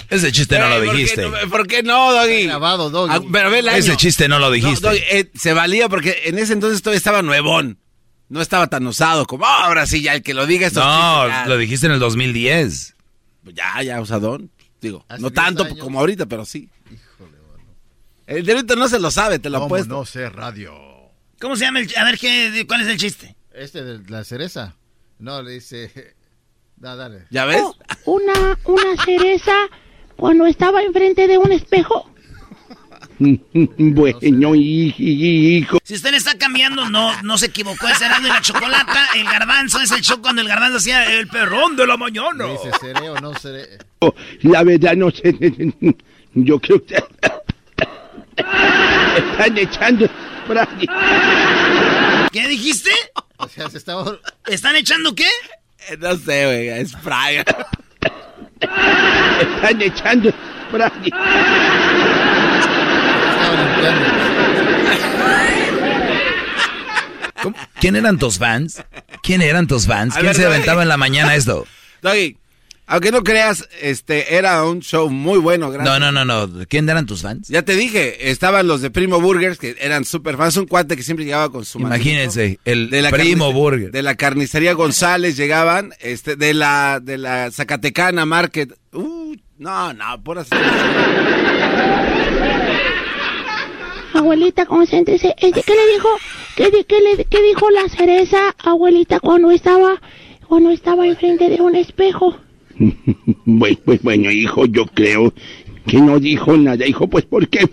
Ese 0.09 0.31
chiste 0.31 0.57
no 0.57 0.67
lo 0.67 0.77
Eh, 0.77 0.79
¿por 0.85 0.91
qué 0.95 0.97
dijiste. 0.97 1.21
no- 1.29 1.49
¿Por 1.49 1.67
qué 1.67 1.83
no, 1.83 2.11
Doggy? 2.11 2.47
Grabado, 2.47 2.89
Doggy. 2.89 3.13
Ah, 3.15 3.21
pero 3.31 3.51
ve 3.51 3.59
el 3.59 3.69
año. 3.69 3.77
Ese 3.77 3.95
chiste 3.97 4.27
no 4.27 4.39
lo 4.39 4.49
dijiste. 4.49 4.81
No, 4.87 4.89
Doggy, 4.93 5.03
eh, 5.11 5.31
se 5.35 5.53
valía 5.53 5.87
porque 5.89 6.23
en 6.25 6.39
ese 6.39 6.53
entonces 6.53 6.81
todavía 6.81 6.97
estaba 6.97 7.21
nuevón. 7.21 7.77
No 8.29 8.41
estaba 8.41 8.65
tan 8.65 8.87
usado 8.87 9.25
como 9.27 9.45
"Ah, 9.45 9.65
ahora 9.65 9.85
sí, 9.85 10.01
ya 10.01 10.15
el 10.15 10.23
que 10.23 10.33
lo 10.33 10.47
diga 10.47 10.65
estos 10.65 10.83
No, 10.83 11.25
chistes, 11.25 11.43
ya". 11.43 11.45
lo 11.47 11.57
dijiste 11.57 11.85
en 11.85 11.91
el 11.91 11.99
2010. 11.99 12.95
Ya, 13.53 13.83
ya, 13.83 14.01
usadón. 14.01 14.49
Digo, 14.81 15.05
Hace 15.07 15.21
no 15.21 15.29
10 15.29 15.35
tanto 15.35 15.65
años. 15.65 15.77
como 15.77 15.99
ahorita, 15.99 16.25
pero 16.25 16.45
sí. 16.45 16.67
El 18.25 18.43
de 18.45 18.53
ahorita 18.53 18.75
no 18.75 18.87
se 18.87 18.99
lo 18.99 19.11
sabe, 19.11 19.37
te 19.37 19.49
lo 19.51 19.57
¿Cómo 19.59 19.65
apuesto. 19.67 19.93
no 19.93 20.05
sé 20.05 20.29
radio? 20.29 20.73
¿Cómo 21.39 21.55
se 21.57 21.65
llama 21.65 21.79
el 21.81 21.95
A 21.95 22.05
ver, 22.05 22.17
¿qué, 22.17 22.65
¿cuál 22.67 22.81
es 22.81 22.87
el 22.87 22.97
chiste? 22.97 23.35
Este 23.53 23.83
de 23.83 23.99
la 24.09 24.23
cereza. 24.23 24.75
No, 25.19 25.43
le 25.43 25.51
dice... 25.51 26.15
Da, 26.83 26.97
dale. 26.97 27.19
¿Ya 27.29 27.45
ves? 27.45 27.61
Oh, 27.63 27.73
una, 28.05 28.59
una 28.65 29.03
cereza 29.05 29.53
cuando 30.17 30.45
estaba 30.45 30.83
enfrente 30.83 31.27
de 31.29 31.37
un 31.37 31.51
espejo. 31.53 32.09
Bueno, 33.19 34.53
hi- 34.55 34.93
hi- 34.97 35.57
hijo. 35.59 35.77
Si 35.83 35.93
usted 35.93 36.11
le 36.11 36.17
está 36.17 36.37
cambiando, 36.37 36.89
no, 36.89 37.21
no 37.21 37.37
se 37.37 37.45
equivocó. 37.45 37.87
Es 37.87 38.01
Erasmo 38.01 38.27
y 38.27 38.29
la 38.31 38.41
chocolata. 38.41 39.07
El 39.15 39.23
garbanzo 39.23 39.79
es 39.79 39.91
el 39.91 40.01
show 40.01 40.21
cuando 40.21 40.41
el 40.41 40.47
garbanzo 40.49 40.77
hacía 40.77 41.05
el 41.19 41.27
perrón 41.29 41.77
de 41.77 41.87
la 41.87 41.95
mañana. 41.95 42.45
Dice, 42.47 42.71
¿seré 42.81 43.09
o 43.09 43.15
no 43.21 43.33
seré? 43.35 43.77
La 44.41 44.63
verdad 44.63 44.95
no 44.97 45.09
sé. 45.11 45.33
Yo 46.33 46.59
creo 46.59 46.83
que 46.85 46.95
están 49.17 49.57
echando. 49.57 50.09
¿Qué 52.31 52.47
dijiste? 52.49 52.91
O 53.37 53.47
sea, 53.47 53.69
se 53.69 53.77
estaba... 53.77 54.17
¿Están 54.47 54.75
echando 54.75 55.15
qué? 55.15 55.27
Eh, 55.89 55.97
No 55.99 56.15
sé, 56.17 56.45
güey, 56.45 56.67
es 56.69 56.93
Brian. 57.03 57.45
Están 59.41 59.81
echando. 59.81 60.33
¿Cómo? 67.41 67.55
¿Quién 67.79 67.95
eran 67.95 68.17
tus 68.17 68.37
fans? 68.39 68.83
¿Quién 69.21 69.41
eran 69.41 69.67
tus 69.67 69.85
fans? 69.87 70.13
¿Quién 70.13 70.27
ver, 70.27 70.35
se 70.35 70.45
aventaba 70.45 70.81
en 70.83 70.87
la 70.89 70.97
mañana 70.97 71.35
esto? 71.35 71.65
Doggy, 72.01 72.37
aunque 72.85 73.11
no 73.11 73.23
creas, 73.23 73.67
este 73.81 74.35
era 74.35 74.63
un 74.65 74.81
show 74.81 75.09
muy 75.09 75.39
bueno, 75.39 75.69
gracias. 75.71 75.99
No, 75.99 76.11
no, 76.11 76.25
no, 76.25 76.47
no. 76.47 76.65
¿Quién 76.67 76.87
eran 76.89 77.05
tus 77.05 77.21
fans? 77.21 77.47
Ya 77.47 77.63
te 77.63 77.75
dije, 77.75 78.29
estaban 78.29 78.67
los 78.67 78.81
de 78.81 78.91
Primo 78.91 79.19
Burgers, 79.21 79.57
que 79.57 79.75
eran 79.79 80.05
súper 80.05 80.37
fans, 80.37 80.57
un 80.57 80.67
cuate 80.67 80.95
que 80.95 81.03
siempre 81.03 81.25
llegaba 81.25 81.49
con 81.51 81.65
su 81.65 81.79
Imagínense, 81.79 82.59
el 82.65 82.89
de 82.89 83.01
la 83.01 83.09
primo 83.11 83.51
burger. 83.53 83.91
De 83.91 84.01
la 84.03 84.15
carnicería 84.15 84.73
González 84.73 85.37
llegaban, 85.37 85.93
este, 85.99 86.35
de 86.35 86.53
la, 86.53 86.99
de 87.01 87.17
la 87.17 87.51
Zacatecana 87.51 88.25
Market. 88.25 88.73
Uh, 88.91 89.35
no, 89.57 89.93
no, 89.93 90.21
por 90.23 90.43
Abuelita, 94.13 94.65
concéntrese. 94.65 95.33
Este, 95.39 95.63
¿Qué 95.63 95.73
le 95.73 95.93
dijo? 95.93 96.09
¿Qué, 96.55 96.69
di- 96.69 96.83
qué 96.83 96.99
le, 97.01 97.25
qué 97.25 97.41
dijo 97.41 97.69
la 97.71 97.87
cereza, 97.89 98.37
abuelita, 98.59 99.19
cuando 99.19 99.49
estaba, 99.51 99.99
cuando 100.47 100.69
estaba 100.69 101.07
enfrente 101.07 101.49
de 101.49 101.59
un 101.61 101.75
espejo? 101.75 102.37
Bueno, 103.45 103.77
pues 103.85 104.01
bueno, 104.01 104.31
hijo, 104.31 104.65
yo 104.65 104.85
creo 104.85 105.33
que 105.85 105.99
no 105.99 106.19
dijo 106.19 106.55
nada, 106.57 106.87
hijo, 106.87 107.07
pues 107.07 107.25
porque 107.25 107.67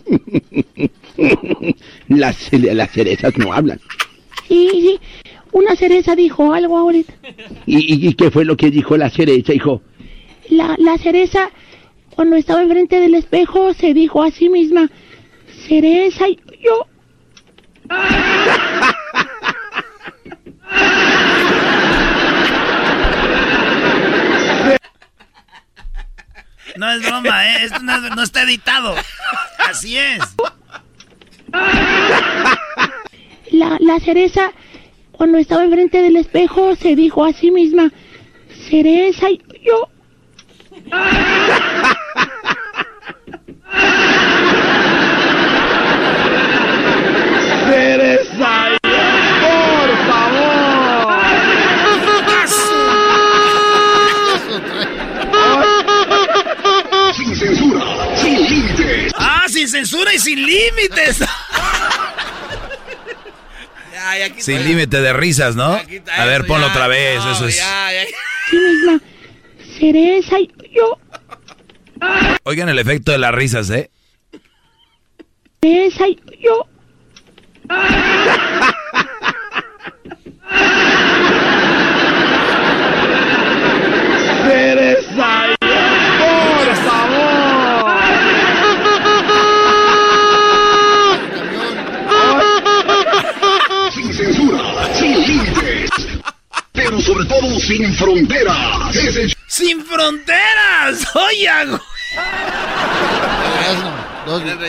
las, 2.09 2.53
las 2.53 2.91
cerezas 2.91 3.37
no 3.39 3.53
hablan. 3.53 3.81
Sí, 4.49 4.69
sí. 4.73 4.99
Una 5.53 5.77
cereza 5.77 6.17
dijo 6.17 6.53
algo, 6.53 6.79
abuelita. 6.79 7.13
¿Y, 7.67 8.07
y, 8.07 8.15
qué 8.15 8.31
fue 8.31 8.45
lo 8.45 8.57
que 8.57 8.71
dijo 8.71 8.97
la 8.97 9.11
cereza, 9.11 9.53
hijo? 9.53 9.83
La, 10.49 10.77
la 10.79 10.97
cereza, 10.99 11.51
cuando 12.15 12.37
estaba 12.37 12.63
enfrente 12.63 13.01
del 13.01 13.15
espejo, 13.15 13.75
se 13.75 13.95
dijo 13.95 14.23
a 14.23 14.31
sí 14.31 14.49
misma, 14.49 14.91
cereza, 15.69 16.29
y 16.29 16.39
yo. 16.63 16.87
No 26.77 26.91
es 26.91 27.03
broma, 27.03 27.47
¿eh? 27.47 27.65
Esto 27.65 27.79
no, 27.81 27.95
es- 27.97 28.17
no 28.17 28.23
está 28.23 28.43
editado. 28.43 28.95
Así 29.59 29.97
es. 29.99 30.21
La, 33.51 33.77
la 33.81 33.99
cereza, 34.01 34.53
cuando 35.13 35.39
estaba 35.39 35.65
enfrente 35.65 36.01
del 36.03 36.17
espejo, 36.17 36.75
se 36.77 36.95
dijo 36.97 37.25
a 37.25 37.33
sí 37.33 37.51
misma, 37.51 37.91
cereza, 38.71 39.31
y 39.31 39.41
yo. 39.65 39.89
¡Cereza! 47.69 48.70
censura 59.71 60.13
y 60.13 60.19
sin 60.19 60.45
límites. 60.45 61.19
sin 64.39 64.65
límite 64.65 65.01
de 65.01 65.13
risas, 65.13 65.55
¿no? 65.57 65.81
A 66.17 66.25
ver, 66.25 66.47
ponlo 66.47 66.67
otra 66.67 66.89
vez. 66.89 67.21
Eso 67.25 67.47
es. 67.47 67.63
¿Quién 68.51 68.67
es 68.67 68.83
la 68.85 69.01
cereza? 69.79 70.39
y 70.39 70.51
Yo. 70.73 70.99
Oigan 72.45 72.69
el 72.69 72.79
efecto 72.79 73.13
de 73.13 73.19
las 73.19 73.35
risas, 73.35 73.71
¿eh? 73.71 73.91
Cereza, 75.63 76.09
y 76.09 76.19
yo. 76.41 76.67
cereza. 84.49 85.40
Y 97.11 97.29
yo. 97.29 97.61
sin 97.61 97.95
fronteras. 97.95 98.97
¡Sin 99.47 99.85
fronteras! 99.85 101.07
¡Oye! 101.15 101.49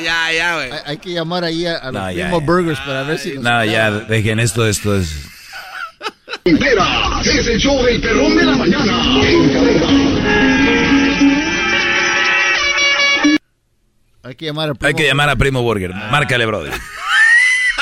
ya, 0.03 0.31
ya, 0.31 0.55
güey. 0.55 0.69
Hay, 0.85 0.97
que 0.97 1.11
llamar 1.11 1.43
ahí 1.43 1.65
a, 1.65 1.91
los 1.91 2.13
Primo 2.13 2.41
Burgers 2.41 2.79
para 2.79 3.03
ver 3.03 3.19
si... 3.19 3.33
No, 3.33 3.63
ya, 3.63 3.91
dejen 3.91 4.39
esto, 4.39 4.67
esto 4.67 4.95
es... 4.95 5.27
Fronteras 6.43 7.27
es 7.27 7.47
el 7.47 7.59
show 7.59 7.83
del 7.83 8.01
perrón 8.01 8.35
de 8.35 8.43
la 8.43 8.55
mañana. 8.55 9.03
Hay 14.23 14.35
que 14.35 14.45
llamar 14.45 14.69
a 14.69 14.73
Primo 14.73 14.87
Hay 14.87 14.93
que 14.93 15.07
llamar 15.07 15.29
a 15.29 15.35
Primo 15.35 15.61
Burger. 15.61 15.93
Márcale, 15.93 16.45
brother. 16.45 16.73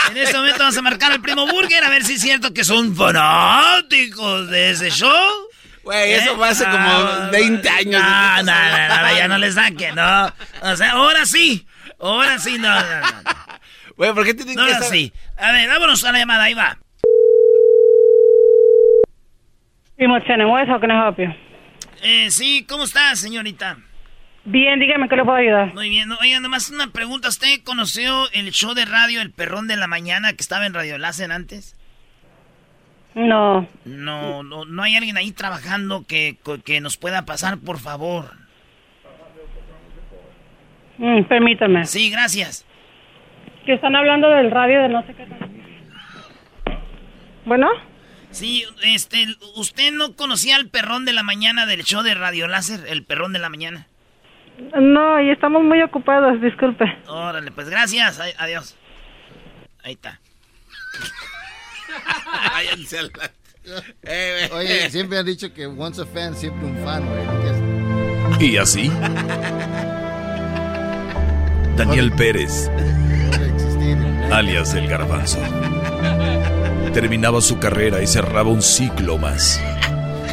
En 0.10 0.18
este 0.18 0.38
momento 0.38 0.60
vamos 0.60 0.78
a 0.78 0.82
marcar 0.82 1.12
al 1.12 1.22
Primo 1.22 1.46
Burger 1.46 1.84
a 1.84 1.90
ver 1.90 2.04
si 2.04 2.14
es 2.14 2.22
cierto 2.22 2.54
que 2.54 2.64
son 2.64 2.96
fanáticos 2.96 4.50
de 4.50 4.72
ese 4.72 4.90
show. 4.90 5.50
Güey, 5.84 6.14
eso 6.14 6.36
fue 6.36 6.50
hace 6.50 6.66
como 6.66 7.30
20 7.32 7.70
ah, 7.70 7.76
años. 7.76 8.04
No, 8.44 8.44
no, 8.44 9.02
no, 9.02 9.18
ya 9.18 9.28
no 9.28 9.38
le 9.38 9.52
saque, 9.52 9.92
no. 9.92 10.28
O 10.62 10.76
sea, 10.76 10.92
ahora 10.92 11.26
sí. 11.26 11.66
Ahora 12.00 12.40
sí, 12.40 12.58
no, 12.58 12.74
no, 12.74 13.02
no. 13.02 13.08
Güey, 13.98 14.14
¿por 14.14 14.26
qué 14.26 14.34
tienen 14.34 14.56
no, 14.56 14.66
que 14.66 14.74
Ahora 14.74 14.86
sí. 14.86 15.14
A 15.38 15.52
ver, 15.52 15.68
vámonos 15.70 16.04
a 16.04 16.12
la 16.12 16.20
llamada, 16.20 16.44
ahí 16.44 16.54
va. 16.54 16.78
Primo 19.96 20.20
Chenemuez, 20.22 20.68
how 20.70 20.80
can 20.80 20.92
I 20.92 20.96
help 20.96 21.18
you? 21.20 21.34
Eh, 22.02 22.32
sí, 22.32 22.66
¿cómo 22.68 22.86
está, 22.86 23.16
señorita? 23.16 23.78
Bien, 24.52 24.80
dígame, 24.80 25.08
¿qué 25.08 25.16
le 25.16 25.24
puedo 25.24 25.38
ayudar? 25.38 25.76
Muy 25.76 25.90
bien. 25.90 26.12
Oiga, 26.12 26.40
nomás 26.40 26.72
una 26.72 26.88
pregunta. 26.88 27.28
¿Usted 27.28 27.62
conoció 27.64 28.32
el 28.32 28.50
show 28.50 28.74
de 28.74 28.86
radio 28.86 29.22
El 29.22 29.32
Perrón 29.32 29.68
de 29.68 29.78
la 29.78 29.86
Mañana 29.86 30.34
que 30.34 30.42
estaba 30.42 30.66
en 30.66 30.74
Radio 30.74 30.98
Láser 30.98 31.32
antes? 31.32 31.76
No. 33.14 33.68
No, 33.86 34.42
no, 34.42 34.66
no 34.66 34.82
hay 34.82 34.96
alguien 34.96 35.18
ahí 35.18 35.32
trabajando 35.32 36.04
que, 36.08 36.38
que 36.66 36.82
nos 36.82 36.98
pueda 36.98 37.26
pasar, 37.26 37.60
por 37.60 37.78
favor. 37.78 38.32
Mm, 40.98 41.26
permítame. 41.26 41.86
Sí, 41.86 42.10
gracias. 42.10 42.66
Que 43.68 43.74
están 43.74 43.96
hablando 43.96 44.30
del 44.32 44.50
radio 44.50 44.82
de 44.82 44.90
no 44.90 45.06
sé 45.06 45.14
qué. 45.14 45.28
Bueno. 47.46 47.68
Sí, 48.32 48.64
este, 48.84 49.28
¿usted 49.56 49.92
no 49.92 50.16
conocía 50.16 50.56
al 50.56 50.70
perrón 50.70 51.06
de 51.06 51.14
la 51.14 51.22
mañana 51.22 51.68
del 51.68 51.84
show 51.84 52.02
de 52.02 52.16
Radio 52.16 52.48
Láser, 52.48 52.80
el 52.90 53.06
perrón 53.06 53.32
de 53.32 53.40
la 53.40 53.50
mañana? 53.50 53.86
No, 54.80 55.22
y 55.22 55.30
estamos 55.32 55.64
muy 55.64 55.82
ocupados, 55.82 56.42
disculpe. 56.42 56.86
Órale, 57.08 57.52
pues 57.52 57.70
gracias, 57.70 58.20
adiós. 58.38 58.76
Ahí 59.84 59.94
está. 59.94 60.20
Eh, 64.04 64.50
Oye, 64.52 64.90
siempre 64.90 65.20
han 65.20 65.26
dicho 65.28 65.54
que 65.54 65.68
once 65.68 66.02
a 66.02 66.06
fan, 66.06 66.36
siempre 66.36 66.66
un 66.66 66.84
fan, 66.84 67.04
Y 68.40 68.58
así. 68.58 68.90
Daniel 71.76 72.12
Pérez, 72.14 72.70
alias 74.32 74.74
el 74.74 74.88
garbanzo, 74.88 75.38
terminaba 76.94 77.42
su 77.42 77.60
carrera 77.60 78.02
y 78.02 78.08
cerraba 78.08 78.50
un 78.50 78.64
ciclo 78.64 79.18
más. 79.20 79.62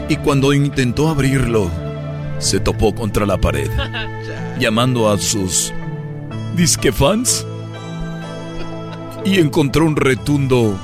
Y 0.08 0.16
cuando 0.16 0.52
intentó 0.54 1.08
abrirlo, 1.08 1.70
se 2.38 2.60
topó 2.60 2.94
contra 2.94 3.26
la 3.26 3.38
pared, 3.38 3.70
llamando 4.58 5.10
a 5.10 5.18
sus 5.18 5.72
disque 6.54 6.92
fans 6.92 7.46
y 9.24 9.38
encontró 9.38 9.84
un 9.84 9.96
retundo 9.96 10.78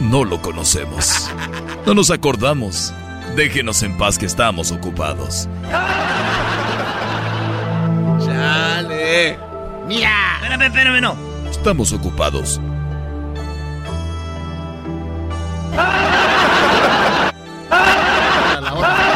no 0.00 0.24
lo 0.24 0.40
conocemos. 0.40 1.30
No 1.86 1.94
nos 1.94 2.10
acordamos. 2.10 2.92
Déjenos 3.34 3.82
en 3.82 3.96
paz 3.96 4.18
que 4.18 4.26
estamos 4.26 4.70
ocupados. 4.70 5.48
¡Chale! 8.24 9.38
¡Mira! 9.86 10.36
Espérame, 10.36 10.62
espérame, 10.66 11.00
no. 11.00 11.16
Estamos 11.50 11.92
ocupados. 11.92 12.60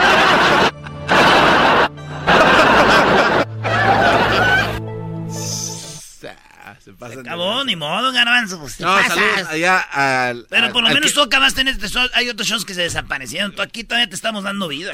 Se 6.82 7.20
acabó, 7.20 7.64
ni 7.64 7.76
modo, 7.76 8.10
garbanzo. 8.12 8.58
Pues, 8.58 8.80
no, 8.80 8.96
saludos 9.06 9.48
allá 9.48 9.78
al. 9.78 10.46
Pero 10.50 10.72
por 10.72 10.82
lo 10.82 10.88
menos 10.90 11.12
tú 11.12 11.22
acabaste 11.22 11.60
en 11.60 11.68
este 11.68 11.88
show. 11.88 12.08
Hay 12.14 12.28
otros 12.28 12.48
shows 12.48 12.64
que 12.64 12.74
se 12.74 12.82
desaparecieron. 12.82 13.54
Tú 13.54 13.62
aquí 13.62 13.84
todavía 13.84 14.08
te 14.08 14.16
estamos 14.16 14.42
dando 14.42 14.66
vida. 14.66 14.92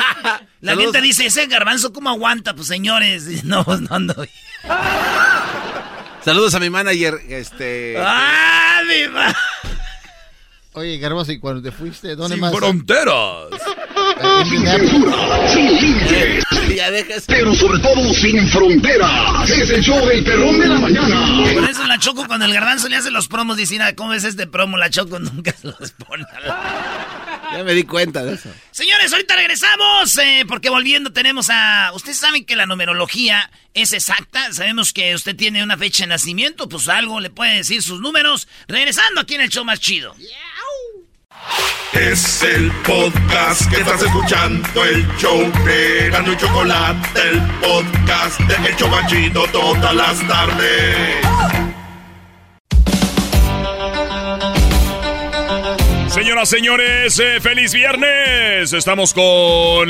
La 0.60 0.76
gente 0.76 1.00
dice, 1.00 1.26
ese 1.26 1.46
garbanzo, 1.46 1.92
¿cómo 1.92 2.10
aguanta? 2.10 2.54
Pues 2.54 2.68
señores, 2.68 3.44
no, 3.44 3.64
no 3.64 3.94
ando. 3.94 4.14
Saludos 6.24 6.54
a 6.54 6.60
mi 6.60 6.70
manager, 6.70 7.14
este. 7.28 7.96
¡Ah, 7.98 8.80
mi 8.86 9.08
manager! 9.08 9.36
Oye, 10.76 10.98
Garbanzo, 10.98 11.30
¿y 11.30 11.38
cuando 11.38 11.62
te 11.62 11.70
fuiste? 11.70 12.16
¿Dónde 12.16 12.36
más? 12.36 12.50
¡Sin 12.50 12.58
fronteras! 12.58 13.48
sin 14.42 14.66
censura, 14.66 16.43
Pero 17.26 17.54
sobre 17.54 17.78
todo 17.78 18.12
sin 18.12 18.48
fronteras. 18.48 19.48
Es 19.48 19.70
el 19.70 19.82
show 19.82 20.04
del 20.06 20.24
perrón 20.24 20.58
de 20.58 20.66
la 20.66 20.78
mañana. 20.78 21.52
Por 21.54 21.70
eso 21.70 21.86
la 21.86 21.98
Choco 21.98 22.26
cuando 22.26 22.46
el 22.46 22.52
garbanzo 22.52 22.88
le 22.88 22.96
hace 22.96 23.10
los 23.10 23.28
promos 23.28 23.56
dice, 23.56 23.78
¿cómo 23.94 24.12
es 24.12 24.24
este 24.24 24.46
promo? 24.46 24.76
La 24.76 24.90
Choco 24.90 25.18
nunca 25.18 25.52
se 25.52 25.68
los 25.68 25.92
pone. 25.92 26.24
Ya 27.52 27.62
me 27.62 27.74
di 27.74 27.84
cuenta 27.84 28.24
de 28.24 28.34
eso. 28.34 28.50
Señores, 28.72 29.12
ahorita 29.12 29.36
regresamos, 29.36 30.18
eh, 30.18 30.44
porque 30.48 30.70
volviendo 30.70 31.12
tenemos 31.12 31.48
a... 31.50 31.92
Ustedes 31.94 32.16
saben 32.16 32.44
que 32.44 32.56
la 32.56 32.66
numerología 32.66 33.50
es 33.74 33.92
exacta. 33.92 34.52
Sabemos 34.52 34.92
que 34.92 35.14
usted 35.14 35.36
tiene 35.36 35.62
una 35.62 35.76
fecha 35.76 36.02
de 36.04 36.08
nacimiento, 36.08 36.68
pues 36.68 36.88
algo 36.88 37.20
le 37.20 37.30
puede 37.30 37.54
decir 37.56 37.82
sus 37.82 38.00
números. 38.00 38.48
Regresando 38.66 39.20
aquí 39.20 39.34
en 39.36 39.42
el 39.42 39.50
show 39.50 39.64
más 39.64 39.78
chido. 39.78 40.16
Es 41.92 42.42
el 42.42 42.72
podcast 42.82 43.70
que 43.70 43.80
estás 43.80 44.02
escuchando, 44.02 44.84
el 44.84 45.06
show 45.16 45.40
de 45.64 46.08
y 46.08 46.36
Chocolate, 46.36 47.20
el 47.30 47.40
podcast 47.60 48.40
de 48.40 48.68
El 48.68 48.76
Chocachito 48.76 49.44
todas 49.52 49.94
las 49.94 50.26
tardes. 50.26 51.24
Señoras, 56.08 56.48
señores, 56.48 57.18
eh, 57.18 57.40
feliz 57.40 57.72
viernes. 57.72 58.72
Estamos 58.72 59.14
con 59.14 59.88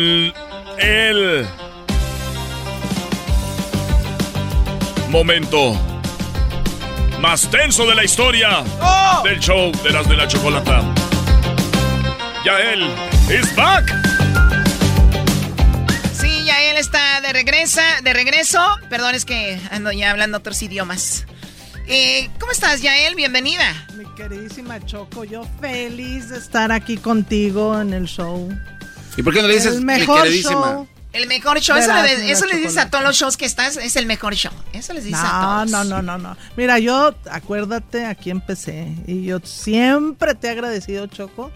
el 0.79 1.47
momento 5.11 5.75
más 7.21 7.49
tenso 7.51 7.87
de 7.87 7.95
la 7.95 8.05
historia 8.05 8.65
¡Oh! 8.81 9.23
del 9.23 9.39
show 9.39 9.71
de 9.83 9.91
las 9.91 10.09
de 10.09 10.17
la 10.17 10.29
chocolata. 10.29 10.83
Yael 12.45 12.83
is 13.33 13.57
back. 13.57 13.91
Sí, 16.13 16.45
Yael 16.45 16.77
está 16.77 17.23
de 17.23 17.33
regresa, 17.33 17.83
de 18.03 18.13
regreso. 18.13 18.61
Perdón, 18.91 19.15
es 19.15 19.25
que 19.25 19.59
ando 19.71 19.91
ya 19.93 20.11
hablando 20.11 20.37
otros 20.37 20.61
idiomas. 20.61 21.25
Eh, 21.89 22.29
¿Cómo 22.39 22.53
estás, 22.53 22.83
Yael? 22.83 23.15
Bienvenida. 23.15 23.87
Mi 23.97 24.05
queridísima 24.15 24.79
Choco, 24.85 25.25
yo 25.25 25.45
feliz 25.59 26.29
de 26.29 26.37
estar 26.37 26.71
aquí 26.71 26.99
contigo 26.99 27.81
en 27.81 27.95
el 27.95 28.05
show. 28.05 28.47
¿Y 29.17 29.23
por 29.23 29.33
qué 29.33 29.41
no 29.41 29.49
le 29.49 29.55
dices 29.55 29.77
el 29.77 29.83
mejor 29.83 30.29
show? 30.29 30.87
El 31.15 31.29
mejor 31.29 31.61
show, 31.61 31.79
eso, 31.79 31.95
le, 32.03 32.31
eso 32.31 32.45
le, 32.45 32.57
dices 32.57 32.77
a 32.77 32.91
todos 32.91 33.05
los 33.05 33.17
shows 33.17 33.39
que 33.39 33.47
estás, 33.47 33.79
es 33.79 33.97
el 33.97 34.05
mejor 34.05 34.35
show. 34.35 34.53
Eso 34.75 34.93
les 34.93 35.05
dices 35.05 35.21
a 35.23 35.41
todos. 35.41 35.71
No, 35.71 35.85
no, 35.85 36.03
no, 36.03 36.19
no. 36.19 36.37
Mira, 36.59 36.79
yo, 36.79 37.15
acuérdate, 37.31 38.05
aquí 38.05 38.29
empecé. 38.29 38.93
Y 39.07 39.25
yo 39.25 39.39
siempre 39.45 40.35
te 40.35 40.49
he 40.49 40.51
agradecido, 40.51 41.07
Choco, 41.07 41.51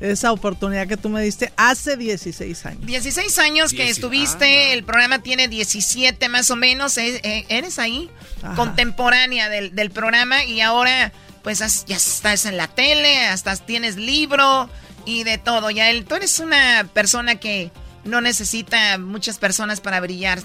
esa 0.00 0.32
oportunidad 0.32 0.86
que 0.86 0.96
tú 0.96 1.08
me 1.08 1.22
diste 1.22 1.52
hace 1.56 1.96
16 1.96 2.66
años. 2.66 2.86
16 2.86 3.38
años 3.38 3.72
que 3.72 3.88
estuviste, 3.88 4.72
el 4.72 4.84
programa 4.84 5.20
tiene 5.20 5.48
17 5.48 6.28
más 6.28 6.50
o 6.50 6.56
menos, 6.56 6.96
eh, 6.98 7.20
eh, 7.22 7.44
eres 7.48 7.78
ahí, 7.78 8.10
contemporánea 8.56 9.48
del, 9.48 9.74
del, 9.74 9.90
programa 9.90 10.44
y 10.44 10.60
ahora 10.62 11.12
pues 11.42 11.84
ya 11.86 11.96
estás 11.96 12.46
en 12.46 12.56
la 12.56 12.68
tele, 12.68 13.26
hasta 13.26 13.56
tienes 13.56 13.96
libro 13.96 14.70
y 15.04 15.24
de 15.24 15.38
todo. 15.38 15.70
Ya 15.70 15.90
él, 15.90 16.04
tú 16.04 16.14
eres 16.14 16.38
una 16.38 16.88
persona 16.92 17.36
que 17.36 17.70
no 18.04 18.20
necesita 18.20 18.98
muchas 18.98 19.38
personas 19.38 19.80
para 19.80 20.00
brillar 20.00 20.40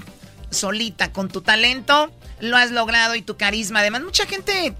solita 0.49 1.11
con 1.11 1.29
tu 1.29 1.41
talento, 1.41 2.11
lo 2.39 2.57
has 2.57 2.71
logrado 2.71 3.15
y 3.15 3.21
tu 3.21 3.37
carisma. 3.37 3.79
Además, 3.79 4.03
mucha 4.03 4.25
gente 4.25 4.73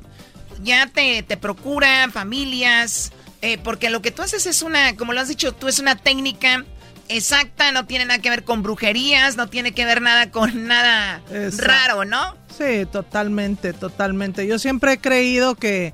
ya 0.61 0.88
te, 0.88 1.23
te 1.23 1.38
procura, 1.38 2.10
familias, 2.11 3.11
eh, 3.45 3.59
porque 3.63 3.91
lo 3.91 4.01
que 4.01 4.09
tú 4.09 4.23
haces 4.23 4.47
es 4.47 4.63
una, 4.63 4.95
como 4.95 5.13
lo 5.13 5.22
has 5.22 5.27
dicho 5.27 5.51
tú, 5.51 5.67
es 5.67 5.77
una 5.77 5.95
técnica 5.95 6.65
exacta, 7.09 7.72
no 7.72 7.85
tiene 7.85 8.05
nada 8.05 8.19
que 8.19 8.31
ver 8.31 8.43
con 8.43 8.63
brujerías, 8.63 9.38
no 9.38 9.47
tiene 9.47 9.72
que 9.72 9.85
ver 9.85 10.01
nada 10.01 10.31
con 10.31 10.65
nada 10.67 11.22
raro, 11.57 12.05
¿no? 12.05 12.35
Sí, 12.57 12.88
totalmente, 12.91 13.73
totalmente. 13.73 14.47
Yo 14.47 14.57
siempre 14.57 14.93
he 14.93 14.97
creído 14.97 15.53
que 15.53 15.93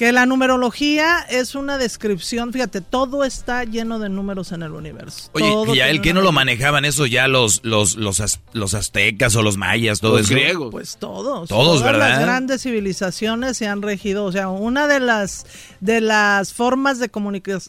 Que 0.00 0.12
la 0.12 0.24
numerología 0.24 1.18
es 1.28 1.54
una 1.54 1.76
descripción, 1.76 2.54
fíjate, 2.54 2.80
todo 2.80 3.22
está 3.22 3.64
lleno 3.64 3.98
de 3.98 4.08
números 4.08 4.50
en 4.50 4.62
el 4.62 4.72
universo. 4.72 5.28
Oye, 5.32 5.76
ya 5.76 5.90
el 5.90 6.00
que 6.00 6.14
no 6.14 6.22
lo 6.22 6.32
manejaban 6.32 6.86
eso 6.86 7.04
ya 7.04 7.28
los 7.28 7.60
los 7.64 7.96
los, 7.96 8.40
los 8.54 8.72
aztecas 8.72 9.36
o 9.36 9.42
los 9.42 9.58
mayas, 9.58 10.00
todos 10.00 10.20
los 10.20 10.30
griegos. 10.30 10.70
Pues 10.70 10.96
todos. 10.96 11.50
Todos, 11.50 11.82
¿verdad? 11.82 12.12
Las 12.12 12.20
grandes 12.20 12.62
civilizaciones 12.62 13.58
se 13.58 13.66
han 13.66 13.82
regido, 13.82 14.24
o 14.24 14.32
sea, 14.32 14.48
una 14.48 14.88
de 14.88 15.00
las 15.00 15.44
de 15.80 16.00
las 16.00 16.54
formas 16.54 16.98
de, 16.98 17.10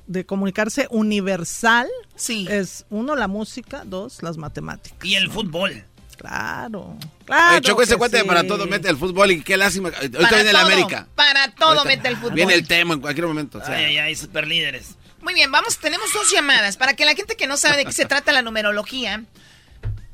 de 0.07 0.25
comunicarse 0.25 0.87
universal 0.89 1.89
sí. 2.15 2.47
es 2.49 2.85
uno 2.89 3.17
la 3.17 3.27
música, 3.27 3.83
dos 3.85 4.23
las 4.23 4.37
matemáticas. 4.37 4.97
Y 5.03 5.15
el 5.15 5.29
fútbol. 5.29 5.83
Claro, 6.21 6.97
claro. 7.25 7.57
El 7.57 7.61
Choco 7.61 7.81
ese 7.81 7.97
cuate 7.97 8.23
para 8.23 8.45
todo 8.45 8.67
mete 8.67 8.87
el 8.89 8.97
fútbol 8.97 9.31
y 9.31 9.41
qué 9.41 9.57
lástima. 9.57 9.89
Ahorita 9.89 10.35
viene 10.35 10.49
el 10.51 10.55
América. 10.55 11.07
Para 11.15 11.49
todo 11.55 11.83
mete 11.83 12.09
el 12.09 12.15
fútbol. 12.15 12.33
Viene 12.33 12.53
el 12.53 12.67
tema 12.67 12.93
en 12.93 13.01
cualquier 13.01 13.25
momento. 13.25 13.59
Ay, 13.65 13.85
ay, 13.85 13.97
ay, 13.97 14.15
super 14.15 14.45
líderes. 14.45 14.97
Muy 15.21 15.33
bien, 15.33 15.51
vamos, 15.51 15.79
tenemos 15.79 16.13
dos 16.13 16.31
llamadas. 16.31 16.77
Para 16.77 16.95
que 16.95 17.05
la 17.05 17.15
gente 17.15 17.35
que 17.35 17.47
no 17.47 17.57
sabe 17.57 17.77
de 17.77 17.85
qué 17.85 17.91
se 17.91 18.05
trata 18.05 18.31
la 18.31 18.43
numerología, 18.43 19.23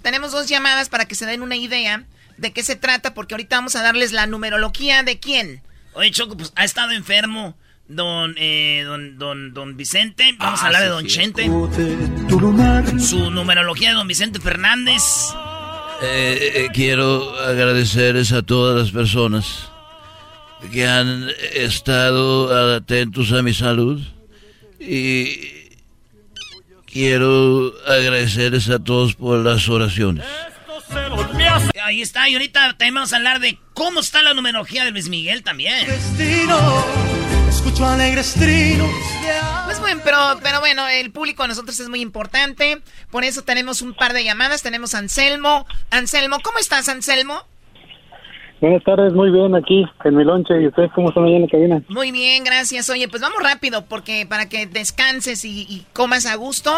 tenemos 0.01 0.31
dos 0.31 0.47
llamadas 0.47 0.87
para 0.87 1.05
que 1.05 1.15
se 1.15 1.25
den 1.25 1.41
una 1.41 1.57
idea 1.57 2.05
de 2.37 2.53
qué 2.53 2.63
se 2.63 2.77
trata, 2.77 3.13
porque 3.13 3.33
ahorita 3.33 3.57
vamos 3.57 3.75
a 3.75 3.83
darles 3.83 4.13
la 4.13 4.25
numerología 4.27 5.03
de 5.03 5.19
quién. 5.19 5.61
Oye, 5.93 6.11
Choco, 6.11 6.37
pues 6.37 6.53
ha 6.55 6.63
estado 6.63 6.91
enfermo 6.91 7.57
don, 7.89 8.35
eh, 8.37 8.83
don, 8.85 9.17
don, 9.17 9.53
don 9.53 9.75
Vicente. 9.75 10.35
Vamos 10.37 10.61
a 10.61 10.63
ah, 10.63 10.65
hablar 10.67 10.83
de 10.83 10.89
don 10.89 11.05
Chente. 11.05 11.49
Su 12.99 13.29
numerología 13.31 13.89
de 13.89 13.95
don 13.95 14.07
Vicente 14.07 14.39
Fernández. 14.39 15.33
Eh, 16.01 16.51
eh, 16.53 16.67
quiero 16.73 17.37
agradecerles 17.39 18.31
a 18.31 18.43
todas 18.43 18.77
las 18.77 18.91
personas 18.91 19.69
que 20.71 20.87
han 20.87 21.27
estado 21.53 22.75
atentos 22.75 23.31
a 23.31 23.41
mi 23.41 23.53
salud 23.53 24.01
y 24.79 25.71
quiero 26.85 27.73
agradecerles 27.87 28.69
a 28.69 28.79
todos 28.79 29.15
por 29.15 29.39
las 29.39 29.67
oraciones. 29.69 30.25
Ahí 31.83 32.01
está, 32.01 32.29
y 32.29 32.33
ahorita 32.33 32.69
también 32.77 32.95
vamos 32.95 33.13
a 33.13 33.17
hablar 33.17 33.39
de 33.39 33.57
cómo 33.73 33.99
está 33.99 34.21
la 34.21 34.33
numerología 34.33 34.85
de 34.85 34.91
Luis 34.91 35.09
Miguel 35.09 35.43
también. 35.43 35.87
escucho 37.49 37.85
alegres 37.85 38.33
trinos 38.33 38.89
pues 39.79 39.95
bueno, 39.95 40.01
pero, 40.03 40.17
pero 40.41 40.59
bueno, 40.59 40.87
el 40.87 41.11
público 41.11 41.43
a 41.43 41.47
nosotros 41.47 41.79
es 41.79 41.89
muy 41.89 42.01
importante. 42.01 42.79
Por 43.11 43.23
eso 43.23 43.43
tenemos 43.43 43.81
un 43.81 43.93
par 43.93 44.13
de 44.13 44.23
llamadas. 44.23 44.63
Tenemos 44.63 44.95
a 44.95 44.99
Anselmo. 44.99 45.65
Anselmo, 45.91 46.37
¿cómo 46.43 46.57
estás, 46.57 46.89
Anselmo? 46.89 47.35
Buenas 48.59 48.83
tardes, 48.83 49.13
muy 49.13 49.29
bien 49.29 49.53
aquí 49.55 49.85
en 50.03 50.15
mi 50.15 50.23
lonche. 50.23 50.59
¿Y 50.59 50.67
ustedes 50.67 50.91
cómo 50.95 51.09
están 51.09 51.25
allá 51.25 51.35
en 51.35 51.41
la 51.43 51.47
cabina? 51.47 51.81
Muy 51.89 52.11
bien, 52.11 52.43
gracias. 52.43 52.89
Oye, 52.89 53.07
pues 53.07 53.21
vamos 53.21 53.37
rápido 53.41 53.85
porque 53.85 54.25
para 54.27 54.49
que 54.49 54.65
descanses 54.65 55.45
y, 55.45 55.85
comas 55.93 56.25
a 56.25 56.35
gusto. 56.35 56.71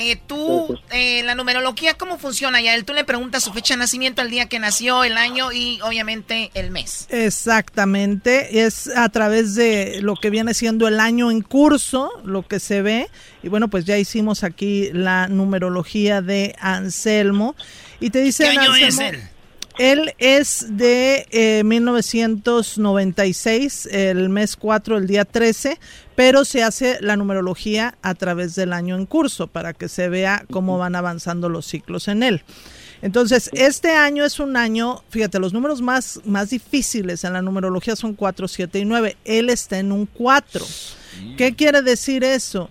Eh, 0.00 0.16
tú, 0.28 0.78
eh, 0.92 1.24
la 1.24 1.34
numerología, 1.34 1.94
¿cómo 1.94 2.18
funciona 2.18 2.60
ya? 2.60 2.80
Tú 2.84 2.92
le 2.92 3.02
preguntas 3.02 3.42
su 3.42 3.52
fecha 3.52 3.74
de 3.74 3.78
nacimiento, 3.78 4.22
el 4.22 4.30
día 4.30 4.46
que 4.46 4.60
nació, 4.60 5.02
el 5.02 5.16
año 5.16 5.50
y 5.50 5.80
obviamente 5.80 6.52
el 6.54 6.70
mes. 6.70 7.08
Exactamente, 7.10 8.64
es 8.64 8.86
a 8.96 9.08
través 9.08 9.56
de 9.56 9.98
lo 10.00 10.14
que 10.14 10.30
viene 10.30 10.54
siendo 10.54 10.86
el 10.86 11.00
año 11.00 11.32
en 11.32 11.40
curso, 11.40 12.12
lo 12.22 12.46
que 12.46 12.60
se 12.60 12.80
ve. 12.80 13.08
Y 13.42 13.48
bueno, 13.48 13.66
pues 13.66 13.86
ya 13.86 13.98
hicimos 13.98 14.44
aquí 14.44 14.88
la 14.92 15.26
numerología 15.26 16.22
de 16.22 16.54
Anselmo. 16.60 17.56
Y 17.98 18.10
te 18.10 18.20
dice... 18.20 18.44
¿Qué 18.44 18.50
año 18.50 18.76
es 18.76 18.98
él? 19.00 19.20
Él 19.78 20.14
es 20.18 20.66
de 20.70 21.62
1996, 21.64 23.86
eh, 23.86 24.10
el 24.10 24.28
mes 24.28 24.56
4, 24.56 24.98
el 24.98 25.06
día 25.06 25.24
13, 25.24 25.78
pero 26.16 26.44
se 26.44 26.64
hace 26.64 26.98
la 27.00 27.16
numerología 27.16 27.96
a 28.02 28.14
través 28.14 28.56
del 28.56 28.72
año 28.72 28.96
en 28.96 29.06
curso 29.06 29.46
para 29.46 29.72
que 29.72 29.88
se 29.88 30.08
vea 30.08 30.44
cómo 30.50 30.78
van 30.78 30.96
avanzando 30.96 31.48
los 31.48 31.66
ciclos 31.66 32.08
en 32.08 32.24
él. 32.24 32.42
Entonces, 33.02 33.50
este 33.52 33.92
año 33.92 34.24
es 34.24 34.40
un 34.40 34.56
año, 34.56 35.04
fíjate, 35.10 35.38
los 35.38 35.52
números 35.52 35.80
más, 35.80 36.20
más 36.24 36.50
difíciles 36.50 37.22
en 37.22 37.34
la 37.34 37.42
numerología 37.42 37.94
son 37.94 38.14
4, 38.14 38.48
7 38.48 38.80
y 38.80 38.84
9. 38.84 39.16
Él 39.24 39.50
está 39.50 39.78
en 39.78 39.92
un 39.92 40.06
4. 40.06 40.66
¿Qué 41.36 41.54
quiere 41.54 41.82
decir 41.82 42.24
eso? 42.24 42.68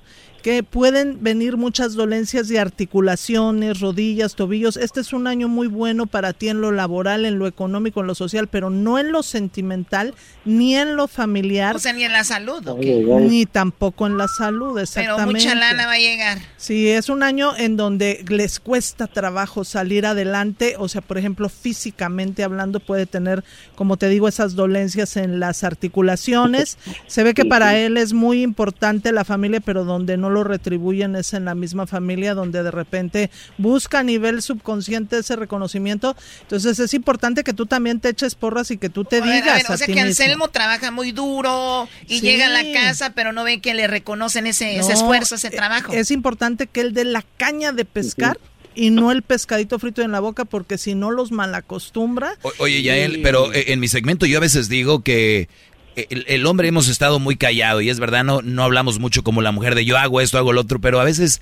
Que 0.47 0.63
pueden 0.63 1.21
venir 1.21 1.57
muchas 1.57 1.95
dolencias 1.95 2.47
de 2.47 2.57
articulaciones, 2.57 3.81
rodillas, 3.81 4.33
tobillos. 4.33 4.77
Este 4.77 5.01
es 5.01 5.11
un 5.11 5.27
año 5.27 5.49
muy 5.49 5.67
bueno 5.67 6.05
para 6.05 6.31
ti 6.31 6.47
en 6.47 6.61
lo 6.61 6.71
laboral, 6.71 7.25
en 7.25 7.37
lo 7.37 7.47
económico, 7.47 7.99
en 7.99 8.07
lo 8.07 8.15
social, 8.15 8.47
pero 8.47 8.69
no 8.69 8.97
en 8.97 9.11
lo 9.11 9.23
sentimental 9.23 10.15
ni 10.45 10.73
en 10.73 10.95
lo 10.95 11.09
familiar. 11.09 11.75
O 11.75 11.79
sea, 11.79 11.91
ni 11.91 12.05
en 12.05 12.13
la 12.13 12.23
salud, 12.23 12.65
¿o 12.65 12.77
Ni 13.19 13.45
tampoco 13.45 14.07
en 14.07 14.17
la 14.17 14.29
salud, 14.29 14.79
exactamente. 14.79 15.33
Pero 15.41 15.53
mucha 15.53 15.53
lana 15.53 15.85
va 15.85 15.91
a 15.91 15.99
llegar. 15.99 16.37
Sí, 16.55 16.87
es 16.87 17.09
un 17.09 17.23
año 17.23 17.51
en 17.57 17.75
donde 17.75 18.23
les 18.29 18.61
cuesta 18.61 19.07
trabajo 19.07 19.65
salir 19.65 20.05
adelante, 20.05 20.75
o 20.79 20.87
sea, 20.87 21.01
por 21.01 21.17
ejemplo, 21.17 21.49
físicamente 21.49 22.45
hablando 22.45 22.79
puede 22.79 23.05
tener, 23.05 23.43
como 23.75 23.97
te 23.97 24.07
digo, 24.07 24.29
esas 24.29 24.55
dolencias 24.55 25.17
en 25.17 25.41
las 25.41 25.65
articulaciones. 25.65 26.77
Se 27.07 27.23
ve 27.23 27.33
que 27.33 27.43
para 27.43 27.77
él 27.77 27.97
es 27.97 28.13
muy 28.13 28.43
importante 28.43 29.11
la 29.11 29.25
familia, 29.25 29.59
pero 29.59 29.83
donde 29.83 30.15
no 30.15 30.29
lo 30.29 30.36
retribuyen 30.43 31.15
es 31.15 31.34
en 31.34 31.45
la 31.45 31.55
misma 31.55 31.88
familia 31.88 32.34
donde 32.34 32.64
de 32.64 32.72
repente 32.72 33.30
busca 33.57 33.99
a 33.99 34.03
nivel 34.03 34.41
subconsciente 34.41 35.19
ese 35.19 35.35
reconocimiento. 35.35 36.15
Entonces 36.41 36.80
es 36.80 36.93
importante 36.93 37.43
que 37.43 37.53
tú 37.53 37.65
también 37.65 37.99
te 37.99 38.09
eches 38.09 38.35
porras 38.35 38.72
y 38.72 38.77
que 38.77 38.89
tú 38.89 39.03
te 39.03 39.22
digas. 39.22 39.69
o 39.69 39.77
sea 39.77 39.88
que 39.88 39.99
Anselmo 39.99 40.49
trabaja 40.49 40.91
muy 40.91 41.11
duro 41.11 41.88
y 42.07 42.22
llega 42.22 42.47
a 42.47 42.49
la 42.49 42.64
casa, 42.73 43.11
pero 43.11 43.31
no 43.31 43.43
ve 43.43 43.59
que 43.59 43.73
le 43.73 43.88
reconocen 43.88 44.47
ese, 44.47 44.77
esfuerzo, 44.77 45.35
ese 45.35 45.49
trabajo. 45.49 45.93
Es 45.93 46.11
importante 46.11 46.68
que 46.68 46.81
él 46.81 46.93
dé 46.93 47.05
la 47.05 47.23
caña 47.38 47.72
de 47.72 47.85
pescar. 47.85 48.39
y 48.76 48.91
no 48.91 49.11
el 49.11 49.23
pescadito 49.23 49.80
frito 49.80 50.03
en 50.03 50.11
la 50.11 50.19
boca 50.19 50.45
porque 50.45 50.77
si 50.77 50.93
no 50.93 51.09
los 51.09 51.31
malacostumbra. 51.31 52.38
oye, 52.59 52.84
ya 52.84 52.95
él, 52.95 53.22
pero 53.23 53.51
eh, 53.51 53.72
en 53.73 53.80
mi 53.80 53.88
segmento 53.88 54.27
yo 54.27 54.38
a 54.38 54.41
veces 54.41 54.69
digo 54.69 55.01
que 55.01 55.49
el, 55.97 56.45
hombre 56.45 56.67
hemos 56.67 56.87
estado 56.87 57.19
muy 57.19 57.35
callado 57.37 57.81
y 57.81 57.89
es 57.89 57.99
verdad, 57.99 58.23
no, 58.23 58.41
no 58.43 58.63
hablamos 58.63 58.99
mucho 58.99 59.23
como 59.23 59.41
la 59.41 59.51
mujer 59.51 59.73
de 59.73 59.83
yo 59.83 59.97
hago 59.97 60.21
esto, 60.21 60.37
hago 60.37 60.53
lo 60.53 60.61
otro, 60.61 60.79
pero 60.79 60.99
a 60.99 61.03
veces, 61.03 61.41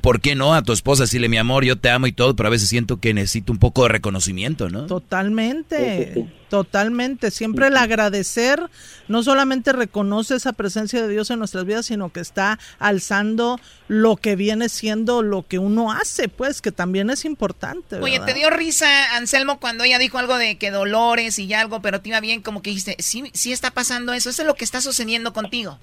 ¿por 0.00 0.20
qué 0.20 0.34
no? 0.34 0.54
A 0.54 0.62
tu 0.62 0.72
esposa 0.72 1.04
decirle 1.04 1.28
mi 1.28 1.36
amor, 1.36 1.64
yo 1.64 1.78
te 1.78 1.90
amo 1.90 2.06
y 2.06 2.12
todo, 2.12 2.34
pero 2.36 2.48
a 2.48 2.50
veces 2.50 2.68
siento 2.68 2.98
que 2.98 3.14
necesito 3.14 3.52
un 3.52 3.58
poco 3.58 3.82
de 3.84 3.90
reconocimiento, 3.90 4.68
¿no? 4.68 4.86
Totalmente. 4.86 6.28
Totalmente, 6.48 7.32
siempre 7.32 7.66
el 7.66 7.76
agradecer 7.76 8.62
no 9.08 9.24
solamente 9.24 9.72
reconoce 9.72 10.36
esa 10.36 10.52
presencia 10.52 11.02
de 11.02 11.08
Dios 11.08 11.30
en 11.30 11.40
nuestras 11.40 11.64
vidas, 11.64 11.86
sino 11.86 12.12
que 12.12 12.20
está 12.20 12.60
alzando 12.78 13.58
lo 13.88 14.16
que 14.16 14.36
viene 14.36 14.68
siendo 14.68 15.22
lo 15.22 15.46
que 15.48 15.58
uno 15.58 15.90
hace, 15.90 16.28
pues 16.28 16.62
que 16.62 16.70
también 16.70 17.10
es 17.10 17.24
importante. 17.24 17.96
Oye, 17.96 18.20
te 18.20 18.34
dio 18.34 18.50
risa 18.50 19.16
Anselmo 19.16 19.58
cuando 19.58 19.82
ella 19.82 19.98
dijo 19.98 20.18
algo 20.18 20.38
de 20.38 20.56
que 20.56 20.70
dolores 20.70 21.40
y 21.40 21.48
ya 21.48 21.60
algo, 21.60 21.82
pero 21.82 22.00
te 22.00 22.10
iba 22.10 22.20
bien, 22.20 22.40
como 22.40 22.62
que 22.62 22.70
dijiste, 22.70 22.96
sí, 23.00 23.24
sí 23.32 23.52
está 23.52 23.72
pasando 23.72 24.12
eso, 24.12 24.30
eso 24.30 24.42
es 24.42 24.46
lo 24.46 24.54
que 24.54 24.64
está 24.64 24.80
sucediendo 24.80 25.32
contigo. 25.32 25.80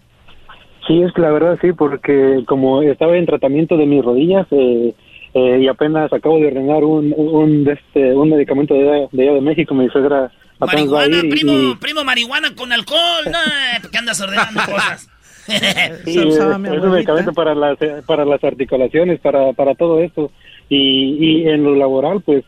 Sí, 0.87 1.01
es 1.01 1.13
que 1.13 1.21
la 1.21 1.31
verdad 1.31 1.57
sí, 1.61 1.73
porque 1.73 2.43
como 2.47 2.81
estaba 2.81 3.15
en 3.17 3.25
tratamiento 3.25 3.77
de 3.77 3.85
mis 3.85 4.03
rodillas, 4.03 4.47
eh, 4.51 4.93
eh, 5.33 5.59
y 5.61 5.67
apenas 5.67 6.11
acabo 6.11 6.37
de 6.37 6.47
ordenar 6.47 6.83
un, 6.83 7.13
un, 7.15 7.67
este, 7.69 8.13
un 8.13 8.29
medicamento 8.29 8.73
de, 8.73 9.07
de 9.11 9.23
allá 9.23 9.33
de 9.33 9.41
México, 9.41 9.73
mi 9.73 9.87
suegra 9.89 10.31
Marihuana, 10.59 11.21
primo, 11.29 11.79
primo 11.79 12.03
marihuana 12.03 12.53
con 12.55 12.71
alcohol, 12.71 13.25
no, 13.25 13.39
porque 13.81 13.97
andas 13.97 14.21
ordenando 14.21 14.61
cosas. 14.65 15.09
sí, 16.05 16.19
es, 16.19 16.39
un 16.39 16.91
medicamento 16.91 17.33
para 17.33 17.55
las, 17.55 17.77
para 18.05 18.25
las 18.25 18.43
articulaciones, 18.43 19.19
para, 19.19 19.53
para 19.53 19.73
todo 19.75 19.99
esto. 19.99 20.31
Y, 20.69 21.17
y 21.19 21.49
en 21.49 21.63
lo 21.63 21.75
laboral, 21.75 22.21
pues 22.21 22.43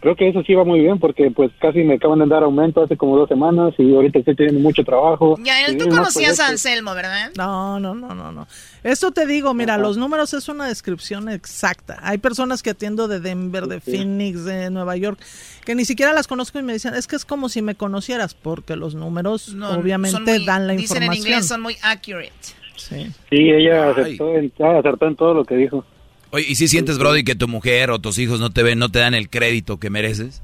creo 0.00 0.16
que 0.16 0.28
eso 0.28 0.42
sí 0.42 0.54
va 0.54 0.64
muy 0.64 0.80
bien 0.80 0.98
porque 0.98 1.30
pues 1.30 1.50
casi 1.60 1.82
me 1.84 1.94
acaban 1.94 2.18
de 2.18 2.26
dar 2.26 2.42
aumento 2.42 2.82
hace 2.82 2.96
como 2.96 3.16
dos 3.16 3.28
semanas 3.28 3.74
y 3.78 3.94
ahorita 3.94 4.18
estoy 4.18 4.36
teniendo 4.36 4.60
mucho 4.60 4.84
trabajo. 4.84 5.36
Ya, 5.42 5.64
él, 5.66 5.78
tú 5.78 5.88
conocías 5.88 6.40
a 6.40 6.48
Anselmo, 6.48 6.94
¿verdad? 6.94 7.30
No, 7.36 7.80
no, 7.80 7.94
no, 7.94 8.14
no, 8.14 8.32
no. 8.32 8.46
Esto 8.82 9.10
te 9.10 9.26
digo, 9.26 9.54
mira, 9.54 9.78
los 9.78 9.96
números 9.96 10.34
es 10.34 10.48
una 10.48 10.66
descripción 10.66 11.28
exacta. 11.28 11.98
Hay 12.02 12.18
personas 12.18 12.62
que 12.62 12.70
atiendo 12.70 13.08
de 13.08 13.20
Denver, 13.20 13.66
de 13.66 13.80
Phoenix, 13.80 14.44
de 14.44 14.70
Nueva 14.70 14.96
York, 14.96 15.18
que 15.64 15.74
ni 15.74 15.84
siquiera 15.84 16.12
las 16.12 16.26
conozco 16.26 16.58
y 16.58 16.62
me 16.62 16.72
dicen, 16.72 16.94
es 16.94 17.06
que 17.06 17.16
es 17.16 17.24
como 17.24 17.48
si 17.48 17.62
me 17.62 17.74
conocieras, 17.74 18.34
porque 18.34 18.76
los 18.76 18.94
números 18.94 19.54
obviamente 19.54 20.38
dan 20.44 20.66
la 20.66 20.74
información. 20.74 20.78
Dicen 20.78 21.02
en 21.02 21.14
inglés, 21.14 21.48
son 21.48 21.62
muy 21.62 21.76
accurate. 21.82 22.30
Sí, 22.76 23.06
sí 23.30 23.50
ella 23.50 23.90
acertó 23.90 24.36
en, 24.36 24.52
acertó 24.58 25.06
en 25.06 25.16
todo 25.16 25.34
lo 25.34 25.44
que 25.44 25.56
dijo. 25.56 25.84
Oye, 26.30 26.44
¿y 26.48 26.54
si 26.56 26.68
sientes, 26.68 26.98
Brody, 26.98 27.24
que 27.24 27.34
tu 27.34 27.48
mujer 27.48 27.90
o 27.90 27.98
tus 27.98 28.18
hijos 28.18 28.40
no 28.40 28.50
te 28.50 28.62
ven, 28.62 28.78
no 28.78 28.90
te 28.90 28.98
dan 28.98 29.14
el 29.14 29.30
crédito 29.30 29.78
que 29.78 29.90
mereces? 29.90 30.42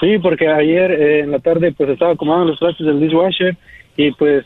Sí, 0.00 0.18
porque 0.20 0.48
ayer 0.48 0.90
eh, 0.90 1.20
en 1.20 1.30
la 1.30 1.38
tarde 1.38 1.72
pues 1.72 1.90
estaba 1.90 2.12
acomodando 2.12 2.46
los 2.46 2.58
trastes 2.58 2.86
del 2.86 2.98
dishwasher 2.98 3.56
y 3.96 4.10
pues 4.12 4.44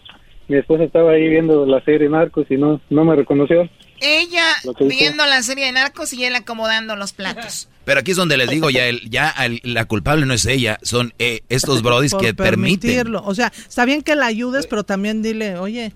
mi 0.49 0.59
esposa 0.59 0.85
estaba 0.85 1.13
ahí 1.13 1.29
viendo 1.29 1.65
la 1.67 1.83
serie 1.83 2.09
Marcos 2.09 2.47
y 2.51 2.57
no, 2.57 2.81
no 2.91 3.05
me 3.05 3.17
reconoció. 3.17 3.69
Ella 4.01 4.45
viendo 4.81 5.25
la 5.25 5.43
serie 5.43 5.67
de 5.67 5.73
narcos 5.73 6.13
y 6.13 6.25
él 6.25 6.35
acomodando 6.35 6.97
los 6.97 7.13
platos. 7.13 7.69
Pero 7.87 8.01
aquí 8.01 8.11
es 8.11 8.17
donde 8.17 8.37
les 8.37 8.51
digo, 8.51 8.69
ya 8.69 8.87
el, 8.87 9.09
ya 9.09 9.33
la 9.63 9.85
culpable 9.85 10.27
no 10.27 10.35
es 10.35 10.45
ella, 10.45 10.79
son 10.83 11.15
eh, 11.21 11.43
estos 11.49 11.83
brodis 11.83 12.15
que 12.15 12.35
permiten. 12.35 13.15
O 13.15 13.35
sea, 13.35 13.53
está 13.57 13.85
bien 13.85 14.03
que 14.03 14.17
la 14.17 14.27
ayudes, 14.27 14.67
pero 14.67 14.83
también 14.83 15.23
dile, 15.23 15.57
oye, 15.57 15.93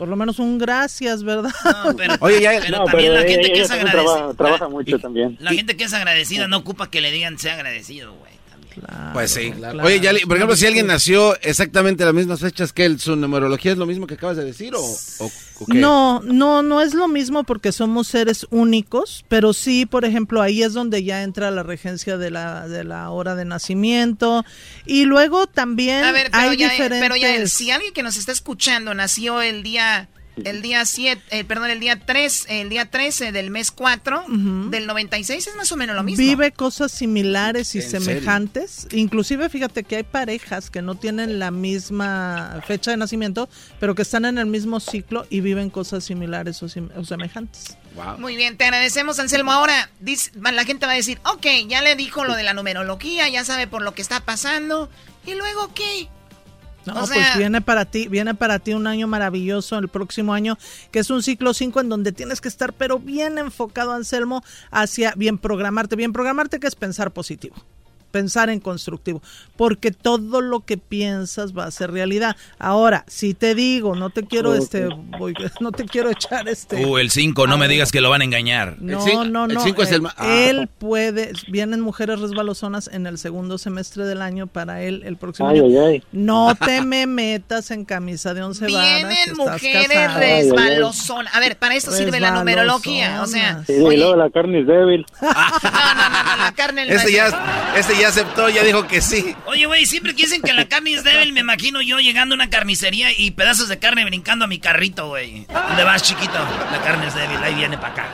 por 0.00 0.08
lo 0.08 0.16
menos 0.16 0.38
un 0.38 0.56
gracias, 0.56 1.22
¿verdad? 1.24 1.52
Oye, 2.20 2.40
ya, 2.40 2.58
pero 2.58 2.84
también 2.84 3.12
la 3.12 3.20
gente 3.20 3.52
que 3.52 3.60
es 3.60 3.70
agradecida. 3.70 4.32
Trabaja, 4.32 4.66
mucho 4.66 4.98
también. 4.98 5.36
La 5.40 5.52
gente 5.52 5.76
que 5.76 5.84
es 5.84 5.92
agradecida 5.92 6.48
no 6.48 6.56
ocupa 6.56 6.88
que 6.88 7.02
le 7.02 7.10
digan 7.10 7.38
sea 7.38 7.52
agradecido, 7.52 8.14
güey. 8.14 8.29
Pues 9.12 9.32
sí. 9.32 9.52
Oye, 9.82 10.00
ya, 10.00 10.12
por 10.26 10.36
ejemplo, 10.36 10.56
si 10.56 10.66
alguien 10.66 10.86
nació 10.86 11.38
exactamente 11.40 12.02
a 12.02 12.06
las 12.06 12.14
mismas 12.14 12.40
fechas 12.40 12.72
que 12.72 12.84
él, 12.84 13.00
¿su 13.00 13.16
numerología 13.16 13.72
es 13.72 13.78
lo 13.78 13.86
mismo 13.86 14.06
que 14.06 14.14
acabas 14.14 14.36
de 14.36 14.44
decir 14.44 14.74
o, 14.74 14.80
o 14.80 15.30
no, 15.68 16.20
no, 16.20 16.62
no 16.62 16.80
es 16.80 16.94
lo 16.94 17.08
mismo 17.08 17.44
porque 17.44 17.72
somos 17.72 18.08
seres 18.08 18.46
únicos, 18.50 19.24
pero 19.28 19.52
sí, 19.52 19.86
por 19.86 20.04
ejemplo, 20.04 20.40
ahí 20.40 20.62
es 20.62 20.72
donde 20.72 21.04
ya 21.04 21.22
entra 21.22 21.50
la 21.50 21.62
regencia 21.62 22.16
de 22.16 22.30
la, 22.30 22.66
de 22.68 22.84
la 22.84 23.10
hora 23.10 23.34
de 23.34 23.44
nacimiento. 23.44 24.44
Y 24.86 25.04
luego 25.04 25.46
también 25.46 26.04
hay 26.32 26.56
diferentes... 26.56 27.00
Pero 27.00 27.16
ya, 27.16 27.46
si 27.46 27.70
alguien 27.70 27.92
que 27.92 28.02
nos 28.02 28.16
está 28.16 28.32
escuchando 28.32 28.94
nació 28.94 29.42
el 29.42 29.62
día 29.62 30.08
el 30.44 30.62
día 30.62 30.84
7, 30.84 31.22
eh, 31.30 31.44
perdón, 31.44 31.70
el 31.70 31.80
día 31.80 31.98
3, 31.98 32.46
el 32.48 32.68
día 32.68 32.90
13 32.90 33.32
del 33.32 33.50
mes 33.50 33.70
4 33.70 34.24
del 34.70 34.86
96 34.86 35.46
es 35.46 35.56
más 35.56 35.70
o 35.72 35.76
menos 35.76 35.96
lo 35.96 36.02
mismo. 36.02 36.24
Vive 36.24 36.52
cosas 36.52 36.92
similares 36.92 37.74
y 37.74 37.82
semejantes. 37.82 38.86
Inclusive 38.92 39.48
fíjate 39.48 39.84
que 39.84 39.96
hay 39.96 40.02
parejas 40.02 40.70
que 40.70 40.82
no 40.82 40.94
tienen 40.94 41.38
la 41.38 41.50
misma 41.50 42.62
fecha 42.66 42.90
de 42.90 42.96
nacimiento, 42.96 43.48
pero 43.78 43.94
que 43.94 44.02
están 44.02 44.24
en 44.24 44.38
el 44.38 44.46
mismo 44.46 44.80
ciclo 44.80 45.26
y 45.30 45.40
viven 45.40 45.70
cosas 45.70 46.04
similares 46.04 46.62
o, 46.62 46.68
semejantes. 46.68 47.76
Muy 48.18 48.36
bien, 48.36 48.56
te 48.56 48.64
agradecemos, 48.64 49.18
Anselmo. 49.18 49.52
Ahora 49.52 49.90
la 50.34 50.64
gente 50.64 50.86
va 50.86 50.92
a 50.92 50.96
decir, 50.96 51.20
ok, 51.24 51.46
ya 51.68 51.82
le 51.82 51.96
dijo 51.96 52.24
lo 52.24 52.34
de 52.34 52.44
la 52.44 52.54
numerología, 52.54 53.28
ya 53.28 53.44
sabe 53.44 53.66
por 53.66 53.82
lo 53.82 53.94
que 53.94 54.02
está 54.02 54.20
pasando. 54.20 54.90
¿Y 55.26 55.34
luego 55.34 55.72
qué? 55.74 56.08
No, 56.86 56.94
pues 56.94 57.36
viene 57.36 57.60
para 57.60 57.84
ti, 57.84 58.08
viene 58.08 58.34
para 58.34 58.58
ti 58.58 58.72
un 58.72 58.86
año 58.86 59.06
maravilloso 59.06 59.78
el 59.78 59.88
próximo 59.88 60.32
año, 60.32 60.58
que 60.90 61.00
es 61.00 61.10
un 61.10 61.22
ciclo 61.22 61.54
5 61.54 61.80
en 61.80 61.88
donde 61.88 62.12
tienes 62.12 62.40
que 62.40 62.48
estar 62.48 62.72
pero 62.72 62.98
bien 62.98 63.38
enfocado, 63.38 63.92
Anselmo, 63.92 64.42
hacia 64.70 65.12
bien 65.16 65.38
programarte, 65.38 65.96
bien 65.96 66.12
programarte 66.12 66.60
que 66.60 66.66
es 66.66 66.74
pensar 66.74 67.10
positivo 67.12 67.56
pensar 68.10 68.50
en 68.50 68.60
constructivo, 68.60 69.22
porque 69.56 69.90
todo 69.90 70.40
lo 70.40 70.60
que 70.60 70.76
piensas 70.76 71.56
va 71.56 71.64
a 71.64 71.70
ser 71.70 71.90
realidad. 71.90 72.36
Ahora, 72.58 73.04
si 73.06 73.34
te 73.34 73.54
digo, 73.54 73.94
no 73.94 74.10
te 74.10 74.24
quiero 74.24 74.54
este 74.54 74.88
no 75.60 75.72
te 75.72 75.84
quiero 75.84 76.10
echar 76.10 76.48
este 76.48 76.84
Uh, 76.84 76.98
el 76.98 77.10
5, 77.10 77.46
no 77.46 77.58
me 77.58 77.68
digas 77.68 77.92
que 77.92 78.00
lo 78.00 78.10
van 78.10 78.22
a 78.22 78.24
engañar. 78.24 78.76
No, 78.80 79.24
no, 79.24 79.46
no. 79.46 79.60
El 79.60 79.60
5 79.60 79.82
es 79.82 79.92
el 79.92 80.06
ah. 80.16 80.36
él 80.36 80.68
puede 80.78 81.32
vienen 81.48 81.80
mujeres 81.80 82.20
resbalosonas 82.20 82.88
en 82.92 83.06
el 83.06 83.18
segundo 83.18 83.58
semestre 83.58 84.04
del 84.04 84.22
año 84.22 84.46
para 84.46 84.82
él 84.82 85.02
el 85.04 85.16
próximo 85.16 85.48
año. 85.48 85.64
No 86.12 86.54
te 86.64 86.82
me 86.82 87.06
metas 87.06 87.70
en 87.70 87.84
camisa 87.84 88.34
de 88.34 88.42
once 88.42 88.66
varas. 88.70 89.08
Vienen 89.08 89.36
mujeres 89.36 90.14
resbalosonas. 90.14 91.34
A 91.34 91.40
ver, 91.40 91.56
para 91.56 91.74
eso 91.74 91.92
sirve 91.92 92.20
la 92.20 92.32
numerología, 92.32 93.22
o 93.22 93.26
sea, 93.26 93.64
y 93.68 93.96
luego 93.96 94.16
la 94.16 94.30
carne 94.30 94.60
es 94.60 94.66
débil. 94.66 95.06
no, 95.22 95.28
no, 95.28 95.34
no, 95.34 96.36
la 96.44 96.52
carne 96.56 96.86
este 96.88 97.12
ya 97.12 97.72
este 97.76 97.94
ya 97.98 97.99
aceptó, 98.04 98.48
ya 98.48 98.62
dijo 98.62 98.86
que 98.86 99.00
sí. 99.00 99.34
Oye, 99.46 99.66
güey, 99.66 99.86
siempre 99.86 100.14
que 100.14 100.22
dicen 100.22 100.42
que 100.42 100.52
la 100.52 100.68
carne 100.68 100.94
es 100.94 101.04
débil, 101.04 101.32
me 101.32 101.40
imagino 101.40 101.82
yo 101.82 101.98
llegando 101.98 102.34
a 102.34 102.36
una 102.36 102.50
carnicería 102.50 103.12
y 103.16 103.30
pedazos 103.32 103.68
de 103.68 103.78
carne 103.78 104.04
brincando 104.04 104.44
a 104.44 104.48
mi 104.48 104.58
carrito, 104.58 105.08
güey. 105.08 105.46
¿Dónde 105.46 105.84
vas, 105.84 106.02
chiquito? 106.02 106.38
La 106.70 106.80
carne 106.82 107.06
es 107.08 107.14
débil, 107.14 107.38
ahí 107.42 107.54
viene 107.54 107.78
para 107.78 107.92
acá. 107.92 108.08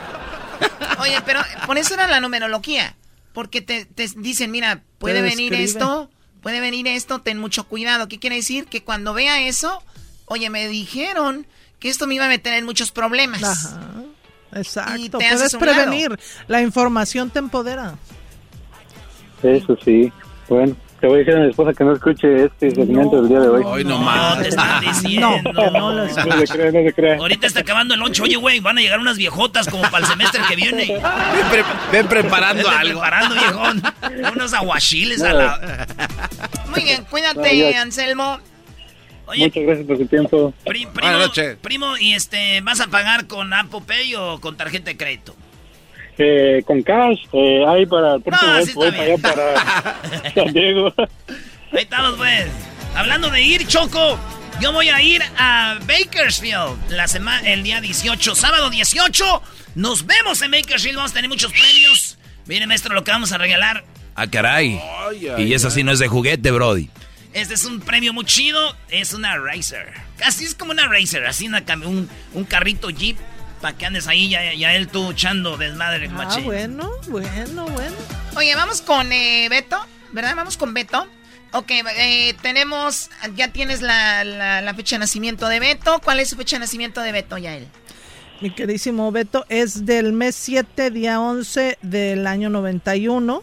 Oye, 1.01 1.21
pero 1.25 1.41
por 1.67 1.79
eso 1.79 1.95
era 1.95 2.07
la 2.07 2.21
numerología. 2.21 2.97
Porque 3.33 3.61
te, 3.61 3.87
dicen, 4.17 4.51
mira, 4.51 4.83
puede 4.99 5.21
venir 5.21 5.53
esto, 5.53 6.11
puede 6.41 6.61
venir 6.61 6.87
esto, 6.87 7.21
ten 7.21 7.39
mucho 7.39 7.65
cuidado. 7.65 8.09
¿Qué 8.09 8.19
quiere 8.19 8.37
decir? 8.37 8.65
Que 8.65 8.83
cuando 8.83 9.13
vea 9.13 9.47
eso, 9.47 9.83
oye, 10.25 10.49
me 10.49 10.67
dijeron 10.69 11.47
que 11.79 11.91
esto 11.91 12.07
me 12.07 12.15
iba 12.15 12.25
a 12.25 12.29
meter 12.29 12.55
en 12.55 12.65
muchos 12.65 12.93
problemas. 12.93 13.43
Ajá. 13.43 14.07
Exacto, 14.53 15.19
puedes 15.19 15.55
prevenir. 15.57 16.19
La 16.49 16.63
información 16.63 17.31
te 17.31 17.39
empodera. 17.39 17.97
Eso 19.43 19.77
sí. 19.85 20.13
Bueno, 20.49 20.77
te 21.01 21.07
voy 21.07 21.17
a 21.17 21.19
decir 21.19 21.35
a 21.35 21.41
mi 21.41 21.51
esposa 21.51 21.73
que 21.75 21.85
no 21.85 21.93
escuche 21.93 22.45
este 22.45 22.71
segmento 22.71 23.21
del 23.21 23.29
día 23.29 23.41
de 23.41 23.49
hoy. 23.49 23.63
Hoy 23.65 23.85
no. 23.85 23.99
No, 23.99 24.43
te 24.43 24.49
están 24.49 24.81
diciendo. 24.81 25.31
No, 25.53 25.71
no, 25.71 25.93
no, 25.93 26.09
se 26.09 26.23
crea, 26.47 26.73
no 26.73 26.83
se 26.83 26.93
crea. 26.95 27.17
Ahorita 27.19 27.47
está 27.47 27.61
acabando 27.61 27.95
el 27.95 28.01
lunch. 28.01 28.21
Oye, 28.21 28.37
güey, 28.37 28.61
van 28.61 28.79
a 28.79 28.81
llegar 28.81 28.99
unas 28.99 29.19
viejotas 29.19 29.69
como 29.69 29.83
para 29.83 29.99
el 29.99 30.07
semestre 30.07 30.41
que 30.49 30.57
viene. 30.57 30.99
Ven, 31.93 32.07
preparando 32.07 32.69
algo. 32.69 33.01
preparando, 33.01 33.35
viejón. 33.35 33.83
Unos 34.35 34.55
aguachiles 34.55 35.23
a 35.23 35.33
la... 35.33 35.87
Muy 36.71 36.83
bien, 36.83 37.05
cuídate, 37.11 37.77
Anselmo. 37.77 38.41
Oye, 39.27 39.45
Muchas 39.45 39.63
gracias 39.65 39.87
por 39.87 39.99
su 39.99 40.07
tiempo. 40.07 40.55
primo, 40.65 40.93
primo, 41.61 41.97
¿y 41.99 42.15
este, 42.15 42.61
vas 42.61 42.81
a 42.81 42.87
pagar 42.87 43.27
con 43.27 43.53
Apple 43.53 43.81
Pay 43.87 44.15
o 44.15 44.41
con 44.41 44.57
tarjeta 44.57 44.87
de 44.87 44.97
crédito? 44.97 45.35
Eh, 46.19 46.63
con 46.67 46.83
cash, 46.83 47.19
eh, 47.33 47.65
ahí 47.69 47.85
para 47.85 48.15
el 48.15 48.23
próximo 48.23 48.53
no, 48.53 48.75
voy 48.75 48.91
para 48.91 49.03
allá 49.03 49.19
para 49.19 50.33
San 50.35 50.53
Diego. 50.53 50.93
Ahí 51.73 51.83
estamos, 51.83 52.15
pues. 52.17 52.47
Hablando 52.95 53.29
de 53.29 53.43
ir, 53.43 53.67
Choco, 53.67 54.19
yo 54.61 54.73
voy 54.73 54.89
a 54.89 55.03
ir 55.03 55.23
a 55.37 55.79
Bakersfield 55.87 56.91
la 56.91 57.07
semana, 57.07 57.47
el 57.47 57.63
día 57.63 57.83
18, 57.83 58.35
sábado 58.35 58.71
18. 58.71 59.43
Nos 59.75 60.07
vemos 60.07 60.41
en 60.41 60.53
Bakersfield, 60.53 60.97
vamos 60.97 61.11
a 61.11 61.15
tener 61.15 61.29
muchos 61.29 61.53
premios. 61.53 62.17
Mire, 62.47 62.67
maestro, 62.67 62.95
lo 62.95 63.05
que 63.05 63.11
vamos 63.11 63.33
a 63.33 63.39
regalar. 63.39 63.85
Ah, 64.15 64.27
caray. 64.27 64.81
y 65.37 65.53
eso 65.53 65.71
sí 65.71 65.83
no 65.83 65.93
es 65.93 65.99
de 65.99 66.09
juguete, 66.09 66.51
Brody. 66.51 66.89
Este 67.35 67.53
es 67.53 67.67
un 67.67 67.81
premio 67.81 68.15
muy 68.15 68.25
chido, 68.25 68.75
es 68.89 69.13
una 69.13 69.37
Racer. 69.37 69.93
Casi 70.17 70.45
es 70.45 70.55
como 70.55 70.73
una 70.73 70.89
Racer, 70.89 71.27
así 71.27 71.47
una, 71.47 71.63
un, 71.85 72.09
un 72.33 72.45
carrito 72.45 72.89
Jeep 72.89 73.19
para 73.61 73.77
que 73.77 73.87
andes 73.87 74.07
ahí 74.07 74.29
ya, 74.29 74.53
ya 74.55 74.75
él 74.75 74.89
tú 74.89 75.11
echando 75.11 75.57
desmadre, 75.57 76.11
Ah, 76.17 76.39
bueno, 76.45 76.91
bueno, 77.09 77.67
bueno. 77.67 77.97
Oye, 78.37 78.55
vamos 78.55 78.83
con 78.83 79.13
eh, 79.13 79.49
Beto, 79.49 79.79
¿verdad? 80.13 80.35
Vamos 80.37 80.57
con 80.57 80.75
Beto. 80.75 81.07
Ok, 81.53 81.71
eh, 81.71 82.35
tenemos, 82.43 83.11
ya 83.35 83.49
tienes 83.49 83.81
la, 83.81 84.25
la, 84.25 84.75
fecha 84.75 84.97
de 84.97 85.01
nacimiento 85.01 85.49
de 85.49 85.61
Beto. 85.61 86.01
¿Cuál 86.05 86.21
es 86.21 86.29
su 86.29 86.37
fecha 86.37 86.57
de 86.57 86.61
nacimiento 86.61 87.01
de 87.01 87.13
Beto, 87.13 87.39
Yael? 87.39 87.67
Mi 88.41 88.51
queridísimo 88.51 89.11
Beto, 89.11 89.47
es 89.49 89.87
del 89.87 90.13
mes 90.13 90.35
7, 90.37 90.91
día 90.91 91.21
11 91.21 91.79
del 91.81 92.27
año 92.27 92.51
91. 92.51 93.43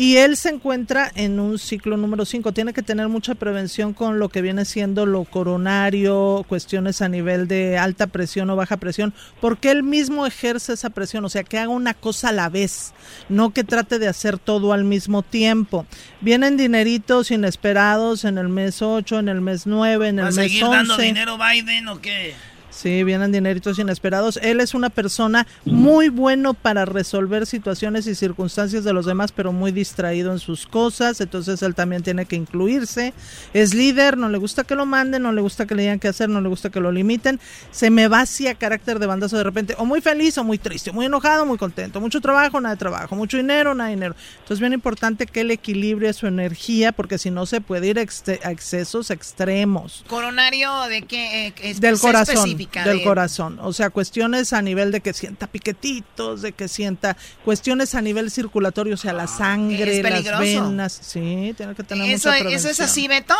Y 0.00 0.16
él 0.16 0.38
se 0.38 0.48
encuentra 0.48 1.12
en 1.14 1.38
un 1.38 1.58
ciclo 1.58 1.98
número 1.98 2.24
5. 2.24 2.52
Tiene 2.52 2.72
que 2.72 2.80
tener 2.80 3.08
mucha 3.08 3.34
prevención 3.34 3.92
con 3.92 4.18
lo 4.18 4.30
que 4.30 4.40
viene 4.40 4.64
siendo 4.64 5.04
lo 5.04 5.24
coronario, 5.24 6.42
cuestiones 6.48 7.02
a 7.02 7.10
nivel 7.10 7.46
de 7.48 7.76
alta 7.76 8.06
presión 8.06 8.48
o 8.48 8.56
baja 8.56 8.78
presión, 8.78 9.12
porque 9.42 9.70
él 9.70 9.82
mismo 9.82 10.24
ejerce 10.24 10.72
esa 10.72 10.88
presión, 10.88 11.26
o 11.26 11.28
sea, 11.28 11.44
que 11.44 11.58
haga 11.58 11.68
una 11.68 11.92
cosa 11.92 12.30
a 12.30 12.32
la 12.32 12.48
vez, 12.48 12.94
no 13.28 13.50
que 13.50 13.62
trate 13.62 13.98
de 13.98 14.08
hacer 14.08 14.38
todo 14.38 14.72
al 14.72 14.84
mismo 14.84 15.22
tiempo. 15.22 15.84
Vienen 16.22 16.56
dineritos 16.56 17.30
inesperados 17.30 18.24
en 18.24 18.38
el 18.38 18.48
mes 18.48 18.80
8, 18.80 19.18
en 19.18 19.28
el 19.28 19.42
mes 19.42 19.66
9, 19.66 20.08
en 20.08 20.18
el 20.20 20.24
mes 20.24 20.38
11. 20.38 20.40
¿Va 20.40 20.44
a 20.44 20.48
seguir 20.48 20.64
dando 20.64 20.96
dinero 20.96 21.36
Biden 21.36 21.88
o 21.88 22.00
qué? 22.00 22.34
Sí, 22.70 23.02
vienen 23.02 23.32
dineritos 23.32 23.78
inesperados. 23.78 24.38
Él 24.42 24.60
es 24.60 24.74
una 24.74 24.90
persona 24.90 25.46
muy 25.64 26.08
bueno 26.08 26.54
para 26.54 26.84
resolver 26.84 27.46
situaciones 27.46 28.06
y 28.06 28.14
circunstancias 28.14 28.84
de 28.84 28.92
los 28.92 29.06
demás, 29.06 29.32
pero 29.32 29.52
muy 29.52 29.72
distraído 29.72 30.32
en 30.32 30.38
sus 30.38 30.66
cosas. 30.66 31.20
Entonces 31.20 31.62
él 31.62 31.74
también 31.74 32.02
tiene 32.02 32.26
que 32.26 32.36
incluirse. 32.36 33.12
Es 33.52 33.74
líder, 33.74 34.16
no 34.16 34.28
le 34.28 34.38
gusta 34.38 34.64
que 34.64 34.76
lo 34.76 34.86
manden, 34.86 35.22
no 35.22 35.32
le 35.32 35.40
gusta 35.40 35.66
que 35.66 35.74
le 35.74 35.82
digan 35.82 35.98
qué 35.98 36.08
hacer, 36.08 36.28
no 36.28 36.40
le 36.40 36.48
gusta 36.48 36.70
que 36.70 36.80
lo 36.80 36.92
limiten. 36.92 37.40
Se 37.72 37.90
me 37.90 38.06
va 38.06 38.20
hacia 38.20 38.54
carácter 38.54 39.00
de 39.00 39.06
bandazo 39.06 39.36
de 39.36 39.44
repente, 39.44 39.74
o 39.76 39.84
muy 39.84 40.00
feliz 40.00 40.38
o 40.38 40.44
muy 40.44 40.58
triste, 40.58 40.92
muy 40.92 41.06
enojado, 41.06 41.44
muy 41.46 41.58
contento. 41.58 42.00
Mucho 42.00 42.20
trabajo, 42.20 42.60
nada 42.60 42.76
de 42.76 42.78
trabajo. 42.78 43.16
Mucho 43.16 43.36
dinero, 43.36 43.74
nada 43.74 43.88
de 43.88 43.96
dinero. 43.96 44.14
Entonces 44.34 44.56
es 44.56 44.60
bien 44.60 44.72
importante 44.72 45.26
que 45.26 45.40
él 45.40 45.50
equilibre 45.50 46.12
su 46.12 46.28
energía, 46.28 46.92
porque 46.92 47.18
si 47.18 47.30
no 47.30 47.46
se 47.46 47.60
puede 47.60 47.88
ir 47.88 47.98
a, 47.98 48.02
excesos 48.02 49.10
extremos. 49.10 50.04
¿Coronario 50.06 50.82
de 50.82 51.02
qué? 51.02 51.48
Eh, 51.48 51.74
Del 51.74 51.98
corazón 51.98 52.59
del 52.84 53.02
corazón. 53.02 53.58
O 53.62 53.72
sea, 53.72 53.90
cuestiones 53.90 54.52
a 54.52 54.62
nivel 54.62 54.92
de 54.92 55.00
que 55.00 55.12
sienta 55.12 55.46
piquetitos, 55.46 56.42
de 56.42 56.52
que 56.52 56.68
sienta 56.68 57.16
cuestiones 57.44 57.94
a 57.94 58.02
nivel 58.02 58.30
circulatorio, 58.30 58.94
o 58.94 58.96
sea, 58.96 59.12
la 59.12 59.26
sangre, 59.26 60.02
las 60.02 60.38
venas. 60.38 60.92
Sí, 60.92 61.54
tiene 61.56 61.74
que 61.74 61.82
tener 61.82 62.10
¿Eso, 62.10 62.30
mucha 62.30 62.48
¿Eso 62.48 62.68
es 62.68 62.80
así, 62.80 63.08
Beto? 63.08 63.34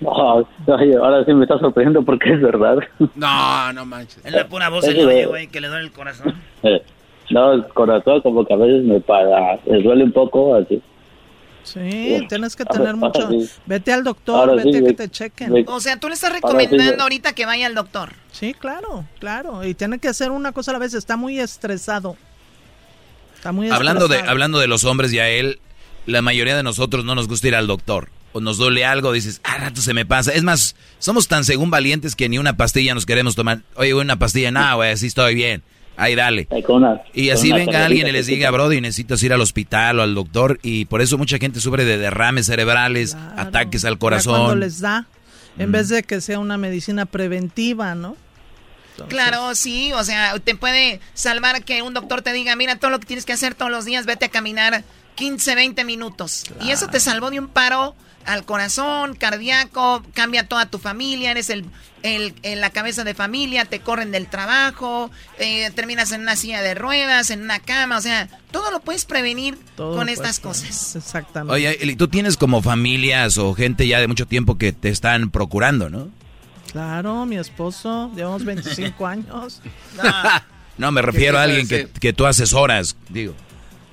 No, 0.00 0.10
ahora 0.10 1.24
sí 1.24 1.32
me 1.32 1.44
está 1.44 1.58
sorprendiendo 1.58 2.02
porque 2.02 2.32
es 2.32 2.40
verdad. 2.40 2.78
No, 3.14 3.72
no 3.72 3.86
manches. 3.86 4.24
Es 4.24 4.32
la 4.32 4.48
pura 4.48 4.68
voz 4.68 4.86
oye, 4.86 5.26
güey, 5.26 5.46
que 5.46 5.60
le 5.60 5.68
duele 5.68 5.84
el 5.84 5.92
corazón. 5.92 6.34
Eh, 6.64 6.82
no, 7.30 7.52
el 7.52 7.66
corazón 7.68 8.20
como 8.20 8.44
que 8.44 8.52
a 8.52 8.56
veces 8.56 8.84
me 8.84 9.00
para, 9.00 9.58
me 9.66 9.82
duele 9.82 10.04
un 10.04 10.12
poco 10.12 10.54
así. 10.56 10.82
Sí, 11.64 12.26
tienes 12.28 12.56
que 12.56 12.64
tener 12.64 12.96
mucho. 12.96 13.30
Vete 13.66 13.92
al 13.92 14.04
doctor, 14.04 14.56
vete 14.56 14.78
a 14.78 14.82
que 14.82 14.92
te 14.94 15.08
chequen. 15.08 15.64
O 15.66 15.80
sea, 15.80 15.98
tú 15.98 16.08
le 16.08 16.14
estás 16.14 16.32
recomendando 16.32 17.02
ahorita 17.02 17.34
que 17.34 17.46
vaya 17.46 17.66
al 17.66 17.74
doctor. 17.74 18.12
Sí, 18.32 18.54
claro, 18.54 19.06
claro. 19.20 19.64
Y 19.64 19.74
tiene 19.74 19.98
que 19.98 20.08
hacer 20.08 20.30
una 20.30 20.52
cosa 20.52 20.72
a 20.72 20.74
la 20.74 20.78
vez. 20.78 20.94
Está 20.94 21.16
muy 21.16 21.38
estresado. 21.38 22.16
Está 23.34 23.52
muy 23.52 23.70
hablando 23.70 24.04
estresado. 24.04 24.26
De, 24.26 24.30
hablando 24.30 24.58
de 24.58 24.66
los 24.66 24.84
hombres 24.84 25.12
y 25.12 25.18
a 25.18 25.28
él, 25.28 25.60
la 26.06 26.22
mayoría 26.22 26.56
de 26.56 26.62
nosotros 26.62 27.04
no 27.04 27.14
nos 27.14 27.28
gusta 27.28 27.48
ir 27.48 27.54
al 27.54 27.66
doctor. 27.66 28.10
O 28.34 28.40
nos 28.40 28.56
duele 28.56 28.84
algo, 28.84 29.12
dices, 29.12 29.40
ah, 29.44 29.58
rato 29.58 29.82
se 29.82 29.92
me 29.92 30.06
pasa. 30.06 30.32
Es 30.32 30.42
más, 30.42 30.74
somos 30.98 31.28
tan 31.28 31.44
según 31.44 31.70
valientes 31.70 32.16
que 32.16 32.30
ni 32.30 32.38
una 32.38 32.56
pastilla 32.56 32.94
nos 32.94 33.04
queremos 33.04 33.34
tomar. 33.34 33.60
Oye, 33.76 33.92
una 33.92 34.18
pastilla, 34.18 34.50
no, 34.50 34.76
güey, 34.76 34.92
así 34.92 35.06
estoy 35.06 35.34
bien. 35.34 35.62
Ahí 35.96 36.14
dale. 36.14 36.48
y 37.12 37.30
así 37.30 37.52
venga 37.52 37.84
alguien 37.84 38.06
y 38.06 38.12
les 38.12 38.26
diga, 38.26 38.50
Brody, 38.50 38.80
necesitas 38.80 39.22
ir 39.22 39.32
al 39.32 39.40
hospital 39.40 39.98
o 39.98 40.02
al 40.02 40.14
doctor. 40.14 40.58
Y 40.62 40.86
por 40.86 41.02
eso 41.02 41.18
mucha 41.18 41.38
gente 41.38 41.60
sufre 41.60 41.84
de 41.84 41.98
derrames 41.98 42.46
cerebrales, 42.46 43.16
ataques 43.36 43.84
al 43.84 43.98
corazón. 43.98 44.40
cuando 44.40 44.56
les 44.56 44.80
da, 44.80 45.06
en 45.58 45.72
vez 45.72 45.88
de 45.88 46.02
que 46.02 46.20
sea 46.20 46.38
una 46.38 46.56
medicina 46.56 47.06
preventiva, 47.06 47.94
¿no? 47.94 48.16
Claro, 49.08 49.54
sí, 49.54 49.92
o 49.94 50.04
sea, 50.04 50.38
te 50.38 50.54
puede 50.54 51.00
salvar 51.14 51.64
que 51.64 51.82
un 51.82 51.94
doctor 51.94 52.22
te 52.22 52.32
diga, 52.32 52.56
mira, 52.56 52.76
todo 52.76 52.90
lo 52.90 53.00
que 53.00 53.06
tienes 53.06 53.24
que 53.24 53.32
hacer 53.32 53.54
todos 53.54 53.70
los 53.70 53.84
días, 53.84 54.06
vete 54.06 54.26
a 54.26 54.28
caminar 54.28 54.84
15, 55.14 55.54
20 55.54 55.84
minutos. 55.84 56.44
Y 56.60 56.70
eso 56.70 56.88
te 56.88 57.00
salvó 57.00 57.30
de 57.30 57.38
un 57.38 57.48
paro 57.48 57.94
al 58.26 58.44
corazón, 58.44 59.14
cardíaco, 59.14 60.02
cambia 60.14 60.46
toda 60.48 60.66
tu 60.66 60.78
familia, 60.78 61.30
eres 61.30 61.50
el, 61.50 61.64
el, 62.02 62.34
la 62.42 62.70
cabeza 62.70 63.04
de 63.04 63.14
familia, 63.14 63.64
te 63.64 63.80
corren 63.80 64.10
del 64.10 64.26
trabajo, 64.26 65.10
eh, 65.38 65.70
terminas 65.74 66.12
en 66.12 66.22
una 66.22 66.36
silla 66.36 66.62
de 66.62 66.74
ruedas, 66.74 67.30
en 67.30 67.42
una 67.42 67.60
cama, 67.60 67.98
o 67.98 68.00
sea, 68.00 68.28
todo 68.50 68.70
lo 68.70 68.80
puedes 68.80 69.04
prevenir 69.04 69.58
con 69.76 70.08
estas 70.08 70.40
cosas. 70.40 70.96
Exactamente. 70.96 71.54
Oye, 71.54 71.96
tú 71.96 72.08
tienes 72.08 72.36
como 72.36 72.62
familias 72.62 73.38
o 73.38 73.54
gente 73.54 73.86
ya 73.86 74.00
de 74.00 74.08
mucho 74.08 74.26
tiempo 74.26 74.58
que 74.58 74.72
te 74.72 74.88
están 74.88 75.30
procurando, 75.30 75.90
¿no? 75.90 76.10
Claro, 76.72 77.26
mi 77.26 77.36
esposo, 77.36 78.10
llevamos 78.16 78.44
25 78.44 79.06
años. 79.06 79.60
No, 80.78 80.90
me 80.90 81.02
refiero 81.02 81.38
a 81.38 81.42
alguien 81.42 81.68
que, 81.68 81.88
que 81.88 82.12
tú 82.12 82.26
asesoras, 82.26 82.96
digo. 83.10 83.34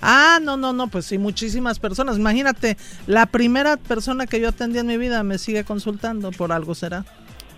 Ah, 0.02 0.40
no, 0.42 0.58
no, 0.58 0.74
no, 0.74 0.88
pues 0.88 1.06
sí, 1.06 1.18
muchísimas 1.18 1.80
personas. 1.80 2.18
Imagínate, 2.18 2.78
la 3.08 3.26
primera 3.26 3.78
persona 3.78 4.28
que 4.28 4.40
yo 4.40 4.50
atendí 4.50 4.80
en 4.80 4.88
mi 4.88 4.98
vida 4.98 5.24
me 5.24 5.38
sigue 5.38 5.64
consultando, 5.64 6.32
por 6.32 6.52
algo 6.52 6.76
será. 6.76 7.06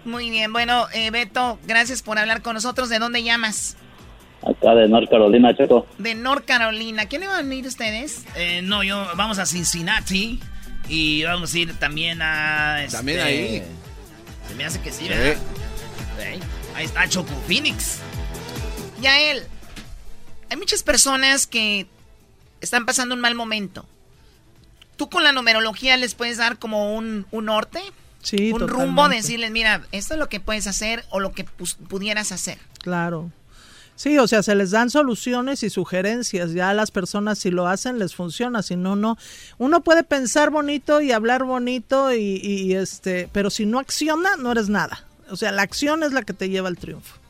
Muy 0.06 0.30
bien, 0.32 0.52
bueno, 0.52 0.88
eh, 0.94 1.12
Beto, 1.12 1.60
gracias 1.68 2.02
por 2.02 2.18
hablar 2.18 2.42
con 2.42 2.56
nosotros. 2.56 2.90
¿De 2.90 3.00
dónde 3.00 3.24
llamas? 3.24 3.78
Acá 4.42 4.74
de 4.74 4.88
North 4.88 5.10
Carolina, 5.10 5.56
Checo. 5.56 5.86
De 6.00 6.16
North 6.16 6.46
Carolina. 6.46 7.06
¿Quién 7.06 7.22
le 7.22 7.28
van 7.28 7.50
a 7.50 7.56
ir 7.56 7.68
ustedes? 7.68 8.26
Eh, 8.36 8.62
no, 8.64 8.84
yo, 8.84 9.06
vamos 9.16 9.38
a 9.38 9.46
Cincinnati 9.46 10.40
y 10.88 11.24
vamos 11.24 11.54
a 11.54 11.60
ir 11.60 11.74
también 11.78 12.22
a... 12.24 12.84
Este, 12.84 12.98
también 12.98 13.20
ahí. 13.20 13.64
Se 14.48 14.56
me 14.56 14.66
hace 14.66 14.82
que 14.82 14.92
sí, 14.92 15.08
¿verdad? 15.08 15.38
Ahí 16.76 16.86
está 16.86 17.08
Choco 17.08 17.34
Phoenix. 17.48 18.00
Ya 19.00 19.20
él. 19.22 19.44
Hay 20.50 20.58
muchas 20.58 20.82
personas 20.82 21.46
que 21.46 21.88
están 22.62 22.86
pasando 22.86 23.16
un 23.16 23.22
mal 23.22 23.36
momento. 23.36 23.86
¿Tú 24.96 25.10
con 25.10 25.24
la 25.24 25.32
numerología 25.32 25.98
les 25.98 26.16
puedes 26.16 26.38
dar 26.38 26.60
como 26.60 26.96
un, 26.96 27.26
norte? 27.32 27.82
Sí, 28.22 28.54
Un 28.54 28.68
rumbo, 28.68 29.10
decirles, 29.10 29.52
mira, 29.52 29.82
esto 29.92 30.14
es 30.14 30.20
lo 30.20 30.30
que 30.30 30.40
puedes 30.40 30.68
hacer 30.68 31.04
o 31.10 31.20
lo 31.20 31.32
que 31.32 31.44
pudieras 31.44 32.32
hacer. 32.32 32.60
Claro. 32.80 33.32
Sí, 33.96 34.18
o 34.18 34.28
sea, 34.28 34.42
se 34.42 34.56
les 34.56 34.72
dan 34.72 34.90
soluciones 34.90 35.64
y 35.64 35.70
sugerencias. 35.70 36.54
Ya 36.54 36.70
a 36.70 36.74
las 36.74 36.92
personas 36.92 37.40
si 37.40 37.52
lo 37.52 37.68
hacen 37.68 38.00
les 38.00 38.16
funciona, 38.16 38.64
si 38.64 38.76
no, 38.76 38.96
no. 38.96 39.18
Uno 39.58 39.82
puede 39.82 40.04
pensar 40.04 40.50
bonito 40.50 41.02
y 41.02 41.12
hablar 41.12 41.44
bonito 41.44 42.14
y, 42.14 42.40
y 42.44 42.74
este, 42.74 43.30
pero 43.32 43.50
si 43.50 43.66
no 43.66 43.80
acciona, 43.80 44.38
no 44.38 44.52
eres 44.52 44.70
nada. 44.70 45.06
O 45.30 45.36
sea, 45.36 45.52
la 45.52 45.62
acción 45.62 46.04
es 46.04 46.14
la 46.14 46.24
que 46.24 46.34
te 46.34 46.50
lleva 46.50 46.68
al 46.68 46.78
triunfo. 46.78 47.21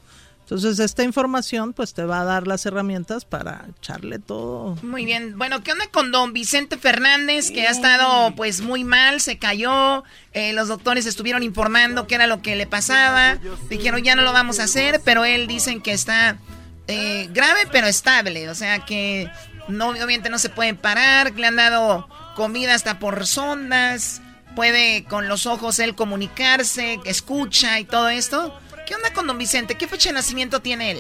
Entonces 0.52 0.80
esta 0.80 1.04
información 1.04 1.72
pues 1.72 1.94
te 1.94 2.04
va 2.04 2.20
a 2.20 2.26
dar 2.26 2.46
las 2.46 2.66
herramientas 2.66 3.24
para 3.24 3.68
echarle 3.78 4.20
todo. 4.20 4.76
Muy 4.84 5.06
bien. 5.06 5.38
Bueno, 5.38 5.64
¿qué 5.64 5.72
onda 5.72 5.88
con 5.88 6.12
don 6.12 6.34
Vicente 6.34 6.76
Fernández 6.76 7.52
que 7.52 7.68
ha 7.68 7.72
estado 7.72 8.36
pues 8.36 8.60
muy 8.60 8.84
mal, 8.84 9.22
se 9.22 9.38
cayó, 9.38 10.04
eh, 10.34 10.52
los 10.52 10.68
doctores 10.68 11.06
estuvieron 11.06 11.42
informando 11.42 12.06
qué 12.06 12.16
era 12.16 12.28
lo 12.28 12.42
que 12.42 12.58
le 12.58 12.68
pasaba, 12.68 13.38
dijeron 13.70 14.04
ya 14.04 14.16
no 14.16 14.24
lo 14.24 14.34
vamos 14.34 14.60
a 14.60 14.64
hacer, 14.64 15.00
pero 15.06 15.24
él 15.24 15.48
dicen 15.48 15.82
que 15.82 15.94
está 15.94 16.38
eh, 16.88 17.30
grave 17.32 17.62
pero 17.72 17.88
estable, 17.88 18.50
o 18.50 18.56
sea 18.56 18.84
que 18.84 19.32
no, 19.70 19.92
obviamente 19.92 20.30
no 20.30 20.38
se 20.38 20.50
puede 20.50 20.74
parar, 20.74 21.32
le 21.34 21.48
han 21.48 21.56
dado 21.56 22.10
comida 22.36 22.76
hasta 22.76 23.00
por 23.00 23.26
sondas, 23.26 24.22
puede 24.54 25.06
con 25.06 25.30
los 25.30 25.46
ojos 25.46 25.80
él 25.80 25.96
comunicarse, 25.96 27.00
escucha 27.06 27.80
y 27.80 27.86
todo 27.86 28.10
esto. 28.10 28.54
¿Qué 28.86 28.96
onda 28.96 29.14
con 29.14 29.28
don 29.28 29.38
Vicente? 29.38 29.76
¿Qué 29.76 29.88
fecha 29.88 30.10
de 30.10 30.14
nacimiento 30.14 30.62
tiene 30.62 30.92
él? 30.92 30.98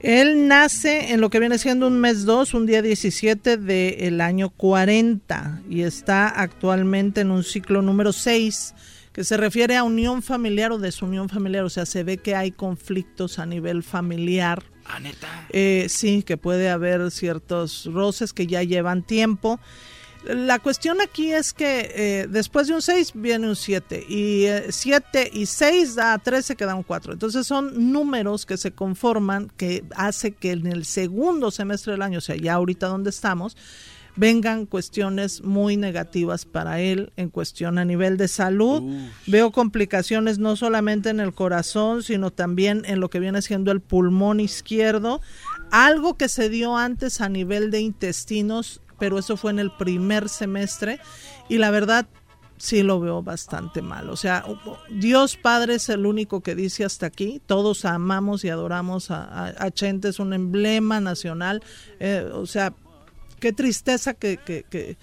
Él 0.00 0.48
nace 0.48 1.12
en 1.12 1.20
lo 1.20 1.30
que 1.30 1.40
viene 1.40 1.58
siendo 1.58 1.86
un 1.86 1.98
mes 1.98 2.24
2, 2.24 2.52
un 2.54 2.66
día 2.66 2.82
17 2.82 3.56
del 3.56 4.20
año 4.20 4.50
40 4.50 5.62
y 5.70 5.82
está 5.82 6.28
actualmente 6.28 7.22
en 7.22 7.30
un 7.30 7.42
ciclo 7.42 7.80
número 7.80 8.12
6 8.12 8.74
que 9.14 9.24
se 9.24 9.36
refiere 9.36 9.76
a 9.76 9.84
unión 9.84 10.22
familiar 10.22 10.72
o 10.72 10.78
desunión 10.78 11.28
familiar, 11.28 11.64
o 11.64 11.70
sea, 11.70 11.86
se 11.86 12.02
ve 12.02 12.18
que 12.18 12.34
hay 12.34 12.50
conflictos 12.50 13.38
a 13.38 13.46
nivel 13.46 13.82
familiar. 13.84 14.64
¿Ah, 14.84 14.98
neta? 14.98 15.46
Eh, 15.50 15.86
sí, 15.88 16.24
que 16.24 16.36
puede 16.36 16.68
haber 16.68 17.10
ciertos 17.12 17.88
roces 17.92 18.32
que 18.32 18.48
ya 18.48 18.62
llevan 18.64 19.02
tiempo. 19.04 19.60
La 20.26 20.58
cuestión 20.58 21.02
aquí 21.02 21.32
es 21.32 21.52
que 21.52 21.90
eh, 21.94 22.26
después 22.28 22.66
de 22.66 22.74
un 22.74 22.80
6 22.80 23.12
viene 23.14 23.46
un 23.46 23.56
7 23.56 24.06
y 24.08 24.46
7 24.70 25.22
eh, 25.22 25.30
y 25.32 25.44
6 25.44 25.96
da 25.96 26.16
13 26.18 26.56
que 26.56 26.64
da 26.64 26.74
un 26.74 26.82
4. 26.82 27.12
Entonces 27.12 27.46
son 27.46 27.92
números 27.92 28.46
que 28.46 28.56
se 28.56 28.72
conforman 28.72 29.50
que 29.56 29.84
hace 29.94 30.32
que 30.32 30.52
en 30.52 30.66
el 30.66 30.86
segundo 30.86 31.50
semestre 31.50 31.92
del 31.92 32.02
año, 32.02 32.18
o 32.18 32.22
sea, 32.22 32.36
ya 32.36 32.54
ahorita 32.54 32.86
donde 32.86 33.10
estamos, 33.10 33.54
vengan 34.16 34.66
cuestiones 34.66 35.42
muy 35.42 35.76
negativas 35.76 36.44
para 36.44 36.80
él 36.80 37.12
en 37.16 37.28
cuestión 37.28 37.78
a 37.78 37.84
nivel 37.84 38.16
de 38.16 38.28
salud. 38.28 38.82
Veo 39.26 39.50
complicaciones 39.52 40.38
no 40.38 40.56
solamente 40.56 41.10
en 41.10 41.20
el 41.20 41.34
corazón, 41.34 42.02
sino 42.02 42.30
también 42.30 42.82
en 42.86 43.00
lo 43.00 43.10
que 43.10 43.20
viene 43.20 43.42
siendo 43.42 43.72
el 43.72 43.80
pulmón 43.80 44.40
izquierdo. 44.40 45.20
Algo 45.70 46.16
que 46.16 46.28
se 46.28 46.48
dio 46.48 46.76
antes 46.76 47.20
a 47.20 47.28
nivel 47.28 47.70
de 47.70 47.80
intestinos 47.80 48.80
pero 49.04 49.18
eso 49.18 49.36
fue 49.36 49.50
en 49.50 49.58
el 49.58 49.70
primer 49.70 50.30
semestre 50.30 50.98
y 51.50 51.58
la 51.58 51.70
verdad 51.70 52.06
sí 52.56 52.82
lo 52.82 53.00
veo 53.00 53.22
bastante 53.22 53.82
mal. 53.82 54.08
O 54.08 54.16
sea, 54.16 54.46
Dios 54.88 55.36
Padre 55.36 55.74
es 55.74 55.90
el 55.90 56.06
único 56.06 56.40
que 56.40 56.54
dice 56.54 56.86
hasta 56.86 57.04
aquí. 57.04 57.42
Todos 57.44 57.84
amamos 57.84 58.46
y 58.46 58.48
adoramos 58.48 59.10
a, 59.10 59.70
Chente, 59.74 60.08
es 60.08 60.20
un 60.20 60.32
emblema 60.32 61.00
nacional. 61.00 61.62
Eh, 62.00 62.26
o 62.32 62.46
sea, 62.46 62.72
qué 63.40 63.52
tristeza 63.52 64.14
que 64.14 64.96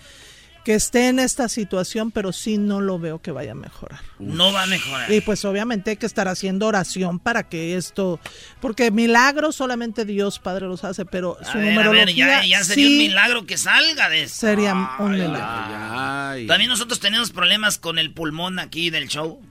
esté 0.65 1.07
en 1.07 1.19
esta 1.19 1.49
situación, 1.49 2.11
pero 2.11 2.31
sí 2.31 2.57
no 2.57 2.81
lo 2.81 2.99
veo 2.99 3.21
que 3.21 3.31
vaya 3.31 3.53
a 3.53 3.55
mejorar. 3.55 4.01
No 4.19 4.53
va 4.53 4.63
a 4.63 4.67
mejorar. 4.67 5.11
Y 5.11 5.21
pues 5.21 5.43
obviamente 5.45 5.91
hay 5.91 5.97
que 5.97 6.05
estar 6.05 6.27
haciendo 6.27 6.67
oración 6.67 7.19
para 7.19 7.49
que 7.49 7.75
esto, 7.75 8.19
porque 8.59 8.91
milagros 8.91 9.55
solamente 9.55 10.05
Dios 10.05 10.39
Padre 10.39 10.67
los 10.67 10.83
hace, 10.83 11.05
pero 11.05 11.37
su 11.51 11.57
numerología 11.57 12.45
ya, 12.45 12.63
sería 12.63 12.87
un 12.87 12.97
milagro 12.97 13.45
que 13.45 13.57
salga 13.57 14.09
de 14.09 14.23
esto. 14.23 14.41
Sería 14.41 14.73
un 14.99 15.11
milagro. 15.11 16.47
También 16.47 16.69
nosotros 16.69 16.99
tenemos 16.99 17.31
problemas 17.31 17.77
con 17.77 17.97
el 17.97 18.13
pulmón 18.13 18.59
aquí 18.59 18.89
del 18.89 19.07
show. 19.07 19.41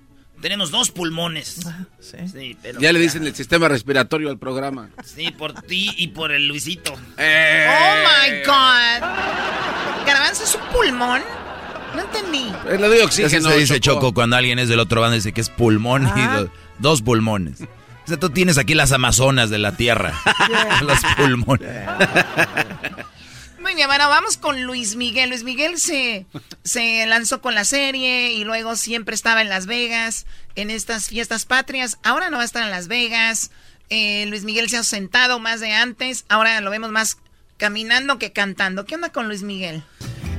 Tenemos 0.41 0.71
dos 0.71 0.91
pulmones. 0.91 1.61
Ya 2.81 2.93
le 2.93 2.99
dicen 2.99 3.27
el 3.27 3.35
sistema 3.35 3.69
respiratorio 3.69 4.31
al 4.31 4.39
programa. 4.39 4.89
Sí, 5.05 5.31
por 5.31 5.53
ti 5.53 5.93
y 5.97 6.09
por 6.09 6.33
el 6.33 6.49
Luisito. 6.49 6.95
Eh. 7.19 7.69
Oh 7.69 7.95
my 8.09 8.39
God. 8.47 10.07
¿Garbanzo 10.07 10.45
es 10.45 10.55
un 10.55 10.62
pulmón? 10.73 11.21
No 11.95 12.01
entendí. 12.03 12.53
Es 12.71 12.81
lo 12.81 12.89
de 12.89 13.03
oxígeno. 13.03 13.51
se 13.51 13.59
dice 13.59 13.81
Choco. 13.81 14.15
cuando 14.15 14.37
alguien 14.37 14.59
es 14.59 14.69
del 14.69 14.81
otro 14.81 15.01
bando 15.01 15.17
dice 15.17 15.33
que 15.33 15.41
es 15.41 15.51
pulmón 15.51 16.05
y 16.05 16.21
ah. 16.21 16.47
dos 16.79 17.03
pulmones. 17.03 17.61
O 17.62 18.09
sea, 18.09 18.19
tú 18.19 18.31
tienes 18.31 18.59
aquí 18.59 18.75
las 18.75 18.93
Amazonas 18.93 19.51
de 19.51 19.59
la 19.59 19.77
Tierra. 19.77 20.15
Los 20.83 20.99
pulmones. 21.17 21.87
Muy 23.61 23.74
bien, 23.74 23.89
bueno, 23.89 24.09
vamos 24.09 24.39
con 24.39 24.62
Luis 24.62 24.97
Miguel. 24.97 25.28
Luis 25.28 25.45
Miguel 25.45 25.78
se, 25.78 26.27
se 26.65 27.07
lanzó 27.07 27.43
con 27.43 27.55
la 27.55 27.65
serie 27.65 28.32
y 28.32 28.45
luego 28.45 28.74
siempre 28.74 29.15
estaba 29.15 29.43
en 29.43 29.51
Las 29.51 29.66
Vegas, 29.66 30.27
en 30.55 30.70
estas 30.70 31.09
fiestas 31.09 31.45
patrias. 31.45 31.99
Ahora 32.03 32.31
no 32.31 32.39
va 32.39 32.43
a 32.43 32.47
estar 32.47 32.62
en 32.62 32.70
Las 32.70 32.89
Vegas. 32.89 33.51
Eh, 33.91 34.24
Luis 34.28 34.45
Miguel 34.45 34.70
se 34.70 34.78
ha 34.78 34.82
sentado 34.82 35.41
más 35.41 35.61
de 35.61 35.73
antes. 35.73 36.24
Ahora 36.28 36.61
lo 36.62 36.70
vemos 36.70 36.91
más 36.91 37.19
caminando 37.59 38.19
que 38.19 38.32
cantando. 38.32 38.87
¿Qué 38.87 38.95
onda 38.95 39.12
con 39.12 39.28
Luis 39.28 39.43
Miguel? 39.43 39.82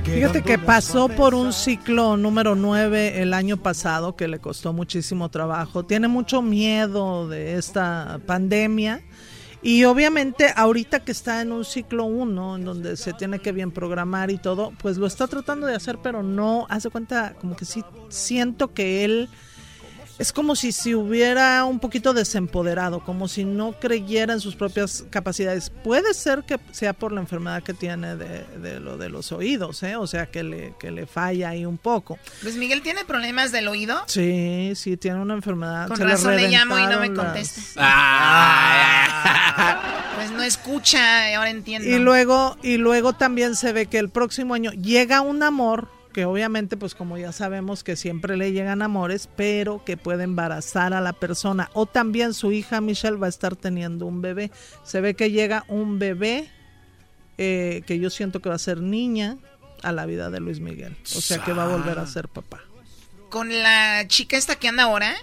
Fíjate 0.04 0.42
que 0.42 0.58
pasó 0.58 1.08
por 1.08 1.34
un 1.34 1.52
ciclo 1.52 2.16
número 2.16 2.56
9 2.56 3.22
el 3.22 3.32
año 3.32 3.56
pasado 3.56 4.16
que 4.16 4.26
le 4.26 4.40
costó 4.40 4.72
muchísimo 4.72 5.30
trabajo. 5.30 5.84
Tiene 5.84 6.08
mucho 6.08 6.42
miedo 6.42 7.28
de 7.28 7.56
esta 7.56 8.20
pandemia 8.26 9.00
Y 9.62 9.84
obviamente 9.84 10.52
ahorita 10.56 11.00
que 11.00 11.12
está 11.12 11.40
en 11.40 11.52
un 11.52 11.64
ciclo 11.64 12.04
1, 12.04 12.56
en 12.56 12.64
donde 12.64 12.96
se 12.96 13.12
tiene 13.12 13.38
que 13.38 13.52
bien 13.52 13.70
programar 13.70 14.32
y 14.32 14.38
todo, 14.38 14.72
pues 14.78 14.96
lo 14.98 15.06
está 15.06 15.28
tratando 15.28 15.68
de 15.68 15.76
hacer, 15.76 15.98
pero 16.02 16.24
no, 16.24 16.66
hace 16.68 16.90
cuenta, 16.90 17.34
como 17.40 17.54
que 17.54 17.64
sí 17.64 17.84
siento 18.08 18.74
que 18.74 19.04
él 19.04 19.28
es 20.18 20.32
como 20.32 20.56
si 20.56 20.72
se 20.72 20.94
hubiera 20.94 21.64
un 21.64 21.78
poquito 21.80 22.12
desempoderado, 22.14 23.00
como 23.04 23.28
si 23.28 23.44
no 23.44 23.72
creyera 23.72 24.32
en 24.34 24.40
sus 24.40 24.56
propias 24.56 25.04
capacidades. 25.10 25.70
Puede 25.70 26.14
ser 26.14 26.44
que 26.44 26.58
sea 26.70 26.92
por 26.92 27.12
la 27.12 27.20
enfermedad 27.20 27.62
que 27.62 27.74
tiene 27.74 28.16
de, 28.16 28.80
lo 28.80 28.96
de 28.98 29.08
los 29.08 29.32
oídos, 29.32 29.82
¿eh? 29.82 29.96
o 29.96 30.06
sea, 30.06 30.26
que 30.26 30.42
le, 30.42 30.74
que 30.78 30.90
le 30.90 31.06
falla 31.06 31.50
ahí 31.50 31.64
un 31.64 31.78
poco. 31.78 32.18
Luis 32.42 32.56
Miguel 32.56 32.82
tiene 32.82 33.04
problemas 33.04 33.52
del 33.52 33.68
oído. 33.68 34.02
Sí, 34.06 34.72
sí, 34.76 34.96
tiene 34.96 35.20
una 35.20 35.34
enfermedad. 35.34 35.88
Con 35.88 35.98
razón 35.98 36.36
le, 36.36 36.48
llamo 36.48 36.78
y 36.78 36.86
no 36.86 37.00
me 37.00 37.12
contesta. 37.12 37.60
Ah. 37.76 38.92
pues 40.16 40.30
no 40.30 40.42
escucha, 40.42 41.34
ahora 41.36 41.50
entiendo. 41.50 41.88
Y 41.88 41.98
luego, 41.98 42.56
y 42.62 42.76
luego 42.76 43.12
también 43.14 43.56
se 43.56 43.72
ve 43.72 43.86
que 43.86 43.98
el 43.98 44.08
próximo 44.10 44.54
año 44.54 44.72
llega 44.72 45.20
un 45.20 45.42
amor 45.42 45.88
que 46.12 46.24
obviamente 46.24 46.76
pues 46.76 46.94
como 46.94 47.18
ya 47.18 47.32
sabemos 47.32 47.82
que 47.82 47.96
siempre 47.96 48.36
le 48.36 48.52
llegan 48.52 48.82
amores, 48.82 49.28
pero 49.36 49.84
que 49.84 49.96
puede 49.96 50.24
embarazar 50.24 50.94
a 50.94 51.00
la 51.00 51.12
persona. 51.12 51.70
O 51.72 51.86
también 51.86 52.34
su 52.34 52.52
hija 52.52 52.80
Michelle 52.80 53.16
va 53.16 53.26
a 53.26 53.30
estar 53.30 53.56
teniendo 53.56 54.06
un 54.06 54.22
bebé. 54.22 54.50
Se 54.84 55.00
ve 55.00 55.14
que 55.14 55.30
llega 55.30 55.64
un 55.68 55.98
bebé 55.98 56.50
eh, 57.38 57.82
que 57.86 57.98
yo 57.98 58.10
siento 58.10 58.40
que 58.40 58.48
va 58.48 58.54
a 58.56 58.58
ser 58.58 58.80
niña 58.80 59.38
a 59.82 59.92
la 59.92 60.06
vida 60.06 60.30
de 60.30 60.40
Luis 60.40 60.60
Miguel. 60.60 60.96
O 61.16 61.20
sea 61.20 61.38
que 61.38 61.52
va 61.52 61.64
a 61.64 61.68
volver 61.68 61.98
a 61.98 62.06
ser 62.06 62.28
papá. 62.28 62.60
¿Con 63.30 63.62
la 63.62 64.04
chica 64.08 64.36
esta 64.36 64.56
que 64.56 64.68
anda 64.68 64.84
ahora? 64.84 65.14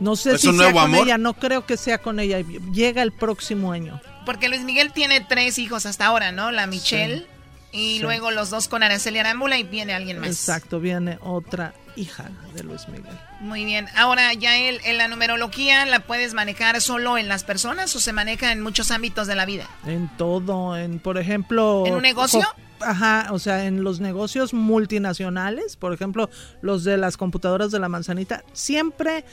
No 0.00 0.16
sé 0.16 0.38
si 0.38 0.52
sea 0.52 0.72
con 0.72 0.94
ella, 0.94 1.18
no 1.18 1.34
creo 1.34 1.66
que 1.66 1.76
sea 1.76 1.98
con 1.98 2.20
ella. 2.20 2.40
Llega 2.72 3.02
el 3.02 3.12
próximo 3.12 3.72
año. 3.72 4.00
Porque 4.26 4.48
Luis 4.48 4.62
Miguel 4.62 4.92
tiene 4.92 5.20
tres 5.20 5.58
hijos 5.58 5.86
hasta 5.86 6.06
ahora, 6.06 6.32
¿no? 6.32 6.50
La 6.50 6.66
Michelle. 6.66 7.26
Y 7.74 7.98
luego 7.98 8.30
los 8.30 8.50
dos 8.50 8.68
con 8.68 8.84
Araceli 8.84 9.18
Arámbula 9.18 9.58
y 9.58 9.64
viene 9.64 9.94
alguien 9.94 10.20
más. 10.20 10.28
Exacto, 10.28 10.78
viene 10.78 11.18
otra 11.20 11.74
hija 11.96 12.30
de 12.54 12.62
Luis 12.62 12.88
Miguel. 12.88 13.18
Muy 13.40 13.64
bien. 13.64 13.86
Ahora, 13.96 14.32
ya 14.32 14.56
él, 14.56 14.80
en 14.84 14.96
la 14.96 15.08
numerología 15.08 15.84
la 15.86 16.00
puedes 16.00 16.34
manejar 16.34 16.80
solo 16.80 17.18
en 17.18 17.28
las 17.28 17.42
personas 17.42 17.94
o 17.96 18.00
se 18.00 18.12
maneja 18.12 18.52
en 18.52 18.60
muchos 18.60 18.92
ámbitos 18.92 19.26
de 19.26 19.34
la 19.34 19.44
vida? 19.44 19.68
En 19.86 20.08
todo, 20.16 20.76
en 20.76 21.00
por 21.00 21.18
ejemplo... 21.18 21.84
¿En 21.84 21.94
un 21.94 22.02
negocio? 22.02 22.46
Ajá, 22.80 23.28
o 23.30 23.38
sea, 23.38 23.64
en 23.64 23.82
los 23.82 24.00
negocios 24.00 24.54
multinacionales, 24.54 25.76
por 25.76 25.92
ejemplo, 25.92 26.30
los 26.60 26.84
de 26.84 26.96
las 26.96 27.16
computadoras 27.16 27.70
de 27.70 27.80
la 27.80 27.88
manzanita, 27.88 28.44
siempre 28.52 29.24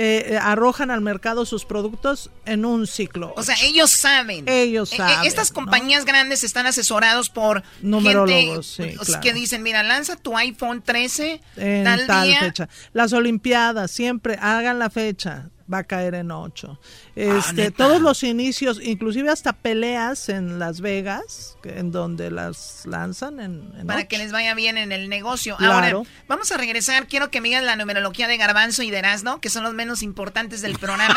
eh, 0.00 0.34
eh, 0.34 0.38
arrojan 0.40 0.92
al 0.92 1.00
mercado 1.00 1.44
sus 1.44 1.64
productos 1.64 2.30
en 2.46 2.64
un 2.64 2.86
ciclo. 2.86 3.34
O 3.36 3.42
sea, 3.42 3.56
ellos 3.64 3.90
saben. 3.90 4.48
Ellos 4.48 4.92
eh, 4.92 4.96
saben. 4.96 5.26
estas 5.26 5.50
compañías 5.50 6.04
grandes 6.04 6.44
están 6.44 6.68
asesorados 6.68 7.30
por 7.30 7.64
numerólogos, 7.82 8.78
que 9.20 9.32
dicen, 9.32 9.64
mira, 9.64 9.82
lanza 9.82 10.14
tu 10.14 10.36
iPhone 10.36 10.82
13 10.82 11.40
en 11.56 12.06
tal, 12.06 12.32
fecha. 12.32 12.68
Las 12.92 13.12
Olimpiadas 13.12 13.90
siempre 13.90 14.38
hagan 14.40 14.78
la 14.78 14.88
fecha 14.88 15.50
va 15.72 15.78
a 15.78 15.84
caer 15.84 16.14
en 16.14 16.30
8. 16.30 16.78
Ah, 16.80 16.80
este, 17.14 17.70
todos 17.70 18.00
los 18.00 18.22
inicios, 18.22 18.80
inclusive 18.82 19.30
hasta 19.30 19.52
peleas 19.52 20.28
en 20.28 20.58
Las 20.58 20.80
Vegas, 20.80 21.56
en 21.64 21.92
donde 21.92 22.30
las 22.30 22.84
lanzan 22.86 23.40
en, 23.40 23.86
Para 23.86 24.04
que 24.04 24.18
les 24.18 24.32
vaya 24.32 24.54
bien 24.54 24.78
en 24.78 24.92
el 24.92 25.08
negocio. 25.08 25.56
Ahora, 25.60 26.02
vamos 26.26 26.52
a 26.52 26.56
regresar. 26.56 27.06
Quiero 27.06 27.30
que 27.30 27.40
me 27.40 27.48
digan 27.48 27.66
la 27.66 27.76
numerología 27.76 28.28
de 28.28 28.36
Garbanzo 28.36 28.82
y 28.82 28.90
de 28.90 28.98
Erasno, 28.98 29.40
que 29.40 29.50
son 29.50 29.62
los 29.62 29.74
menos 29.74 30.02
importantes 30.02 30.62
del 30.62 30.78
programa. 30.78 31.16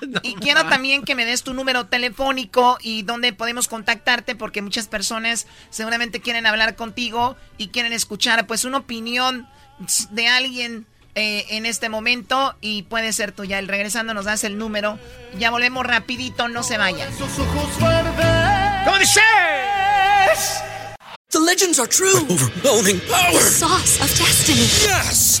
y 0.22 0.34
quiero 0.34 0.66
también 0.66 1.02
que 1.02 1.14
me 1.14 1.24
des 1.24 1.42
tu 1.42 1.54
número 1.54 1.86
telefónico 1.86 2.78
y 2.82 3.02
dónde 3.02 3.32
podemos 3.32 3.68
contactarte, 3.68 4.36
porque 4.36 4.62
muchas 4.62 4.88
personas 4.88 5.46
seguramente 5.70 6.20
quieren 6.20 6.46
hablar 6.46 6.76
contigo 6.76 7.36
y 7.56 7.68
quieren 7.68 7.92
escuchar 7.92 8.46
pues 8.46 8.64
una 8.64 8.78
opinión 8.78 9.48
de 10.10 10.28
alguien 10.28 10.86
eh, 11.16 11.46
en 11.56 11.66
este 11.66 11.88
momento 11.88 12.54
y 12.60 12.82
puede 12.82 13.12
ser 13.12 13.32
tuya. 13.32 13.58
El 13.58 13.68
regresando 13.68 14.14
nos 14.14 14.26
das 14.26 14.44
el 14.44 14.58
número. 14.58 14.98
Ya 15.38 15.50
volvemos 15.50 15.84
rapidito, 15.84 16.46
no 16.48 16.62
se 16.62 16.76
vayan. 16.78 17.08
¿Cómo 18.84 18.98
dices? 18.98 19.22
The 21.30 21.40
legends 21.40 21.78
are 21.80 21.88
true. 21.88 22.24
overwhelming 22.28 23.00
power. 23.08 23.32
The 23.32 23.40
sauce 23.40 24.00
of 24.00 24.08
destiny. 24.18 24.68
Yes. 24.84 25.40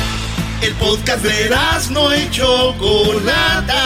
El 0.61 0.75
podcast 0.75 1.23
de 1.23 1.49
no 1.89 2.15
y 2.15 2.29
Chocolata. 2.29 3.83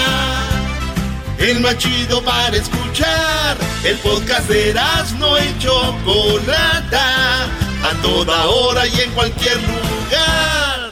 El 1.38 1.62
más 1.62 1.78
chido 1.78 2.22
para 2.22 2.58
escuchar. 2.58 3.56
El 3.86 3.98
podcast 4.00 4.50
de 4.50 4.74
no 5.18 5.38
y 5.40 5.58
Chocolata. 5.60 7.46
A 7.46 8.02
toda 8.02 8.48
hora 8.48 8.86
y 8.88 9.00
en 9.00 9.12
cualquier 9.12 9.56
lugar. 9.62 10.92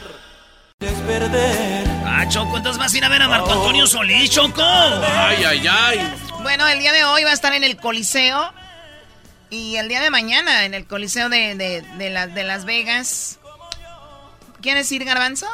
Es 0.80 0.92
perder. 1.06 1.86
Ah, 2.06 2.24
Choco, 2.30 2.56
entonces 2.56 2.78
vas 2.78 2.94
a 2.94 2.96
ir 2.96 3.04
a 3.04 3.08
ver 3.10 3.20
a 3.20 3.28
Marco 3.28 3.52
Antonio 3.52 3.86
Solís, 3.86 4.30
Choco. 4.30 4.62
Ay, 4.62 5.44
ay, 5.44 5.66
ay. 5.66 6.14
Bueno, 6.42 6.66
el 6.66 6.78
día 6.78 6.94
de 6.94 7.04
hoy 7.04 7.24
va 7.24 7.30
a 7.30 7.34
estar 7.34 7.52
en 7.52 7.62
el 7.62 7.76
Coliseo. 7.76 8.54
Y 9.50 9.76
el 9.76 9.88
día 9.88 10.00
de 10.00 10.08
mañana 10.08 10.64
en 10.64 10.72
el 10.72 10.86
Coliseo 10.86 11.28
de, 11.28 11.54
de, 11.56 11.82
de 11.98 12.44
Las 12.44 12.64
Vegas. 12.64 13.38
¿Quieres 14.62 14.90
ir, 14.90 15.04
Garbanzo? 15.04 15.46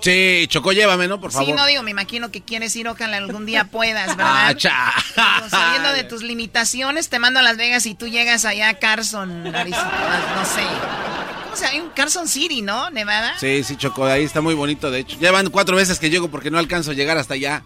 Sí, 0.00 0.46
Choco, 0.48 0.72
llévame, 0.72 1.08
¿no? 1.08 1.20
Por 1.20 1.32
favor. 1.32 1.46
Sí, 1.46 1.52
no 1.52 1.66
digo, 1.66 1.82
me 1.82 1.90
imagino 1.90 2.30
que 2.30 2.40
quienes 2.40 2.74
ir, 2.76 2.88
ojalá 2.88 3.16
algún 3.16 3.46
día 3.46 3.64
puedas, 3.64 4.16
¿verdad? 4.16 4.56
Ah, 5.16 5.42
saliendo 5.50 5.92
de 5.92 6.04
tus 6.08 6.22
limitaciones, 6.22 7.08
te 7.08 7.18
mando 7.18 7.40
a 7.40 7.42
Las 7.42 7.56
Vegas 7.56 7.86
y 7.86 7.94
tú 7.94 8.06
llegas 8.06 8.44
allá 8.44 8.68
a 8.68 8.74
Carson, 8.74 9.44
no 9.44 9.50
sé. 9.52 9.52
¿Cómo 11.44 11.56
se 11.56 11.72
llama? 11.76 11.92
Carson 11.94 12.28
City, 12.28 12.62
¿no? 12.62 12.90
Nevada. 12.90 13.34
Sí, 13.38 13.64
sí, 13.64 13.76
Choco, 13.76 14.06
ahí 14.06 14.22
está 14.24 14.40
muy 14.40 14.54
bonito, 14.54 14.90
de 14.90 15.00
hecho. 15.00 15.18
Llevan 15.18 15.50
cuatro 15.50 15.76
veces 15.76 15.98
que 15.98 16.10
llego 16.10 16.28
porque 16.30 16.50
no 16.50 16.58
alcanzo 16.58 16.92
a 16.92 16.94
llegar 16.94 17.18
hasta 17.18 17.34
allá. 17.34 17.64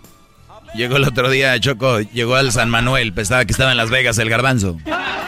Llegó 0.74 0.96
el 0.96 1.04
otro 1.04 1.28
día, 1.28 1.58
Choco, 1.60 2.00
llegó 2.00 2.36
al 2.36 2.50
San 2.50 2.70
Manuel, 2.70 3.12
pensaba 3.12 3.44
que 3.44 3.52
estaba 3.52 3.72
en 3.72 3.76
Las 3.76 3.90
Vegas 3.90 4.16
el 4.16 4.30
garbanzo. 4.30 4.78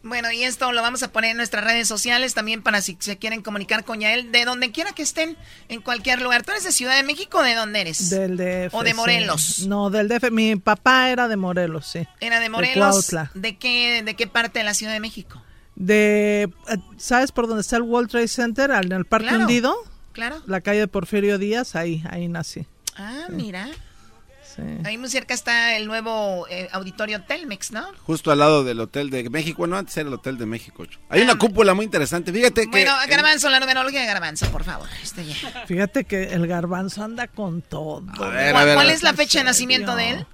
Bueno, 0.04 0.32
y 0.32 0.44
esto 0.44 0.72
lo 0.72 0.82
vamos 0.82 1.04
a 1.04 1.12
poner 1.12 1.32
en 1.32 1.38
nuestras 1.38 1.64
redes 1.64 1.88
sociales 1.88 2.34
también 2.34 2.64
para 2.64 2.82
si 2.82 2.98
se 3.00 3.18
quieren 3.18 3.42
comunicar 3.42 3.84
con 3.84 4.00
Yael, 4.00 4.32
de 4.32 4.46
donde 4.46 4.72
quiera 4.72 4.94
que 4.94 5.04
estén, 5.04 5.38
en 5.70 5.82
cualquier 5.82 6.22
lugar. 6.22 6.44
¿Tú 6.44 6.52
eres 6.52 6.64
de 6.64 6.72
Ciudad 6.72 6.96
de 6.96 7.04
México 7.04 7.40
o 7.40 7.44
de 7.44 7.54
dónde 7.54 7.82
eres? 7.82 8.10
Del 8.10 8.36
DF. 8.36 8.74
¿O 8.74 8.84
de 8.84 8.94
Morelos? 8.94 9.68
No, 9.68 9.90
del 9.90 10.08
DF. 10.08 10.32
Mi 10.32 10.56
papá 10.56 11.10
era 11.10 11.28
de 11.28 11.38
Morelos, 11.38 11.88
sí. 11.88 12.08
¿Era 12.20 12.40
de 12.40 12.50
Morelos? 12.50 13.12
De, 13.36 13.58
qué, 13.58 14.02
¿De 14.04 14.16
qué 14.16 14.28
parte 14.28 14.60
de 14.60 14.66
la 14.66 14.74
Ciudad 14.74 14.94
de 14.94 15.00
México? 15.00 15.42
De, 15.76 16.50
eh, 16.68 16.78
¿sabes 16.98 17.32
por 17.32 17.48
dónde 17.48 17.62
está 17.62 17.78
el 17.78 17.84
World 17.84 18.10
Trade 18.10 18.28
Center? 18.28 18.72
En 18.72 18.92
el 18.92 19.06
Parque 19.06 19.36
Hundido. 19.36 19.76
Claro. 20.14 20.42
La 20.46 20.62
calle 20.62 20.80
de 20.80 20.88
Porfirio 20.88 21.38
Díaz, 21.38 21.76
ahí, 21.76 22.04
ahí 22.10 22.28
nací. 22.28 22.66
Ah, 22.98 23.28
mira. 23.30 23.70
Ahí 24.84 24.98
muy 24.98 25.10
cerca 25.10 25.34
está 25.34 25.76
el 25.76 25.88
nuevo 25.88 26.48
eh, 26.50 26.68
auditorio 26.72 27.24
Telmex, 27.24 27.72
¿no? 27.72 27.86
Justo 28.04 28.32
al 28.32 28.40
lado 28.40 28.64
del 28.64 28.80
Hotel 28.80 29.10
de 29.10 29.30
México. 29.30 29.68
no 29.68 29.78
antes 29.78 29.96
era 29.98 30.08
el 30.08 30.14
Hotel 30.14 30.38
de 30.38 30.46
México. 30.46 30.86
Hay 31.10 31.22
una 31.22 31.34
ah, 31.34 31.38
cúpula 31.38 31.74
muy 31.74 31.86
interesante. 31.86 32.32
Fíjate 32.32 32.64
que. 32.64 32.70
Bueno, 32.70 32.94
Garbanzo, 33.08 33.50
la 33.50 33.60
numerología 33.60 34.02
de 34.02 34.08
Garbanzo, 34.08 34.50
por 34.52 34.64
favor. 34.64 34.88
Este 35.02 35.24
Fíjate 35.66 36.06
que 36.06 36.24
el 36.34 36.48
Garbanzo 36.48 37.04
anda 37.04 37.28
con 37.28 37.62
todo. 37.62 38.04
¿Cuál, 38.18 38.90
es 38.90 39.04
la 39.04 39.14
fecha 39.14 39.40
de 39.40 39.46
nacimiento 39.46 39.96
de 39.96 40.10
él? 40.10 40.28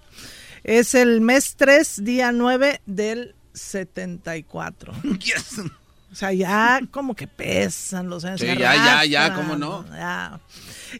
Es 0.64 0.96
el 0.96 1.22
mes 1.22 1.56
3, 1.56 2.04
día 2.04 2.32
9 2.32 2.82
del 2.86 3.36
74. 3.54 4.94
O 4.94 4.96
sea, 6.18 6.34
ya 6.34 6.82
como 6.92 7.16
que 7.16 7.28
pesan 7.28 8.10
los 8.10 8.26
años. 8.26 8.40
Sí, 8.40 8.48
ya, 8.48 8.56
ya, 8.56 9.06
ya, 9.06 9.34
¿cómo 9.34 9.56
no? 9.56 9.86
Ya. 9.90 10.40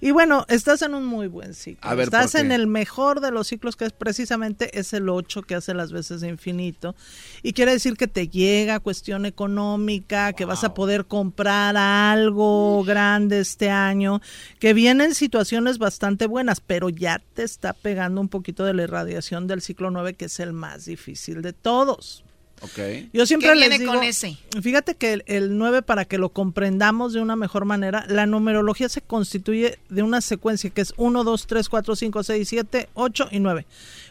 Y 0.02 0.12
bueno, 0.12 0.46
estás 0.50 0.82
en 0.82 0.94
un 0.94 1.06
muy 1.06 1.28
buen 1.28 1.54
ciclo. 1.54 2.02
estás 2.02 2.36
en 2.36 2.52
el 2.52 2.68
mejor 2.68 3.22
de 3.22 3.32
los 3.32 3.48
ciclos 3.48 3.76
que 3.76 3.86
es 3.86 3.94
precisamente 3.94 4.78
es 4.78 4.94
el 4.94 5.10
8 5.10 5.44
que 5.44 5.56
hace 5.56 5.74
las 5.74 5.92
veces 5.92 6.22
de 6.22 6.30
infinito. 6.30 6.96
Y 7.42 7.54
quiere 7.54 7.72
decir 7.72 7.96
que 7.96 8.08
te 8.08 8.28
llega 8.28 8.80
cuestión 8.80 9.26
económica, 9.26 10.34
que 10.34 10.46
vas 10.46 10.64
a 10.64 10.74
poder 10.74 11.06
comprar 11.06 11.78
algo 11.78 12.84
grande 12.84 13.40
este 13.40 13.70
año, 13.70 14.22
que 14.60 14.74
vienen 14.74 15.16
situaciones 15.16 15.78
bastante 15.78 16.28
buenas, 16.28 16.60
pero 16.60 16.90
ya 16.90 17.22
te 17.34 17.44
está 17.44 17.74
pegando 17.74 18.22
un 18.22 18.30
poquito 18.30 18.66
de 18.66 18.74
la 18.74 18.84
irradiación 18.84 19.48
del 19.48 19.62
ciclo 19.62 19.90
9 19.90 20.16
que 20.16 20.26
es 20.26 20.40
el 20.40 20.54
más 20.54 20.86
difícil 20.86 21.42
de 21.42 21.54
todos. 21.54 22.24
Okay. 22.62 23.10
Yo 23.14 23.26
siempre 23.28 23.50
¿Qué 23.50 23.56
les 23.56 23.70
viene 23.70 23.84
digo, 23.84 23.94
con 23.94 24.04
ese? 24.04 24.38
fíjate 24.62 24.96
que 24.96 25.14
el, 25.14 25.24
el 25.28 25.58
9 25.58 25.84
para 25.84 26.06
que 26.06 26.18
lo 26.18 26.30
comprendamos 26.30 27.14
de 27.14 27.22
una 27.22 27.36
mejor 27.36 27.66
manera, 27.66 28.04
la 28.08 28.26
numerología 28.26 28.90
se 28.90 29.02
constituye 29.02 29.78
de 29.90 30.02
una 30.02 30.22
secuencia 30.22 30.72
que 30.72 30.82
es 30.82 30.94
1 30.98 31.24
2 31.24 31.48
3 31.48 31.70
4 31.70 31.96
5 31.96 32.24
6 32.24 32.50
7 32.50 32.90
8 32.96 33.28
y 33.32 33.40
9. 33.40 33.66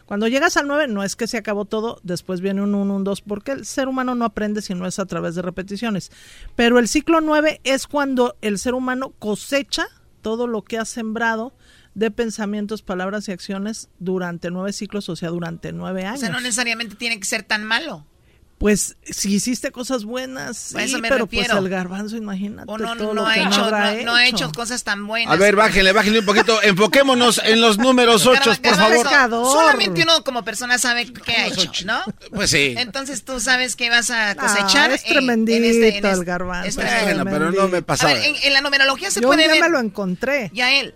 Cuando 0.05 0.27
llegas 0.29 0.55
al 0.55 0.67
9 0.67 0.87
no 0.87 1.03
es 1.03 1.17
que 1.17 1.27
se 1.27 1.37
acabó 1.37 1.65
todo, 1.65 1.99
después 2.03 2.39
viene 2.39 2.61
un 2.61 2.73
1 2.73 2.95
un 2.95 3.03
2 3.03 3.21
porque 3.21 3.51
el 3.51 3.65
ser 3.65 3.89
humano 3.89 4.15
no 4.15 4.23
aprende 4.23 4.61
si 4.61 4.73
no 4.73 4.87
es 4.87 4.99
a 4.99 5.05
través 5.05 5.35
de 5.35 5.41
repeticiones. 5.41 6.11
Pero 6.55 6.79
el 6.79 6.87
ciclo 6.87 7.19
9 7.19 7.59
es 7.65 7.85
cuando 7.87 8.37
el 8.41 8.59
ser 8.59 8.73
humano 8.73 9.13
cosecha 9.19 9.87
todo 10.21 10.47
lo 10.47 10.63
que 10.63 10.77
ha 10.77 10.85
sembrado 10.85 11.53
de 11.97 12.11
pensamientos, 12.11 12.83
palabras 12.83 13.27
y 13.27 13.31
acciones 13.31 13.89
durante 13.97 14.51
nueve 14.51 14.71
ciclos, 14.71 15.09
o 15.09 15.15
sea, 15.15 15.29
durante 15.29 15.71
nueve 15.71 16.05
años. 16.05 16.19
O 16.19 16.25
sea, 16.25 16.29
no 16.29 16.39
necesariamente 16.39 16.95
tiene 16.95 17.19
que 17.19 17.25
ser 17.25 17.41
tan 17.41 17.63
malo. 17.63 18.05
Pues 18.59 18.97
si 19.03 19.35
hiciste 19.35 19.69
cosas 19.71 20.03
buenas, 20.03 20.57
sí, 20.57 20.75
eso 20.79 20.97
me 20.97 21.09
pero 21.09 21.27
pues 21.27 21.41
refiero. 21.41 21.59
el 21.63 21.69
garbanzo, 21.69 22.17
imagínate 22.17 22.71
O 22.71 22.79
no, 22.79 22.95
todo 22.97 23.13
no, 23.13 23.21
lo 23.21 23.27
ha 23.27 23.33
que 23.35 23.43
hecho, 23.43 23.63
habrá 23.65 23.93
no, 23.93 24.01
no 24.03 24.15
ha 24.15 24.25
hecho. 24.25 24.45
hecho 24.45 24.51
cosas 24.51 24.83
tan 24.83 25.05
buenas. 25.05 25.31
A 25.31 25.37
ver, 25.37 25.55
bájenle, 25.55 25.91
bájenle 25.91 26.19
un 26.21 26.25
poquito. 26.25 26.59
Enfoquémonos 26.63 27.39
en 27.43 27.61
los 27.61 27.77
números 27.77 28.25
ocho, 28.25 28.41
por 28.51 28.59
Garbanzo, 28.61 29.03
favor. 29.03 29.51
Solamente 29.51 30.01
uno 30.01 30.23
como 30.23 30.43
persona 30.43 30.79
sabe 30.79 31.05
qué 31.13 31.31
ha 31.33 31.47
hecho, 31.47 31.69
¿no? 31.85 32.01
Pues 32.33 32.49
sí. 32.49 32.73
Entonces 32.77 33.23
tú 33.23 33.39
sabes 33.39 33.75
que 33.75 33.91
vas 33.91 34.09
a 34.09 34.31
Ah, 34.31 34.35
cosechar. 34.35 34.91
es 34.91 35.03
en- 35.05 35.09
tremendito 35.13 35.57
en 35.57 35.63
este- 35.65 35.97
en 35.99 36.05
el 36.05 36.11
este- 36.13 36.25
garbanzo. 36.25 36.67
este- 36.69 36.81
es 36.83 37.03
Bueno, 37.03 37.25
pero 37.25 37.51
no 37.51 37.67
me 37.67 37.83
pasaba. 37.83 38.09
A 38.09 38.13
ver, 38.15 38.23
en, 38.25 38.35
en 38.41 38.53
la 38.53 38.61
numerología 38.61 39.11
se 39.11 39.21
Yo 39.21 39.27
puede 39.27 39.43
ya 39.45 39.51
ver. 39.51 39.61
me 39.61 39.69
lo 39.69 39.79
encontré. 39.79 40.49
Ya 40.51 40.73
él. 40.73 40.95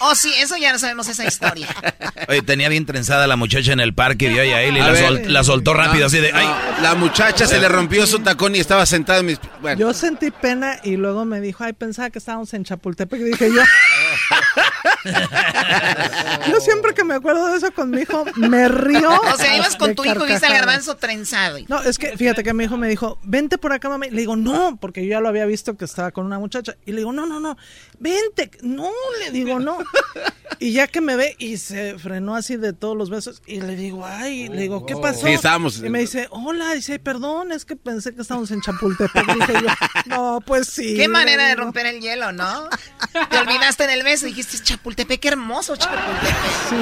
Oh, 0.00 0.14
sí, 0.14 0.32
eso 0.40 0.56
ya 0.56 0.72
no 0.72 0.78
sabemos 0.78 1.08
esa 1.08 1.24
historia. 1.24 1.68
Oye, 2.28 2.42
tenía 2.42 2.68
bien 2.68 2.86
trenzada 2.86 3.26
la 3.26 3.36
muchacha 3.36 3.72
en 3.72 3.80
el 3.80 3.94
parque, 3.94 4.28
vio 4.28 4.42
a 4.42 4.44
Yael 4.44 4.76
y 4.76 4.80
A 4.80 4.86
la, 4.86 4.92
ver. 4.92 5.04
sol- 5.06 5.22
la 5.32 5.44
soltó 5.44 5.74
rápido, 5.74 6.00
No, 6.00 6.06
así 6.06 6.18
de, 6.18 6.32
no, 6.32 6.38
ay. 6.38 6.48
La 6.82 6.94
muchacha 6.94 7.46
se 7.46 7.58
le 7.58 7.68
rompió 7.68 8.06
su 8.06 8.18
tacón 8.20 8.54
y 8.56 8.58
estaba 8.60 8.84
sentada 8.86 9.20
en 9.20 9.26
mis... 9.26 9.38
Bueno. 9.60 9.78
Yo 9.78 9.92
sentí 9.94 10.30
pena 10.30 10.78
y 10.82 10.96
luego 10.96 11.24
me 11.24 11.40
dijo, 11.40 11.64
ay, 11.64 11.72
pensaba 11.72 12.10
que 12.10 12.18
estábamos 12.18 12.52
en 12.54 12.64
Chapultepec. 12.64 13.20
Y 13.20 13.24
dije 13.24 13.50
yo. 13.54 13.62
yo 16.48 16.60
siempre 16.60 16.94
que 16.94 17.04
me 17.04 17.14
acuerdo 17.14 17.48
de 17.50 17.58
eso 17.58 17.72
con 17.72 17.90
mi 17.90 18.02
hijo, 18.02 18.24
me 18.36 18.68
río. 18.68 19.10
O 19.10 19.36
sea, 19.36 19.56
ibas 19.56 19.76
con 19.76 19.94
tu 19.94 20.04
hijo 20.04 20.24
y 20.26 20.28
viste 20.32 20.46
al 20.46 20.52
garbanzo 20.54 20.96
trenzado. 20.96 21.58
No, 21.68 21.82
es 21.82 21.98
que 21.98 22.16
fíjate 22.16 22.42
que 22.42 22.52
mi 22.54 22.64
hijo 22.64 22.76
me 22.76 22.88
dijo, 22.88 23.18
vente 23.22 23.58
por 23.58 23.72
acá, 23.72 23.88
mamá. 23.88 24.06
Y 24.06 24.10
le 24.10 24.20
digo, 24.20 24.36
no, 24.36 24.76
porque 24.80 25.02
yo 25.04 25.10
ya 25.10 25.20
lo 25.20 25.28
había 25.28 25.46
visto 25.46 25.76
que 25.76 25.84
estaba 25.84 26.10
con 26.12 26.26
una 26.26 26.38
muchacha. 26.38 26.76
Y 26.86 26.92
le 26.92 26.98
digo, 26.98 27.12
no, 27.12 27.26
no, 27.26 27.40
no, 27.40 27.56
vente. 27.98 28.50
No, 28.62 28.90
le 29.20 29.30
digo, 29.30 29.58
no. 29.60 29.78
Y 30.58 30.72
ya 30.72 30.86
que 30.86 31.00
me 31.00 31.16
ve 31.16 31.34
y 31.38 31.56
se 31.56 31.98
frenó 31.98 32.34
así 32.36 32.56
de 32.56 32.72
todos 32.72 32.96
los 32.96 33.10
besos. 33.10 33.42
Y 33.46 33.60
le 33.60 33.74
digo, 33.76 34.06
ay, 34.06 34.48
le 34.48 34.62
digo, 34.62 34.86
¿qué 34.86 34.94
pasó? 34.96 35.26
Sí, 35.26 35.32
estábamos- 35.32 35.78
Y 35.78 35.88
me 35.88 36.00
dice, 36.00 36.28
hola, 36.30 36.72
dice, 36.74 36.92
"Ay, 36.92 36.98
perdón, 36.98 37.52
es 37.52 37.64
que 37.64 37.74
pensé 37.76 38.14
que 38.14 38.22
estábamos 38.22 38.50
en 38.50 38.60
Chapultepec. 38.60 39.24
Y 39.28 39.34
dije 39.40 39.52
yo, 39.62 39.68
no, 40.06 40.40
pues 40.46 40.68
sí. 40.68 40.94
Qué 40.96 41.08
manera 41.08 41.46
de 41.48 41.54
romper 41.56 41.86
el 41.86 42.00
hielo, 42.00 42.32
¿no? 42.32 42.68
Te 43.30 43.38
olvidaste 43.38 43.84
en 43.84 43.90
el 43.90 44.01
beso 44.02 44.26
y 44.26 44.30
dijiste, 44.30 44.58
Chapultepec, 44.62 45.20
qué 45.20 45.28
hermoso 45.28 45.76
Chapultepec. 45.76 46.34
Sí, 46.68 46.76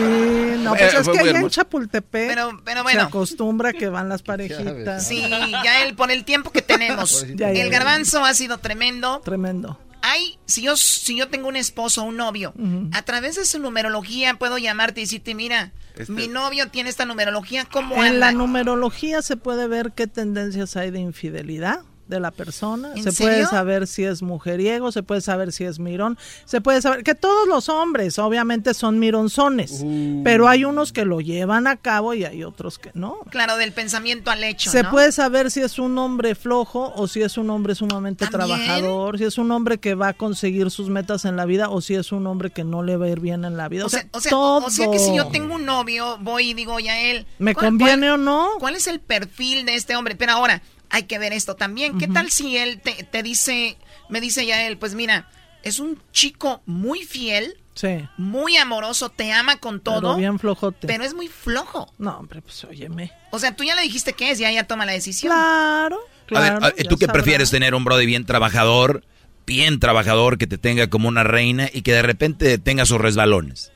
no, 0.62 0.74
Eh, 0.74 0.78
pues 0.78 0.94
es 0.94 1.04
fue 1.04 1.12
que 1.14 1.18
allá 1.20 1.30
en 1.30 1.36
hermoso. 1.36 1.54
Chapultepec 1.54 2.28
Pero, 2.28 2.60
pero 2.64 2.78
se 2.78 2.82
bueno. 2.82 3.02
acostumbra 3.02 3.72
que 3.72 3.88
van 3.88 4.08
las 4.08 4.22
parejitas. 4.24 5.06
Sí, 5.06 5.20
ya 5.64 5.82
él, 5.84 5.94
por 5.94 6.10
el 6.10 6.24
tiempo 6.24 6.50
que 6.50 6.62
tenemos. 6.62 7.26
Ya, 7.34 7.52
ya, 7.52 7.62
el 7.62 7.70
garbanzo 7.70 8.24
ha 8.24 8.34
sido 8.34 8.58
tremendo. 8.58 9.20
Tremendo. 9.24 9.78
Hay, 10.02 10.38
si 10.46 10.62
yo, 10.62 10.76
si 10.76 11.16
yo 11.16 11.28
tengo 11.28 11.46
un 11.48 11.56
esposo, 11.56 12.02
un 12.04 12.16
novio, 12.16 12.54
a 12.92 13.02
través 13.02 13.36
de 13.36 13.44
su 13.44 13.58
numerología 13.58 14.34
puedo 14.34 14.56
llamarte 14.56 15.00
y 15.00 15.04
decirte, 15.04 15.34
mira, 15.34 15.72
Este- 15.94 16.10
mi 16.12 16.26
novio 16.26 16.68
tiene 16.70 16.88
esta 16.88 17.04
numerología, 17.04 17.66
¿cómo 17.66 18.02
En 18.02 18.18
la 18.18 18.32
numerología 18.32 19.20
se 19.20 19.36
puede 19.36 19.68
ver 19.68 19.92
qué 19.92 20.06
tendencias 20.06 20.76
hay 20.76 20.90
de 20.90 21.00
infidelidad 21.00 21.80
de 22.10 22.20
la 22.20 22.30
persona, 22.30 22.92
¿En 22.94 23.02
se 23.02 23.12
puede 23.12 23.46
saber 23.46 23.86
si 23.86 24.04
es 24.04 24.20
mujeriego, 24.22 24.92
se 24.92 25.02
puede 25.02 25.20
saber 25.22 25.52
si 25.52 25.64
es 25.64 25.78
mirón, 25.78 26.18
se 26.44 26.60
puede 26.60 26.82
saber 26.82 27.02
que 27.04 27.14
todos 27.14 27.48
los 27.48 27.68
hombres 27.68 28.18
obviamente 28.18 28.74
son 28.74 28.98
mironzones, 28.98 29.80
Uh. 29.82 30.22
pero 30.24 30.48
hay 30.48 30.64
unos 30.64 30.92
que 30.92 31.04
lo 31.04 31.20
llevan 31.20 31.66
a 31.66 31.76
cabo 31.76 32.12
y 32.14 32.24
hay 32.24 32.44
otros 32.44 32.78
que 32.78 32.90
no. 32.94 33.18
Claro, 33.30 33.56
del 33.56 33.72
pensamiento 33.72 34.30
al 34.30 34.42
hecho, 34.44 34.70
Se 34.70 34.82
¿no? 34.82 34.90
puede 34.90 35.12
saber 35.12 35.50
si 35.50 35.60
es 35.60 35.78
un 35.78 35.96
hombre 35.98 36.34
flojo 36.34 36.92
o 36.96 37.06
si 37.08 37.22
es 37.22 37.38
un 37.38 37.48
hombre 37.50 37.74
sumamente 37.74 38.26
¿También? 38.26 38.48
trabajador, 38.48 39.16
si 39.18 39.24
es 39.24 39.38
un 39.38 39.50
hombre 39.52 39.78
que 39.78 39.94
va 39.94 40.08
a 40.08 40.12
conseguir 40.12 40.70
sus 40.70 40.88
metas 40.90 41.24
en 41.24 41.36
la 41.36 41.44
vida 41.46 41.70
o 41.70 41.80
si 41.80 41.94
es 41.94 42.12
un 42.12 42.26
hombre 42.26 42.50
que 42.50 42.64
no 42.64 42.82
le 42.82 42.96
va 42.96 43.06
a 43.06 43.08
ir 43.08 43.20
bien 43.20 43.44
en 43.44 43.56
la 43.56 43.68
vida. 43.68 43.86
O 43.86 43.88
sea, 43.88 44.04
o, 44.12 44.20
sea, 44.20 44.30
todo. 44.30 44.66
o 44.66 44.70
sea 44.70 44.90
que 44.90 44.98
si 44.98 45.14
yo 45.16 45.28
tengo 45.28 45.54
un 45.54 45.64
novio, 45.64 46.18
voy 46.20 46.50
y 46.50 46.54
digo, 46.54 46.78
ya 46.80 46.98
él. 47.00 47.26
¿Me 47.38 47.54
¿cuál- 47.54 47.66
conviene 47.66 48.08
cuál- 48.08 48.10
o 48.12 48.16
no? 48.16 48.48
¿Cuál 48.58 48.74
es 48.74 48.86
el 48.88 48.98
perfil 49.00 49.64
de 49.66 49.74
este 49.76 49.94
hombre? 49.96 50.16
Pero 50.16 50.32
ahora, 50.32 50.62
hay 50.90 51.04
que 51.04 51.18
ver 51.18 51.32
esto 51.32 51.54
también. 51.56 51.98
¿Qué 51.98 52.08
tal 52.08 52.30
si 52.30 52.56
él 52.56 52.80
te, 52.80 53.04
te 53.04 53.22
dice, 53.22 53.76
me 54.08 54.20
dice 54.20 54.44
ya 54.46 54.66
él, 54.66 54.76
pues 54.78 54.94
mira, 54.94 55.28
es 55.62 55.78
un 55.78 56.00
chico 56.12 56.62
muy 56.66 57.04
fiel, 57.04 57.56
Sí. 57.74 58.06
muy 58.18 58.56
amoroso, 58.56 59.08
te 59.08 59.32
ama 59.32 59.56
con 59.56 59.80
todo, 59.80 60.00
Pero 60.00 60.16
bien 60.16 60.38
flojote. 60.38 60.86
pero 60.86 61.04
es 61.04 61.14
muy 61.14 61.28
flojo. 61.28 61.92
No, 61.98 62.18
hombre, 62.18 62.42
pues 62.42 62.62
óyeme. 62.64 63.10
O 63.30 63.38
sea, 63.38 63.54
tú 63.56 63.64
ya 63.64 63.74
le 63.74 63.82
dijiste 63.82 64.12
qué 64.12 64.30
es, 64.32 64.38
ya 64.38 64.50
ella 64.50 64.66
toma 64.66 64.84
la 64.84 64.92
decisión. 64.92 65.32
Claro, 65.32 65.96
A 65.98 66.26
claro. 66.26 66.60
ver, 66.60 66.72
a- 66.72 66.76
ya 66.76 66.88
¿tú 66.88 66.96
qué 66.98 67.06
sabrá. 67.06 67.22
prefieres 67.22 67.50
tener 67.50 67.74
un 67.74 67.84
brody 67.84 68.04
bien 68.06 68.26
trabajador, 68.26 69.04
bien 69.46 69.80
trabajador, 69.80 70.36
que 70.36 70.46
te 70.46 70.58
tenga 70.58 70.90
como 70.90 71.08
una 71.08 71.24
reina 71.24 71.70
y 71.72 71.82
que 71.82 71.92
de 71.92 72.02
repente 72.02 72.58
tenga 72.58 72.84
sus 72.84 73.00
resbalones? 73.00 73.72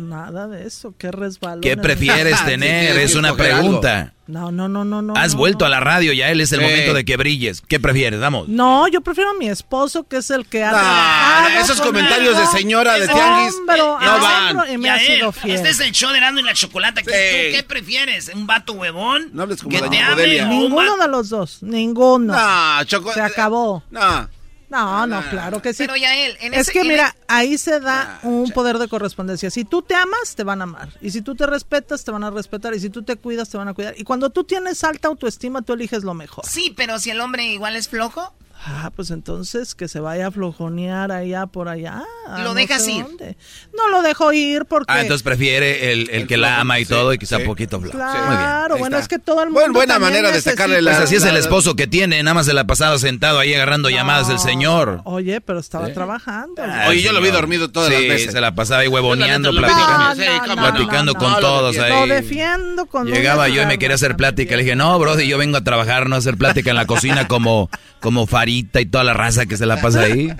Nada 0.00 0.46
de 0.46 0.66
eso, 0.66 0.94
qué 0.98 1.10
resbalón. 1.10 1.60
¿Qué 1.60 1.76
prefieres 1.76 2.44
tener? 2.44 2.98
Es 2.98 3.14
una 3.14 3.34
pregunta. 3.34 4.12
No, 4.26 4.50
no, 4.50 4.68
no, 4.68 4.84
no, 4.84 5.02
no. 5.02 5.14
Has 5.16 5.34
no, 5.34 5.38
vuelto 5.38 5.60
no. 5.60 5.66
a 5.66 5.68
la 5.68 5.80
radio, 5.80 6.12
ya 6.12 6.30
él 6.30 6.40
es 6.40 6.50
el 6.50 6.60
momento 6.60 6.94
de 6.94 7.04
que 7.04 7.16
brilles. 7.16 7.60
¿Qué 7.60 7.78
prefieres? 7.78 8.18
Vamos. 8.18 8.48
No, 8.48 8.88
yo 8.88 9.00
prefiero 9.00 9.30
a 9.30 9.34
mi 9.34 9.48
esposo, 9.48 10.06
que 10.08 10.16
es 10.16 10.30
el 10.30 10.46
que 10.46 10.64
ha 10.64 10.70
trabajado 10.70 11.60
esos 11.60 11.80
comentarios 11.80 12.36
de 12.36 12.46
señora 12.58 12.98
de 12.98 13.06
tianguis 13.06 13.54
no 13.66 13.98
van. 13.98 14.72
Y 14.72 14.78
me 14.78 14.90
ha 14.90 14.98
sido 14.98 15.32
fiel. 15.32 15.56
Este 15.56 15.70
es 15.70 15.80
el 15.80 15.92
show 15.92 16.10
de 16.10 16.18
Erasmo 16.18 16.40
y 16.40 16.42
la 16.42 16.54
Chocolata. 16.54 17.02
¿Qué, 17.02 17.10
Sí. 17.16 17.50
¿Tú 17.50 17.56
qué 17.56 17.62
prefieres? 17.62 18.30
¿Un 18.34 18.46
vato 18.46 18.72
huevón? 18.74 19.30
No 19.32 19.42
hables 19.42 19.62
como 19.62 19.80
que 19.80 19.88
te 19.88 20.44
Ninguno 20.46 20.96
de 20.96 21.08
los 21.08 21.28
dos, 21.28 21.62
ninguno. 21.62 22.34
No, 22.34 22.84
Choco. 22.84 23.12
Se 23.12 23.20
acabó. 23.20 23.82
No. 23.90 24.28
No, 24.68 25.06
no, 25.06 25.22
claro 25.30 25.62
que 25.62 25.72
sí. 25.72 25.84
Pero 25.84 25.96
ya 25.96 26.14
él, 26.16 26.36
en 26.40 26.52
es 26.54 26.60
ese- 26.62 26.72
que 26.72 26.80
en 26.80 26.88
mira, 26.88 27.14
e- 27.16 27.24
ahí 27.28 27.56
se 27.58 27.78
da 27.80 28.18
Ah, 28.22 28.26
un 28.26 28.50
poder 28.50 28.78
de 28.78 28.88
correspondencia. 28.88 29.48
Si 29.50 29.64
tú 29.64 29.82
te 29.82 29.94
amas, 29.94 30.34
te 30.34 30.42
van 30.42 30.60
a 30.60 30.64
amar. 30.64 30.88
Y 31.00 31.10
si 31.12 31.22
tú 31.22 31.34
te 31.36 31.46
respetas, 31.46 32.02
te 32.04 32.10
van 32.10 32.24
a 32.24 32.30
respetar. 32.30 32.74
Y 32.74 32.80
si 32.80 32.90
tú 32.90 33.02
te 33.04 33.16
cuidas, 33.16 33.48
te 33.48 33.56
van 33.58 33.68
a 33.68 33.74
cuidar. 33.74 33.94
Y 33.96 34.02
cuando 34.04 34.30
tú 34.30 34.42
tienes 34.44 34.82
alta 34.84 35.08
autoestima, 35.08 35.62
tú 35.62 35.72
eliges 35.74 36.02
lo 36.02 36.14
mejor. 36.14 36.44
Sí, 36.46 36.72
pero 36.76 36.98
si 36.98 37.10
el 37.10 37.20
hombre 37.20 37.44
igual 37.46 37.76
es 37.76 37.88
flojo, 37.88 38.34
Ah, 38.64 38.90
pues 38.94 39.10
entonces 39.10 39.74
que 39.74 39.86
se 39.86 40.00
vaya 40.00 40.28
a 40.28 40.30
flojonear 40.30 41.12
allá 41.12 41.46
por 41.46 41.68
allá. 41.68 42.02
a 42.28 42.38
Lo 42.38 42.44
no 42.48 42.54
dejas 42.54 42.86
ir. 42.88 43.04
dónde. 43.04 43.36
No 43.76 43.88
lo 43.90 44.02
dejo 44.02 44.32
ir 44.32 44.64
porque... 44.64 44.92
Ah, 44.92 45.02
entonces 45.02 45.22
prefiere 45.22 45.92
el, 45.92 46.08
el 46.10 46.22
El 46.22 46.26
que 46.26 46.36
la 46.36 46.60
ama 46.60 46.80
y 46.80 46.84
sí, 46.84 46.90
todo 46.90 47.12
y 47.14 47.18
sea 47.26 47.38
sí. 47.38 47.44
poquito 47.44 47.80
flojo. 47.80 47.96
Claro, 47.96 48.18
Muy 48.26 48.36
bien. 48.36 48.40
ahí 48.72 48.78
bueno, 48.80 48.96
está. 48.96 48.98
es 48.98 49.08
que 49.08 49.18
todo 49.18 49.40
el 49.42 49.46
mundo 49.50 49.60
Buen- 49.60 49.72
buena 49.72 49.98
manera 49.98 50.30
de 50.32 50.40
sacarle 50.40 50.80
la- 50.82 50.92
Pues 50.92 51.04
así 51.04 51.16
es 51.16 51.24
el 51.24 51.36
esposo 51.36 51.76
que 51.76 51.86
tiene, 51.86 52.22
nada 52.22 52.34
más 52.34 52.46
se 52.46 52.54
la 52.54 52.66
pasaba 52.66 52.98
sentado 52.98 53.38
ahí 53.38 53.54
agarrando 53.54 53.88
llamadas 53.90 54.28
del 54.28 54.38
señor. 54.38 55.02
Oye, 55.04 55.40
pero 55.40 55.60
estaba 55.60 55.92
trabajando. 55.92 56.62
Ah, 56.64 56.86
Oye, 56.88 57.02
yo 57.02 57.12
lo 57.12 57.20
vi 57.20 57.30
dormido 57.30 57.70
todas 57.70 57.90
sí, 57.90 57.94
las 57.94 58.08
veces. 58.08 58.32
se 58.32 58.40
la 58.40 58.54
pasaba 58.54 58.80
ahí 58.80 58.88
huevoneando, 58.88 59.50
platicando, 59.54 60.14
Sí, 60.22 60.28
no. 60.48 60.54
platicando 60.56 61.12
no, 61.12 61.18
con 61.18 61.30
no, 61.32 61.38
todos 61.40 61.78
ahí. 61.78 61.92
Lo 62.08 62.14
defiendo 62.14 62.86
con 62.86 63.06
Llegaba 63.06 63.48
yo 63.48 63.62
y 63.62 63.66
me 63.66 63.78
quería 63.78 63.94
hacer 63.94 64.16
plática. 64.16 64.56
Le 64.56 64.62
dije, 64.64 64.74
no, 64.76 64.98
bro, 64.98 65.20
yo 65.20 65.38
vengo 65.38 65.56
a 65.58 65.62
trabajar, 65.64 66.08
no 66.08 66.16
a 66.16 66.18
hacer 66.18 66.36
plática 66.36 66.70
en 66.70 66.76
la 66.76 66.86
cocina 66.86 67.28
como, 67.28 67.70
como 68.00 68.26
Farita 68.46 68.80
y 68.80 68.86
toda 68.86 69.02
la 69.02 69.12
raza 69.12 69.46
que 69.46 69.56
se 69.56 69.66
la 69.66 69.80
pasa 69.80 70.02
ahí. 70.02 70.32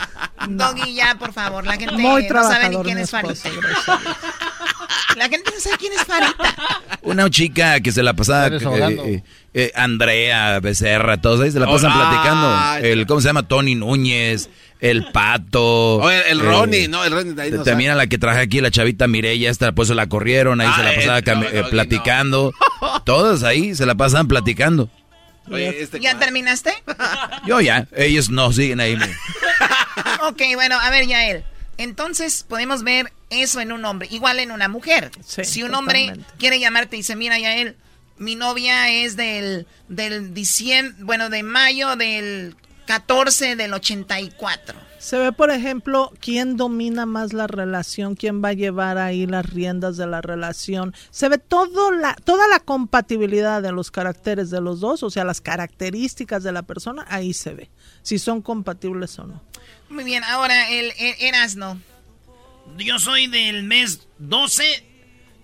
Doggy, 0.48 0.94
ya, 0.94 1.16
por 1.18 1.32
favor, 1.32 1.66
la 1.66 1.76
gente 1.78 1.96
Muy 1.96 2.28
no 2.28 2.42
sabe 2.42 2.68
ni 2.68 2.76
quién 2.76 2.98
es 2.98 3.10
Farita. 3.10 3.48
La 5.16 5.28
gente 5.30 5.50
no 5.50 5.60
sabe 5.60 5.76
quién 5.78 5.92
es 5.94 6.04
Farita. 6.04 6.54
Una 7.02 7.30
chica 7.30 7.80
que 7.80 7.90
se 7.90 8.02
la 8.02 8.12
pasaba, 8.12 8.48
eh, 8.48 8.58
eh, 8.60 9.22
eh, 9.54 9.72
Andrea, 9.74 10.60
Becerra, 10.60 11.22
todos 11.22 11.40
ahí 11.40 11.52
se 11.52 11.58
la 11.58 11.66
pasan 11.66 11.92
platicando. 11.94 12.86
el, 12.86 13.06
¿Cómo 13.06 13.22
se 13.22 13.28
llama? 13.28 13.48
Tony 13.48 13.76
Núñez, 13.76 14.50
el 14.80 15.06
Pato. 15.10 16.10
el, 16.10 16.40
Ronnie, 16.40 16.88
no, 16.88 17.02
el 17.02 17.12
Ronnie 17.12 17.32
de 17.32 17.42
ahí 17.42 17.52
También 17.64 17.92
a 17.92 17.94
la 17.94 18.06
que 18.08 18.18
traje 18.18 18.40
aquí, 18.40 18.60
la 18.60 18.70
chavita 18.70 19.06
Mireya, 19.06 19.48
esta 19.50 19.72
pues 19.72 19.88
se 19.88 19.94
la 19.94 20.06
corrieron, 20.06 20.60
ahí 20.60 20.68
se 20.76 20.82
la 20.82 20.90
ah, 20.90 21.22
pasaba 21.22 21.70
platicando. 21.70 22.52
Todas 23.04 23.42
ahí 23.42 23.74
se 23.74 23.86
la 23.86 23.94
pasan 23.94 24.28
platicando. 24.28 24.90
Este 25.50 26.00
¿Ya 26.00 26.18
terminaste? 26.18 26.72
Yo 27.46 27.60
ya, 27.60 27.86
ellos 27.96 28.30
no 28.30 28.52
siguen 28.52 28.80
ahí. 28.80 28.96
ok, 30.22 30.42
bueno, 30.54 30.78
a 30.80 30.90
ver, 30.90 31.06
Yael. 31.06 31.44
Entonces 31.76 32.44
podemos 32.48 32.82
ver 32.84 33.12
eso 33.30 33.60
en 33.60 33.72
un 33.72 33.84
hombre, 33.84 34.08
igual 34.10 34.38
en 34.38 34.52
una 34.52 34.68
mujer. 34.68 35.10
si 35.24 35.62
un 35.62 35.74
hombre 35.74 36.12
quiere 36.38 36.60
llamarte 36.60 36.96
y 36.96 37.00
dice, 37.00 37.16
mira, 37.16 37.38
Yael, 37.38 37.76
mi 38.16 38.36
novia 38.36 38.90
es 38.90 39.16
del, 39.16 39.66
del 39.88 40.34
diciembre, 40.34 40.94
bueno, 41.04 41.30
de 41.30 41.42
mayo 41.42 41.96
del 41.96 42.54
14 42.86 43.56
del 43.56 43.74
84. 43.74 44.78
Se 45.04 45.18
ve, 45.18 45.32
por 45.32 45.50
ejemplo, 45.50 46.10
quién 46.18 46.56
domina 46.56 47.04
más 47.04 47.34
la 47.34 47.46
relación, 47.46 48.14
quién 48.14 48.42
va 48.42 48.48
a 48.48 48.52
llevar 48.54 48.96
ahí 48.96 49.26
las 49.26 49.44
riendas 49.44 49.98
de 49.98 50.06
la 50.06 50.22
relación. 50.22 50.94
Se 51.10 51.28
ve 51.28 51.36
todo 51.36 51.90
la, 51.90 52.14
toda 52.24 52.48
la 52.48 52.58
compatibilidad 52.58 53.60
de 53.60 53.70
los 53.70 53.90
caracteres 53.90 54.48
de 54.48 54.62
los 54.62 54.80
dos, 54.80 55.02
o 55.02 55.10
sea, 55.10 55.24
las 55.24 55.42
características 55.42 56.42
de 56.42 56.52
la 56.52 56.62
persona, 56.62 57.04
ahí 57.10 57.34
se 57.34 57.52
ve, 57.52 57.70
si 58.00 58.18
son 58.18 58.40
compatibles 58.40 59.18
o 59.18 59.26
no. 59.26 59.42
Muy 59.90 60.04
bien, 60.04 60.24
ahora 60.24 60.70
el, 60.70 60.90
Erasno. 61.20 61.78
Yo 62.78 62.98
soy 62.98 63.26
del 63.26 63.62
mes 63.62 64.08
12 64.20 64.64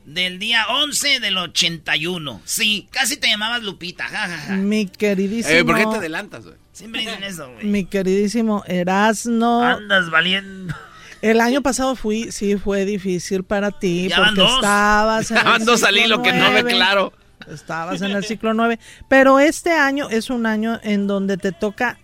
del 0.06 0.38
día 0.38 0.64
11 0.70 1.20
del 1.20 1.36
81. 1.36 2.40
Sí, 2.46 2.88
casi 2.90 3.18
te 3.18 3.28
llamabas 3.28 3.62
Lupita. 3.62 4.08
Mi 4.56 4.86
queridísimo. 4.86 5.54
Eh, 5.54 5.64
¿Por 5.64 5.76
qué 5.76 5.84
te 5.84 5.96
adelantas, 5.96 6.46
güey? 6.46 6.56
Siempre 6.81 7.02
dicen 7.02 7.23
eso, 7.24 7.52
güey. 7.52 7.66
Mi 7.66 7.85
queridísimo 7.85 8.65
Erasno. 8.66 9.62
Andas 9.62 10.09
valiendo. 10.11 10.74
El 11.20 11.43
año 11.43 11.61
pasado 11.61 11.94
fui, 11.94 12.32
sí 12.32 12.57
fue 12.57 12.86
difícil 12.86 13.44
para 13.44 13.70
ti 13.70 14.09
porque 14.16 14.43
estabas 14.43 15.31
en 15.31 15.36
el 15.36 15.61
ciclo 15.61 16.07
lo 16.16 16.23
que 16.23 16.32
no 16.32 16.51
ve 16.52 16.65
claro. 16.65 17.12
Estabas 17.52 18.01
en 18.01 18.12
el 18.12 18.24
ciclo 18.24 18.55
9, 18.55 18.78
pero 19.09 19.40
este 19.40 19.73
año 19.73 20.09
es 20.09 20.31
un 20.31 20.47
año 20.47 20.81
en 20.82 21.07
donde 21.07 21.36
te 21.36 21.52
toca 21.52 21.98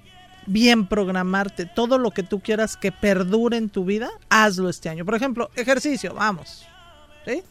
bien 0.44 0.86
programarte 0.86 1.64
todo 1.64 1.98
lo 1.98 2.10
que 2.10 2.22
tú 2.22 2.40
quieras 2.40 2.76
que 2.76 2.92
perdure 2.92 3.56
en 3.56 3.70
tu 3.70 3.86
vida, 3.86 4.10
hazlo 4.28 4.68
este 4.68 4.90
año. 4.90 5.06
Por 5.06 5.14
ejemplo, 5.14 5.50
ejercicio, 5.56 6.12
vamos. 6.12 6.66
¿Sí? 7.24 7.42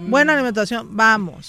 Buena 0.00 0.34
alimentación, 0.34 0.96
vamos. 0.96 1.48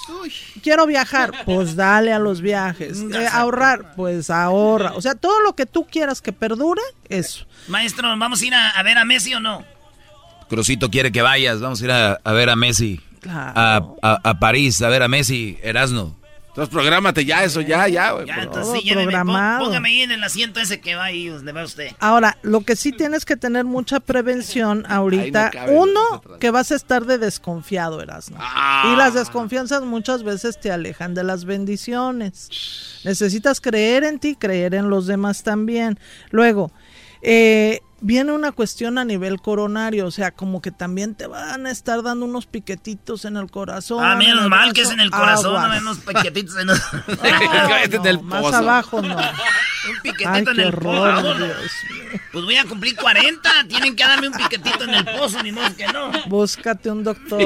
Quiero 0.63 0.85
viajar, 0.85 1.31
pues 1.45 1.75
dale 1.75 2.13
a 2.13 2.19
los 2.19 2.41
viajes. 2.41 2.99
Eh, 2.99 3.27
ahorrar, 3.31 3.93
pues 3.95 4.29
ahorra. 4.29 4.93
O 4.95 5.01
sea, 5.01 5.15
todo 5.15 5.41
lo 5.41 5.53
que 5.53 5.65
tú 5.65 5.85
quieras 5.85 6.21
que 6.21 6.31
perdure, 6.31 6.81
eso. 7.09 7.45
Maestro, 7.67 8.07
¿vamos 8.17 8.41
a 8.41 8.45
ir 8.45 8.53
a, 8.53 8.81
ver 8.83 8.97
a 8.97 9.05
Messi 9.05 9.33
o 9.33 9.39
no? 9.39 9.63
Crucito 10.49 10.89
quiere 10.89 11.11
que 11.11 11.21
vayas, 11.21 11.59
vamos 11.61 11.81
a 11.81 11.85
ir 11.85 11.91
a, 11.91 12.31
ver 12.31 12.49
a 12.49 12.55
Messi. 12.55 13.01
A, 13.29 13.81
a, 14.01 14.39
París, 14.39 14.81
a 14.81 14.89
ver 14.89 15.03
a 15.03 15.07
Messi, 15.07 15.59
Erasno. 15.61 16.15
Entonces, 16.51 16.73
prográmate 16.73 17.23
ya 17.23 17.45
eso, 17.45 17.61
ya, 17.61 17.87
ya, 17.87 18.11
güey. 18.11 18.27
Ya, 18.27 18.43
entonces 18.43 18.81
sí, 18.83 18.91
programado. 18.91 19.63
Póngame 19.63 19.87
ahí 19.87 20.01
en 20.01 20.11
el 20.11 20.21
asiento 20.21 20.59
ese 20.59 20.81
que 20.81 20.95
va 20.95 21.05
ahí 21.05 21.29
donde 21.29 21.53
va 21.53 21.63
usted. 21.63 21.91
Ahora, 21.99 22.37
lo 22.41 22.59
que 22.61 22.75
sí 22.75 22.91
tienes 22.91 23.23
que 23.23 23.37
tener 23.37 23.63
mucha 23.63 24.01
prevención 24.01 24.85
ahorita. 24.89 25.51
Uno, 25.69 26.21
que 26.41 26.51
vas 26.51 26.73
a 26.73 26.75
estar 26.75 27.05
de 27.05 27.17
desconfiado, 27.17 28.01
Erasmo. 28.01 28.35
Ah. 28.37 28.91
Y 28.91 28.97
las 28.97 29.13
desconfianzas 29.13 29.83
muchas 29.83 30.23
veces 30.23 30.59
te 30.59 30.71
alejan 30.71 31.13
de 31.13 31.23
las 31.23 31.45
bendiciones. 31.45 32.49
Necesitas 33.05 33.61
creer 33.61 34.03
en 34.03 34.19
ti, 34.19 34.35
creer 34.35 34.75
en 34.75 34.89
los 34.89 35.07
demás 35.07 35.43
también. 35.43 35.97
Luego, 36.31 36.73
eh, 37.21 37.79
viene 38.01 38.31
una 38.31 38.51
cuestión 38.51 38.97
a 38.97 39.05
nivel 39.05 39.39
coronario, 39.39 40.07
o 40.07 40.11
sea, 40.11 40.31
como 40.31 40.61
que 40.61 40.71
también 40.71 41.15
te 41.15 41.27
van 41.27 41.65
a 41.65 41.71
estar 41.71 42.01
dando 42.03 42.25
unos 42.25 42.47
piquetitos 42.47 43.25
en 43.25 43.37
el 43.37 43.49
corazón. 43.49 44.03
Ah, 44.03 44.15
menos 44.15 44.49
mal 44.49 44.73
que 44.73 44.81
es 44.81 44.91
en 44.91 44.99
el 44.99 45.11
corazón, 45.11 45.53
no 45.53 45.77
unos 45.77 45.99
piquetitos 45.99 46.57
en 46.57 46.69
el... 46.69 48.21
más 48.23 48.53
abajo 48.53 49.01
no. 49.01 49.15
Un 49.15 50.01
piquetito 50.03 50.51
en 50.51 50.59
el 50.59 50.73
pozo. 50.73 51.35
Pues 52.31 52.45
voy 52.45 52.55
a 52.55 52.65
cumplir 52.65 52.95
40, 52.95 53.49
tienen 53.67 53.95
que 53.95 54.03
darme 54.03 54.27
un 54.27 54.33
piquetito 54.33 54.83
en 54.83 54.93
el 54.93 55.05
pozo, 55.05 55.41
ni 55.43 55.51
modo 55.51 55.75
que 55.75 55.87
no. 55.87 56.11
Búscate 56.27 56.91
un 56.91 57.03
doctor. 57.03 57.41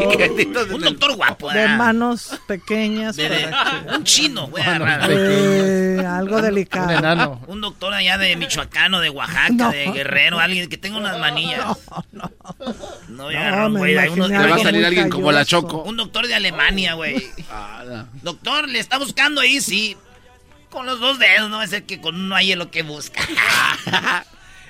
un 0.71 0.81
doctor 0.81 1.15
guapo. 1.15 1.51
De 1.51 1.67
manos 1.69 2.39
pequeñas. 2.47 3.17
Un 3.95 4.03
chino, 4.03 4.47
voy 4.47 4.61
a 4.61 4.75
agarrar. 4.75 5.09
Eh, 5.11 6.05
algo 6.05 6.41
delicado. 6.41 7.41
Un, 7.47 7.61
doctor 7.61 7.93
allá 7.93 8.17
de 8.17 8.35
Michoacán 8.35 8.93
o 8.93 8.99
de 8.99 9.09
Oaxaca, 9.09 9.69
de 9.69 9.91
Guerrero, 9.91 10.39
alguien 10.45 10.69
que 10.69 10.77
tenga 10.77 10.97
unas 10.97 11.19
manillas. 11.19 11.77
No, 12.11 12.31
no. 13.09 13.29
No, 13.29 13.77
güey. 13.77 13.93
Le 13.93 14.37
va 14.37 14.55
a 14.55 14.59
salir 14.59 14.85
alguien 14.85 15.09
como 15.09 15.31
la 15.31 15.45
Choco. 15.45 15.83
Un 15.83 15.97
doctor 15.97 16.27
de 16.27 16.35
Alemania, 16.35 16.93
güey. 16.93 17.23
Ah, 17.51 18.05
doctor, 18.21 18.67
le 18.67 18.79
está 18.79 18.97
buscando 18.97 19.41
ahí, 19.41 19.61
sí. 19.61 19.97
Con 20.69 20.85
los 20.85 20.99
dos 20.99 21.19
dedos, 21.19 21.49
no 21.49 21.57
va 21.57 21.63
a 21.63 21.67
ser 21.67 21.83
que 21.83 22.01
con 22.01 22.15
uno 22.15 22.35
hay 22.35 22.55
lo 22.55 22.71
que 22.71 22.83
busca. 22.83 23.21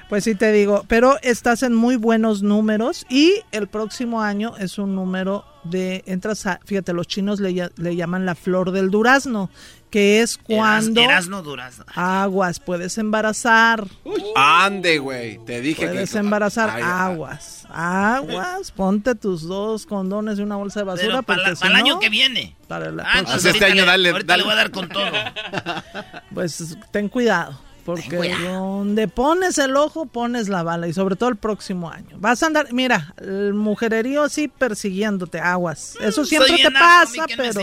Pues 0.08 0.24
sí 0.24 0.36
te 0.36 0.52
digo, 0.52 0.86
pero 0.88 1.18
estás 1.24 1.64
en 1.64 1.74
muy 1.74 1.96
buenos 1.96 2.44
números 2.44 3.08
y 3.10 3.42
el 3.52 3.68
próximo 3.68 4.22
año 4.22 4.56
es 4.60 4.78
un 4.78 4.94
número 4.94 5.46
de, 5.64 6.04
entras 6.06 6.46
a, 6.46 6.60
fíjate, 6.64 6.94
los 6.94 7.08
chinos 7.08 7.40
le, 7.40 7.72
le 7.76 7.96
llaman 7.96 8.24
la 8.24 8.36
flor 8.36 8.70
del 8.70 8.92
durazno, 8.92 9.50
que 9.96 10.22
es 10.22 10.38
cuando... 10.38 11.04
Durazno, 11.04 11.42
durazno. 11.42 11.86
Aguas, 11.96 12.60
puedes 12.60 12.98
embarazar. 12.98 13.88
ande, 14.36 14.98
güey, 14.98 15.38
te 15.46 15.62
dije 15.62 15.88
puedes 15.88 16.14
embarazar, 16.16 16.70
aguas, 16.82 17.66
aguas, 17.70 18.74
ponte 18.74 19.16
tus 19.16 19.44
dos 19.44 19.86
condones 19.86 20.38
y 20.38 20.42
una 20.42 20.58
bolsa 20.58 20.82
de 20.82 20.84
basura. 20.84 21.22
para, 21.22 21.48
el 21.50 21.76
año 21.78 21.98
que 21.98 22.10
viene. 22.10 22.58
Para 22.68 22.88
el 22.88 23.00
ah, 23.00 23.24
este 23.38 23.64
año 23.64 23.86
dale, 23.86 24.12
dale. 24.26 24.40
le 24.40 24.44
voy 24.44 24.52
a 24.52 24.56
dar 24.58 24.72
con 24.72 24.90
todo. 24.90 25.06
Pues 26.34 26.78
ten 26.92 27.08
cuidado. 27.08 27.58
Porque 27.86 28.36
donde 28.42 29.08
pones 29.08 29.60
el 29.60 29.78
ojo, 29.78 30.08
pones 30.08 30.50
la 30.50 30.64
bala. 30.64 30.88
Y 30.88 30.94
sobre 30.94 31.16
todo 31.16 31.30
el 31.30 31.36
próximo 31.36 31.92
año. 31.92 32.18
Vas 32.18 32.42
a 32.42 32.48
andar, 32.48 32.74
mira, 32.74 33.14
el 33.22 33.54
mujererío 33.54 34.24
así 34.24 34.48
persiguiéndote, 34.48 35.40
aguas. 35.40 35.96
Eso 36.02 36.26
siempre 36.26 36.58
te 36.58 36.72
pasa, 36.72 37.28
pero, 37.38 37.62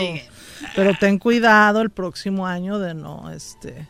pero 0.75 0.93
ten 0.99 1.19
cuidado 1.19 1.81
el 1.81 1.89
próximo 1.89 2.47
año 2.47 2.79
de 2.79 2.93
no, 2.93 3.31
este... 3.31 3.87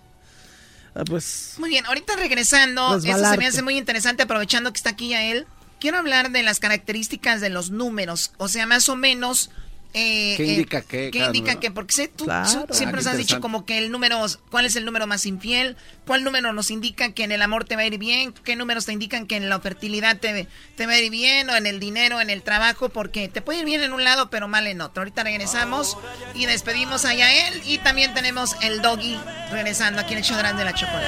Ah, 0.96 1.04
pues... 1.06 1.56
Muy 1.58 1.70
bien, 1.70 1.86
ahorita 1.86 2.16
regresando, 2.16 2.98
eso 2.98 3.26
se 3.32 3.38
me 3.38 3.48
hace 3.48 3.62
muy 3.62 3.78
interesante 3.78 4.24
aprovechando 4.24 4.72
que 4.72 4.78
está 4.78 4.92
aquí 4.92 5.10
ya 5.10 5.24
él. 5.24 5.48
Quiero 5.80 5.98
hablar 5.98 6.32
de 6.32 6.44
las 6.44 6.60
características 6.60 7.42
de 7.42 7.50
los 7.50 7.72
números. 7.72 8.32
O 8.38 8.48
sea, 8.48 8.68
más 8.68 8.88
o 8.90 8.96
menos 8.96 9.50
eh, 9.96 10.34
¿Qué 10.38 10.46
indica 10.46 10.82
qué? 10.82 11.12
¿Qué 11.12 11.20
indica 11.20 11.60
qué? 11.60 11.70
Porque 11.70 11.94
sé, 11.94 12.08
tú 12.08 12.26
siempre 12.72 12.98
nos 12.98 13.08
has 13.08 13.18
dicho 13.18 13.40
como 13.40 13.64
que 13.64 13.78
el 13.78 13.92
número, 13.92 14.26
¿cuál 14.50 14.66
es 14.66 14.76
el 14.76 14.86
número 14.86 15.06
más 15.06 15.26
infiel? 15.28 15.78
¿Cuál 16.08 16.24
número 16.24 16.52
nos 16.52 16.72
indica 16.72 17.12
que 17.14 17.24
en 17.24 17.32
el 17.32 17.44
amor 17.44 17.66
te 17.66 17.76
va 17.76 17.84
a 17.84 17.86
ir 17.86 18.00
bien? 18.00 18.34
¿Qué 18.34 18.56
números 18.56 18.86
te 18.86 18.94
indican 18.94 19.28
que 19.28 19.36
en 19.36 19.50
la 19.50 19.60
fertilidad 19.60 20.18
te, 20.18 20.48
te 20.76 20.88
va 20.88 20.94
a 20.94 21.00
ir 21.00 21.12
bien? 21.12 21.48
¿O 21.52 21.56
en 21.56 21.68
el 21.68 21.80
dinero, 21.80 22.22
en 22.22 22.32
el 22.32 22.42
trabajo? 22.42 22.90
Porque 22.90 23.30
te 23.30 23.42
puede 23.42 23.60
ir 23.60 23.66
bien 23.66 23.82
en 23.82 23.94
un 23.94 24.04
lado, 24.04 24.32
pero 24.32 24.48
mal 24.48 24.66
en 24.66 24.82
otro. 24.82 25.02
Ahorita 25.02 25.24
regresamos 25.24 25.96
y 26.34 26.48
despedimos 26.48 27.06
a 27.06 27.14
Yael. 27.14 27.62
Y 27.66 27.78
también 27.78 28.16
tenemos 28.16 28.56
el 28.62 28.82
doggy 28.82 29.20
regresando 29.52 30.02
aquí 30.02 30.14
en 30.14 30.20
el 30.20 30.26
show 30.26 30.38
de 30.38 30.66
la 30.66 30.74
chocolate. 30.74 31.08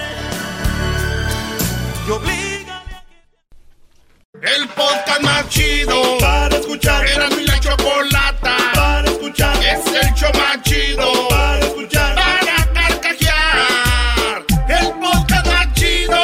El 4.45 4.67
podcast 4.67 5.21
más 5.21 5.49
chido 5.49 6.19
para 6.19 6.55
escuchar. 6.55 7.03
Era 7.07 7.29
mi 7.29 7.45
la 7.45 7.59
chocolata 7.59 8.55
para 8.75 9.09
escuchar. 9.09 9.57
Es 9.63 9.87
el 9.87 10.13
show 10.13 10.29
más 10.35 10.61
chido 10.61 11.27
para 11.29 11.65
escuchar. 11.65 12.15
Para 12.15 12.73
carcajear. 12.73 14.45
El 14.69 14.91
podcast 14.99 15.47
más 15.47 15.73
chido. 15.73 16.21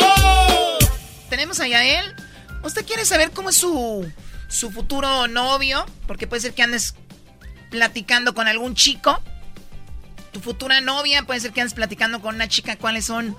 Tenemos 1.31 1.59
a 1.61 1.67
Yael. 1.67 2.15
¿Usted 2.63 2.85
quiere 2.85 3.05
saber 3.05 3.31
cómo 3.31 3.49
es 3.49 3.57
su, 3.57 4.07
su 4.47 4.69
futuro 4.69 5.27
novio? 5.27 5.83
Porque 6.05 6.27
puede 6.27 6.43
ser 6.43 6.53
que 6.53 6.61
andes 6.61 6.93
platicando 7.71 8.35
con 8.35 8.47
algún 8.47 8.75
chico. 8.75 9.19
Tu 10.31 10.39
futura 10.41 10.79
novia, 10.79 11.23
puede 11.23 11.39
ser 11.39 11.53
que 11.53 11.61
andes 11.61 11.73
platicando 11.73 12.21
con 12.21 12.35
una 12.35 12.47
chica. 12.47 12.75
¿Cuáles 12.75 13.05
son 13.05 13.35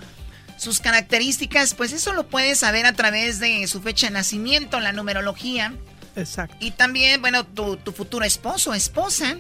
sus 0.57 0.81
características, 0.81 1.75
pues 1.75 1.93
eso 1.93 2.13
lo 2.13 2.27
puedes 2.27 2.59
saber 2.59 2.87
a 2.87 2.93
través 2.93 3.39
de 3.39 3.67
su 3.67 3.81
fecha 3.81 4.07
de 4.07 4.13
nacimiento, 4.13 4.81
la 4.81 4.93
numerología. 4.93 5.75
Exacto. 6.17 6.57
Y 6.61 6.73
también, 6.73 7.21
bueno, 7.21 7.45
tu, 7.45 7.77
tu 7.77 7.93
futuro 7.93 8.25
esposo, 8.25 8.75
esposa. 8.75 9.37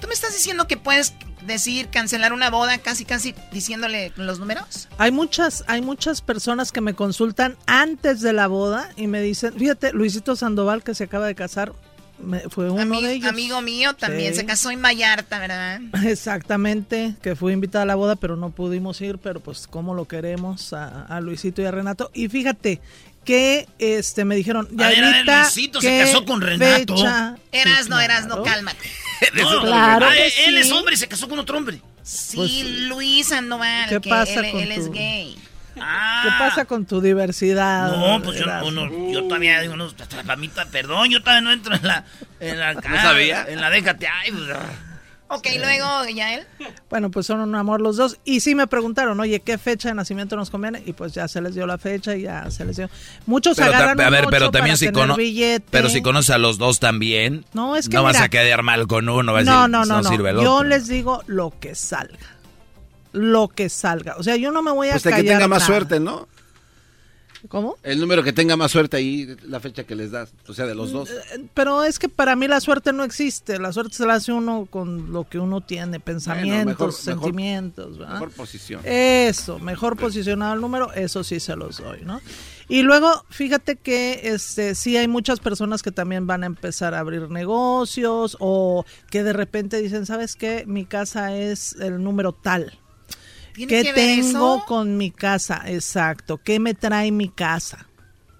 ¿Tú 0.00 0.06
me 0.06 0.14
estás 0.14 0.32
diciendo 0.32 0.66
que 0.66 0.76
puedes 0.76 1.12
decir 1.46 1.88
cancelar 1.88 2.32
una 2.32 2.50
boda 2.50 2.78
casi 2.78 3.04
casi 3.04 3.34
diciéndole 3.52 4.12
los 4.16 4.38
números? 4.38 4.88
Hay 4.98 5.10
muchas 5.10 5.64
hay 5.66 5.82
muchas 5.82 6.22
personas 6.22 6.72
que 6.72 6.80
me 6.80 6.94
consultan 6.94 7.56
antes 7.66 8.20
de 8.20 8.32
la 8.32 8.46
boda 8.46 8.90
y 8.96 9.06
me 9.08 9.20
dicen, 9.20 9.54
fíjate, 9.54 9.92
Luisito 9.92 10.36
Sandoval 10.36 10.82
que 10.84 10.94
se 10.94 11.04
acaba 11.04 11.26
de 11.26 11.34
casar, 11.34 11.72
fue 12.50 12.70
uno 12.70 13.00
de 13.00 13.12
ellos. 13.14 13.28
Amigo 13.28 13.60
mío 13.62 13.94
también 13.94 14.34
se 14.34 14.44
casó 14.44 14.70
en 14.70 14.82
Vallarta, 14.82 15.38
¿verdad? 15.38 15.80
Exactamente, 16.04 17.14
que 17.22 17.36
fui 17.36 17.52
invitada 17.52 17.82
a 17.82 17.86
la 17.86 17.94
boda, 17.94 18.16
pero 18.16 18.36
no 18.36 18.50
pudimos 18.50 19.00
ir, 19.00 19.18
pero 19.18 19.40
pues 19.40 19.66
como 19.66 19.94
lo 19.94 20.06
queremos 20.06 20.72
a, 20.72 21.20
Luisito 21.20 21.62
y 21.62 21.66
a 21.66 21.70
Renato. 21.70 22.10
Y 22.14 22.28
fíjate 22.28 22.80
que 23.24 23.68
este 23.78 24.24
me 24.24 24.36
dijeron, 24.36 24.68
ya 24.72 24.90
Luisito 25.22 25.80
se 25.80 25.98
casó 26.00 26.24
con 26.24 26.40
Renato. 26.40 26.94
Eras, 27.52 27.88
no, 27.88 28.00
eras, 28.00 28.26
no, 28.26 28.42
cálmate. 28.42 28.78
claro 29.32 30.06
ah, 30.06 30.14
él 30.46 30.58
es 30.58 30.70
hombre 30.70 30.94
y 30.94 30.96
se 30.96 31.08
casó 31.08 31.28
con 31.28 31.38
otro 31.38 31.58
hombre. 31.58 31.80
Sí, 32.02 32.36
pues, 32.36 32.64
Luis 32.88 33.26
Sandoval, 33.28 33.88
¿qué 33.88 34.00
que 34.00 34.08
pasa 34.08 34.40
él, 34.40 34.56
él 34.56 34.72
es 34.72 34.90
gay. 34.90 35.36
Ah. 35.80 36.22
¿Qué 36.24 36.30
pasa 36.38 36.64
con 36.64 36.86
tu 36.86 37.00
diversidad? 37.00 37.96
No, 37.96 38.22
pues 38.22 38.38
yo, 38.38 38.46
yo 39.10 39.24
todavía 39.24 39.60
digo, 39.60 39.76
no, 39.76 39.88
perdón, 40.70 41.10
yo 41.10 41.20
todavía 41.20 41.40
no 41.40 41.52
entro 41.52 41.74
en 41.74 41.86
la. 41.86 42.04
En 42.40 42.58
la 42.58 42.74
¿No 42.88 42.96
sabía? 43.02 43.46
En 43.48 43.60
la 43.60 43.70
déjate. 43.70 44.06
Ay, 44.08 44.32
pues, 44.32 44.44
ah. 44.54 44.88
Ok, 45.30 45.46
luego, 45.58 45.86
¿ya 46.14 46.34
él? 46.34 46.46
Bueno, 46.88 47.10
pues 47.10 47.26
son 47.26 47.40
un 47.40 47.54
amor 47.54 47.82
los 47.82 47.98
dos. 47.98 48.18
Y 48.24 48.40
sí 48.40 48.54
me 48.54 48.66
preguntaron, 48.66 49.20
oye, 49.20 49.40
¿qué 49.40 49.58
fecha 49.58 49.90
de 49.90 49.94
nacimiento 49.94 50.36
nos 50.36 50.48
conviene? 50.48 50.82
Y 50.86 50.94
pues 50.94 51.12
ya 51.12 51.28
se 51.28 51.42
les 51.42 51.54
dio 51.54 51.66
la 51.66 51.76
fecha 51.76 52.16
y 52.16 52.22
ya 52.22 52.50
se 52.50 52.64
les 52.64 52.78
dio. 52.78 52.88
Muchos 53.26 53.58
agarran 53.58 54.00
A 54.00 54.08
ver, 54.08 54.26
pero 54.30 54.50
también 54.50 54.78
si 54.78 54.90
conoces. 54.90 55.60
Pero 55.70 55.90
si 55.90 56.00
conoces 56.00 56.30
a 56.30 56.38
los 56.38 56.56
dos 56.56 56.80
también. 56.80 57.44
No, 57.52 57.76
es 57.76 57.90
que. 57.90 57.96
No 57.96 58.02
vas 58.02 58.20
a 58.20 58.30
quedar 58.30 58.62
mal 58.62 58.86
con 58.86 59.06
uno. 59.08 59.34
Vas 59.34 59.44
no, 59.44 59.68
no, 59.68 59.84
no, 59.84 60.00
no. 60.00 60.08
Sirve 60.08 60.30
el 60.30 60.38
otro. 60.38 60.48
Yo 60.48 60.64
les 60.64 60.88
digo 60.88 61.22
lo 61.26 61.52
que 61.60 61.74
salga 61.74 62.37
lo 63.18 63.48
que 63.48 63.68
salga. 63.68 64.16
O 64.16 64.22
sea, 64.22 64.36
yo 64.36 64.50
no 64.50 64.62
me 64.62 64.70
voy 64.70 64.88
a 64.88 64.92
pues 64.92 65.02
que 65.02 65.22
tenga 65.22 65.48
más 65.48 65.64
suerte, 65.64 66.00
¿no? 66.00 66.28
¿Cómo? 67.46 67.76
El 67.84 68.00
número 68.00 68.24
que 68.24 68.32
tenga 68.32 68.56
más 68.56 68.72
suerte 68.72 68.96
ahí, 68.96 69.36
la 69.46 69.60
fecha 69.60 69.84
que 69.84 69.94
les 69.94 70.10
das, 70.10 70.32
o 70.48 70.54
sea, 70.54 70.66
de 70.66 70.74
los 70.74 70.90
dos. 70.90 71.08
Eh, 71.10 71.44
pero 71.54 71.84
es 71.84 71.98
que 71.98 72.08
para 72.08 72.34
mí 72.34 72.48
la 72.48 72.60
suerte 72.60 72.92
no 72.92 73.04
existe, 73.04 73.60
la 73.60 73.72
suerte 73.72 73.94
se 73.94 74.06
la 74.06 74.14
hace 74.14 74.32
uno 74.32 74.66
con 74.68 75.12
lo 75.12 75.28
que 75.28 75.38
uno 75.38 75.60
tiene, 75.60 76.00
pensamientos, 76.00 76.96
sentimientos. 76.96 77.98
Mejor, 77.98 78.30
posición. 78.32 78.80
Eso, 78.84 79.60
mejor 79.60 79.96
posicionado 79.96 80.54
el 80.54 80.60
número, 80.60 80.92
eso 80.94 81.22
sí 81.22 81.38
se 81.38 81.54
los 81.54 81.78
doy, 81.78 82.00
¿no? 82.02 82.20
Y 82.68 82.82
luego, 82.82 83.24
fíjate 83.30 83.76
que 83.76 84.20
este, 84.24 84.74
sí 84.74 84.96
hay 84.96 85.08
muchas 85.08 85.38
personas 85.38 85.82
que 85.82 85.92
también 85.92 86.26
van 86.26 86.42
a 86.42 86.46
empezar 86.46 86.92
a 86.94 86.98
abrir 86.98 87.30
negocios 87.30 88.36
o 88.40 88.84
que 89.10 89.22
de 89.22 89.32
repente 89.32 89.80
dicen, 89.80 90.06
¿sabes 90.06 90.34
qué? 90.34 90.64
Mi 90.66 90.84
casa 90.84 91.34
es 91.36 91.74
el 91.76 92.02
número 92.02 92.32
tal 92.32 92.78
¿Qué 93.66 93.92
tengo 93.94 94.64
con 94.66 94.96
mi 94.96 95.10
casa? 95.10 95.62
Exacto. 95.66 96.38
¿Qué 96.38 96.60
me 96.60 96.74
trae 96.74 97.10
mi 97.10 97.28
casa? 97.28 97.88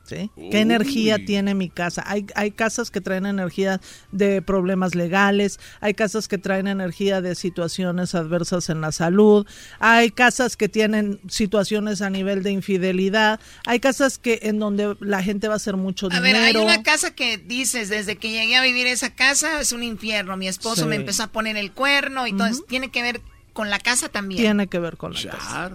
¿Sí? 0.09 0.31
¿Qué 0.37 0.61
energía 0.61 1.23
tiene 1.23 1.55
mi 1.55 1.69
casa? 1.69 2.03
Hay, 2.07 2.25
hay 2.35 2.53
casas 2.53 2.91
que 2.91 3.03
traen 3.03 3.27
energía 3.27 3.79
de 4.11 4.41
problemas 4.41 4.95
legales, 4.95 5.61
hay 5.83 5.93
casas 5.93 6.29
que 6.29 6.39
traen 6.39 6.67
energía 6.67 7.21
de 7.21 7.35
situaciones 7.35 8.15
adversas 8.15 8.71
en 8.71 8.81
la 8.81 8.91
salud, 8.91 9.47
hay 9.81 10.11
casas 10.11 10.57
que 10.57 10.71
tienen 10.71 11.21
situaciones 11.29 12.01
a 12.01 12.09
nivel 12.09 12.43
de 12.43 12.53
infidelidad, 12.53 13.39
hay 13.67 13.81
casas 13.81 14.17
que 14.17 14.41
en 14.45 14.59
donde 14.59 14.97
la 15.01 15.23
gente 15.23 15.47
va 15.47 15.55
a 15.55 15.57
hacer 15.59 15.77
mucho 15.77 16.09
dinero. 16.09 16.27
A 16.27 16.33
ver, 16.33 16.37
hay 16.37 16.57
una 16.57 16.83
casa 16.83 17.15
que 17.15 17.37
dices, 17.37 17.91
desde 17.91 18.17
que 18.17 18.31
llegué 18.31 18.57
a 18.57 18.63
vivir 18.63 18.87
esa 18.87 19.15
casa 19.15 19.61
es 19.61 19.73
un 19.73 19.83
infierno, 19.83 20.39
mi 20.39 20.49
esposo 20.49 20.87
me 20.87 20.97
empezó 20.97 21.25
a 21.25 21.27
poner 21.27 21.59
el 21.59 21.73
cuerno 21.73 22.27
y 22.27 22.33
todo, 22.33 22.49
tiene 22.67 22.91
que 22.91 23.03
ver 23.03 23.21
con 23.59 23.71
la 23.71 23.81
casa 23.81 24.09
también. 24.09 24.41
Tiene 24.41 24.69
que 24.69 24.79
ver 24.79 24.97
con 24.97 25.15
la 25.15 25.21
casa. 25.21 25.73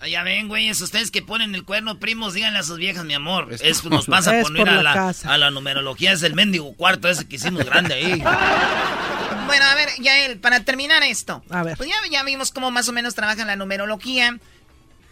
Ah, 0.00 0.08
ya 0.08 0.24
ven, 0.24 0.48
güeyes, 0.48 0.80
ustedes 0.80 1.12
que 1.12 1.22
ponen 1.22 1.54
el 1.54 1.64
cuerno, 1.64 2.00
primos, 2.00 2.34
díganle 2.34 2.58
a 2.58 2.64
sus 2.64 2.76
viejas, 2.76 3.04
mi 3.04 3.14
amor. 3.14 3.54
Esto 3.62 3.88
nos 3.88 4.06
pasa 4.06 4.32
por 4.42 4.52
poner 4.56 4.68
a 4.68 4.82
la, 4.82 5.14
a 5.24 5.38
la 5.38 5.52
numerología, 5.52 6.10
es 6.10 6.24
el 6.24 6.34
mendigo 6.34 6.74
cuarto 6.74 7.08
ese 7.08 7.28
que 7.28 7.36
hicimos 7.36 7.64
grande 7.64 7.94
ahí. 7.94 8.18
bueno, 9.46 9.64
a 9.64 9.74
ver, 9.76 9.90
Yael, 10.00 10.40
para 10.40 10.64
terminar 10.64 11.04
esto. 11.04 11.44
A 11.50 11.62
ver. 11.62 11.76
Pues 11.76 11.88
ya, 11.88 11.94
ya 12.10 12.24
vimos 12.24 12.50
cómo 12.50 12.72
más 12.72 12.88
o 12.88 12.92
menos 12.92 13.14
trabaja 13.14 13.44
la 13.44 13.54
numerología. 13.54 14.40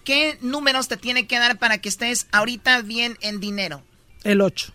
¿Qué 0.02 0.38
números 0.40 0.88
te 0.88 0.96
tiene 0.96 1.28
que 1.28 1.38
dar 1.38 1.60
para 1.60 1.78
que 1.78 1.88
estés 1.88 2.26
ahorita 2.32 2.82
bien 2.82 3.16
en 3.20 3.38
dinero? 3.38 3.84
El 4.24 4.40
8. 4.40 4.72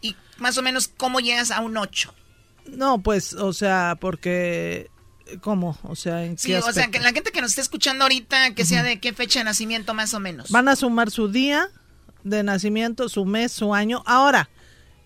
¿Y 0.00 0.14
más 0.36 0.56
o 0.58 0.62
menos 0.62 0.86
cómo 0.96 1.18
llegas 1.18 1.50
a 1.50 1.60
un 1.60 1.76
8? 1.76 2.14
No, 2.66 3.02
pues, 3.02 3.32
o 3.32 3.52
sea, 3.52 3.96
porque 4.00 4.92
¿Cómo? 5.40 5.78
O 5.82 5.96
sea, 5.96 6.24
¿en 6.24 6.36
qué 6.36 6.42
Sí, 6.42 6.54
o 6.54 6.72
sea, 6.72 6.90
que 6.90 7.00
la 7.00 7.12
gente 7.12 7.30
que 7.30 7.40
nos 7.40 7.50
está 7.50 7.62
escuchando 7.62 8.04
ahorita, 8.04 8.54
que 8.54 8.64
sea 8.64 8.82
de 8.82 9.00
qué 9.00 9.12
fecha 9.12 9.40
de 9.40 9.44
nacimiento 9.44 9.94
más 9.94 10.14
o 10.14 10.20
menos. 10.20 10.50
Van 10.50 10.68
a 10.68 10.76
sumar 10.76 11.10
su 11.10 11.28
día 11.28 11.70
de 12.24 12.42
nacimiento, 12.42 13.08
su 13.08 13.24
mes, 13.24 13.52
su 13.52 13.74
año. 13.74 14.02
Ahora, 14.06 14.48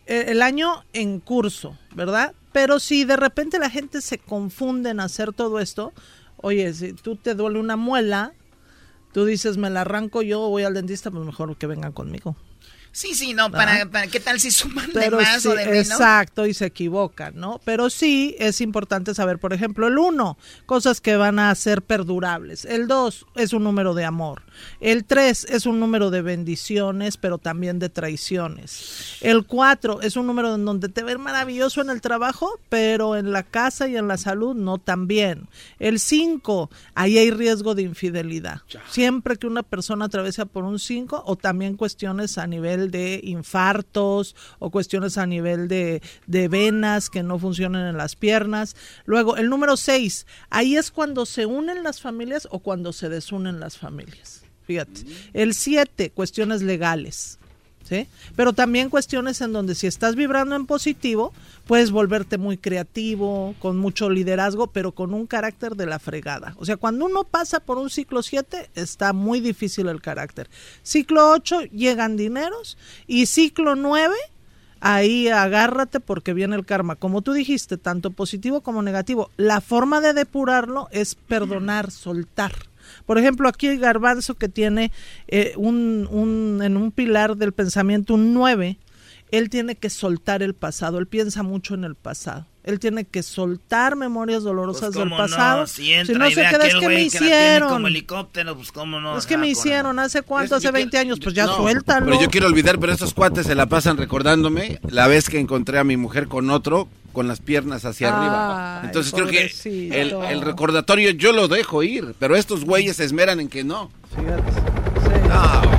e, 0.07 0.27
el 0.29 0.43
año 0.43 0.85
en 0.93 1.21
curso, 1.21 1.79
¿verdad? 1.95 2.35
Pero 2.53 2.81
si 2.81 3.05
de 3.05 3.17
repente 3.17 3.59
la 3.59 3.71
gente 3.71 4.01
se 4.01 4.19
confunde 4.19 4.91
en 4.91 5.01
hacer 5.01 5.33
todo 5.33 5.59
esto, 5.59 5.93
oye, 6.37 6.73
si 6.75 6.93
tú 6.93 7.17
te 7.17 7.35
duele 7.35 7.59
una 7.59 7.77
muela, 7.77 8.33
tú 9.13 9.25
dices, 9.25 9.57
me 9.57 9.71
la 9.71 9.83
arranco 9.83 10.23
yo, 10.23 10.49
voy 10.49 10.65
al 10.65 10.75
dentista, 10.75 11.11
pues 11.11 11.25
mejor 11.25 11.57
que 11.57 11.67
vengan 11.67 11.93
conmigo. 11.93 12.37
Sí, 12.93 13.15
sí, 13.15 13.33
no, 13.33 13.51
para, 13.51 13.87
para, 13.87 14.07
qué 14.07 14.21
tal 14.21 14.39
si 14.39 14.51
suman 14.51 14.93
de 14.93 15.11
más 15.11 15.47
o 15.47 15.55
de 15.55 15.65
menos. 15.65 15.91
Exacto, 15.91 16.47
y 16.47 16.53
se 16.53 16.67
equivocan, 16.67 17.35
¿no? 17.37 17.59
Pero 17.65 17.89
sí 17.89 18.37
es 18.39 18.61
importante 18.61 19.15
saber, 19.15 19.39
por 19.39 19.55
ejemplo, 19.55 19.89
el 19.89 19.97
1, 19.97 20.37
cosas 20.67 21.01
que 21.01 21.17
van 21.17 21.39
a 21.39 21.55
ser 21.55 21.81
perdurables. 21.81 22.67
El 22.67 22.89
2 22.89 23.27
es 23.37 23.55
un 23.55 23.65
número 23.65 23.95
de 23.95 24.05
amor. 24.05 24.43
El 24.81 25.07
3 25.07 25.47
es 25.49 25.65
un 25.65 25.81
número 25.81 26.11
de 26.11 26.21
bendiciones, 26.21 27.17
pero 27.17 27.39
también 27.39 27.79
de 27.79 27.89
traiciones. 27.89 29.17
El 29.23 29.47
4 29.47 30.03
es 30.03 30.17
un 30.17 30.27
número 30.27 30.55
en 30.55 30.67
donde 30.67 30.91
te 30.91 31.03
ven 31.03 31.21
maravilloso 31.21 31.81
en 31.81 31.89
el 31.89 32.03
trabajo, 32.03 32.61
pero 32.69 33.17
en 33.17 33.33
la 33.33 33.43
casa 33.43 33.89
y 33.89 33.97
en 33.97 34.07
la 34.07 34.19
salud 34.19 34.55
no 34.55 34.77
tan 34.77 35.07
bien. 35.07 35.49
El 35.79 35.99
5, 35.99 36.69
ahí 36.95 37.17
hay 37.17 37.31
riesgo 37.31 37.75
de 37.75 37.83
infidelidad. 37.83 38.61
Siempre 38.91 39.37
que 39.37 39.47
una 39.47 39.63
persona 39.63 40.05
atraviesa 40.05 40.45
por 40.45 40.65
un 40.65 40.79
5 40.79 41.23
o 41.25 41.37
también 41.37 41.79
cuestiones 41.79 42.37
a 42.37 42.47
nivel 42.47 42.82
de 42.91 43.21
infartos 43.23 44.35
o 44.59 44.71
cuestiones 44.71 45.19
a 45.19 45.27
nivel 45.27 45.69
de, 45.69 46.03
de 46.27 46.49
venas 46.49 47.11
que 47.11 47.23
no 47.23 47.39
funcionan 47.39 47.89
en 47.89 47.97
las 47.97 48.17
piernas. 48.17 48.77
Luego, 49.05 49.37
el 49.37 49.49
número 49.49 49.77
seis, 49.77 50.27
ahí 50.51 50.77
es 50.77 50.91
cuando 50.91 51.27
se 51.27 51.47
unen 51.47 51.83
las 51.83 52.01
familias 52.01 52.49
o 52.51 52.59
cuando 52.59 52.93
se 52.93 53.09
desunen 53.09 53.61
las 53.61 53.79
familias. 53.79 54.43
Fíjate. 54.65 55.03
El 55.33 55.55
siete, 55.55 56.11
cuestiones 56.11 56.63
legales. 56.63 57.39
Pero 58.37 58.53
también 58.53 58.91
cuestiones 58.91 59.41
en 59.41 59.53
donde 59.53 59.75
si 59.75 59.87
estás 59.87 60.15
vibrando 60.15 60.57
en 60.57 60.67
positivo, 60.67 61.33
puedes 61.67 61.91
volverte 61.91 62.39
muy 62.39 62.59
creativo, 62.59 63.55
con 63.59 63.79
mucho 63.79 64.11
liderazgo, 64.11 64.67
pero 64.69 64.93
con 64.93 65.15
un 65.15 65.27
carácter 65.27 65.77
de 65.77 65.87
la 65.87 65.99
fregada. 65.99 66.55
O 66.59 66.65
sea, 66.65 66.77
cuando 66.77 67.05
uno 67.07 67.25
pasa 67.25 67.61
por 67.61 67.79
un 67.79 67.91
ciclo 67.91 68.23
7, 68.23 68.71
está 68.75 69.13
muy 69.13 69.41
difícil 69.41 69.89
el 69.89 70.01
carácter. 70.01 70.49
Ciclo 70.83 71.31
8, 71.31 71.63
llegan 71.73 72.17
dineros. 72.17 72.77
Y 73.07 73.27
ciclo 73.27 73.77
9, 73.77 74.15
ahí 74.81 75.29
agárrate 75.29 76.01
porque 76.01 76.35
viene 76.35 76.57
el 76.57 76.67
karma. 76.67 76.97
Como 76.97 77.23
tú 77.23 77.33
dijiste, 77.33 77.79
tanto 77.79 78.11
positivo 78.11 78.61
como 78.61 78.83
negativo. 78.83 79.31
La 79.37 79.61
forma 79.61 80.01
de 80.01 80.13
depurarlo 80.13 80.89
es 80.91 81.15
perdonar, 81.15 81.91
soltar. 81.91 82.53
Por 83.07 83.19
ejemplo, 83.19 83.49
aquí 83.49 83.69
el 83.69 83.79
garbanzo 83.79 84.35
que 84.35 84.49
tiene 84.49 84.93
eh, 85.29 85.55
un, 85.57 86.09
un, 86.11 86.61
en 86.63 86.77
un 86.77 86.93
pilar 86.93 87.37
del 87.37 87.53
pensamiento 87.53 88.15
un 88.15 88.35
9, 88.35 88.79
él 89.31 89.51
tiene 89.51 89.77
que 89.77 89.91
soltar 89.91 90.43
el 90.43 90.55
pasado, 90.55 90.99
él 90.99 91.07
piensa 91.07 91.43
mucho 91.43 91.75
en 91.75 91.85
el 91.85 91.95
pasado. 91.95 92.47
Él 92.65 92.79
tiene 92.79 93.05
que 93.05 93.25
soltar 93.25 93.97
memorias 93.97 94.45
dolorosas 94.45 94.93
pues, 94.93 94.97
del 94.97 95.11
pasado. 95.11 95.67
Si, 95.67 95.93
no 96.15 96.31
se 96.31 96.35
queda, 96.35 96.67
es 96.67 96.75
que 96.77 96.89
me 96.89 97.03
hicieron. 97.03 97.69
Como 97.69 97.89
helicóptero, 97.89 98.55
pues 98.55 98.71
cómo 98.71 99.01
no. 99.01 99.19
Es 99.19 99.27
que 99.27 99.37
me 99.37 99.49
hicieron, 99.49 99.99
¿hace 99.99 100.23
cuánto? 100.23 100.57
Hace 100.57 100.71
20 100.71 100.97
años, 100.97 101.19
pues 101.21 101.35
ya 101.35 101.47
suéltalo. 101.47 102.07
Pero 102.07 102.21
yo 102.21 102.31
quiero 102.31 102.47
olvidar, 102.47 102.79
pero 102.79 102.93
estos 102.93 103.15
cuates 103.15 103.47
se 103.47 103.57
la 103.57 103.67
pasan 103.67 103.97
recordándome 103.97 104.79
la 104.89 105.09
vez 105.09 105.29
que 105.29 105.41
encontré 105.41 105.79
a 105.79 105.85
mi 105.85 105.97
mujer 105.97 106.29
con 106.29 106.51
otro 106.51 106.89
con 107.13 107.29
las 107.29 107.41
piernas 107.41 107.85
hacia 107.85 108.17
arriba. 108.17 108.83
Entonces 108.85 109.13
creo 109.13 109.27
que 109.27 109.51
el, 110.01 110.41
recordatorio 110.41 111.11
yo 111.11 111.33
lo 111.33 111.49
dejo 111.49 111.83
ir, 111.83 112.15
pero 112.19 112.37
estos 112.37 112.65
güeyes 112.65 112.97
se 112.97 113.05
esmeran 113.05 113.41
en 113.41 113.49
que 113.49 113.65
no. 113.65 113.91
Fíjate. 114.15 114.53
Sí 114.53 115.72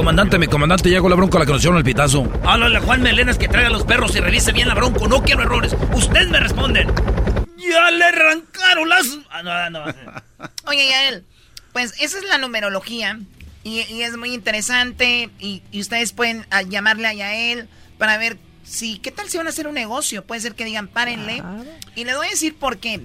comandante, 0.00 0.38
mi 0.38 0.46
comandante, 0.46 0.88
ya 0.88 0.98
con 1.02 1.10
la 1.10 1.16
bronca 1.16 1.38
la 1.38 1.44
conocieron 1.44 1.76
el 1.76 1.84
pitazo. 1.84 2.26
Háblale 2.42 2.78
a 2.78 2.80
Juan 2.80 3.02
Melenas 3.02 3.36
que 3.36 3.48
traiga 3.48 3.68
los 3.68 3.84
perros 3.84 4.16
y 4.16 4.20
revise 4.20 4.50
bien 4.50 4.66
la 4.66 4.74
bronco. 4.74 5.06
No 5.06 5.22
quiero 5.22 5.42
errores. 5.42 5.76
Ustedes 5.92 6.30
me 6.30 6.40
responden. 6.40 6.88
Ya 7.58 7.90
le 7.90 8.04
arrancaron 8.06 8.88
las. 8.88 9.18
Ah, 9.28 9.42
no, 9.42 9.68
no. 9.68 9.84
Oye, 10.64 10.88
Yael, 10.88 11.26
pues 11.74 11.92
esa 12.00 12.16
es 12.16 12.24
la 12.24 12.38
numerología. 12.38 13.20
Y, 13.62 13.80
es 14.00 14.16
muy 14.16 14.32
interesante. 14.32 15.28
Y, 15.38 15.62
ustedes 15.78 16.14
pueden 16.14 16.46
ah, 16.48 16.62
llamarle 16.62 17.06
a 17.06 17.12
Yael 17.12 17.68
para 17.98 18.16
ver 18.16 18.38
si. 18.64 18.98
¿Qué 19.00 19.10
tal 19.10 19.28
si 19.28 19.36
van 19.36 19.48
a 19.48 19.50
hacer 19.50 19.66
un 19.66 19.74
negocio? 19.74 20.24
Puede 20.24 20.40
ser 20.40 20.54
que 20.54 20.64
digan, 20.64 20.88
párenle. 20.88 21.42
Y 21.94 22.04
le 22.04 22.16
voy 22.16 22.26
a 22.26 22.30
decir 22.30 22.56
por 22.56 22.78
qué. 22.78 23.02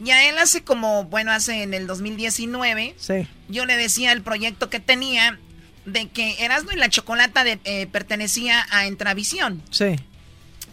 Yael 0.00 0.38
hace 0.38 0.64
como, 0.64 1.04
bueno, 1.04 1.30
hace 1.30 1.62
en 1.62 1.74
el 1.74 1.86
2019. 1.86 2.94
Sí. 2.96 3.28
Yo 3.50 3.66
le 3.66 3.76
decía 3.76 4.12
el 4.12 4.22
proyecto 4.22 4.70
que 4.70 4.80
tenía 4.80 5.38
de 5.92 6.08
que 6.08 6.44
Erasmo 6.44 6.72
y 6.72 6.76
la 6.76 6.88
Chocolata 6.88 7.44
de, 7.44 7.58
eh, 7.64 7.86
pertenecía 7.86 8.66
a 8.70 8.86
Entravisión. 8.86 9.62
Sí. 9.70 9.96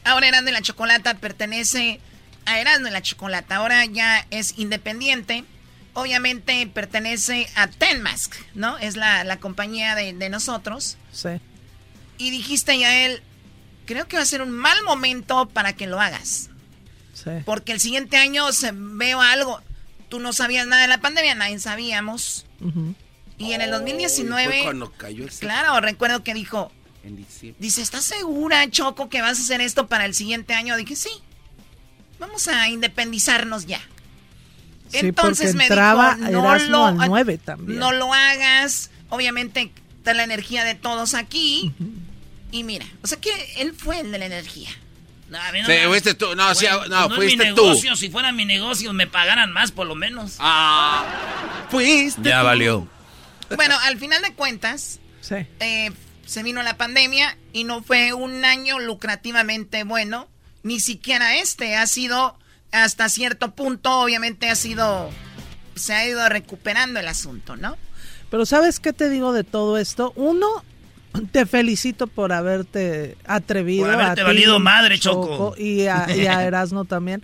Ahora 0.03 0.27
Erasmo 0.27 0.49
y 0.49 0.51
la 0.53 0.61
Chocolata 0.61 1.15
pertenece 1.15 1.99
a 2.45 2.59
Erasmo 2.59 2.87
y 2.87 2.91
la 2.91 3.01
Chocolata. 3.01 3.57
Ahora 3.57 3.85
ya 3.85 4.25
es 4.29 4.57
independiente. 4.57 5.45
Obviamente 5.93 6.67
pertenece 6.67 7.47
a 7.55 7.67
Tenmask, 7.67 8.35
¿no? 8.53 8.77
Es 8.77 8.97
la, 8.97 9.37
compañía 9.39 9.95
de, 9.95 10.13
de, 10.13 10.29
nosotros. 10.29 10.97
Sí. 11.11 11.29
Y 12.17 12.31
dijiste 12.31 12.77
ya 12.77 13.05
él, 13.05 13.21
creo 13.85 14.07
que 14.07 14.17
va 14.17 14.23
a 14.23 14.25
ser 14.25 14.41
un 14.41 14.51
mal 14.51 14.77
momento 14.83 15.47
para 15.47 15.73
que 15.73 15.87
lo 15.87 15.99
hagas. 15.99 16.49
Sí. 17.13 17.31
Porque 17.45 17.71
el 17.71 17.79
siguiente 17.79 18.17
año 18.17 18.51
se 18.51 18.71
veo 18.73 19.21
algo. 19.21 19.61
Tú 20.09 20.19
no 20.19 20.33
sabías 20.33 20.67
nada 20.67 20.81
de 20.81 20.87
la 20.89 20.99
pandemia, 20.99 21.33
nadie 21.33 21.59
sabíamos. 21.59 22.45
Y 23.37 23.53
en 23.53 23.61
el 23.61 23.71
2019... 23.71 24.63
cuando 24.63 24.91
cayó 24.91 25.25
Claro, 25.39 25.79
recuerdo 25.81 26.23
que 26.23 26.33
dijo... 26.33 26.71
Dice, 27.59 27.83
¿estás 27.83 28.03
segura, 28.03 28.67
Choco, 28.71 29.09
que 29.09 29.21
vas 29.21 29.37
a 29.37 29.41
hacer 29.41 29.61
esto 29.61 29.87
para 29.87 30.05
el 30.05 30.15
siguiente 30.15 30.55
año? 30.55 30.75
Dije, 30.75 30.95
sí. 30.95 31.11
Vamos 32.19 32.47
a 32.47 32.67
independizarnos 32.69 33.67
ya. 33.67 33.81
Entonces 34.91 35.55
me 35.55 35.65
dijo, 35.65 35.75
no 35.75 36.57
lo, 36.57 36.91
9 36.91 37.37
también. 37.37 37.79
no 37.79 37.91
lo 37.91 38.13
hagas. 38.13 38.89
Obviamente 39.09 39.71
está 39.97 40.13
la 40.13 40.23
energía 40.23 40.63
de 40.63 40.75
todos 40.75 41.13
aquí. 41.13 41.73
Y 42.51 42.63
mira, 42.63 42.85
o 43.03 43.07
sea 43.07 43.19
que 43.19 43.31
él 43.57 43.73
fue 43.73 43.99
el 43.99 44.11
de 44.11 44.19
la 44.19 44.25
energía. 44.25 44.69
No, 45.29 45.39
no, 45.39 45.65
sí, 45.65 45.73
fuiste 45.87 46.13
tú. 46.13 46.35
No, 46.35 46.53
sí, 46.53 46.65
no, 46.89 47.09
no 47.09 47.15
fuiste 47.15 47.43
es 47.43 47.49
mi 47.49 47.55
negocio. 47.55 47.95
Si 47.95 48.09
fuera 48.09 48.31
mi 48.31 48.45
negocio, 48.45 48.93
me 48.93 49.07
pagaran 49.07 49.51
más, 49.51 49.71
por 49.71 49.87
lo 49.87 49.95
menos. 49.95 50.35
Ah, 50.39 51.65
fuiste. 51.69 52.29
Ya 52.29 52.43
valió. 52.43 52.87
Bueno, 53.55 53.75
al 53.83 53.97
final 53.97 54.21
de 54.21 54.33
cuentas, 54.33 54.99
sí. 55.21 55.35
eh, 55.59 55.91
se 56.25 56.43
vino 56.43 56.63
la 56.63 56.77
pandemia 56.77 57.37
y 57.53 57.63
no 57.63 57.83
fue 57.83 58.13
un 58.13 58.45
año 58.45 58.79
lucrativamente 58.79 59.83
bueno. 59.83 60.27
Ni 60.63 60.79
siquiera 60.79 61.35
este 61.35 61.75
ha 61.75 61.85
sido 61.85 62.37
hasta 62.71 63.07
cierto 63.09 63.53
punto, 63.53 63.99
obviamente 63.99 64.49
ha 64.49 64.55
sido, 64.55 65.09
se 65.75 65.93
ha 65.93 66.07
ido 66.07 66.27
recuperando 66.27 66.99
el 66.99 67.07
asunto, 67.07 67.55
¿no? 67.55 67.77
Pero 68.31 68.45
¿sabes 68.45 68.79
qué 68.79 68.91
te 68.91 69.09
digo 69.09 69.31
de 69.31 69.43
todo 69.43 69.77
esto? 69.77 70.11
Uno, 70.15 70.47
te 71.31 71.45
felicito 71.45 72.07
por 72.07 72.33
haberte 72.33 73.15
atrevido. 73.25 73.85
Por 73.85 73.93
haberte 73.93 74.23
valido 74.23 74.59
madre, 74.59 74.99
Choco. 74.99 75.55
Y 75.57 75.85
a, 75.85 76.07
y 76.13 76.25
a 76.25 76.43
Erasmo 76.47 76.85
también. 76.85 77.23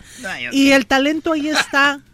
Y 0.52 0.70
el 0.70 0.86
talento 0.86 1.32
ahí 1.32 1.48
está. 1.48 2.00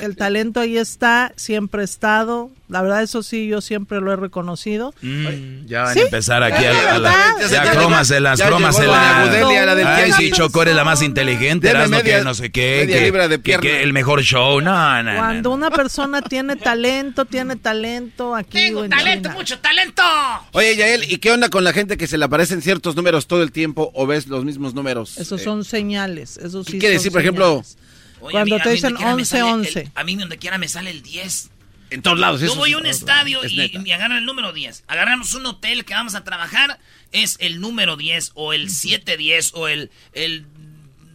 El 0.00 0.16
talento 0.16 0.60
ahí 0.60 0.76
está, 0.76 1.32
siempre 1.36 1.82
ha 1.82 1.84
estado. 1.84 2.50
La 2.68 2.82
verdad, 2.82 3.02
eso 3.02 3.22
sí, 3.22 3.48
yo 3.48 3.62
siempre 3.62 4.00
lo 4.00 4.12
he 4.12 4.16
reconocido. 4.16 4.94
Mm, 5.00 5.64
ya 5.66 5.84
van 5.84 5.96
a 5.96 6.00
empezar 6.02 6.42
aquí 6.42 6.64
a, 6.66 6.98
la, 6.98 7.34
ya, 7.50 7.70
crómaselas, 7.72 8.42
crómaselas. 8.42 9.30
Ay, 9.86 10.12
sí, 10.12 10.30
Choco, 10.30 10.62
eres 10.62 10.74
la 10.74 10.84
más 10.84 11.00
inteligente, 11.00 11.70
eras 11.70 11.88
no, 11.88 12.02
que 12.02 12.20
no 12.20 12.34
sé 12.34 12.50
qué, 12.50 13.10
que, 13.42 13.58
que, 13.58 13.82
el 13.82 13.94
mejor 13.94 14.22
show. 14.22 14.60
No, 14.60 15.02
no, 15.02 15.16
Cuando 15.16 15.50
una 15.50 15.70
persona 15.70 16.20
tiene 16.20 16.56
talento, 16.56 17.24
tiene 17.24 17.56
talento 17.56 18.34
aquí. 18.34 18.58
Tengo 18.58 18.86
talento, 18.86 19.30
mucho 19.30 19.58
talento. 19.60 20.02
Oye, 20.52 20.76
Yael, 20.76 21.10
¿y 21.10 21.16
qué 21.18 21.32
onda 21.32 21.48
con 21.48 21.64
la 21.64 21.72
gente 21.72 21.96
que 21.96 22.06
se 22.06 22.18
le 22.18 22.26
aparecen 22.26 22.60
ciertos 22.60 22.96
números 22.96 23.26
todo 23.26 23.42
el 23.42 23.50
tiempo 23.50 23.90
o 23.94 24.06
ves 24.06 24.26
los 24.26 24.44
mismos 24.44 24.74
números? 24.74 25.16
Esos 25.16 25.40
son 25.40 25.64
señales, 25.64 26.36
eso 26.36 26.62
sí. 26.64 26.72
¿Qué 26.72 26.78
quiere 26.80 26.94
decir, 26.96 27.12
por 27.12 27.22
ejemplo? 27.22 27.62
Cuando 28.20 28.58
te 28.58 28.70
dicen 28.70 28.96
11-11. 28.96 29.92
A 29.94 30.04
mí 30.04 30.16
donde 30.16 30.38
quiera 30.38 30.58
me 30.58 30.68
sale 30.68 30.90
el 30.90 31.02
10. 31.02 31.50
En 31.90 32.02
todos 32.02 32.18
lados. 32.18 32.40
Yo 32.40 32.54
voy 32.54 32.72
a 32.72 32.78
un 32.78 32.86
estadio 32.86 33.40
y, 33.46 33.78
me 33.78 33.94
agarran 33.94 34.18
el 34.18 34.24
número 34.26 34.52
10. 34.52 34.84
Agarramos 34.88 35.34
un 35.34 35.46
hotel 35.46 35.84
que 35.84 35.94
vamos 35.94 36.14
a 36.14 36.22
trabajar, 36.22 36.78
es 37.12 37.36
el 37.40 37.60
número 37.60 37.96
10 37.96 38.32
o 38.34 38.52
el 38.52 38.68
710 38.68 39.52
o 39.54 39.68
el, 39.68 39.90
el 40.12 40.46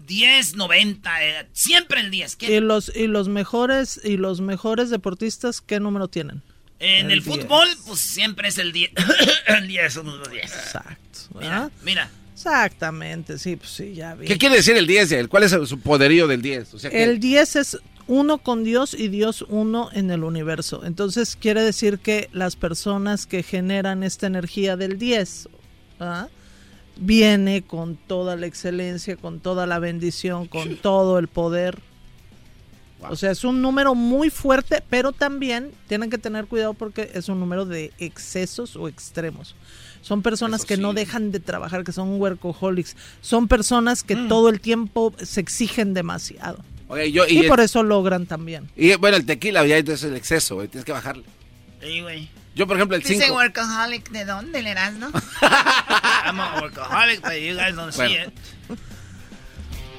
1090, 0.07 1.23
eh, 1.23 1.47
siempre 1.53 2.01
el 2.01 2.09
10. 2.09 2.38
¿Y 2.41 2.59
los, 2.59 2.91
y 2.95 3.07
los 3.07 3.27
mejores 3.30 4.01
y 4.03 4.17
los 4.17 4.41
mejores 4.41 4.89
deportistas 4.89 5.61
qué 5.61 5.80
número 5.80 6.07
tienen? 6.07 6.41
En 6.80 7.11
el, 7.11 7.21
fútbol, 7.21 7.67
pues 7.85 7.99
siempre 7.99 8.49
es 8.49 8.57
el 8.57 8.73
10. 8.73 8.91
el 9.47 9.67
10 9.67 9.93
somos 9.93 10.15
los 10.15 10.30
10. 10.30 10.43
Exacto. 10.43 11.19
Mira, 11.39 11.69
mira. 11.84 12.09
Exactamente, 12.45 13.37
sí, 13.37 13.55
pues 13.55 13.69
sí, 13.69 13.93
ya 13.93 14.15
vi. 14.15 14.27
¿Qué 14.27 14.37
quiere 14.37 14.57
decir 14.57 14.75
el 14.75 14.85
10? 14.85 15.29
¿Cuál 15.29 15.43
es 15.43 15.51
su 15.51 15.79
poderío 15.79 16.27
del 16.27 16.41
10? 16.41 16.73
O 16.73 16.79
sea, 16.79 16.89
el 16.89 17.19
10 17.19 17.55
es 17.55 17.77
uno 18.07 18.37
con 18.39 18.65
Dios 18.65 18.93
y 18.93 19.07
Dios 19.07 19.45
uno 19.47 19.89
en 19.93 20.11
el 20.11 20.25
universo. 20.25 20.83
Entonces 20.83 21.37
quiere 21.37 21.61
decir 21.61 21.99
que 21.99 22.29
las 22.33 22.57
personas 22.57 23.25
que 23.25 23.43
generan 23.43 24.03
esta 24.03 24.27
energía 24.27 24.75
del 24.75 24.97
10 24.97 25.47
¿ah? 26.01 26.27
viene 26.97 27.61
con 27.61 27.95
toda 27.95 28.35
la 28.35 28.45
excelencia, 28.45 29.15
con 29.15 29.39
toda 29.39 29.65
la 29.65 29.79
bendición, 29.79 30.47
con 30.47 30.75
todo 30.75 31.19
el 31.19 31.29
poder. 31.29 31.79
O 33.09 33.15
sea, 33.15 33.31
es 33.31 33.45
un 33.45 33.61
número 33.61 33.95
muy 33.95 34.29
fuerte, 34.29 34.83
pero 34.89 35.13
también 35.13 35.71
tienen 35.87 36.09
que 36.09 36.17
tener 36.17 36.47
cuidado 36.47 36.73
porque 36.73 37.09
es 37.13 37.29
un 37.29 37.39
número 37.39 37.65
de 37.65 37.93
excesos 37.99 38.75
o 38.75 38.89
extremos. 38.89 39.55
Son 40.03 40.21
personas 40.21 40.65
que 40.65 40.75
no 40.75 40.93
dejan 40.93 41.31
de 41.31 41.39
trabajar, 41.39 41.85
que 41.85 41.93
son 41.93 42.19
workaholics. 42.19 42.97
Son 43.21 43.47
personas 43.47 44.03
que 44.03 44.17
mm. 44.17 44.27
todo 44.27 44.49
el 44.49 44.59
tiempo 44.59 45.13
se 45.17 45.39
exigen 45.39 45.93
demasiado. 45.93 46.61
y, 47.30 47.47
por 47.47 47.61
eso 47.61 47.84
logran 47.84 48.25
también. 48.25 48.69
Y 48.75 48.93
bueno, 48.95 49.15
el 49.15 49.25
tequila 49.25 49.65
ya 49.65 49.77
es 49.77 50.03
el 50.03 50.17
exceso, 50.17 50.55
güey. 50.55 50.67
Tienes 50.67 50.84
que 50.84 50.91
bajarle. 50.91 51.23
Sí, 51.81 52.01
güey. 52.01 52.27
Yo, 52.53 52.67
por 52.67 52.75
ejemplo, 52.75 52.97
el 52.97 53.03
5. 53.03 53.17
Dice 53.17 53.31
workaholic, 53.31 54.11
¿de 54.11 54.25
dónde 54.25 54.61
le 54.61 54.71
eras, 54.71 54.93
no? 54.95 55.07
I'm 56.25 56.41
a 56.41 56.59
workaholic, 56.61 57.21
but 57.21 57.39
you 57.39 57.55
guys 57.55 57.73
don't 57.73 57.93
see 57.93 58.13
it. 58.13 58.34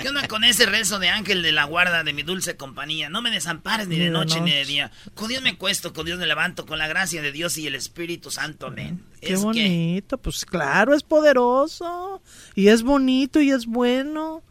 ¿Qué 0.00 0.08
onda 0.08 0.26
con 0.28 0.44
ese 0.44 0.66
rezo 0.66 0.98
de 0.98 1.08
ángel 1.08 1.42
de 1.42 1.52
la 1.52 1.64
guarda 1.64 2.02
de 2.02 2.12
mi 2.12 2.22
dulce 2.22 2.56
compañía? 2.56 3.08
No 3.08 3.22
me 3.22 3.30
desampares 3.30 3.88
ni 3.88 3.98
de 3.98 4.10
noche 4.10 4.40
ni 4.40 4.52
de 4.52 4.64
día. 4.64 4.90
Con 5.14 5.28
Dios 5.28 5.42
me 5.42 5.56
cuesto, 5.56 5.92
con 5.92 6.06
Dios 6.06 6.18
me 6.18 6.26
levanto, 6.26 6.66
con 6.66 6.78
la 6.78 6.88
gracia 6.88 7.22
de 7.22 7.32
Dios 7.32 7.58
y 7.58 7.66
el 7.66 7.74
Espíritu 7.74 8.30
Santo. 8.30 8.68
Amén. 8.68 9.04
Qué 9.20 9.36
bonito, 9.36 10.18
pues 10.18 10.44
claro, 10.44 10.94
es 10.94 11.02
poderoso. 11.02 12.22
Y 12.54 12.68
es 12.68 12.82
bonito 12.82 13.40
y 13.40 13.50
es 13.50 13.66
bueno. 13.66 14.42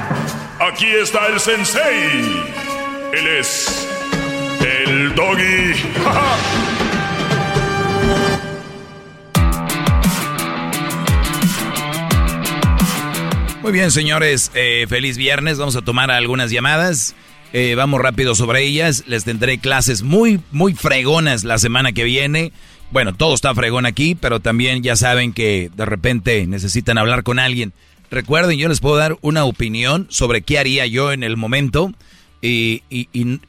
Aquí 0.61 0.85
está 0.85 1.25
el 1.25 1.39
sensei. 1.39 2.43
Él 3.13 3.27
es 3.39 3.89
el 4.59 5.15
doggy. 5.15 5.73
Muy 13.63 13.71
bien, 13.71 13.89
señores. 13.89 14.51
Eh, 14.53 14.85
feliz 14.87 15.17
viernes. 15.17 15.57
Vamos 15.57 15.75
a 15.75 15.81
tomar 15.81 16.11
algunas 16.11 16.51
llamadas. 16.51 17.15
Eh, 17.53 17.73
vamos 17.75 17.99
rápido 17.99 18.35
sobre 18.35 18.61
ellas. 18.61 19.05
Les 19.07 19.23
tendré 19.23 19.57
clases 19.57 20.03
muy, 20.03 20.41
muy 20.51 20.75
fregonas 20.75 21.43
la 21.43 21.57
semana 21.57 21.91
que 21.91 22.03
viene. 22.03 22.53
Bueno, 22.91 23.15
todo 23.15 23.33
está 23.33 23.55
fregón 23.55 23.87
aquí, 23.87 24.13
pero 24.13 24.39
también 24.39 24.83
ya 24.83 24.95
saben 24.95 25.33
que 25.33 25.71
de 25.75 25.85
repente 25.85 26.45
necesitan 26.45 26.99
hablar 26.99 27.23
con 27.23 27.39
alguien. 27.39 27.73
Recuerden, 28.11 28.59
yo 28.59 28.67
les 28.67 28.81
puedo 28.81 28.97
dar 28.97 29.17
una 29.21 29.45
opinión 29.45 30.05
sobre 30.09 30.41
qué 30.41 30.59
haría 30.59 30.85
yo 30.85 31.13
en 31.13 31.23
el 31.23 31.37
momento 31.37 31.93
y, 32.41 32.83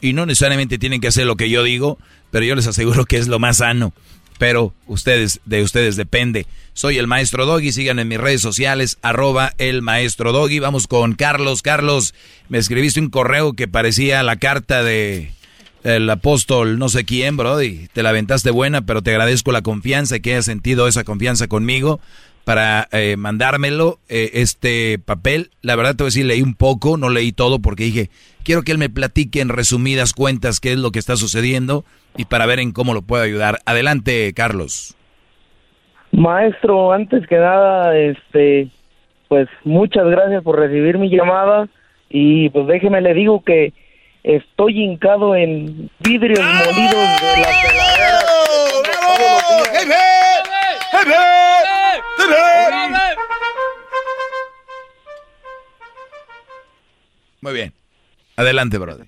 no 0.01 0.25
necesariamente 0.25 0.79
tienen 0.79 1.01
que 1.01 1.09
hacer 1.09 1.27
lo 1.27 1.37
que 1.37 1.51
yo 1.51 1.65
digo, 1.65 1.99
pero 2.31 2.45
yo 2.45 2.55
les 2.55 2.69
aseguro 2.69 3.05
que 3.05 3.17
es 3.17 3.27
lo 3.27 3.41
más 3.41 3.57
sano. 3.59 3.93
Pero 4.39 4.73
ustedes, 4.87 5.41
de 5.45 5.63
ustedes 5.63 5.97
depende. 5.97 6.47
Soy 6.75 6.99
el 6.99 7.07
maestro 7.07 7.45
Doggy, 7.45 7.73
sigan 7.73 7.99
en 7.99 8.09
mis 8.09 8.19
redes 8.19 8.41
sociales, 8.41 8.99
arroba 9.03 9.53
el 9.59 9.83
maestro 9.83 10.33
Doggy. 10.33 10.59
Vamos 10.59 10.87
con 10.87 11.15
Carlos. 11.15 11.63
Carlos, 11.63 12.15
me 12.49 12.59
escribiste 12.59 13.01
un 13.01 13.11
correo 13.11 13.53
que 13.53 13.69
parecía 13.69 14.23
la 14.23 14.37
carta 14.37 14.83
de 14.83 15.33
el 15.85 16.09
apóstol 16.09 16.79
no 16.79 16.89
sé 16.89 17.05
quién, 17.05 17.37
Brody. 17.37 17.89
Te 17.93 18.03
la 18.03 18.11
aventaste 18.11 18.51
buena, 18.51 18.83
pero 18.83 19.03
te 19.03 19.11
agradezco 19.11 19.53
la 19.53 19.63
confianza 19.63 20.17
y 20.17 20.21
que 20.21 20.33
hayas 20.33 20.45
sentido 20.45 20.87
esa 20.87 21.05
confianza 21.05 21.49
conmigo 21.49 22.01
para 22.45 22.89
eh, 22.93 23.17
mandármelo, 23.17 23.99
eh, 24.09 24.31
este 24.35 24.99
papel. 24.99 25.51
La 25.63 25.77
verdad 25.77 25.95
te 25.95 26.03
voy 26.03 26.09
a 26.09 26.13
decir, 26.13 26.27
leí 26.27 26.43
un 26.43 26.55
poco, 26.55 26.97
no 26.97 27.09
leí 27.09 27.33
todo 27.33 27.61
porque 27.61 27.85
dije, 27.85 28.11
quiero 28.45 28.63
que 28.63 28.73
él 28.73 28.79
me 28.79 28.91
platique 28.91 29.41
en 29.41 29.49
resumidas 29.49 30.13
cuentas 30.13 30.61
qué 30.61 30.73
es 30.73 30.79
lo 30.79 30.91
que 30.91 30.99
está 30.99 31.17
sucediendo 31.17 31.85
y 32.17 32.25
para 32.25 32.47
ver 32.47 32.61
en 32.61 32.73
cómo 32.73 32.95
lo 32.95 33.03
puedo 33.03 33.23
ayudar. 33.23 33.59
Adelante, 33.65 34.33
Carlos. 34.35 34.97
Maestro, 36.11 36.93
antes 36.93 37.27
que 37.27 37.37
nada, 37.37 37.97
este, 37.97 38.69
pues 39.29 39.49
muchas 39.65 40.07
gracias 40.07 40.43
por 40.43 40.59
recibir 40.59 40.99
mi 40.99 41.09
llamada 41.09 41.69
y 42.11 42.51
pues 42.51 42.67
déjeme 42.67 43.01
le 43.01 43.15
digo 43.15 43.43
que 43.43 43.73
estoy 44.23 44.83
hincado 44.83 45.35
en 45.35 45.89
vidrios 46.01 46.39
molidos 46.39 47.21
de 47.23 47.41
la 47.41 47.49
muy 57.41 57.53
bien. 57.53 57.73
Adelante, 58.37 58.79
brother. 58.79 59.07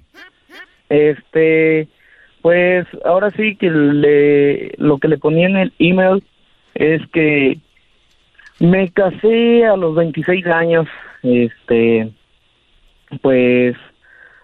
Este, 0.89 1.89
pues 2.43 2.87
ahora 3.05 3.31
sí 3.31 3.57
que 3.57 3.71
le, 3.71 4.75
lo 4.77 4.99
que 4.99 5.09
le 5.09 5.19
ponía 5.19 5.47
en 5.47 5.57
el 5.57 5.73
email 5.79 6.23
es 6.75 7.01
que 7.13 7.59
me 8.61 8.91
casé 8.91 9.65
a 9.65 9.77
los 9.77 9.95
26 9.95 10.47
años. 10.47 10.87
Este, 11.23 12.11
pues 13.23 13.77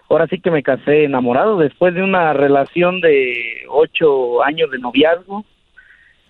ahora 0.09 0.27
sí 0.27 0.39
que 0.39 0.51
me 0.51 0.63
casé 0.63 1.03
enamorado 1.03 1.57
después 1.57 1.93
de 1.93 2.03
una 2.03 2.33
relación 2.33 3.01
de 3.01 3.63
ocho 3.69 4.43
años 4.43 4.71
de 4.71 4.79
noviazgo. 4.79 5.45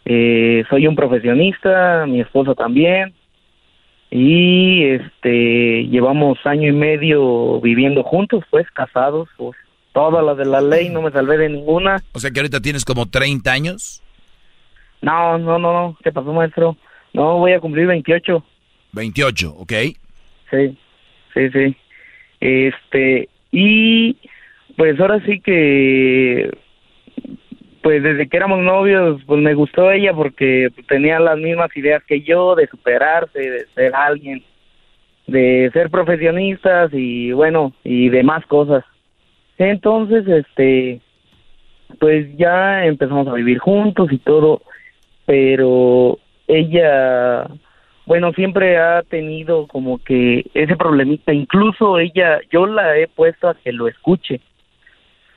Eh, 0.06 0.64
soy 0.70 0.88
un 0.88 0.96
profesionista, 0.96 2.06
mi 2.08 2.22
esposo 2.22 2.56
también 2.56 3.14
y 4.12 4.84
este 4.84 5.86
llevamos 5.86 6.38
año 6.44 6.68
y 6.68 6.74
medio 6.74 7.62
viviendo 7.62 8.04
juntos, 8.04 8.44
pues 8.50 8.70
casados, 8.72 9.30
pues 9.38 9.58
todas 9.94 10.24
las 10.24 10.38
de 10.38 10.46
la 10.46 10.62
ley, 10.62 10.90
no 10.90 11.02
me 11.02 11.12
salvé 11.12 11.38
de 11.38 11.50
ninguna. 11.50 12.04
O 12.12 12.20
sea 12.20 12.30
que 12.30 12.42
ahorita 12.42 12.60
tienes 12.60 12.84
como 12.84 13.06
30 13.06 13.52
años. 13.52 14.04
No, 15.02 15.38
no, 15.38 15.58
no, 15.58 15.74
no, 15.74 15.98
¿qué 16.04 16.12
pasó, 16.12 16.32
maestro? 16.34 16.78
No, 17.14 17.40
voy 17.40 17.54
a 17.54 17.62
cumplir 17.62 17.88
28. 17.88 18.44
28, 18.92 19.56
ok. 19.58 19.74
Sí, 20.52 20.78
sí, 21.34 21.50
sí. 21.50 21.76
Este, 22.42 23.30
y 23.52 24.18
pues 24.76 25.00
ahora 25.00 25.24
sí 25.26 25.40
que 25.40 26.52
pues 27.82 28.04
desde 28.04 28.28
que 28.28 28.38
éramos 28.38 28.60
novios, 28.60 29.22
pues 29.26 29.42
me 29.42 29.54
gustó 29.54 29.92
ella 29.92 30.14
porque 30.14 30.70
tenía 30.88 31.20
las 31.20 31.38
mismas 31.38 31.76
ideas 31.76 32.04
que 32.04 32.22
yo 32.22 32.56
de 32.56 32.68
superarse, 32.68 33.40
de 33.40 33.66
ser 33.74 33.96
alguien, 33.96 34.44
de 35.28 35.70
ser 35.74 35.90
profesionistas 35.90 36.92
y 36.94 37.32
bueno, 37.32 37.74
y 37.84 38.10
demás 38.10 38.46
cosas. 38.46 38.84
Entonces, 39.58 40.28
este, 40.28 41.02
pues 42.00 42.28
ya 42.38 42.86
empezamos 42.86 43.28
a 43.28 43.34
vivir 43.34 43.58
juntos 43.60 44.12
y 44.12 44.18
todo, 44.20 44.62
pero 45.26 46.20
ella, 46.48 47.48
bueno, 48.06 48.32
siempre 48.34 48.78
ha 48.78 49.02
tenido 49.04 49.68
como 49.68 49.98
que 50.04 50.46
ese 50.54 50.76
problemita, 50.76 51.34
incluso 51.34 52.00
ella, 52.00 52.40
yo 52.52 52.66
la 52.68 52.98
he 52.98 53.08
puesto 53.08 53.50
a 53.50 53.56
que 53.56 53.72
lo 53.72 53.88
escuche 53.88 54.40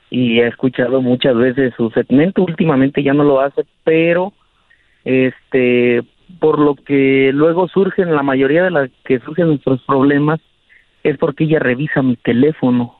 y 0.09 0.39
he 0.39 0.47
escuchado 0.47 1.01
muchas 1.01 1.35
veces 1.35 1.73
su 1.75 1.89
segmento, 1.91 2.43
últimamente 2.43 3.03
ya 3.03 3.13
no 3.13 3.23
lo 3.23 3.41
hace, 3.41 3.65
pero 3.83 4.33
este 5.03 6.03
por 6.39 6.59
lo 6.59 6.75
que 6.75 7.31
luego 7.33 7.67
surgen, 7.67 8.15
la 8.15 8.23
mayoría 8.23 8.63
de 8.63 8.71
las 8.71 8.89
que 9.03 9.19
surgen 9.19 9.47
nuestros 9.47 9.81
problemas 9.83 10.39
es 11.03 11.17
porque 11.17 11.43
ella 11.43 11.59
revisa 11.59 12.01
mi 12.01 12.15
teléfono. 12.15 12.95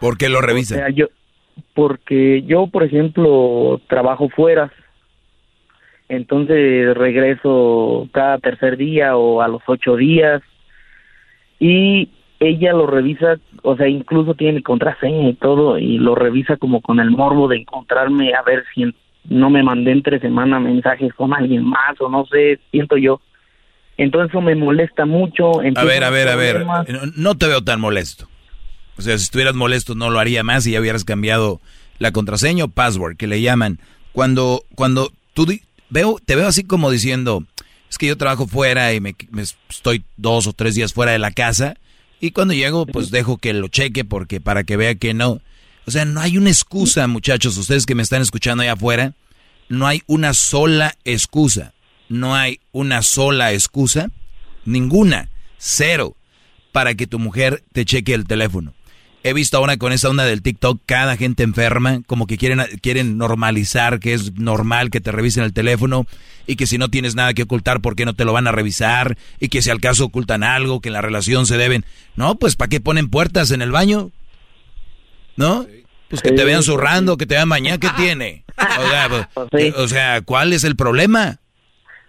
¿Por 0.00 0.18
qué 0.18 0.28
lo 0.28 0.40
revisa? 0.40 0.88
yo, 0.90 1.06
porque 1.74 2.42
yo, 2.42 2.66
por 2.66 2.82
ejemplo, 2.82 3.80
trabajo 3.86 4.28
fuera, 4.28 4.72
entonces 6.08 6.96
regreso 6.96 8.08
cada 8.12 8.38
tercer 8.38 8.76
día 8.76 9.16
o 9.16 9.42
a 9.42 9.48
los 9.48 9.62
ocho 9.66 9.96
días 9.96 10.42
y 11.60 12.08
ella 12.40 12.72
lo 12.72 12.86
revisa, 12.86 13.38
o 13.62 13.76
sea, 13.76 13.86
incluso 13.86 14.34
tiene 14.34 14.54
mi 14.54 14.62
contraseña 14.62 15.28
y 15.28 15.34
todo, 15.34 15.78
y 15.78 15.98
lo 15.98 16.14
revisa 16.14 16.56
como 16.56 16.80
con 16.80 16.98
el 16.98 17.10
morbo 17.10 17.48
de 17.48 17.58
encontrarme 17.58 18.32
a 18.34 18.42
ver 18.42 18.64
si 18.74 18.92
no 19.24 19.50
me 19.50 19.62
mandé 19.62 19.92
entre 19.92 20.18
semana 20.18 20.58
mensajes 20.58 21.12
con 21.12 21.34
alguien 21.34 21.64
más, 21.64 22.00
o 22.00 22.08
no 22.08 22.24
sé, 22.26 22.58
siento 22.70 22.96
yo. 22.96 23.20
Entonces 23.98 24.30
eso 24.30 24.40
me 24.40 24.54
molesta 24.54 25.04
mucho. 25.04 25.60
A 25.76 25.84
ver, 25.84 26.02
a 26.02 26.08
ver, 26.08 26.28
a 26.28 26.36
ver, 26.36 26.66
no 27.16 27.34
te 27.36 27.46
veo 27.46 27.62
tan 27.62 27.78
molesto. 27.78 28.26
O 28.96 29.02
sea, 29.02 29.18
si 29.18 29.24
estuvieras 29.24 29.54
molesto 29.54 29.94
no 29.94 30.08
lo 30.08 30.18
haría 30.18 30.42
más 30.42 30.66
y 30.66 30.72
ya 30.72 30.80
hubieras 30.80 31.04
cambiado 31.04 31.60
la 31.98 32.12
contraseña 32.12 32.64
o 32.64 32.68
password 32.68 33.16
que 33.16 33.26
le 33.26 33.42
llaman. 33.42 33.78
Cuando, 34.12 34.62
cuando 34.74 35.12
tú 35.34 35.46
veo, 35.90 36.16
te 36.24 36.36
veo 36.36 36.48
así 36.48 36.64
como 36.64 36.90
diciendo, 36.90 37.44
es 37.90 37.98
que 37.98 38.06
yo 38.06 38.16
trabajo 38.16 38.46
fuera 38.46 38.94
y 38.94 39.00
me, 39.00 39.14
estoy 39.68 40.04
dos 40.16 40.46
o 40.46 40.54
tres 40.54 40.74
días 40.74 40.94
fuera 40.94 41.12
de 41.12 41.18
la 41.18 41.32
casa 41.32 41.76
y 42.20 42.30
cuando 42.32 42.54
llego 42.54 42.86
pues 42.86 43.10
dejo 43.10 43.38
que 43.38 43.52
lo 43.52 43.68
cheque 43.68 44.04
porque 44.04 44.40
para 44.40 44.64
que 44.64 44.76
vea 44.76 44.94
que 44.94 45.14
no. 45.14 45.40
O 45.86 45.90
sea, 45.90 46.04
no 46.04 46.20
hay 46.20 46.38
una 46.38 46.50
excusa, 46.50 47.06
muchachos, 47.06 47.56
ustedes 47.56 47.86
que 47.86 47.94
me 47.94 48.02
están 48.02 48.22
escuchando 48.22 48.62
allá 48.62 48.74
afuera, 48.74 49.14
no 49.68 49.86
hay 49.86 50.02
una 50.06 50.34
sola 50.34 50.94
excusa. 51.04 51.72
No 52.10 52.34
hay 52.34 52.58
una 52.72 53.02
sola 53.02 53.52
excusa, 53.52 54.10
ninguna, 54.64 55.30
cero, 55.58 56.16
para 56.72 56.96
que 56.96 57.06
tu 57.06 57.20
mujer 57.20 57.62
te 57.72 57.84
cheque 57.84 58.14
el 58.14 58.26
teléfono. 58.26 58.74
He 59.22 59.34
visto 59.34 59.58
ahora 59.58 59.76
con 59.76 59.92
esa 59.92 60.08
onda 60.08 60.24
del 60.24 60.40
TikTok, 60.40 60.80
cada 60.86 61.16
gente 61.16 61.42
enferma, 61.42 62.00
como 62.06 62.26
que 62.26 62.38
quieren, 62.38 62.60
quieren 62.80 63.18
normalizar 63.18 64.00
que 64.00 64.14
es 64.14 64.32
normal 64.34 64.90
que 64.90 65.02
te 65.02 65.12
revisen 65.12 65.44
el 65.44 65.52
teléfono 65.52 66.06
y 66.46 66.56
que 66.56 66.66
si 66.66 66.78
no 66.78 66.88
tienes 66.88 67.14
nada 67.14 67.34
que 67.34 67.42
ocultar, 67.42 67.80
¿por 67.82 67.96
qué 67.96 68.06
no 68.06 68.14
te 68.14 68.24
lo 68.24 68.32
van 68.32 68.46
a 68.46 68.52
revisar? 68.52 69.18
Y 69.38 69.48
que 69.48 69.60
si 69.60 69.68
al 69.68 69.80
caso 69.80 70.06
ocultan 70.06 70.42
algo, 70.42 70.80
que 70.80 70.88
en 70.88 70.94
la 70.94 71.02
relación 71.02 71.44
se 71.44 71.58
deben. 71.58 71.84
No, 72.16 72.36
pues 72.36 72.56
¿para 72.56 72.70
qué 72.70 72.80
ponen 72.80 73.10
puertas 73.10 73.50
en 73.50 73.60
el 73.60 73.70
baño? 73.70 74.10
¿No? 75.36 75.66
Pues 76.08 76.22
que 76.22 76.32
te 76.32 76.44
vean 76.44 76.62
zurrando, 76.62 77.18
que 77.18 77.26
te 77.26 77.34
vean 77.34 77.48
mañana, 77.48 77.78
¿qué 77.78 77.90
tiene? 77.96 78.44
O 78.56 78.88
sea, 78.88 79.28
pues, 79.50 79.74
o 79.76 79.86
sea, 79.86 80.22
¿cuál 80.22 80.54
es 80.54 80.64
el 80.64 80.76
problema? 80.76 81.40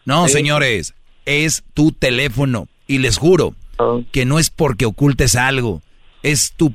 No, 0.05 0.29
señores, 0.29 0.93
es 1.25 1.63
tu 1.73 1.91
teléfono. 1.91 2.67
Y 2.87 2.97
les 2.97 3.17
juro 3.17 3.53
ah. 3.79 3.99
que 4.11 4.25
no 4.25 4.39
es 4.39 4.49
porque 4.49 4.85
ocultes 4.85 5.35
algo, 5.35 5.81
es 6.23 6.53
tu 6.53 6.73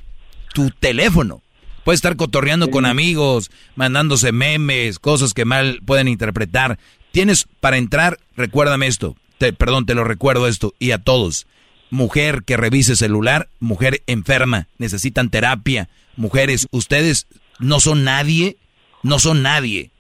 tu 0.57 0.71
teléfono. 0.71 1.43
Puedes 1.85 1.99
estar 1.99 2.17
cotorreando 2.17 2.71
con 2.71 2.87
amigos, 2.87 3.51
mandándose 3.75 4.33
memes, 4.33 4.99
cosas 4.99 5.35
que 5.35 5.45
mal 5.45 5.83
pueden 5.85 6.09
interpretar. 6.09 6.79
Tienes 7.13 7.47
para 7.61 7.77
entrar, 7.77 8.19
recuérdame 8.39 8.87
esto, 8.87 9.17
te, 9.37 9.53
perdón, 9.53 9.85
te 9.85 9.95
lo 9.95 10.03
recuerdo 10.03 10.49
esto, 10.49 10.73
y 10.79 10.93
a 10.93 10.99
todos. 10.99 11.47
Mujer 11.91 12.43
que 12.45 12.57
revise 12.57 12.97
celular, 12.97 13.51
mujer 13.61 14.03
enferma, 14.07 14.67
necesitan 14.79 15.29
terapia. 15.29 15.91
Mujeres, 16.17 16.69
ustedes 16.71 17.27
no 17.59 17.79
son 17.79 18.03
nadie, 18.03 18.57
no 19.03 19.19
son 19.19 19.43
nadie 19.43 19.91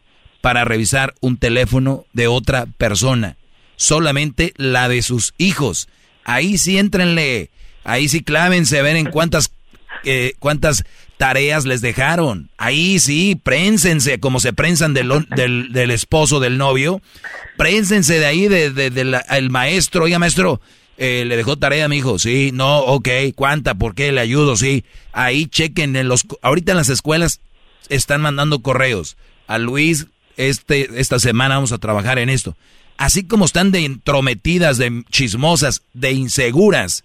para 0.40 0.64
revisar 0.64 1.14
un 1.20 1.36
teléfono 1.36 2.06
de 2.14 2.28
otra 2.28 2.64
persona. 2.64 3.36
Solamente 3.76 4.54
la 4.56 4.88
de 4.88 5.02
sus 5.02 5.34
hijos. 5.36 5.86
Ahí 6.24 6.56
sí 6.56 6.78
entrenle, 6.78 7.50
ahí 7.84 8.08
sí 8.08 8.22
clávense, 8.22 8.80
ven 8.80 8.96
en 8.96 9.10
cuántas 9.10 9.50
cuántas 10.38 10.84
tareas 11.16 11.64
les 11.64 11.80
dejaron. 11.80 12.50
Ahí 12.56 12.98
sí, 12.98 13.40
prénsense 13.42 14.20
como 14.20 14.40
se 14.40 14.52
prensan 14.52 14.94
del, 14.94 15.26
del, 15.30 15.90
esposo, 15.90 16.40
del 16.40 16.58
novio. 16.58 17.00
Prénsense 17.56 18.18
de 18.18 18.26
ahí, 18.26 18.48
del 18.48 18.74
de, 18.74 19.48
maestro. 19.50 20.04
Oiga, 20.04 20.18
maestro, 20.18 20.60
eh, 20.98 21.24
le 21.26 21.36
dejó 21.36 21.56
tarea 21.56 21.86
a 21.86 21.88
mi 21.88 21.98
hijo. 21.98 22.18
Sí, 22.18 22.50
no, 22.52 22.80
ok. 22.80 23.08
¿Cuánta? 23.34 23.74
¿Por 23.74 23.94
qué? 23.94 24.12
Le 24.12 24.20
ayudo, 24.20 24.56
sí. 24.56 24.84
Ahí 25.12 25.46
chequen 25.46 25.96
en 25.96 26.08
los... 26.08 26.26
Ahorita 26.42 26.72
en 26.72 26.78
las 26.78 26.88
escuelas 26.88 27.40
están 27.88 28.20
mandando 28.20 28.60
correos. 28.60 29.16
A 29.46 29.58
Luis, 29.58 30.06
este, 30.36 31.00
esta 31.00 31.18
semana 31.18 31.56
vamos 31.56 31.72
a 31.72 31.78
trabajar 31.78 32.18
en 32.18 32.30
esto. 32.30 32.56
Así 32.98 33.26
como 33.26 33.44
están 33.44 33.72
de 33.72 33.84
entrometidas, 33.84 34.78
de 34.78 35.04
chismosas, 35.10 35.82
de 35.92 36.12
inseguras, 36.12 37.04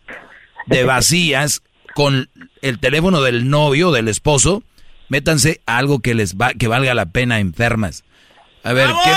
de 0.68 0.86
vacías, 0.86 1.64
con 1.94 2.30
el 2.62 2.80
teléfono 2.80 3.22
del 3.22 3.50
novio, 3.50 3.92
del 3.92 4.08
esposo, 4.08 4.64
métanse 5.10 5.62
a 5.66 5.78
algo 5.78 6.00
que 6.00 6.14
les 6.14 6.36
va, 6.36 6.54
que 6.54 6.68
valga 6.68 6.94
la 6.94 7.08
pena 7.08 7.40
enfermas. 7.40 8.04
A 8.64 8.74
ver, 8.74 8.88
¿qué? 9.04 9.12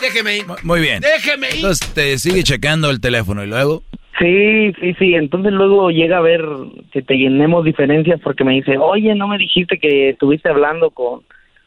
Déjeme 0.00 0.36
ir. 0.38 0.44
Muy 0.62 0.80
bien. 0.80 1.00
Déjeme 1.00 1.48
ir. 1.48 1.56
Entonces 1.56 1.92
te 1.94 2.18
sigue 2.18 2.42
checando 2.42 2.90
el 2.90 3.00
teléfono 3.00 3.44
y 3.44 3.46
luego. 3.46 3.82
Sí, 4.18 4.72
sí, 4.80 4.94
sí. 4.98 5.14
Entonces 5.14 5.52
luego 5.52 5.90
llega 5.90 6.18
a 6.18 6.20
ver 6.20 6.44
que 6.92 7.02
te 7.02 7.14
llenemos 7.14 7.64
diferencias 7.64 8.20
porque 8.22 8.44
me 8.44 8.52
dice, 8.52 8.76
oye, 8.78 9.14
no 9.14 9.28
me 9.28 9.38
dijiste 9.38 9.78
que 9.78 10.10
estuviste 10.10 10.48
hablando 10.48 10.90
con, 10.90 11.22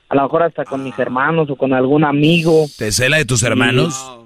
a 0.09 0.15
lo 0.15 0.23
mejor 0.23 0.43
hasta 0.43 0.65
con 0.65 0.83
mis 0.83 0.97
hermanos 0.99 1.49
o 1.49 1.55
con 1.55 1.73
algún 1.73 2.03
amigo. 2.03 2.65
¿Te 2.77 2.91
cela 2.91 3.17
de 3.17 3.25
tus 3.25 3.43
hermanos? 3.43 4.22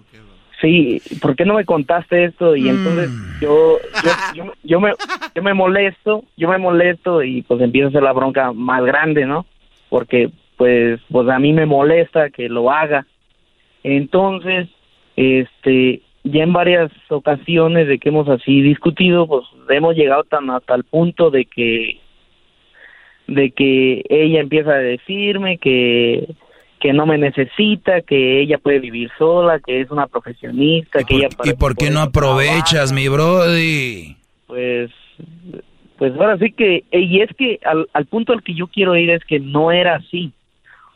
Sí, 0.61 1.01
¿por 1.21 1.35
qué 1.35 1.45
no 1.45 1.55
me 1.55 1.65
contaste 1.65 2.25
esto? 2.25 2.55
Y 2.55 2.69
entonces 2.69 3.09
mm. 3.09 3.41
yo, 3.41 3.77
yo, 4.35 4.53
yo, 4.63 4.79
me, 4.79 4.93
yo 5.35 5.43
me 5.43 5.53
molesto, 5.53 6.23
yo 6.35 6.49
me 6.49 6.57
molesto 6.57 7.23
y 7.23 7.41
pues 7.43 7.61
empieza 7.61 7.89
a 7.89 7.91
ser 7.91 8.03
la 8.03 8.13
bronca 8.13 8.53
más 8.53 8.83
grande, 8.83 9.25
¿no? 9.25 9.45
Porque 9.89 10.29
pues, 10.57 10.99
pues 11.11 11.29
a 11.29 11.39
mí 11.39 11.53
me 11.53 11.65
molesta 11.65 12.29
que 12.29 12.49
lo 12.49 12.71
haga. 12.71 13.05
Entonces, 13.83 14.67
este, 15.15 16.01
ya 16.23 16.43
en 16.43 16.53
varias 16.53 16.91
ocasiones 17.09 17.87
de 17.87 17.99
que 17.99 18.09
hemos 18.09 18.27
así 18.27 18.61
discutido, 18.61 19.27
pues 19.27 19.45
hemos 19.69 19.95
llegado 19.95 20.23
tan 20.23 20.49
hasta 20.49 20.75
el 20.75 20.83
punto 20.83 21.29
de 21.29 21.45
que 21.45 21.99
de 23.27 23.51
que 23.51 24.03
ella 24.09 24.39
empieza 24.39 24.71
a 24.71 24.77
decirme 24.77 25.57
que 25.57 26.33
que 26.79 26.93
no 26.93 27.05
me 27.05 27.17
necesita, 27.17 28.01
que 28.01 28.41
ella 28.41 28.57
puede 28.57 28.79
vivir 28.79 29.09
sola, 29.17 29.59
que 29.59 29.81
es 29.81 29.89
una 29.89 30.07
profesionista, 30.07 31.03
que 31.03 31.15
ella... 31.15 31.29
¿Y 31.43 31.53
por 31.53 31.75
qué 31.75 31.89
no 31.89 32.01
aprovechas, 32.01 32.91
mi 32.91 33.07
brody? 33.07 34.15
Pues, 34.45 34.91
pues 35.97 36.13
ahora 36.13 36.37
sí 36.37 36.51
que, 36.51 36.83
y 36.91 37.21
es 37.21 37.29
que 37.35 37.59
al, 37.65 37.89
al 37.93 38.05
punto 38.05 38.33
al 38.33 38.43
que 38.43 38.53
yo 38.53 38.67
quiero 38.67 38.95
ir 38.95 39.09
es 39.09 39.23
que 39.25 39.39
no 39.39 39.71
era 39.71 39.95
así. 39.95 40.31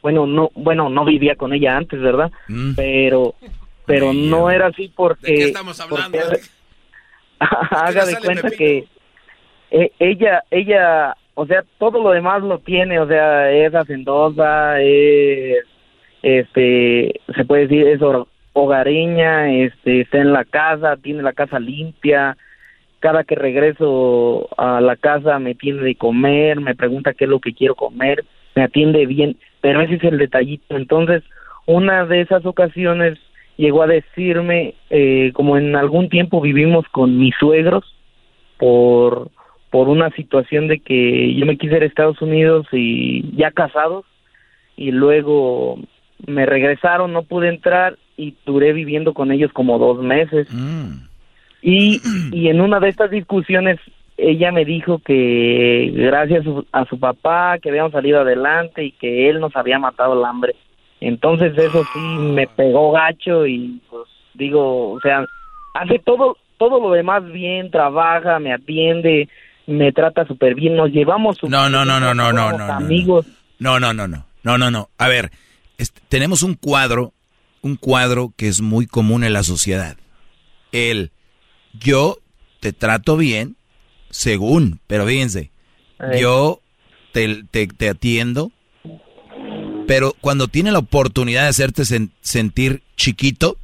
Bueno, 0.01 0.27
no, 0.27 0.51
bueno, 0.55 0.89
no 0.89 1.05
vivía 1.05 1.35
con 1.35 1.53
ella 1.53 1.77
antes, 1.77 1.99
¿verdad? 1.99 2.31
Mm. 2.47 2.73
Pero, 2.75 3.35
pero 3.85 4.13
no 4.13 4.49
era 4.51 4.67
así 4.67 4.91
porque... 4.95 5.31
¿De 5.31 5.37
qué 5.37 5.43
estamos 5.45 5.79
hablando? 5.79 6.17
haga 7.39 8.05
de 8.05 8.17
cuenta 8.17 8.51
que 8.51 8.85
eh, 9.71 9.91
ella, 9.99 10.43
ella 10.51 11.15
o 11.33 11.45
sea, 11.45 11.63
todo 11.77 12.01
lo 12.01 12.11
demás 12.11 12.43
lo 12.43 12.59
tiene, 12.59 12.99
o 12.99 13.07
sea, 13.07 13.51
es 13.51 13.73
hacendosa, 13.73 14.81
es, 14.81 15.65
este, 16.22 17.22
se 17.35 17.45
puede 17.45 17.68
decir, 17.68 17.88
es 17.88 17.99
hogareña, 18.53 19.52
este, 19.52 20.02
está 20.02 20.19
en 20.19 20.34
la 20.34 20.45
casa, 20.45 20.98
tiene 20.98 21.23
la 21.23 21.34
casa 21.34 21.60
limpia, 21.60 22.38
cada 22.99 23.23
que 23.23 23.35
regreso 23.35 24.49
a 24.57 24.81
la 24.81 24.95
casa 24.95 25.39
me 25.39 25.56
tiene 25.56 25.81
de 25.81 25.95
comer, 25.95 26.60
me 26.60 26.76
pregunta 26.76 27.14
qué 27.14 27.23
es 27.26 27.30
lo 27.30 27.39
que 27.39 27.53
quiero 27.53 27.76
comer, 27.76 28.23
me 28.56 28.64
atiende 28.64 29.06
bien, 29.06 29.38
pero 29.61 29.81
ese 29.81 29.95
es 29.95 30.03
el 30.03 30.18
detallito. 30.18 30.76
Entonces, 30.76 31.23
una 31.65 32.06
de 32.06 32.22
esas 32.22 32.45
ocasiones 32.45 33.18
llegó 33.57 33.84
a 33.84 33.88
decirme, 33.88 34.76
eh, 34.89 35.31
como 35.34 35.57
en 35.57 35.76
algún 35.76 36.10
tiempo 36.10 36.41
vivimos 36.41 36.85
con 36.89 37.18
mis 37.18 37.35
suegros, 37.39 37.95
por 38.57 39.31
por 39.72 39.88
una 39.88 40.11
situación 40.11 40.68
de 40.68 40.80
que 40.80 41.34
yo 41.34 41.45
me 41.45 41.57
quise 41.57 41.77
ir 41.77 41.84
a 41.84 41.85
Estados 41.85 42.22
Unidos 42.22 42.68
y 42.73 43.34
ya 43.35 43.52
casados 43.52 44.06
y 44.76 44.91
luego 44.91 45.80
me 46.27 46.45
regresaron, 46.45 47.14
no 47.14 47.23
pude 47.23 47.49
entrar 47.49 47.98
y 48.18 48.35
duré 48.45 48.73
viviendo 48.73 49.14
con 49.14 49.31
ellos 49.31 49.52
como 49.53 49.77
dos 49.80 50.02
meses. 50.02 50.48
Mm. 50.52 51.07
Y, 51.61 52.02
y 52.31 52.49
en 52.49 52.61
una 52.61 52.80
de 52.80 52.89
estas 52.89 53.11
discusiones 53.11 53.80
ella 54.22 54.52
me 54.52 54.65
dijo 54.65 54.99
que 54.99 55.91
gracias 55.95 56.45
a 56.72 56.85
su, 56.85 56.99
papá 56.99 57.57
que 57.60 57.69
habíamos 57.69 57.91
salido 57.91 58.22
adelante 58.22 58.84
y 58.84 58.91
que 58.91 59.30
él 59.30 59.39
nos 59.39 59.56
había 59.56 59.80
matado 59.80 60.14
el 60.14 60.26
hambre. 60.26 60.56
Entonces 60.99 61.57
eso 61.57 61.84
sí 61.93 61.99
me 61.99 62.48
pegó 62.48 62.91
gacho 62.91 63.48
y 63.48 63.81
pues 63.89 64.03
digo, 64.35 64.91
o 64.91 64.99
sea, 64.99 65.26
hace 65.73 65.99
todo 65.99 66.38
todo 66.57 66.80
lo 66.80 66.91
demás 66.91 67.26
bien, 67.31 67.72
trabaja, 67.72 68.38
me 68.38 68.53
atiende, 68.53 69.27
me 69.65 69.91
trata 69.91 70.27
súper 70.27 70.53
bien, 70.53 70.76
nos 70.76 70.91
llevamos 70.91 71.39
No, 71.41 71.69
no, 71.72 71.84
no, 71.84 71.99
no, 71.99 72.14
no, 72.14 72.31
no, 72.31 72.52
no. 72.52 72.73
Amigos. 72.73 73.26
No, 73.57 73.80
no, 73.80 73.93
no, 73.93 74.07
no. 74.07 74.26
No, 74.43 74.57
no, 74.60 74.69
no. 74.69 74.89
A 74.99 75.07
ver, 75.07 75.31
tenemos 76.09 76.43
un 76.43 76.55
cuadro, 76.55 77.13
un 77.61 77.75
cuadro 77.75 78.33
que 78.35 78.47
es 78.47 78.61
muy 78.61 78.87
común 78.87 79.23
en 79.23 79.33
la 79.33 79.43
sociedad. 79.43 79.97
El 80.71 81.11
yo 81.73 82.19
te 82.59 82.73
trato 82.73 83.17
bien, 83.17 83.55
según, 84.09 84.79
pero 84.87 85.05
fíjense, 85.05 85.51
yo 86.19 86.61
te, 87.11 87.43
te, 87.43 87.89
atiendo, 87.89 88.51
pero 89.87 90.15
cuando 90.21 90.47
tiene 90.47 90.71
la 90.71 90.79
oportunidad 90.79 91.43
de 91.43 91.49
hacerte 91.49 91.83
sentir 92.21 92.83
chiquito 92.95 93.57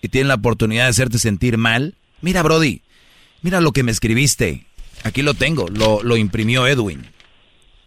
y 0.00 0.08
tiene 0.08 0.28
la 0.28 0.34
oportunidad 0.34 0.84
de 0.84 0.90
hacerte 0.90 1.18
sentir 1.18 1.58
mal, 1.58 1.94
mira, 2.20 2.42
Brody, 2.42 2.82
mira 3.42 3.60
lo 3.60 3.72
que 3.72 3.82
me 3.82 3.92
escribiste. 3.92 4.66
Aquí 5.04 5.22
lo 5.22 5.34
tengo, 5.34 5.68
lo, 5.68 6.02
lo 6.02 6.16
imprimió 6.16 6.66
Edwin. 6.66 7.06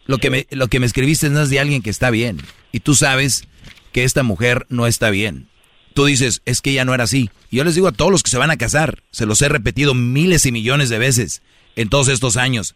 Lo 0.05 0.17
que, 0.17 0.29
me, 0.29 0.47
lo 0.49 0.67
que 0.67 0.79
me 0.79 0.85
escribiste 0.85 1.29
no 1.29 1.41
es 1.41 1.49
de 1.49 1.59
alguien 1.59 1.81
que 1.81 1.89
está 1.89 2.09
bien. 2.09 2.37
Y 2.71 2.79
tú 2.79 2.95
sabes 2.95 3.47
que 3.91 4.03
esta 4.03 4.23
mujer 4.23 4.65
no 4.69 4.87
está 4.87 5.09
bien. 5.09 5.47
Tú 5.93 6.05
dices, 6.05 6.41
es 6.45 6.61
que 6.61 6.71
ella 6.71 6.85
no 6.85 6.93
era 6.93 7.03
así. 7.03 7.29
Y 7.49 7.57
yo 7.57 7.63
les 7.63 7.75
digo 7.75 7.87
a 7.87 7.91
todos 7.91 8.11
los 8.11 8.23
que 8.23 8.29
se 8.29 8.37
van 8.37 8.51
a 8.51 8.57
casar, 8.57 9.03
se 9.11 9.25
los 9.25 9.41
he 9.41 9.49
repetido 9.49 9.93
miles 9.93 10.45
y 10.45 10.51
millones 10.51 10.89
de 10.89 10.99
veces 10.99 11.41
en 11.75 11.89
todos 11.89 12.07
estos 12.07 12.37
años. 12.37 12.75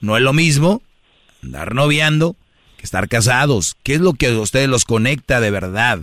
No 0.00 0.16
es 0.16 0.22
lo 0.22 0.32
mismo 0.32 0.82
andar 1.42 1.74
noviando 1.74 2.36
que 2.76 2.84
estar 2.84 3.08
casados. 3.08 3.76
¿Qué 3.82 3.94
es 3.94 4.00
lo 4.00 4.14
que 4.14 4.28
a 4.28 4.40
ustedes 4.40 4.68
los 4.68 4.84
conecta 4.84 5.40
de 5.40 5.50
verdad? 5.50 6.00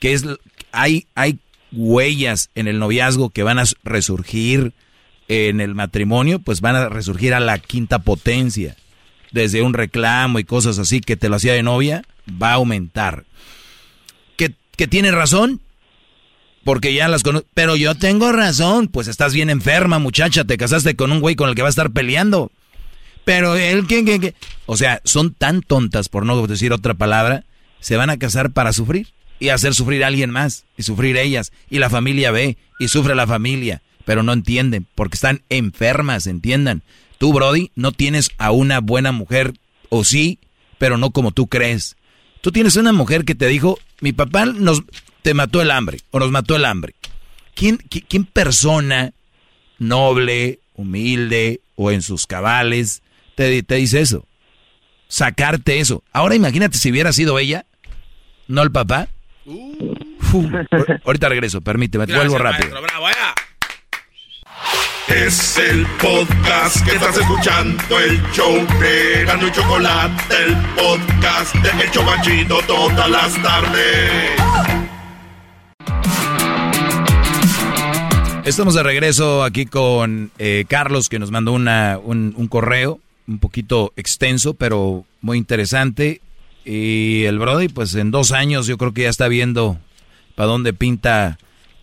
¿Qué 0.00 0.12
es 0.12 0.24
hay 0.72 1.06
hay 1.14 1.38
huellas 1.72 2.50
en 2.54 2.68
el 2.68 2.78
noviazgo 2.78 3.30
que 3.30 3.42
van 3.42 3.58
a 3.58 3.64
resurgir 3.82 4.72
en 5.28 5.60
el 5.60 5.74
matrimonio, 5.74 6.38
pues 6.38 6.60
van 6.60 6.76
a 6.76 6.88
resurgir 6.88 7.34
a 7.34 7.40
la 7.40 7.58
quinta 7.58 8.00
potencia. 8.00 8.76
Desde 9.32 9.62
un 9.62 9.74
reclamo 9.74 10.38
y 10.38 10.44
cosas 10.44 10.78
así 10.78 11.00
que 11.00 11.16
te 11.16 11.28
lo 11.28 11.36
hacía 11.36 11.54
de 11.54 11.62
novia, 11.62 12.04
va 12.30 12.50
a 12.50 12.54
aumentar. 12.54 13.24
¿Que, 14.76 14.84
que 14.84 14.88
tiene 14.88 15.10
razón? 15.10 15.60
Porque 16.64 16.94
ya 16.94 17.08
las 17.08 17.22
conozco. 17.22 17.48
Pero 17.54 17.76
yo 17.76 17.94
tengo 17.94 18.32
razón. 18.32 18.88
Pues 18.88 19.08
estás 19.08 19.34
bien 19.34 19.50
enferma, 19.50 19.98
muchacha. 19.98 20.44
Te 20.44 20.56
casaste 20.56 20.96
con 20.96 21.12
un 21.12 21.20
güey 21.20 21.36
con 21.36 21.48
el 21.48 21.54
que 21.54 21.62
va 21.62 21.68
a 21.68 21.70
estar 21.70 21.90
peleando. 21.90 22.50
Pero 23.24 23.56
él, 23.56 23.86
¿qué, 23.86 24.04
qué, 24.04 24.20
qué? 24.20 24.34
O 24.66 24.76
sea, 24.76 25.00
son 25.04 25.32
tan 25.32 25.62
tontas, 25.62 26.08
por 26.08 26.26
no 26.26 26.46
decir 26.46 26.72
otra 26.72 26.94
palabra, 26.94 27.44
se 27.80 27.96
van 27.96 28.10
a 28.10 28.18
casar 28.18 28.52
para 28.52 28.72
sufrir 28.72 29.08
y 29.38 29.48
hacer 29.48 29.74
sufrir 29.74 30.04
a 30.04 30.08
alguien 30.08 30.30
más 30.30 30.64
y 30.76 30.82
sufrir 30.82 31.16
ellas. 31.16 31.52
Y 31.70 31.78
la 31.78 31.90
familia 31.90 32.30
ve 32.30 32.58
y 32.78 32.88
sufre 32.88 33.14
la 33.14 33.26
familia, 33.26 33.82
pero 34.04 34.22
no 34.22 34.32
entienden 34.32 34.86
porque 34.94 35.16
están 35.16 35.42
enfermas, 35.48 36.26
entiendan. 36.26 36.82
Tú, 37.18 37.32
Brody, 37.32 37.70
no 37.74 37.92
tienes 37.92 38.30
a 38.36 38.50
una 38.50 38.80
buena 38.80 39.12
mujer, 39.12 39.54
o 39.88 40.04
sí, 40.04 40.38
pero 40.78 40.98
no 40.98 41.10
como 41.10 41.30
tú 41.30 41.46
crees. 41.46 41.96
Tú 42.42 42.52
tienes 42.52 42.76
una 42.76 42.92
mujer 42.92 43.24
que 43.24 43.34
te 43.34 43.46
dijo, 43.46 43.78
mi 44.00 44.12
papá 44.12 44.46
nos 44.46 44.82
te 45.22 45.34
mató 45.34 45.62
el 45.62 45.70
hambre 45.70 46.00
o 46.10 46.18
nos 46.18 46.30
mató 46.30 46.56
el 46.56 46.64
hambre. 46.64 46.94
¿Quién, 47.54 47.78
quién 48.08 48.24
persona 48.24 49.12
noble, 49.78 50.60
humilde 50.74 51.60
o 51.76 51.90
en 51.90 52.02
sus 52.02 52.26
cabales 52.26 53.02
te, 53.34 53.62
te 53.62 53.74
dice 53.76 54.00
eso? 54.00 54.26
Sacarte 55.08 55.80
eso. 55.80 56.02
Ahora 56.12 56.34
imagínate 56.34 56.76
si 56.78 56.90
hubiera 56.90 57.12
sido 57.12 57.38
ella, 57.38 57.64
no 58.48 58.62
el 58.62 58.72
papá. 58.72 59.08
ahorita 61.04 61.28
regreso, 61.28 61.60
permíteme, 61.60 62.06
vuelvo 62.06 62.38
rápido. 62.38 62.74
Es 65.08 65.58
el 65.58 65.86
podcast 66.00 66.82
que 66.84 66.96
estás 66.96 67.18
escuchando, 67.18 68.00
el 68.00 68.22
show 68.32 68.54
de 68.80 69.24
Gano 69.26 69.50
Chocolate, 69.50 70.34
el 70.44 70.56
podcast 70.74 71.54
de 71.56 71.84
Hecho 71.84 72.00
Chocachito 72.00 72.58
todas 72.66 73.10
las 73.10 73.42
tardes. 73.42 74.30
Estamos 78.44 78.74
de 78.74 78.82
regreso 78.82 79.44
aquí 79.44 79.66
con 79.66 80.30
eh, 80.38 80.64
Carlos 80.68 81.08
que 81.08 81.18
nos 81.18 81.30
mandó 81.30 81.52
una, 81.52 81.98
un, 82.02 82.34
un, 82.36 82.48
correo 82.48 83.00
un 83.26 83.38
poquito 83.38 83.92
extenso 83.96 84.54
pero 84.54 85.04
muy 85.20 85.38
interesante 85.38 86.20
y 86.64 87.24
el 87.24 87.38
Brody 87.38 87.68
pues 87.68 87.94
en 87.94 88.10
dos 88.10 88.32
años 88.32 88.66
yo 88.66 88.78
creo 88.78 88.92
que 88.92 89.02
ya 89.02 89.10
está 89.10 89.28
viendo 89.28 89.78
para 90.34 90.48
dónde 90.48 90.72
pinta 90.72 91.38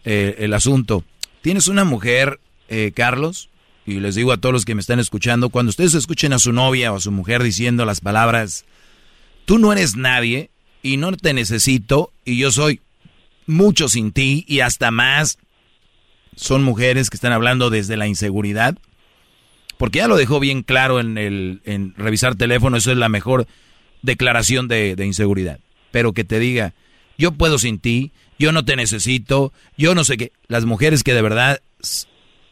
eh, 0.06 0.36
el 0.40 0.54
asunto. 0.54 1.04
Tienes 1.42 1.68
una 1.68 1.84
mujer, 1.84 2.40
eh, 2.72 2.94
Carlos, 2.96 3.50
y 3.86 4.00
les 4.00 4.16
digo 4.16 4.32
a 4.32 4.38
todos 4.38 4.54
los 4.54 4.64
que 4.64 4.76
me 4.76 4.82
están 4.82 5.02
escuchando, 5.02 5.50
cuando 5.50 5.72
ustedes 5.72 5.94
escuchen 5.94 6.32
a 6.32 6.40
su 6.40 6.54
novia 6.54 6.94
o 6.94 6.96
a 6.96 7.02
su 7.02 7.12
mujer 7.12 7.44
diciendo 7.44 7.84
las 7.84 8.00
palabras, 8.00 8.64
tú 9.44 9.60
no 9.60 9.74
eres 9.74 9.98
nadie 9.98 10.50
y 10.82 10.96
no 10.96 11.12
te 11.12 11.34
necesito 11.34 12.14
y 12.24 12.38
yo 12.38 12.50
soy 12.50 12.80
mucho 13.46 13.90
sin 13.90 14.14
ti 14.14 14.46
y 14.48 14.62
hasta 14.62 14.90
más 14.90 15.38
son 16.38 16.64
mujeres 16.64 17.10
que 17.10 17.18
están 17.18 17.34
hablando 17.34 17.70
desde 17.70 17.98
la 17.98 18.08
inseguridad. 18.08 18.78
Porque 19.78 20.00
ya 20.00 20.08
lo 20.08 20.16
dejó 20.16 20.40
bien 20.40 20.64
claro 20.64 21.02
en, 21.02 21.18
el, 21.18 21.94
revisar 21.98 22.36
teléfono, 22.36 22.78
eso 22.78 22.92
es 22.92 22.98
la 22.98 23.10
mejor 23.10 23.48
declaración 24.02 24.70
de, 24.70 24.96
de 24.96 25.06
inseguridad. 25.06 25.60
Pero 25.92 26.14
que 26.14 26.24
te 26.24 26.40
diga, 26.40 26.74
yo 27.18 27.34
puedo 27.34 27.60
sin 27.60 27.80
ti, 27.80 28.14
yo 28.40 28.54
no 28.54 28.64
te 28.64 28.78
necesito, 28.78 29.52
yo 29.76 29.94
no 29.94 30.06
sé 30.06 30.16
qué. 30.16 30.32
Las 30.48 30.64
mujeres 30.64 31.04
que 31.04 31.14
de 31.14 31.22
verdad 31.22 31.62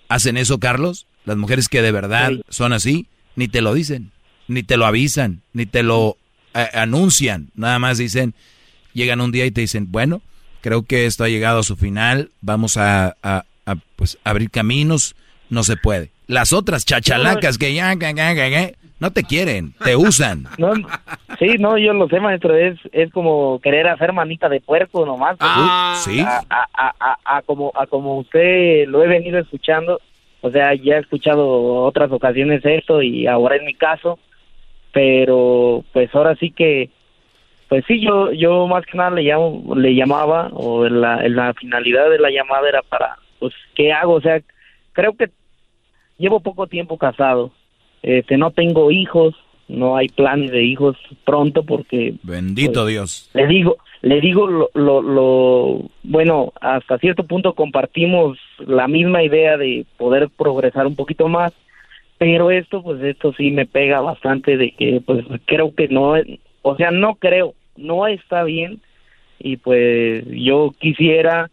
hacen 0.09 0.35
eso, 0.35 0.59
Carlos, 0.59 1.05
las 1.23 1.37
mujeres 1.37 1.69
que 1.69 1.81
de 1.81 1.91
verdad 1.91 2.31
son 2.49 2.73
así, 2.73 3.07
ni 3.35 3.47
te 3.47 3.61
lo 3.61 3.73
dicen, 3.73 4.11
ni 4.47 4.63
te 4.63 4.75
lo 4.75 4.85
avisan, 4.85 5.41
ni 5.53 5.65
te 5.65 5.83
lo 5.83 6.17
eh, 6.53 6.67
anuncian. 6.73 7.51
Nada 7.55 7.79
más 7.79 7.97
dicen, 7.97 8.33
llegan 8.93 9.21
un 9.21 9.31
día 9.31 9.45
y 9.45 9.51
te 9.51 9.61
dicen, 9.61 9.91
bueno, 9.91 10.21
creo 10.61 10.83
que 10.83 11.05
esto 11.05 11.23
ha 11.23 11.29
llegado 11.29 11.59
a 11.59 11.63
su 11.63 11.77
final, 11.77 12.31
vamos 12.41 12.75
a, 12.77 13.15
pues 13.95 14.17
abrir 14.23 14.49
caminos, 14.49 15.15
no 15.49 15.63
se 15.63 15.77
puede. 15.77 16.11
Las 16.27 16.53
otras 16.53 16.85
chachalacas 16.85 17.57
que 17.57 17.73
ya, 17.73 17.95
no 18.99 19.11
te 19.11 19.23
quieren, 19.23 19.73
te 19.83 19.95
usan. 19.95 20.45
sí, 21.39 21.57
no, 21.59 21.77
yo 21.77 21.93
lo 21.93 22.07
sé, 22.07 22.19
maestro, 22.19 22.55
es, 22.55 22.77
es 22.91 23.11
como 23.11 23.59
querer 23.59 23.87
hacer 23.87 24.13
manita 24.13 24.49
de 24.49 24.61
puerco 24.61 25.05
nomás. 25.05 25.37
Ah, 25.39 25.95
sí. 26.03 26.23
A, 26.49 27.41
como, 27.45 27.71
a 27.75 27.87
como 27.87 28.17
usted 28.17 28.87
lo 28.87 29.03
he 29.03 29.07
venido 29.07 29.39
escuchando, 29.39 29.99
o 30.41 30.51
sea, 30.51 30.73
ya 30.73 30.95
he 30.95 30.99
escuchado 30.99 31.83
otras 31.83 32.11
ocasiones 32.11 32.63
esto 32.65 33.01
y 33.01 33.27
ahora 33.27 33.55
en 33.55 33.65
mi 33.65 33.73
caso, 33.73 34.19
pero 34.91 35.83
pues 35.93 36.13
ahora 36.13 36.35
sí 36.35 36.51
que 36.51 36.89
pues 37.67 37.85
sí, 37.87 38.01
yo 38.01 38.31
yo 38.31 38.65
más 38.65 38.83
que 38.85 38.97
nada 38.97 39.11
le 39.11 39.21
llamo, 39.21 39.75
le 39.75 39.93
llamaba 39.93 40.49
o 40.53 40.89
la, 40.89 41.27
la 41.29 41.53
finalidad 41.53 42.09
de 42.09 42.17
la 42.17 42.31
llamada 42.31 42.67
era 42.67 42.81
para 42.81 43.17
pues, 43.39 43.53
¿qué 43.75 43.91
hago? 43.93 44.13
O 44.13 44.21
sea, 44.21 44.41
creo 44.93 45.13
que 45.15 45.29
llevo 46.17 46.41
poco 46.41 46.67
tiempo 46.67 46.97
casado, 46.97 47.51
este, 48.01 48.37
no 48.37 48.51
tengo 48.51 48.91
hijos, 48.91 49.35
no 49.67 49.97
hay 49.97 50.07
planes 50.07 50.51
de 50.51 50.63
hijos 50.63 50.97
pronto 51.25 51.63
porque... 51.63 52.15
Bendito 52.23 52.81
pues, 52.81 52.87
Dios. 52.87 53.29
Le 53.33 53.47
digo, 53.47 53.77
le 54.01 54.21
digo 54.21 54.47
lo, 54.47 54.69
lo, 54.73 55.01
lo, 55.01 55.89
bueno, 56.03 56.53
hasta 56.61 56.97
cierto 56.97 57.23
punto 57.23 57.53
compartimos 57.53 58.37
la 58.59 58.87
misma 58.87 59.23
idea 59.23 59.57
de 59.57 59.85
poder 59.97 60.29
progresar 60.29 60.87
un 60.87 60.95
poquito 60.95 61.27
más, 61.27 61.53
pero 62.17 62.51
esto, 62.51 62.81
pues 62.81 63.01
esto 63.03 63.33
sí 63.33 63.51
me 63.51 63.65
pega 63.65 64.01
bastante 64.01 64.57
de 64.57 64.71
que, 64.71 65.01
pues 65.05 65.25
creo 65.45 65.73
que 65.75 65.87
no, 65.87 66.15
o 66.61 66.75
sea, 66.75 66.91
no 66.91 67.15
creo, 67.15 67.53
no 67.77 68.07
está 68.07 68.43
bien 68.43 68.81
y 69.39 69.57
pues 69.57 70.25
yo 70.27 70.73
quisiera 70.79 71.49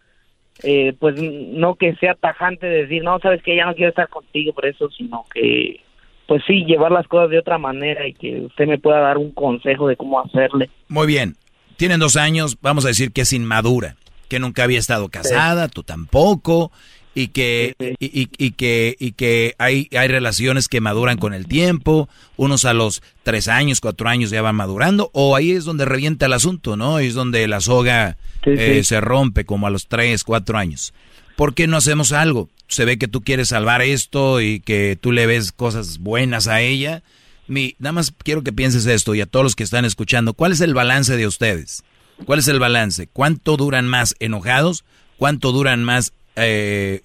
eh, 0.62 0.94
pues 0.98 1.16
no 1.20 1.74
que 1.74 1.94
sea 1.96 2.14
tajante 2.14 2.66
decir, 2.66 3.02
no, 3.04 3.18
sabes 3.18 3.42
que 3.42 3.56
ya 3.56 3.66
no 3.66 3.74
quiero 3.74 3.90
estar 3.90 4.08
contigo 4.08 4.52
por 4.52 4.66
eso, 4.66 4.90
sino 4.90 5.24
que, 5.32 5.80
pues 6.26 6.42
sí, 6.46 6.64
llevar 6.64 6.92
las 6.92 7.06
cosas 7.06 7.30
de 7.30 7.38
otra 7.38 7.58
manera 7.58 8.06
y 8.06 8.14
que 8.14 8.40
usted 8.40 8.66
me 8.66 8.78
pueda 8.78 9.00
dar 9.00 9.18
un 9.18 9.32
consejo 9.32 9.88
de 9.88 9.96
cómo 9.96 10.20
hacerle. 10.20 10.70
Muy 10.88 11.06
bien, 11.06 11.36
tienen 11.76 12.00
dos 12.00 12.16
años, 12.16 12.58
vamos 12.60 12.84
a 12.84 12.88
decir 12.88 13.12
que 13.12 13.22
es 13.22 13.32
inmadura, 13.32 13.96
que 14.28 14.38
nunca 14.38 14.64
había 14.64 14.78
estado 14.78 15.08
casada, 15.08 15.68
tú 15.68 15.82
tampoco, 15.82 16.72
y 17.14 17.28
que, 17.28 17.74
y, 17.98 18.28
y, 18.36 18.50
que, 18.50 18.94
y 18.98 19.12
que 19.12 19.54
hay, 19.58 19.88
hay 19.96 20.08
relaciones 20.08 20.68
que 20.68 20.82
maduran 20.82 21.16
con 21.16 21.32
el 21.32 21.46
tiempo, 21.46 22.10
unos 22.36 22.64
a 22.66 22.74
los 22.74 23.02
tres 23.22 23.48
años, 23.48 23.80
cuatro 23.80 24.08
años 24.08 24.30
ya 24.30 24.42
van 24.42 24.56
madurando, 24.56 25.10
o 25.14 25.34
ahí 25.34 25.52
es 25.52 25.64
donde 25.64 25.86
revienta 25.86 26.26
el 26.26 26.34
asunto, 26.34 26.76
¿no? 26.76 26.96
Ahí 26.96 27.06
es 27.06 27.14
donde 27.14 27.46
la 27.48 27.60
soga 27.60 28.18
eh, 28.44 28.82
se 28.84 29.00
rompe 29.00 29.44
como 29.44 29.66
a 29.66 29.70
los 29.70 29.86
tres, 29.86 30.24
cuatro 30.24 30.58
años. 30.58 30.92
¿Por 31.36 31.54
qué 31.54 31.66
no 31.66 31.76
hacemos 31.76 32.12
algo? 32.12 32.48
Se 32.68 32.84
ve 32.84 32.98
que 32.98 33.08
tú 33.08 33.22
quieres 33.22 33.48
salvar 33.48 33.82
esto 33.82 34.40
y 34.40 34.60
que 34.60 34.98
tú 35.00 35.12
le 35.12 35.26
ves 35.26 35.52
cosas 35.52 35.98
buenas 35.98 36.48
a 36.48 36.60
ella. 36.60 37.02
Mi, 37.46 37.76
nada 37.78 37.92
más 37.92 38.12
quiero 38.24 38.42
que 38.42 38.52
pienses 38.52 38.86
esto 38.86 39.14
y 39.14 39.20
a 39.20 39.26
todos 39.26 39.44
los 39.44 39.56
que 39.56 39.62
están 39.64 39.84
escuchando, 39.84 40.34
¿cuál 40.34 40.52
es 40.52 40.60
el 40.60 40.74
balance 40.74 41.16
de 41.16 41.26
ustedes? 41.26 41.84
¿Cuál 42.24 42.38
es 42.38 42.48
el 42.48 42.58
balance? 42.58 43.06
¿Cuánto 43.06 43.56
duran 43.56 43.86
más 43.86 44.16
enojados? 44.18 44.84
¿Cuánto 45.16 45.52
duran 45.52 45.84
más 45.84 46.12
eh, 46.34 47.02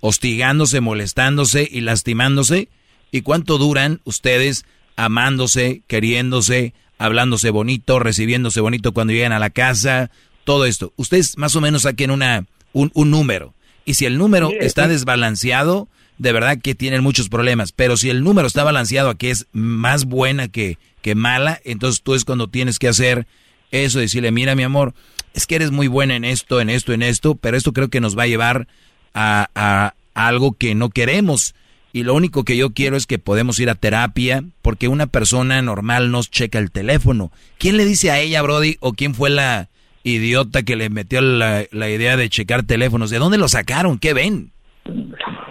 hostigándose, 0.00 0.80
molestándose 0.80 1.68
y 1.70 1.80
lastimándose? 1.80 2.68
¿Y 3.10 3.22
cuánto 3.22 3.58
duran 3.58 4.00
ustedes 4.04 4.64
amándose, 4.96 5.82
queriéndose, 5.86 6.74
hablándose 6.98 7.50
bonito, 7.50 7.98
recibiéndose 7.98 8.60
bonito 8.60 8.92
cuando 8.92 9.12
llegan 9.12 9.32
a 9.32 9.38
la 9.38 9.50
casa? 9.50 10.10
Todo 10.44 10.66
esto. 10.66 10.92
Ustedes 10.96 11.36
más 11.38 11.56
o 11.56 11.60
menos 11.60 11.82
saquen 11.82 12.10
una, 12.10 12.46
un, 12.72 12.90
número. 12.94 13.54
Y 13.90 13.94
si 13.94 14.06
el 14.06 14.18
número 14.18 14.52
está 14.60 14.86
desbalanceado, 14.86 15.88
de 16.16 16.32
verdad 16.32 16.60
que 16.62 16.76
tienen 16.76 17.02
muchos 17.02 17.28
problemas. 17.28 17.72
Pero 17.72 17.96
si 17.96 18.08
el 18.08 18.22
número 18.22 18.46
está 18.46 18.62
balanceado 18.62 19.10
a 19.10 19.18
que 19.18 19.32
es 19.32 19.48
más 19.50 20.04
buena 20.04 20.46
que, 20.46 20.78
que 21.02 21.16
mala, 21.16 21.60
entonces 21.64 22.00
tú 22.00 22.14
es 22.14 22.24
cuando 22.24 22.46
tienes 22.46 22.78
que 22.78 22.86
hacer 22.86 23.26
eso, 23.72 23.98
decirle, 23.98 24.30
mira 24.30 24.54
mi 24.54 24.62
amor, 24.62 24.94
es 25.34 25.48
que 25.48 25.56
eres 25.56 25.72
muy 25.72 25.88
buena 25.88 26.14
en 26.14 26.24
esto, 26.24 26.60
en 26.60 26.70
esto, 26.70 26.92
en 26.92 27.02
esto, 27.02 27.34
pero 27.34 27.56
esto 27.56 27.72
creo 27.72 27.88
que 27.88 28.00
nos 28.00 28.16
va 28.16 28.22
a 28.22 28.28
llevar 28.28 28.68
a, 29.12 29.94
algo 30.14 30.52
que 30.52 30.76
no 30.76 30.90
queremos. 30.90 31.56
Y 31.92 32.04
lo 32.04 32.14
único 32.14 32.44
que 32.44 32.56
yo 32.56 32.72
quiero 32.72 32.96
es 32.96 33.06
que 33.08 33.18
podemos 33.18 33.58
ir 33.58 33.70
a 33.70 33.74
terapia, 33.74 34.44
porque 34.62 34.86
una 34.86 35.08
persona 35.08 35.60
normal 35.62 36.12
nos 36.12 36.30
checa 36.30 36.60
el 36.60 36.70
teléfono. 36.70 37.32
¿Quién 37.58 37.76
le 37.76 37.84
dice 37.84 38.12
a 38.12 38.20
ella, 38.20 38.40
Brody, 38.42 38.76
o 38.78 38.92
quién 38.92 39.16
fue 39.16 39.30
la, 39.30 39.68
idiota 40.02 40.62
que 40.62 40.76
le 40.76 40.90
metió 40.90 41.20
la, 41.20 41.64
la 41.72 41.88
idea 41.88 42.16
de 42.16 42.28
checar 42.28 42.64
teléfonos. 42.64 43.10
¿De 43.10 43.18
dónde 43.18 43.38
lo 43.38 43.48
sacaron? 43.48 43.98
¿Qué 43.98 44.14
ven? 44.14 44.50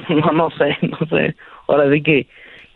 No, 0.10 0.32
no 0.32 0.50
sé, 0.58 0.76
no 0.82 0.98
sé. 1.08 1.36
Ahora 1.68 1.92
sí 1.94 2.02
que, 2.02 2.26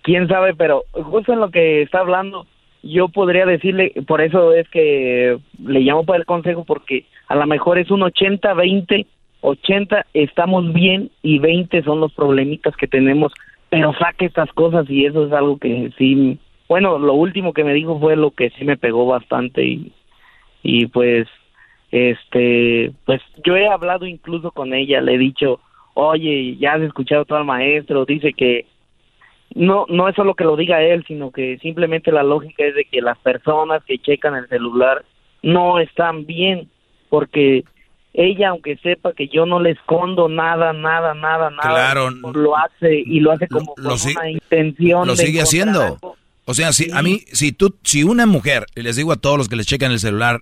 quién 0.04 0.28
sabe, 0.28 0.54
pero 0.54 0.84
justo 0.94 1.34
en 1.34 1.40
lo 1.40 1.50
que 1.50 1.82
está 1.82 2.02
hablando, 2.02 2.46
yo 2.84 3.08
podría 3.08 3.46
decirle, 3.46 3.94
por 4.06 4.22
eso 4.22 4.54
es 4.54 4.70
que 4.70 5.40
le 5.66 5.80
llamo 5.80 6.06
para 6.06 6.20
el 6.20 6.26
consejo, 6.26 6.64
porque 6.64 7.06
a 7.28 7.36
lo 7.36 7.48
mejor 7.48 7.80
es 7.80 7.90
un 7.90 8.02
80-20, 8.02 9.08
80 9.42 10.06
estamos 10.14 10.72
bien 10.74 11.10
y 11.22 11.40
20 11.40 11.82
son 11.84 12.02
los 12.02 12.14
problemitas 12.14 12.76
que 12.76 12.88
tenemos, 12.88 13.32
pero 13.70 13.94
saque 13.94 14.26
estas 14.26 14.52
cosas 14.52 14.88
y 14.90 15.06
eso 15.06 15.26
es 15.26 15.34
algo 15.34 15.58
que 15.58 15.92
sí, 15.98 16.38
bueno, 16.68 17.00
lo 17.00 17.14
último 17.14 17.54
que 17.54 17.64
me 17.64 17.74
dijo 17.74 18.00
fue 18.00 18.16
lo 18.16 18.32
que 18.32 18.52
sí 18.52 18.66
me 18.66 18.78
pegó 18.78 19.06
bastante 19.06 19.64
y, 19.64 19.94
y 20.62 20.88
pues, 20.88 21.28
este, 21.94 22.92
pues 23.06 23.22
yo 23.46 23.56
he 23.56 23.68
hablado 23.68 24.08
incluso 24.08 24.50
con 24.50 24.74
ella, 24.74 25.00
le 25.00 25.14
he 25.14 25.18
dicho, 25.20 25.60
oye, 25.94 26.58
ya 26.58 26.74
has 26.74 26.82
escuchado 26.82 27.24
todo 27.24 27.38
al 27.38 27.46
maestro, 27.46 28.04
dice 28.04 28.34
que 28.34 28.66
no 29.54 29.86
no 29.88 30.10
es 30.10 30.16
solo 30.16 30.34
que 30.34 30.44
lo 30.44 30.58
diga 30.58 30.82
él, 30.82 31.06
sino 31.08 31.30
que 31.30 31.60
simplemente 31.60 32.12
la 32.12 32.24
lógica 32.24 32.66
es 32.66 32.74
de 32.74 32.86
que 32.86 33.00
las 33.00 33.20
personas 33.20 33.84
que 33.84 34.00
checan 34.00 34.34
el 34.34 34.48
celular 34.50 35.06
no 35.44 35.80
están 35.80 36.26
bien, 36.26 36.68
porque 37.10 37.64
ella, 38.16 38.50
aunque 38.50 38.76
sepa 38.78 39.14
que 39.14 39.28
yo 39.28 39.46
no 39.46 39.60
le 39.60 39.72
escondo 39.72 40.28
nada, 40.28 40.74
nada, 40.74 41.14
nada, 41.14 41.52
nada, 41.52 41.62
claro, 41.62 42.10
lo 42.10 42.58
hace 42.58 43.04
y 43.06 43.20
lo 43.20 43.34
hace 43.34 43.48
como 43.48 43.76
con 43.76 43.86
una 43.86 44.32
intención. 44.32 45.06
Lo 45.06 45.16
sigue 45.16 45.42
haciendo. 45.42 46.00
O 46.46 46.56
sea, 46.56 46.74
si 46.74 46.92
a 46.92 47.04
mí, 47.04 47.20
si 47.28 47.52
tú, 47.52 47.76
si 47.84 48.04
una 48.04 48.26
mujer, 48.26 48.66
y 48.76 48.82
les 48.82 48.96
digo 48.96 49.12
a 49.12 49.18
todos 49.18 49.38
los 49.38 49.48
que 49.48 49.56
les 49.56 49.68
checan 49.68 49.92
el 49.92 50.00
celular, 50.00 50.42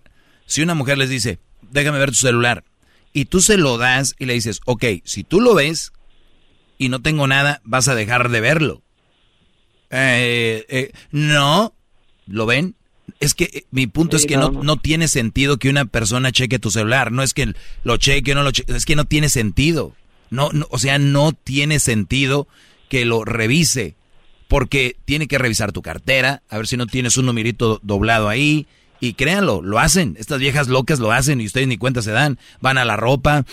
si 0.52 0.62
una 0.62 0.76
mujer 0.76 0.98
les 0.98 1.10
dice, 1.10 1.40
déjame 1.72 1.98
ver 1.98 2.10
tu 2.10 2.16
celular, 2.16 2.66
y 3.14 3.26
tú 3.26 3.40
se 3.40 3.56
lo 3.56 3.78
das 3.78 4.16
y 4.20 4.26
le 4.26 4.34
dices, 4.34 4.60
ok, 4.66 4.84
si 5.06 5.24
tú 5.24 5.40
lo 5.40 5.56
ves 5.56 5.94
y 6.78 6.90
no 6.90 7.02
tengo 7.02 7.26
nada, 7.26 7.62
vas 7.64 7.88
a 7.88 7.96
dejar 7.96 8.28
de 8.28 8.42
verlo. 8.42 8.82
Eh, 9.92 10.66
eh, 10.68 10.92
no, 11.12 11.74
¿lo 12.28 12.46
ven? 12.46 12.76
Es 13.22 13.34
que 13.34 13.46
eh, 13.46 13.66
mi 13.72 13.88
punto 13.88 14.18
es 14.18 14.26
que 14.26 14.36
no, 14.36 14.50
no, 14.50 14.76
tiene 14.76 15.08
sentido 15.08 15.56
que 15.56 15.70
una 15.70 15.86
persona 15.86 16.34
cheque 16.34 16.60
tu 16.60 16.70
celular. 16.70 17.14
No 17.14 17.24
es 17.24 17.34
que 17.34 17.54
lo 17.86 17.96
cheque 17.96 18.34
o 18.34 18.36
no 18.36 18.44
lo 18.44 18.52
cheque, 18.52 18.76
es 18.76 18.86
que 18.86 18.98
no 18.98 19.06
tiene 19.06 19.30
sentido. 19.30 19.96
No, 20.32 20.50
no, 20.52 20.68
o 20.70 20.80
sea, 20.80 21.00
no 21.00 21.32
tiene 21.32 21.80
sentido 21.80 22.50
que 22.90 23.06
lo 23.06 23.24
revise. 23.24 23.96
Porque 24.50 24.98
tiene 25.06 25.30
que 25.30 25.38
revisar 25.38 25.72
tu 25.72 25.82
cartera, 25.82 26.44
a 26.50 26.58
ver 26.58 26.68
si 26.68 26.76
no 26.76 26.86
tienes 26.86 27.16
un 27.16 27.26
numerito 27.26 27.80
doblado 27.84 28.28
ahí, 28.28 28.68
y 29.02 29.14
créanlo, 29.16 29.62
lo 29.62 29.80
hacen. 29.80 30.16
Estas 30.20 30.40
viejas 30.40 30.68
locas 30.68 31.00
lo 31.00 31.12
hacen 31.12 31.42
y 31.42 31.48
ustedes 31.48 31.68
ni 31.68 31.78
cuenta 31.78 32.04
se 32.04 32.12
dan. 32.12 32.38
Van 32.62 32.78
a 32.78 32.86
la 32.86 32.96
ropa, 32.96 33.46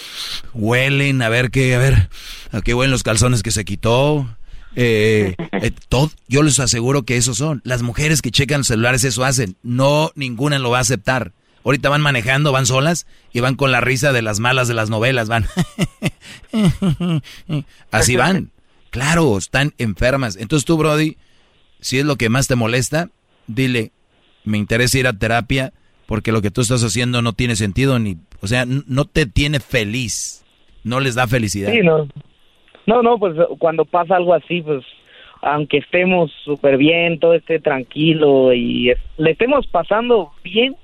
huelen, 0.52 1.22
a 1.22 1.30
ver 1.30 1.50
qué, 1.50 1.74
a 1.74 1.78
ver, 1.78 2.10
a 2.52 2.60
qué 2.60 2.74
huelen 2.74 2.92
los 2.92 3.02
calzones 3.02 3.42
que 3.42 3.50
se 3.50 3.64
quitó. 3.64 4.28
Eh, 4.76 5.34
eh, 5.52 5.70
todo, 5.88 6.12
yo 6.28 6.42
les 6.42 6.60
aseguro 6.60 7.04
que 7.04 7.16
esos 7.16 7.38
son. 7.38 7.62
Las 7.64 7.80
mujeres 7.82 8.20
que 8.20 8.30
checan 8.30 8.62
celulares 8.62 9.02
eso 9.04 9.24
hacen. 9.24 9.56
No, 9.62 10.12
ninguna 10.14 10.58
lo 10.58 10.70
va 10.70 10.78
a 10.78 10.82
aceptar. 10.82 11.32
Ahorita 11.64 11.88
van 11.88 12.02
manejando, 12.02 12.52
van 12.52 12.66
solas 12.66 13.06
y 13.32 13.40
van 13.40 13.56
con 13.56 13.72
la 13.72 13.80
risa 13.80 14.12
de 14.12 14.22
las 14.22 14.40
malas 14.40 14.68
de 14.68 14.74
las 14.74 14.90
novelas. 14.90 15.28
Van. 15.28 15.46
Así 17.90 18.16
van. 18.16 18.52
Claro, 18.90 19.36
están 19.38 19.74
enfermas. 19.78 20.36
Entonces 20.36 20.66
tú, 20.66 20.76
Brody, 20.76 21.16
si 21.80 21.98
es 21.98 22.04
lo 22.04 22.16
que 22.16 22.28
más 22.28 22.48
te 22.48 22.54
molesta, 22.54 23.10
dile, 23.46 23.92
me 24.48 24.58
interesa 24.58 24.98
ir 24.98 25.06
a 25.06 25.12
terapia 25.12 25.72
porque 26.06 26.32
lo 26.32 26.42
que 26.42 26.50
tú 26.50 26.60
estás 26.60 26.82
haciendo 26.82 27.22
no 27.22 27.32
tiene 27.34 27.54
sentido 27.54 27.98
ni, 27.98 28.16
o 28.40 28.46
sea, 28.46 28.64
no 28.66 29.04
te 29.04 29.26
tiene 29.26 29.60
feliz, 29.60 30.44
no 30.84 31.00
les 31.00 31.14
da 31.14 31.26
felicidad. 31.26 31.72
No. 31.82 32.08
No, 32.86 33.02
no, 33.02 33.18
pues 33.18 33.34
cuando 33.58 33.84
pasa 33.84 34.16
algo 34.16 34.32
así, 34.32 34.62
pues 34.62 34.82
aunque 35.42 35.78
estemos 35.78 36.32
súper 36.44 36.78
bien, 36.78 37.18
todo 37.18 37.34
esté 37.34 37.60
tranquilo 37.60 38.54
y 38.54 38.92
le 39.18 39.30
estemos 39.30 39.66
pasando 39.66 40.32
bien 40.42 40.74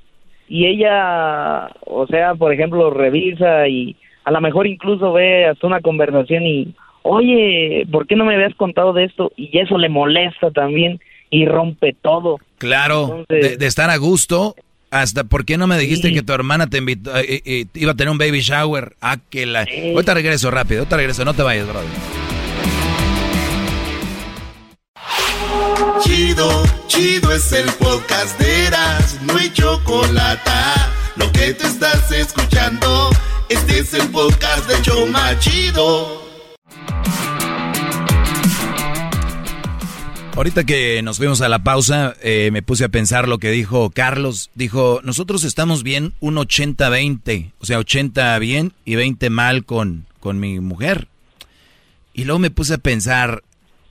y 0.49 0.67
ella, 0.67 1.71
o 1.87 2.07
sea, 2.07 2.35
por 2.35 2.53
ejemplo, 2.53 2.91
revisa 2.91 3.67
y 3.69 3.97
a 4.25 4.31
lo 4.31 4.41
mejor 4.41 4.67
incluso 4.67 5.13
ve 5.13 5.47
hasta 5.47 5.67
una 5.67 5.81
conversación 5.81 6.47
y, 6.47 6.75
oye, 7.03 7.87
¿por 7.91 8.07
qué 8.07 8.17
no 8.17 8.25
me 8.25 8.35
habías 8.35 8.55
contado 8.55 8.93
de 8.93 9.05
esto? 9.05 9.33
Y 9.37 9.59
eso 9.59 9.79
le 9.79 9.89
molesta 9.89 10.51
también 10.51 11.01
y 11.31 11.47
rompe 11.47 11.95
todo. 12.01 12.39
Claro, 12.65 13.27
de, 13.29 13.67
estar 13.67 13.91
a 13.91 13.97
gusto. 13.97 14.57
Hasta, 14.91 15.25
¿por 15.25 15.45
qué 15.45 15.59
no 15.59 15.67
me 15.67 15.77
dijiste 15.77 16.13
que 16.13 16.23
tu 16.23 16.33
hermana 16.33 16.69
te 16.69 16.79
invitó, 16.79 17.17
eh, 17.17 17.43
eh, 17.45 17.67
iba 17.75 17.93
a 17.93 17.95
tener 17.95 18.11
un 18.11 18.19
baby 18.19 18.41
shower? 18.41 18.97
Ah, 19.01 19.19
que 19.29 19.45
la... 19.45 19.61
Ahorita 19.61 20.15
regreso 20.15 20.51
rápido, 20.51 20.81
ahorita 20.81 20.97
regreso, 20.97 21.25
no 21.25 21.35
te 21.35 21.43
vayas, 21.43 21.67
brother. 21.67 21.91
Chido, 26.01 26.63
chido 26.87 27.33
es 27.33 27.53
el 27.53 27.67
podcast 27.73 28.39
de 28.39 28.67
Eras, 28.67 29.19
no 29.23 29.37
hay 29.37 29.53
chocolate. 29.53 30.51
Lo 31.17 31.31
que 31.33 31.55
te 31.55 31.67
estás 31.67 32.11
escuchando, 32.13 33.11
este 33.49 33.81
es 33.81 33.95
el 33.95 34.09
podcast 34.09 34.69
de 34.69 34.81
Choma 34.83 35.39
Chido. 35.39 36.24
Ahorita 40.37 40.65
que 40.65 41.01
nos 41.03 41.19
fuimos 41.19 41.43
a 41.43 41.49
la 41.49 41.63
pausa, 41.63 42.17
eh, 42.21 42.51
me 42.53 42.61
puse 42.61 42.83
a 42.83 42.89
pensar 42.89 43.29
lo 43.29 43.39
que 43.39 43.53
dijo 43.53 43.91
Carlos. 43.91 44.51
Dijo, 44.57 45.01
nosotros 45.05 45.45
estamos 45.45 45.85
bien 45.85 46.13
un 46.19 46.35
80-20, 46.35 47.53
o 47.61 47.65
sea, 47.67 47.79
80 47.79 48.37
bien 48.41 48.73
y 48.85 48.97
20 48.97 49.31
mal 49.31 49.65
con, 49.65 50.07
con 50.19 50.41
mi 50.41 50.59
mujer. 50.59 51.07
Y 52.15 52.25
luego 52.25 52.41
me 52.41 52.51
puse 52.51 52.75
a 52.75 52.79
pensar, 52.79 53.45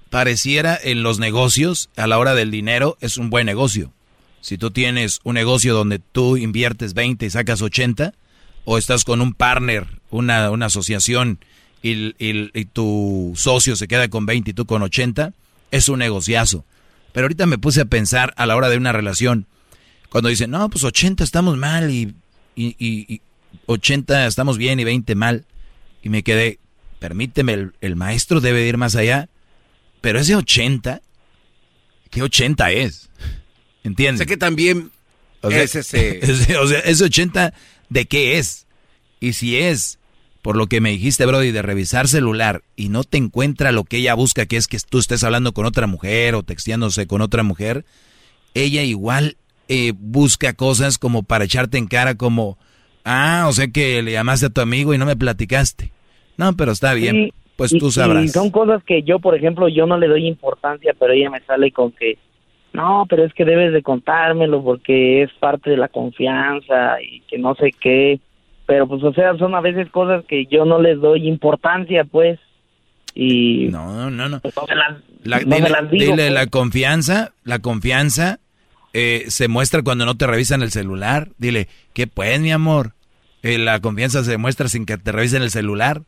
pareciera 0.09 0.77
en 0.83 1.01
los 1.01 1.17
negocios, 1.17 1.89
a 1.95 2.07
la 2.07 2.17
hora 2.17 2.35
del 2.35 2.51
dinero, 2.51 2.97
es 2.99 3.15
un 3.15 3.29
buen 3.29 3.45
negocio. 3.45 3.93
Si 4.41 4.57
tú 4.57 4.69
tienes 4.69 5.21
un 5.23 5.35
negocio 5.35 5.73
donde 5.73 5.99
tú 5.99 6.35
inviertes 6.35 6.93
20 6.93 7.25
y 7.25 7.29
sacas 7.29 7.61
80, 7.61 8.13
o 8.65 8.77
estás 8.77 9.05
con 9.05 9.21
un 9.21 9.33
partner, 9.33 9.87
una, 10.09 10.51
una 10.51 10.65
asociación, 10.65 11.39
y, 11.81 12.15
y, 12.17 12.65
tu 12.65 13.33
socio 13.35 13.77
se 13.77 13.87
queda 13.87 14.09
con 14.09 14.25
20 14.25 14.51
y 14.51 14.53
tú 14.53 14.65
con 14.65 14.81
80, 14.81 15.33
es 15.73 15.89
un 15.89 15.99
negociazo. 15.99 16.65
Pero 17.11 17.25
ahorita 17.25 17.47
me 17.47 17.57
puse 17.57 17.81
a 17.81 17.85
pensar 17.85 18.33
a 18.37 18.45
la 18.45 18.55
hora 18.55 18.69
de 18.69 18.77
una 18.77 18.91
relación, 18.91 19.47
cuando 20.09 20.29
dicen, 20.29 20.51
no, 20.51 20.69
pues 20.69 20.83
80 20.83 21.23
estamos 21.23 21.57
mal 21.57 21.89
y, 21.89 22.15
y, 22.55 23.21
80 23.65 24.27
estamos 24.27 24.59
bien 24.59 24.79
y 24.79 24.83
20 24.83 25.15
mal. 25.15 25.45
Y 26.03 26.09
me 26.09 26.21
quedé, 26.21 26.59
permíteme, 26.99 27.71
el, 27.81 27.95
maestro 27.95 28.39
debe 28.39 28.67
ir 28.67 28.77
más 28.77 28.95
allá. 28.95 29.29
Pero 29.99 30.19
ese 30.19 30.35
80, 30.35 31.01
¿qué 32.11 32.21
80 32.21 32.71
es? 32.71 33.09
¿Entiendes? 33.83 34.19
Sé 34.19 34.25
que 34.27 34.37
también 34.37 34.91
o 35.41 35.49
es 35.49 35.75
ese... 35.75 36.19
O 36.59 36.67
sea, 36.67 36.79
ese 36.81 37.03
80, 37.03 37.53
¿de 37.89 38.05
qué 38.05 38.37
es? 38.37 38.67
Y 39.19 39.33
si 39.33 39.57
es 39.57 39.97
por 40.43 40.57
lo 40.57 40.67
que 40.67 40.81
me 40.81 40.89
dijiste, 40.89 41.25
Brody, 41.25 41.51
de 41.51 41.61
revisar 41.61 42.09
celular 42.09 42.63
y 42.75 42.89
no 42.89 43.05
te 43.05 43.17
encuentra 43.17 43.71
lo 43.71 43.85
que 43.85 43.97
ella 43.97 44.13
busca, 44.13 44.45
que 44.45 44.57
es 44.57 44.67
que 44.67 44.77
tú 44.87 44.99
estés 44.99 45.23
hablando 45.23 45.53
con 45.53 45.65
otra 45.65 45.87
mujer 45.87 46.35
o 46.35 46.43
texteándose 46.43 47.07
con 47.07 47.21
otra 47.21 47.43
mujer, 47.43 47.85
ella 48.53 48.83
igual 48.83 49.37
eh, 49.69 49.93
busca 49.97 50.53
cosas 50.53 50.97
como 50.97 51.23
para 51.23 51.45
echarte 51.45 51.77
en 51.77 51.87
cara 51.87 52.15
como, 52.15 52.57
ah, 53.05 53.45
o 53.47 53.53
sea 53.53 53.67
que 53.69 54.03
le 54.03 54.11
llamaste 54.11 54.47
a 54.47 54.49
tu 54.49 54.59
amigo 54.59 54.93
y 54.93 54.97
no 54.97 55.05
me 55.05 55.15
platicaste. 55.15 55.91
No, 56.35 56.51
pero 56.57 56.73
está 56.73 56.93
bien, 56.93 57.31
pues 57.55 57.71
tú 57.71 57.89
sabrás. 57.89 58.33
son 58.33 58.51
cosas 58.51 58.83
que 58.83 59.01
yo, 59.01 59.19
por 59.19 59.35
ejemplo, 59.35 59.69
yo 59.69 59.85
no 59.85 59.97
le 59.97 60.09
doy 60.09 60.27
importancia, 60.27 60.93
pero 60.99 61.13
ella 61.13 61.29
me 61.29 61.39
sale 61.45 61.71
con 61.71 61.93
que, 61.93 62.17
no, 62.73 63.05
pero 63.07 63.23
es 63.23 63.33
que 63.33 63.45
debes 63.45 63.71
de 63.71 63.81
contármelo 63.81 64.61
porque 64.61 65.23
es 65.23 65.31
parte 65.39 65.69
de 65.69 65.77
la 65.77 65.87
confianza 65.87 67.01
y 67.01 67.21
que 67.21 67.37
no 67.37 67.55
sé 67.55 67.71
qué 67.79 68.19
pero 68.65 68.87
pues 68.87 69.03
o 69.03 69.13
sea 69.13 69.37
son 69.37 69.55
a 69.55 69.61
veces 69.61 69.89
cosas 69.89 70.23
que 70.25 70.45
yo 70.45 70.65
no 70.65 70.79
les 70.79 70.99
doy 70.99 71.27
importancia 71.27 72.03
pues 72.05 72.39
y 73.15 73.67
no 73.71 74.09
no 74.09 74.29
no, 74.29 74.39
pues, 74.39 74.55
la, 75.23 75.39
dile, 75.89 76.15
pues. 76.15 76.31
la 76.31 76.47
confianza 76.47 77.33
la 77.43 77.59
confianza 77.59 78.39
eh, 78.93 79.23
se 79.27 79.47
muestra 79.47 79.81
cuando 79.81 80.05
no 80.05 80.15
te 80.15 80.27
revisan 80.27 80.61
el 80.61 80.69
celular. 80.69 81.29
Dile 81.39 81.67
qué 81.93 82.05
pues 82.05 82.39
mi 82.39 82.51
amor 82.51 82.91
eh, 83.41 83.57
la 83.57 83.79
confianza 83.81 84.23
se 84.23 84.37
muestra 84.37 84.67
sin 84.67 84.85
que 84.85 84.97
te 84.97 85.11
revisen 85.11 85.41
el 85.41 85.49
celular. 85.49 86.01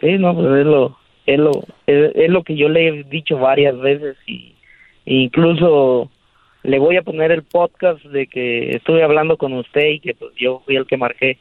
Sí 0.00 0.18
no 0.18 0.34
pues 0.34 0.46
es 0.60 0.66
lo 0.66 0.98
es 1.26 1.38
lo 1.38 1.50
es, 1.86 2.30
lo 2.30 2.42
que 2.42 2.56
yo 2.56 2.68
le 2.68 2.88
he 2.88 3.04
dicho 3.04 3.38
varias 3.38 3.78
veces 3.78 4.16
y 4.26 4.54
incluso 5.04 6.10
le 6.62 6.78
voy 6.78 6.96
a 6.96 7.02
poner 7.02 7.30
el 7.30 7.42
podcast 7.42 8.02
de 8.04 8.26
que 8.26 8.76
estuve 8.76 9.02
hablando 9.02 9.36
con 9.36 9.52
usted 9.52 9.86
y 9.86 10.00
que 10.00 10.14
pues, 10.14 10.32
yo 10.38 10.62
fui 10.64 10.76
el 10.76 10.86
que 10.86 10.96
marqué 10.96 11.38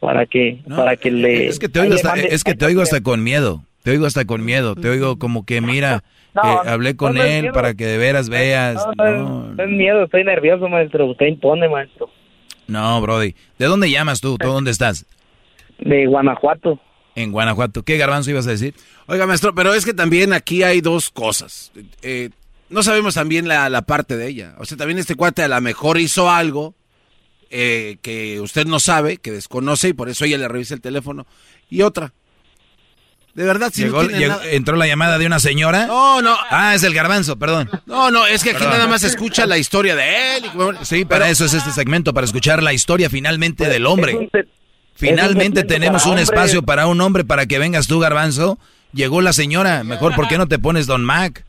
para 0.00 0.26
que 0.26 0.60
para 0.68 0.96
que 0.96 1.10
le 1.10 1.48
es 1.48 1.58
que 1.58 1.68
te 1.68 1.80
oigo 1.80 1.94
hasta, 1.94 2.14
es 2.14 2.44
que 2.44 2.54
te 2.54 2.66
oigo 2.66 2.82
hasta 2.82 3.00
con 3.00 3.22
miedo 3.24 3.62
Te 3.82 3.92
oigo 3.92 4.06
hasta 4.06 4.24
con 4.24 4.44
miedo, 4.44 4.74
te 4.74 4.88
oigo 4.88 5.18
como 5.18 5.46
que 5.46 5.60
mira, 5.60 6.02
hablé 6.34 6.96
con 6.96 7.16
él 7.16 7.50
para 7.52 7.74
que 7.74 7.86
de 7.86 7.98
veras 7.98 8.28
veas. 8.28 8.84
No, 8.96 9.52
no, 9.52 9.62
es 9.62 9.70
miedo, 9.70 10.02
estoy 10.02 10.24
nervioso, 10.24 10.68
maestro. 10.68 11.06
Usted 11.06 11.26
impone, 11.26 11.68
maestro. 11.68 12.10
No, 12.66 13.00
Brody. 13.00 13.34
¿De 13.58 13.66
dónde 13.66 13.88
llamas 13.88 14.20
tú? 14.20 14.36
¿Tú 14.38 14.48
dónde 14.48 14.72
estás? 14.72 15.06
De 15.78 16.06
Guanajuato. 16.06 16.80
En 17.14 17.30
Guanajuato. 17.30 17.84
¿Qué 17.84 17.96
garbanzo 17.96 18.30
ibas 18.30 18.46
a 18.48 18.50
decir? 18.50 18.74
Oiga, 19.06 19.26
maestro, 19.26 19.54
pero 19.54 19.72
es 19.72 19.86
que 19.86 19.94
también 19.94 20.32
aquí 20.32 20.62
hay 20.62 20.80
dos 20.80 21.10
cosas. 21.10 21.72
Eh, 22.02 22.30
no 22.68 22.82
sabemos 22.82 23.14
también 23.14 23.48
la, 23.48 23.68
la, 23.68 23.82
parte 23.82 24.16
de 24.16 24.28
ella. 24.28 24.54
O 24.58 24.64
sea, 24.64 24.76
también 24.76 24.98
este 24.98 25.14
cuate 25.14 25.42
a 25.42 25.48
lo 25.48 25.60
mejor 25.60 25.98
hizo 25.98 26.30
algo 26.30 26.74
eh, 27.50 27.98
que 28.02 28.40
usted 28.40 28.66
no 28.66 28.80
sabe, 28.80 29.18
que 29.18 29.30
desconoce 29.30 29.88
y 29.88 29.92
por 29.92 30.08
eso 30.08 30.24
ella 30.24 30.38
le 30.38 30.48
revisa 30.48 30.74
el 30.74 30.80
teléfono. 30.80 31.26
Y 31.70 31.82
otra. 31.82 32.12
De 33.34 33.44
verdad, 33.44 33.70
si 33.72 33.82
llegó, 33.82 34.02
entró 34.02 34.76
la 34.76 34.86
llamada 34.86 35.18
de 35.18 35.26
una 35.26 35.38
señora. 35.38 35.86
No, 35.86 36.22
no. 36.22 36.36
Ah, 36.50 36.74
es 36.74 36.82
el 36.84 36.94
garbanzo, 36.94 37.38
perdón. 37.38 37.70
No, 37.84 38.10
no, 38.10 38.26
es 38.26 38.42
que 38.42 38.50
aquí 38.50 38.64
nada 38.64 38.86
más 38.86 39.04
escucha 39.04 39.44
la 39.46 39.58
historia 39.58 39.94
de 39.94 40.38
él. 40.38 40.44
sí, 40.82 41.04
para 41.04 41.28
eso 41.28 41.44
es 41.44 41.52
este 41.52 41.70
segmento, 41.70 42.14
para 42.14 42.24
escuchar 42.24 42.62
la 42.62 42.72
historia 42.72 43.10
finalmente 43.10 43.68
del 43.68 43.84
hombre. 43.86 44.30
Finalmente 44.94 45.64
tenemos 45.64 46.06
un 46.06 46.18
espacio 46.18 46.62
para 46.62 46.86
un 46.86 47.00
hombre 47.02 47.24
para 47.24 47.44
que 47.44 47.58
vengas 47.58 47.86
tú, 47.86 48.00
garbanzo. 48.00 48.58
Llegó 48.94 49.20
la 49.20 49.34
señora. 49.34 49.84
Mejor, 49.84 50.14
¿por 50.14 50.28
qué 50.28 50.38
no 50.38 50.48
te 50.48 50.58
pones 50.58 50.86
Don 50.86 51.04
Mac? 51.04 51.44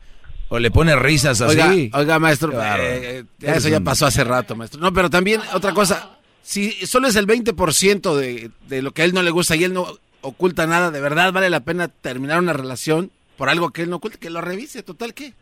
O 0.48 0.58
le 0.58 0.70
pones 0.70 0.98
risas 0.98 1.40
así. 1.40 1.90
Oiga, 1.92 2.18
maestro, 2.18 2.52
eh, 2.78 3.24
eso 3.40 3.68
ya 3.68 3.80
pasó 3.80 4.06
hace 4.06 4.24
rato, 4.24 4.56
maestro. 4.56 4.80
No, 4.80 4.92
pero 4.92 5.10
también 5.10 5.40
otra 5.52 5.72
cosa. 5.72 6.18
Si 6.42 6.72
solo 6.86 7.08
es 7.08 7.16
el 7.16 7.26
20% 7.26 8.16
de, 8.16 8.50
de 8.66 8.82
lo 8.82 8.92
que 8.92 9.02
a 9.02 9.04
él 9.04 9.12
no 9.12 9.22
le 9.22 9.30
gusta 9.30 9.56
y 9.56 9.64
él 9.64 9.74
no 9.74 9.86
oculta 10.22 10.66
nada, 10.66 10.90
¿de 10.90 11.00
verdad 11.00 11.32
vale 11.32 11.50
la 11.50 11.60
pena 11.60 11.88
terminar 11.88 12.38
una 12.38 12.54
relación 12.54 13.10
por 13.36 13.50
algo 13.50 13.70
que 13.70 13.82
él 13.82 13.90
no 13.90 13.96
oculta? 13.96 14.18
Que 14.18 14.30
lo 14.30 14.40
revise, 14.40 14.82
total, 14.82 15.12
¿qué? 15.12 15.34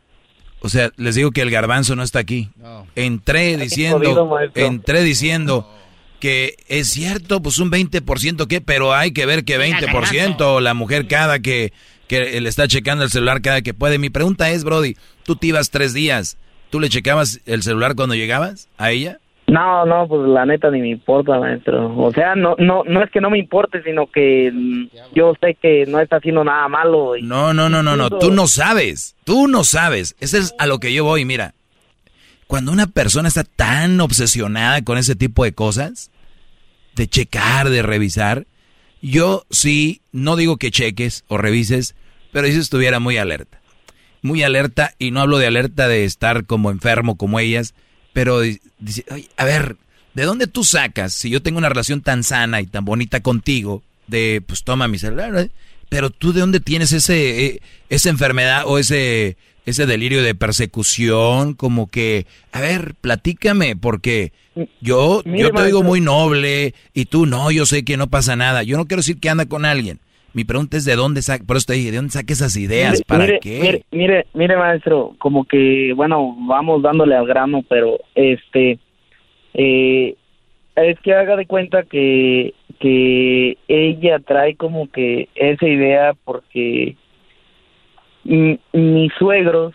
O 0.60 0.68
sea, 0.68 0.90
les 0.96 1.14
digo 1.14 1.30
que 1.30 1.42
el 1.42 1.50
garbanzo 1.50 1.94
no 1.96 2.02
está 2.02 2.18
aquí. 2.18 2.50
Entré 2.94 3.56
diciendo, 3.56 4.38
entré 4.54 5.02
diciendo 5.02 5.70
que 6.18 6.56
es 6.66 6.88
cierto, 6.88 7.42
pues 7.42 7.58
un 7.58 7.70
20% 7.70 8.46
qué, 8.46 8.60
pero 8.60 8.94
hay 8.94 9.12
que 9.12 9.26
ver 9.26 9.44
que 9.44 9.60
20% 9.60 10.60
la 10.60 10.74
mujer 10.74 11.06
cada 11.06 11.40
que, 11.40 11.72
que 12.08 12.40
le 12.40 12.48
está 12.48 12.68
checando 12.68 13.04
el 13.04 13.10
celular 13.10 13.42
cada 13.42 13.62
que 13.62 13.74
puede. 13.74 13.98
Mi 13.98 14.10
pregunta 14.10 14.50
es, 14.50 14.64
Brody, 14.64 14.96
tú 15.24 15.36
te 15.36 15.48
ibas 15.48 15.70
tres 15.70 15.92
días, 15.92 16.38
¿tú 16.70 16.80
le 16.80 16.88
checabas 16.88 17.40
el 17.46 17.62
celular 17.62 17.94
cuando 17.94 18.14
llegabas 18.14 18.68
a 18.78 18.90
ella? 18.90 19.18
No, 19.48 19.86
no, 19.86 20.08
pues 20.08 20.28
la 20.28 20.44
neta 20.44 20.70
ni 20.70 20.80
me 20.80 20.88
importa, 20.88 21.38
maestro. 21.38 21.96
O 21.96 22.10
sea, 22.10 22.34
no, 22.34 22.56
no, 22.58 22.82
no 22.84 23.02
es 23.02 23.10
que 23.12 23.20
no 23.20 23.30
me 23.30 23.38
importe, 23.38 23.80
sino 23.84 24.08
que 24.08 24.52
yo 25.14 25.34
sé 25.40 25.56
que 25.60 25.86
no 25.86 26.00
está 26.00 26.16
haciendo 26.16 26.42
nada 26.42 26.66
malo. 26.68 27.12
no, 27.22 27.54
no, 27.54 27.68
no, 27.68 27.82
no, 27.82 27.96
no, 27.96 28.10
tú 28.10 28.32
no 28.32 28.48
sabes, 28.48 29.14
tú 29.24 29.46
no 29.46 29.62
sabes. 29.62 30.16
Ese 30.18 30.38
es 30.38 30.54
a 30.58 30.66
lo 30.66 30.80
que 30.80 30.92
yo 30.92 31.04
voy, 31.04 31.24
mira. 31.24 31.54
Cuando 32.48 32.72
una 32.72 32.86
persona 32.86 33.28
está 33.28 33.44
tan 33.44 34.00
obsesionada 34.00 34.82
con 34.82 34.98
ese 34.98 35.14
tipo 35.14 35.44
de 35.44 35.52
cosas, 35.52 36.10
de 36.94 37.06
checar, 37.06 37.70
de 37.70 37.82
revisar, 37.82 38.46
yo 39.10 39.46
sí, 39.50 40.00
no 40.12 40.36
digo 40.36 40.56
que 40.56 40.70
cheques 40.70 41.24
o 41.28 41.38
revises, 41.38 41.94
pero 42.32 42.48
si 42.48 42.54
estuviera 42.54 42.98
muy 42.98 43.16
alerta. 43.16 43.60
Muy 44.22 44.42
alerta, 44.42 44.94
y 44.98 45.12
no 45.12 45.20
hablo 45.20 45.38
de 45.38 45.46
alerta 45.46 45.86
de 45.86 46.04
estar 46.04 46.46
como 46.46 46.70
enfermo 46.70 47.16
como 47.16 47.38
ellas, 47.38 47.74
pero 48.12 48.40
a 49.36 49.44
ver, 49.44 49.76
¿de 50.14 50.24
dónde 50.24 50.46
tú 50.48 50.64
sacas, 50.64 51.12
si 51.12 51.30
yo 51.30 51.42
tengo 51.42 51.58
una 51.58 51.68
relación 51.68 52.00
tan 52.00 52.24
sana 52.24 52.60
y 52.60 52.66
tan 52.66 52.84
bonita 52.84 53.20
contigo, 53.20 53.82
de, 54.08 54.42
pues 54.44 54.64
toma 54.64 54.88
mi 54.88 54.98
celular, 54.98 55.50
pero 55.88 56.10
tú 56.10 56.32
de 56.32 56.40
dónde 56.40 56.60
tienes 56.60 56.92
ese, 56.92 57.46
eh, 57.46 57.60
esa 57.88 58.10
enfermedad 58.10 58.64
o 58.66 58.78
ese, 58.78 59.36
ese 59.66 59.84
delirio 59.84 60.22
de 60.22 60.34
persecución, 60.34 61.54
como 61.54 61.88
que, 61.88 62.26
a 62.52 62.60
ver, 62.60 62.94
platícame, 63.00 63.76
porque 63.76 64.32
yo, 64.80 65.22
yo 65.24 65.50
te 65.50 65.66
digo 65.66 65.82
muy 65.82 66.00
noble 66.00 66.72
y 66.94 67.06
tú 67.06 67.26
no, 67.26 67.50
yo 67.50 67.66
sé 67.66 67.84
que 67.84 67.96
no 67.96 68.06
pasa 68.06 68.36
nada. 68.36 68.62
Yo 68.62 68.76
no 68.76 68.86
quiero 68.86 69.00
decir 69.00 69.20
que 69.20 69.28
anda 69.28 69.46
con 69.46 69.64
alguien. 69.64 69.98
Mi 70.32 70.44
pregunta 70.44 70.76
es 70.76 70.84
de 70.84 70.96
dónde 70.96 71.22
saca, 71.22 71.44
por 71.44 71.56
eso 71.56 71.66
te 71.66 71.72
dije, 71.74 71.90
¿de 71.90 71.96
dónde 71.96 72.12
saca 72.12 72.32
esas 72.32 72.56
ideas? 72.56 73.02
¿Para 73.02 73.38
qué? 73.38 73.82
Mire, 73.90 74.26
mire, 74.34 74.56
maestro, 74.56 75.14
como 75.18 75.44
que, 75.46 75.92
bueno, 75.96 76.36
vamos 76.46 76.82
dándole 76.82 77.16
al 77.16 77.26
grano, 77.26 77.64
pero 77.68 77.98
este, 78.14 78.78
eh, 79.54 80.14
es 80.76 81.00
que 81.00 81.14
haga 81.14 81.36
de 81.36 81.46
cuenta 81.46 81.84
que, 81.84 82.52
que 82.78 83.56
ella 83.66 84.18
trae 84.20 84.56
como 84.56 84.90
que 84.90 85.30
esa 85.34 85.66
idea 85.66 86.12
porque 86.24 86.96
mis 88.26 89.12
suegros 89.18 89.74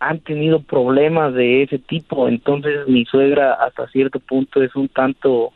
han 0.00 0.20
tenido 0.20 0.60
problemas 0.62 1.32
de 1.34 1.62
ese 1.62 1.78
tipo, 1.78 2.28
entonces 2.28 2.86
mi 2.88 3.04
suegra 3.06 3.54
hasta 3.54 3.88
cierto 3.88 4.20
punto 4.20 4.62
es 4.62 4.74
un 4.76 4.88
tanto 4.88 5.52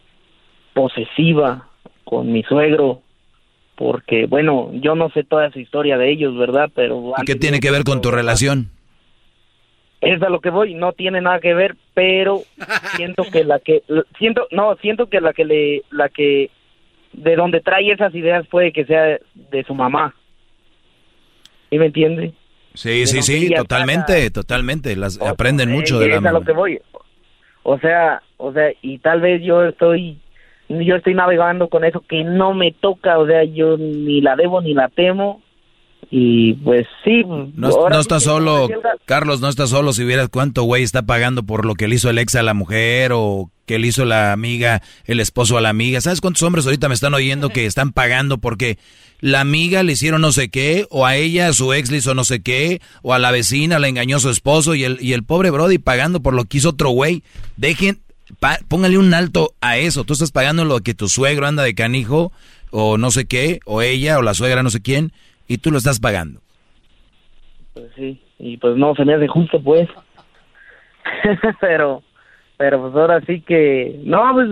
posesiva 0.72 1.68
con 2.04 2.32
mi 2.32 2.42
suegro, 2.44 3.02
porque 3.76 4.26
bueno, 4.26 4.70
yo 4.74 4.94
no 4.94 5.10
sé 5.10 5.24
toda 5.24 5.46
esa 5.46 5.58
historia 5.58 5.98
de 5.98 6.10
ellos, 6.10 6.36
¿verdad? 6.38 6.70
Pero... 6.74 7.12
¿Y 7.20 7.24
qué 7.24 7.34
tiene 7.34 7.60
que 7.60 7.70
ver 7.70 7.84
con 7.84 8.00
tu 8.00 8.10
relación? 8.10 8.70
Es 10.00 10.22
a 10.22 10.30
lo 10.30 10.40
que 10.40 10.50
voy, 10.50 10.74
no 10.74 10.92
tiene 10.92 11.20
nada 11.20 11.40
que 11.40 11.54
ver, 11.54 11.76
pero 11.92 12.42
siento 12.96 13.24
que 13.30 13.42
la 13.44 13.58
que 13.58 13.82
siento 14.16 14.46
no, 14.52 14.76
siento 14.76 15.08
que 15.08 15.20
la 15.20 15.32
que 15.32 15.44
le 15.44 15.82
la 15.90 16.08
que 16.08 16.50
de 17.12 17.36
donde 17.36 17.60
trae 17.60 17.90
esas 17.90 18.14
ideas 18.14 18.46
puede 18.46 18.72
que 18.72 18.84
sea 18.84 19.18
de 19.34 19.64
su 19.64 19.74
mamá. 19.74 20.14
¿Sí 21.70 21.78
me 21.78 21.86
entiende? 21.86 22.32
Sí, 22.74 23.06
sí, 23.06 23.22
sí, 23.22 23.52
totalmente, 23.54 24.30
totalmente. 24.30 24.94
Las 24.96 25.20
aprenden 25.20 25.70
mucho 25.70 25.98
de 25.98 26.08
la. 26.08 26.16
Es 26.16 26.24
a 26.24 26.32
lo 26.32 26.42
que 26.42 26.52
voy. 26.52 26.80
O 27.64 27.78
sea, 27.78 28.22
o 28.36 28.52
sea, 28.52 28.70
y 28.82 28.98
tal 28.98 29.20
vez 29.20 29.42
yo 29.42 29.64
estoy, 29.64 30.18
yo 30.68 30.96
estoy 30.96 31.14
navegando 31.14 31.68
con 31.68 31.84
eso 31.84 32.04
que 32.08 32.24
no 32.24 32.54
me 32.54 32.72
toca, 32.72 33.18
o 33.18 33.26
sea, 33.26 33.44
yo 33.44 33.76
ni 33.76 34.20
la 34.20 34.36
debo 34.36 34.60
ni 34.60 34.74
la 34.74 34.88
temo. 34.88 35.42
Y 36.10 36.54
pues 36.54 36.86
sí. 37.04 37.22
No, 37.24 37.52
no 37.54 38.00
está 38.00 38.18
solo, 38.20 38.68
Carlos, 39.04 39.40
no 39.40 39.48
está 39.48 39.66
solo. 39.66 39.92
Si 39.92 40.04
vieras 40.04 40.28
cuánto 40.30 40.62
güey 40.62 40.82
está 40.82 41.02
pagando 41.02 41.42
por 41.42 41.66
lo 41.66 41.74
que 41.74 41.86
le 41.86 41.96
hizo 41.96 42.08
el 42.08 42.18
ex 42.18 42.34
a 42.34 42.42
la 42.42 42.54
mujer 42.54 43.12
o 43.14 43.50
que 43.66 43.78
le 43.78 43.88
hizo 43.88 44.04
la 44.06 44.32
amiga, 44.32 44.82
el 45.04 45.20
esposo 45.20 45.58
a 45.58 45.60
la 45.60 45.68
amiga. 45.68 46.00
¿Sabes 46.00 46.20
cuántos 46.20 46.42
hombres 46.42 46.64
ahorita 46.64 46.88
me 46.88 46.94
están 46.94 47.14
oyendo 47.14 47.50
que 47.50 47.66
están 47.66 47.92
pagando 47.92 48.38
porque 48.38 48.78
la 49.20 49.40
amiga 49.40 49.82
le 49.82 49.92
hicieron 49.92 50.22
no 50.22 50.32
sé 50.32 50.48
qué, 50.48 50.86
o 50.90 51.04
a 51.04 51.16
ella, 51.16 51.48
a 51.48 51.52
su 51.52 51.72
ex 51.72 51.90
le 51.90 51.98
hizo 51.98 52.14
no 52.14 52.24
sé 52.24 52.40
qué, 52.40 52.80
o 53.02 53.12
a 53.12 53.18
la 53.18 53.30
vecina 53.30 53.78
le 53.78 53.88
engañó 53.88 54.16
a 54.16 54.20
su 54.20 54.30
esposo 54.30 54.74
y 54.74 54.84
el, 54.84 54.98
y 55.00 55.12
el 55.12 55.24
pobre 55.24 55.50
Brody 55.50 55.78
pagando 55.78 56.20
por 56.20 56.34
lo 56.34 56.44
que 56.44 56.58
hizo 56.58 56.70
otro 56.70 56.90
güey. 56.90 57.22
Dejen, 57.56 58.00
póngale 58.68 58.96
un 58.96 59.12
alto 59.12 59.54
a 59.60 59.76
eso. 59.76 60.04
Tú 60.04 60.14
estás 60.14 60.30
pagando 60.30 60.64
lo 60.64 60.80
que 60.80 60.94
tu 60.94 61.08
suegro 61.08 61.46
anda 61.46 61.62
de 61.62 61.74
canijo, 61.74 62.32
o 62.70 62.96
no 62.96 63.10
sé 63.10 63.26
qué, 63.26 63.60
o 63.64 63.82
ella, 63.82 64.18
o 64.18 64.22
la 64.22 64.34
suegra, 64.34 64.62
no 64.62 64.70
sé 64.70 64.80
quién, 64.80 65.12
y 65.48 65.58
tú 65.58 65.70
lo 65.72 65.78
estás 65.78 65.98
pagando. 65.98 66.40
Pues 67.74 67.90
sí, 67.96 68.20
y 68.38 68.58
pues 68.58 68.76
no, 68.76 68.94
se 68.94 69.04
me 69.04 69.14
hace 69.14 69.26
justo 69.26 69.60
pues. 69.60 69.88
pero, 71.60 72.02
pero 72.56 72.82
pues 72.82 72.94
ahora 72.94 73.20
sí 73.26 73.40
que, 73.40 74.00
no, 74.04 74.22
pues, 74.34 74.48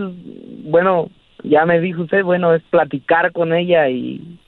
bueno, 0.63 1.09
ya 1.43 1.65
me 1.65 1.79
dijo 1.79 2.01
usted, 2.01 2.23
bueno, 2.23 2.53
es 2.53 2.63
platicar 2.63 3.31
con 3.31 3.53
ella 3.53 3.89
y 3.89 4.39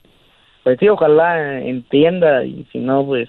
pues 0.64 0.78
sí, 0.78 0.88
ojalá 0.88 1.60
entienda 1.60 2.44
y 2.44 2.66
si 2.72 2.78
no, 2.78 3.06
pues... 3.06 3.28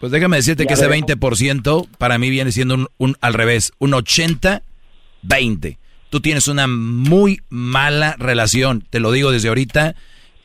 Pues 0.00 0.12
déjame 0.12 0.36
decirte 0.36 0.66
que 0.66 0.74
ese 0.74 0.88
20% 0.88 1.88
para 1.98 2.18
mí 2.18 2.28
viene 2.30 2.52
siendo 2.52 2.74
un, 2.74 2.88
un 2.98 3.16
al 3.20 3.32
revés, 3.34 3.72
un 3.78 3.92
80-20. 3.92 5.78
Tú 6.10 6.20
tienes 6.20 6.46
una 6.46 6.66
muy 6.66 7.40
mala 7.48 8.14
relación, 8.18 8.82
te 8.90 9.00
lo 9.00 9.12
digo 9.12 9.30
desde 9.32 9.48
ahorita, 9.48 9.94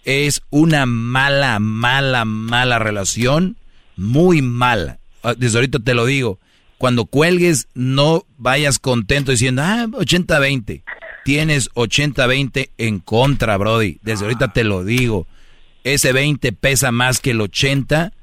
es 0.04 0.42
una 0.50 0.86
mala, 0.86 1.60
mala, 1.60 2.26
mala 2.26 2.80
relación, 2.80 3.58
muy 3.96 4.42
mala. 4.42 5.00
Ah, 5.24 5.34
desde 5.38 5.58
ahorita 5.58 5.80
te 5.80 5.94
lo 5.94 6.06
digo, 6.06 6.40
cuando 6.78 7.06
cuelgues 7.06 7.68
no 7.74 8.26
vayas 8.38 8.80
contento 8.80 9.32
diciendo, 9.32 9.62
ah, 9.64 9.88
80-20. 9.92 10.84
Tienes 11.26 11.70
80-20 11.72 12.72
en 12.78 13.00
contra, 13.00 13.58
Brody. 13.58 14.00
Desde 14.02 14.26
ahorita 14.26 14.54
te 14.54 14.64
lo 14.64 14.84
digo 14.84 15.28
ese 15.84 16.14
20 16.14 16.52
pesa 16.54 16.92
más 16.92 17.20
que 17.20 17.32
el 17.32 17.42
80 17.42 18.14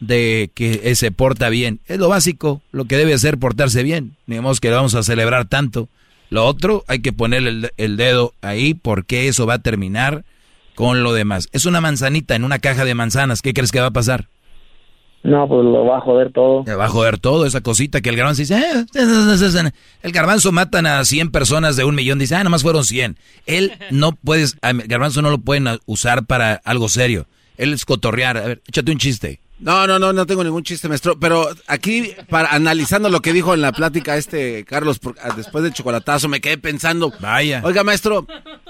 de 0.00 0.50
que 0.54 0.94
se 0.94 1.10
porta 1.10 1.48
bien. 1.48 1.80
Es 1.86 1.98
lo 1.98 2.08
básico, 2.08 2.62
lo 2.72 2.84
que 2.86 2.96
debe 2.96 3.14
hacer 3.14 3.38
portarse 3.38 3.82
bien. 3.82 4.16
Ni 4.26 4.36
que 4.60 4.70
lo 4.70 4.76
vamos 4.76 4.94
a 4.94 5.02
celebrar 5.02 5.46
tanto. 5.46 5.88
Lo 6.30 6.44
otro, 6.46 6.84
hay 6.88 7.00
que 7.00 7.12
poner 7.12 7.46
el, 7.46 7.70
el, 7.76 7.96
dedo 7.96 8.34
ahí 8.40 8.74
porque 8.74 9.28
eso 9.28 9.46
va 9.46 9.54
a 9.54 9.62
terminar 9.62 10.24
con 10.74 11.02
lo 11.02 11.12
demás. 11.12 11.48
Es 11.52 11.66
una 11.66 11.80
manzanita 11.80 12.34
en 12.34 12.44
una 12.44 12.58
caja 12.58 12.84
de 12.84 12.94
manzanas. 12.94 13.42
¿Qué 13.42 13.54
crees 13.54 13.72
que 13.72 13.80
va 13.80 13.86
a 13.86 13.92
pasar? 13.92 14.28
No, 15.24 15.48
pues 15.48 15.64
lo 15.64 15.86
va 15.86 15.96
a 15.96 16.00
joder 16.02 16.32
todo. 16.32 16.64
Va 16.64 16.84
a 16.84 16.88
joder 16.88 17.18
todo, 17.18 17.46
esa 17.46 17.62
cosita 17.62 18.02
que 18.02 18.10
el 18.10 18.16
garbanzo 18.16 18.42
dice, 18.42 18.58
eh, 18.58 19.72
el 20.02 20.12
garbanzo 20.12 20.52
matan 20.52 20.84
a 20.84 21.02
100 21.02 21.30
personas 21.30 21.76
de 21.76 21.84
un 21.84 21.94
millón, 21.94 22.18
dice, 22.18 22.34
ah, 22.34 22.44
nomás 22.44 22.62
fueron 22.62 22.84
100. 22.84 23.16
Él 23.46 23.72
no 23.90 24.12
puedes, 24.12 24.58
el 24.60 24.86
garbanzo 24.86 25.22
no 25.22 25.30
lo 25.30 25.38
pueden 25.38 25.66
usar 25.86 26.26
para 26.26 26.60
algo 26.64 26.90
serio. 26.90 27.26
él 27.56 27.72
es 27.72 27.86
cotorrear. 27.86 28.36
A 28.36 28.42
ver, 28.42 28.62
échate 28.68 28.92
un 28.92 28.98
chiste. 28.98 29.40
No, 29.64 29.86
no, 29.86 29.98
no, 29.98 30.12
no 30.12 30.26
tengo 30.26 30.44
ningún 30.44 30.62
chiste, 30.62 30.88
maestro. 30.88 31.18
Pero 31.18 31.48
aquí, 31.66 32.12
para 32.28 32.50
analizando 32.50 33.08
lo 33.08 33.22
que 33.22 33.32
dijo 33.32 33.54
en 33.54 33.62
la 33.62 33.72
plática 33.72 34.18
este 34.18 34.62
Carlos, 34.66 35.00
ah, 35.22 35.32
después 35.34 35.64
del 35.64 35.72
chocolatazo, 35.72 36.28
me 36.28 36.42
quedé 36.42 36.58
pensando. 36.58 37.10
Vaya. 37.18 37.62
Oiga, 37.64 37.82
maestro, 37.82 38.26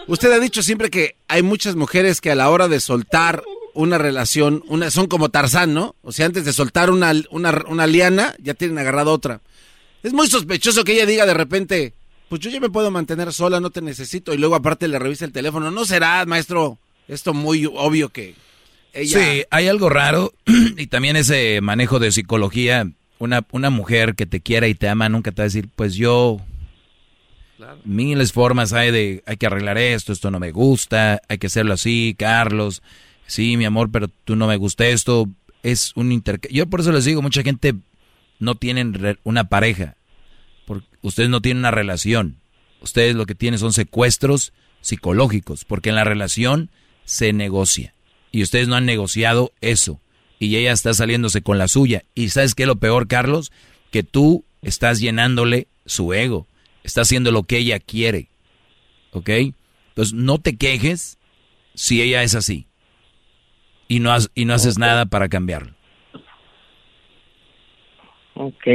usted 0.07 0.31
ha 0.31 0.39
dicho 0.39 0.63
siempre 0.63 0.91
que 0.91 1.17
hay 1.27 1.43
muchas 1.43 1.75
mujeres 1.75 2.21
que 2.21 2.31
a 2.31 2.37
la 2.37 2.49
hora 2.49 2.69
de 2.69 2.79
soltar 2.79 3.43
una 3.75 3.99
relación, 3.99 4.63
una, 4.69 4.89
son 4.93 5.09
como 5.09 5.31
Tarzán, 5.31 5.75
¿no? 5.75 5.97
O 6.03 6.13
sea, 6.13 6.27
antes 6.27 6.45
de 6.45 6.53
soltar 6.53 6.91
una, 6.91 7.13
una, 7.31 7.65
una 7.67 7.89
liana, 7.89 8.37
ya 8.39 8.55
tienen 8.55 8.79
agarrado 8.79 9.11
otra. 9.11 9.41
Es 10.05 10.13
muy 10.13 10.29
sospechoso 10.29 10.85
que 10.85 10.93
ella 10.93 11.07
diga 11.07 11.27
de 11.27 11.35
repente, 11.35 11.93
pues 12.29 12.41
yo 12.41 12.51
ya 12.51 12.61
me 12.61 12.71
puedo 12.71 12.93
mantener 12.93 13.33
sola, 13.33 13.59
no 13.59 13.71
te 13.71 13.83
necesito, 13.83 14.33
y 14.33 14.39
luego 14.39 14.55
aparte 14.55 14.87
le 14.87 15.01
revisa 15.01 15.25
el 15.25 15.33
teléfono. 15.33 15.73
¿No 15.73 15.85
será, 15.87 16.25
maestro, 16.25 16.79
esto 17.09 17.35
muy 17.35 17.67
obvio 17.67 18.11
que 18.11 18.37
Sí, 18.95 19.45
hay 19.51 19.69
algo 19.69 19.89
raro 19.89 20.33
y 20.79 20.87
también 20.87 21.17
ese 21.17 21.61
manejo 21.61 21.99
de 21.99 22.13
psicología. 22.13 22.91
Una, 23.19 23.47
una 23.53 23.71
mujer 23.71 24.15
que 24.15 24.27
te 24.27 24.41
quiera 24.41 24.69
y 24.69 24.75
te 24.75 24.89
ama 24.89 25.09
nunca 25.09 25.33
te 25.33 25.43
va 25.43 25.45
a 25.45 25.47
decir, 25.47 25.69
pues 25.75 25.95
yo... 25.95 26.41
Miles 27.85 28.33
formas 28.33 28.73
hay 28.73 28.91
de, 28.91 29.23
hay 29.27 29.37
que 29.37 29.47
arreglar 29.47 29.79
esto, 29.79 30.13
esto 30.13 30.31
no 30.31 30.39
me 30.39 30.51
gusta, 30.51 31.23
hay 31.29 31.39
que 31.39 31.47
hacerlo 31.47 31.75
así, 31.75 32.15
Carlos. 32.19 32.83
Sí, 33.27 33.57
mi 33.57 33.65
amor, 33.65 33.91
pero 33.91 34.09
tú 34.09 34.37
no 34.37 34.47
me 34.47 34.57
gusta 34.57 34.87
esto. 34.87 35.29
Es 35.63 35.93
un 35.95 36.13
intercambio. 36.13 36.57
Yo 36.57 36.67
por 36.67 36.81
eso 36.81 36.93
les 36.93 37.05
digo, 37.05 37.23
mucha 37.23 37.43
gente 37.43 37.75
no 38.39 38.57
tienen 38.57 39.19
una 39.23 39.45
pareja. 39.45 39.97
Porque 40.67 40.87
ustedes 41.01 41.31
no 41.31 41.41
tienen 41.41 41.61
una 41.61 41.71
relación. 41.71 42.37
Ustedes 42.81 43.15
lo 43.15 43.25
que 43.25 43.35
tienen 43.35 43.59
son 43.59 43.73
secuestros 43.73 44.53
psicológicos, 44.83 45.65
porque 45.65 45.89
en 45.89 45.95
la 45.95 46.05
relación 46.05 46.71
se 47.05 47.33
negocia 47.33 47.94
y 48.35 48.43
ustedes 48.43 48.67
no 48.67 48.75
han 48.75 48.85
negociado 48.85 49.53
eso. 49.61 50.01
Y 50.41 50.57
ella 50.57 50.73
está 50.73 50.93
saliéndose 50.93 51.41
con 51.41 51.57
la 51.57 51.69
suya. 51.69 52.03
Y 52.17 52.31
sabes 52.31 52.57
qué 52.57 52.65
es 52.65 52.67
lo 52.67 52.75
peor, 52.75 53.07
Carlos? 53.07 53.53
Que 53.93 54.03
tú 54.03 54.45
estás 54.61 54.99
llenándole 54.99 55.69
su 55.87 56.13
ego. 56.13 56.49
Está 56.83 57.03
haciendo 57.03 57.31
lo 57.31 57.45
que 57.45 57.59
ella 57.59 57.79
quiere. 57.79 58.31
¿Ok? 59.13 59.29
Entonces 59.29 60.15
no 60.15 60.39
te 60.39 60.57
quejes 60.57 61.17
si 61.75 62.03
ella 62.03 62.25
es 62.25 62.35
así. 62.35 62.67
Y 63.87 64.01
no, 64.01 64.11
y 64.35 64.47
no 64.47 64.55
haces 64.55 64.79
nada 64.79 65.07
para 65.07 65.29
cambiarlo. 65.29 65.73
Ok. 68.35 68.67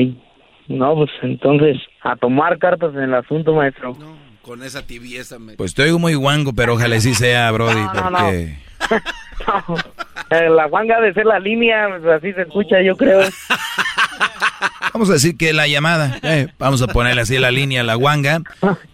No, 0.70 0.96
pues 0.96 1.10
entonces, 1.22 1.76
a 2.02 2.16
tomar 2.16 2.58
cartas 2.60 2.96
en 2.96 3.02
el 3.02 3.14
asunto, 3.14 3.56
maestro. 3.56 3.94
No, 4.00 4.18
con 4.42 4.64
esa 4.64 4.88
tibieza. 4.88 5.38
Me... 5.38 5.56
Pues 5.56 5.78
oigo 5.78 6.00
muy 6.00 6.14
guango, 6.14 6.54
pero 6.54 6.76
ojalá 6.76 7.02
sí 7.02 7.14
sea, 7.14 7.52
Brody, 7.52 7.84
porque... 7.94 8.58
La 10.30 10.66
guanga 10.68 11.02
de 11.02 11.14
ser 11.14 11.26
la 11.26 11.40
línea, 11.40 11.88
así 12.16 12.34
se 12.34 12.42
escucha, 12.42 12.82
yo 12.82 12.96
creo. 12.96 13.22
Vamos 14.94 15.10
a 15.10 15.14
decir 15.14 15.38
que 15.38 15.54
la 15.54 15.68
llamada, 15.68 16.20
eh, 16.24 16.48
vamos 16.58 16.82
a 16.82 16.88
ponerle 16.88 17.22
así 17.22 17.38
la 17.38 17.52
línea, 17.52 17.84
la 17.84 17.96
guanga. 17.96 18.42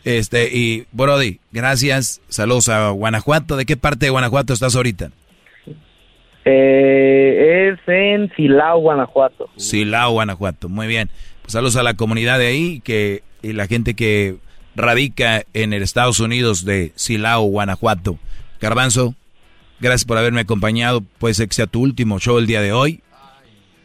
Este, 0.04 0.50
y 0.56 0.86
Brody, 0.92 1.40
gracias, 1.52 2.22
saludos 2.28 2.70
a 2.70 2.90
Guanajuato. 2.90 3.56
¿De 3.56 3.66
qué 3.66 3.78
parte 3.78 4.06
de 4.06 4.10
Guanajuato 4.12 4.54
estás 4.54 4.76
ahorita? 4.76 5.12
Eh, 6.44 7.72
es 7.72 7.80
en 7.88 8.32
Silao, 8.36 8.80
Guanajuato. 8.80 9.50
Silao, 9.56 10.12
Guanajuato, 10.12 10.70
muy 10.70 10.86
bien. 10.86 11.10
Pues 11.42 11.54
saludos 11.54 11.76
a 11.76 11.84
la 11.84 11.96
comunidad 11.96 12.38
de 12.40 12.48
ahí 12.48 12.82
que, 12.82 13.24
y 13.42 13.54
la 13.54 13.68
gente 13.68 13.96
que 13.96 14.36
radica 14.76 15.44
en 15.54 15.74
el 15.74 15.82
Estados 15.82 16.20
Unidos 16.20 16.66
de 16.66 16.92
Silao, 16.96 17.44
Guanajuato. 17.44 18.20
Garbanzo, 18.60 19.16
Gracias 19.80 20.06
por 20.06 20.18
haberme 20.18 20.42
acompañado. 20.42 21.02
Puede 21.20 21.34
ser 21.34 21.48
que 21.48 21.56
sea 21.56 21.68
tu 21.68 21.82
último 21.82 22.20
show 22.20 22.38
el 22.38 22.48
día 22.48 22.62
de 22.62 22.74
hoy. 22.74 23.02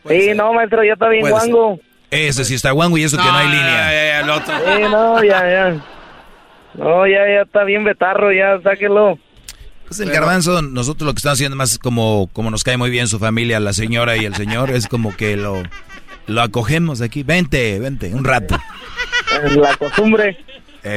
Sí, 0.08 0.32
no, 0.34 0.52
maestro, 0.52 0.84
ya 0.84 0.94
está 0.94 1.08
bien 1.08 1.28
guango. 1.28 1.78
Ese 2.10 2.44
sí 2.44 2.54
está 2.54 2.70
guango 2.72 2.98
y 2.98 3.04
eso 3.04 3.16
que 3.16 3.22
no 3.22 3.36
hay 3.36 3.48
línea. 3.48 3.64
Ya, 3.64 3.92
ya, 3.92 4.20
el 4.20 4.30
otro. 4.30 4.54
Sí, 4.58 4.82
no, 4.82 5.24
ya, 5.24 5.50
ya. 5.50 5.84
No, 6.74 7.06
ya, 7.06 7.26
ya 7.26 7.42
está 7.42 7.64
bien 7.64 7.84
betarro, 7.84 8.32
ya, 8.32 8.60
sáquelo. 8.62 9.18
Pues 9.86 9.98
el 10.00 10.10
garbanzo, 10.10 10.62
nosotros 10.62 11.06
lo 11.06 11.14
que 11.14 11.18
estamos 11.18 11.36
haciendo 11.36 11.56
más 11.56 11.78
como, 11.78 12.30
como 12.32 12.50
nos 12.50 12.62
cae 12.62 12.76
muy 12.76 12.90
bien 12.90 13.08
su 13.08 13.18
familia, 13.18 13.58
la 13.58 13.72
señora 13.72 14.16
y 14.16 14.24
el 14.24 14.36
señor, 14.36 14.70
es 14.70 14.86
como 14.86 15.16
que 15.16 15.36
lo, 15.36 15.62
lo 16.28 16.42
acogemos 16.42 17.00
aquí. 17.00 17.24
Vente, 17.24 17.78
vente, 17.80 18.14
un 18.14 18.24
rato. 18.24 18.56
La 19.56 19.76
costumbre. 19.76 20.38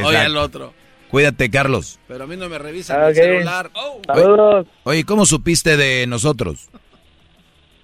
Oye, 0.04 0.26
el 0.26 0.38
otro. 0.38 0.74
Cuídate, 1.14 1.52
Carlos. 1.52 2.00
Pero 2.08 2.24
a 2.24 2.28
mí 2.28 2.36
no 2.36 2.50
me 2.50 2.58
revisan 2.58 3.04
el 3.04 3.14
celular. 3.14 3.70
Saludos. 4.08 4.66
Oye, 4.82 5.04
¿cómo 5.04 5.28
supiste 5.28 5.78
de 5.78 6.08
nosotros? 6.08 6.72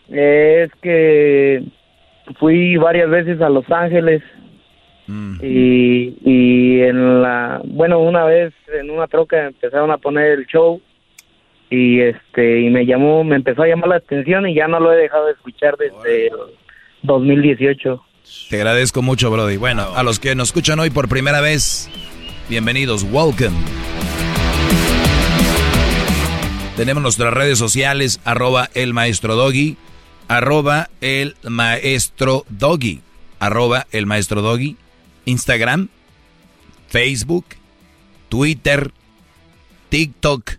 Es 0.08 0.72
que 0.82 1.64
fui 2.40 2.76
varias 2.78 3.08
veces 3.08 3.40
a 3.40 3.50
Los 3.50 3.70
Ángeles 3.70 4.24
mm. 5.06 5.36
y, 5.44 6.18
y 6.26 6.82
en 6.82 7.22
la, 7.22 7.62
bueno, 7.66 8.00
una 8.00 8.24
vez 8.24 8.52
en 8.74 8.90
una 8.90 9.06
troca 9.06 9.46
empezaron 9.46 9.92
a 9.92 10.00
poner 10.00 10.32
el 10.32 10.48
show 10.48 10.82
y 11.70 12.02
este 12.02 12.62
y 12.62 12.72
me 12.72 12.88
llamó, 12.88 13.24
me 13.24 13.36
empezó 13.36 13.62
a 13.62 13.68
llamar 13.68 13.90
la 13.90 13.96
atención 13.98 14.50
y 14.50 14.56
ya 14.56 14.68
no 14.68 14.80
lo 14.80 14.92
he 14.92 14.98
dejado 14.98 15.28
de 15.28 15.34
escuchar 15.34 15.76
desde 15.78 16.32
2018. 17.04 18.04
Te 18.50 18.56
agradezco 18.56 19.04
mucho, 19.04 19.30
Brody. 19.30 19.58
Bueno, 19.58 19.88
a 19.96 20.02
los 20.02 20.20
que 20.20 20.34
nos 20.34 20.48
escuchan 20.48 20.80
hoy 20.80 20.90
por 20.90 21.08
primera 21.10 21.42
vez, 21.42 21.90
Bienvenidos, 22.50 23.04
welcome. 23.04 23.56
Tenemos 26.76 27.04
nuestras 27.04 27.32
redes 27.32 27.60
sociales, 27.60 28.20
arroba 28.24 28.72
el 28.74 28.92
maestro 28.92 29.36
doggy, 29.36 29.78
arroba 30.28 30.90
el 31.00 31.36
maestro 31.44 32.48
doggy, 32.50 33.02
arroba 33.38 33.86
el 33.92 34.08
maestro 34.08 34.42
doggy, 34.42 34.78
Instagram, 35.26 35.90
Facebook, 36.88 37.46
Twitter, 38.30 38.94
TikTok, 39.90 40.54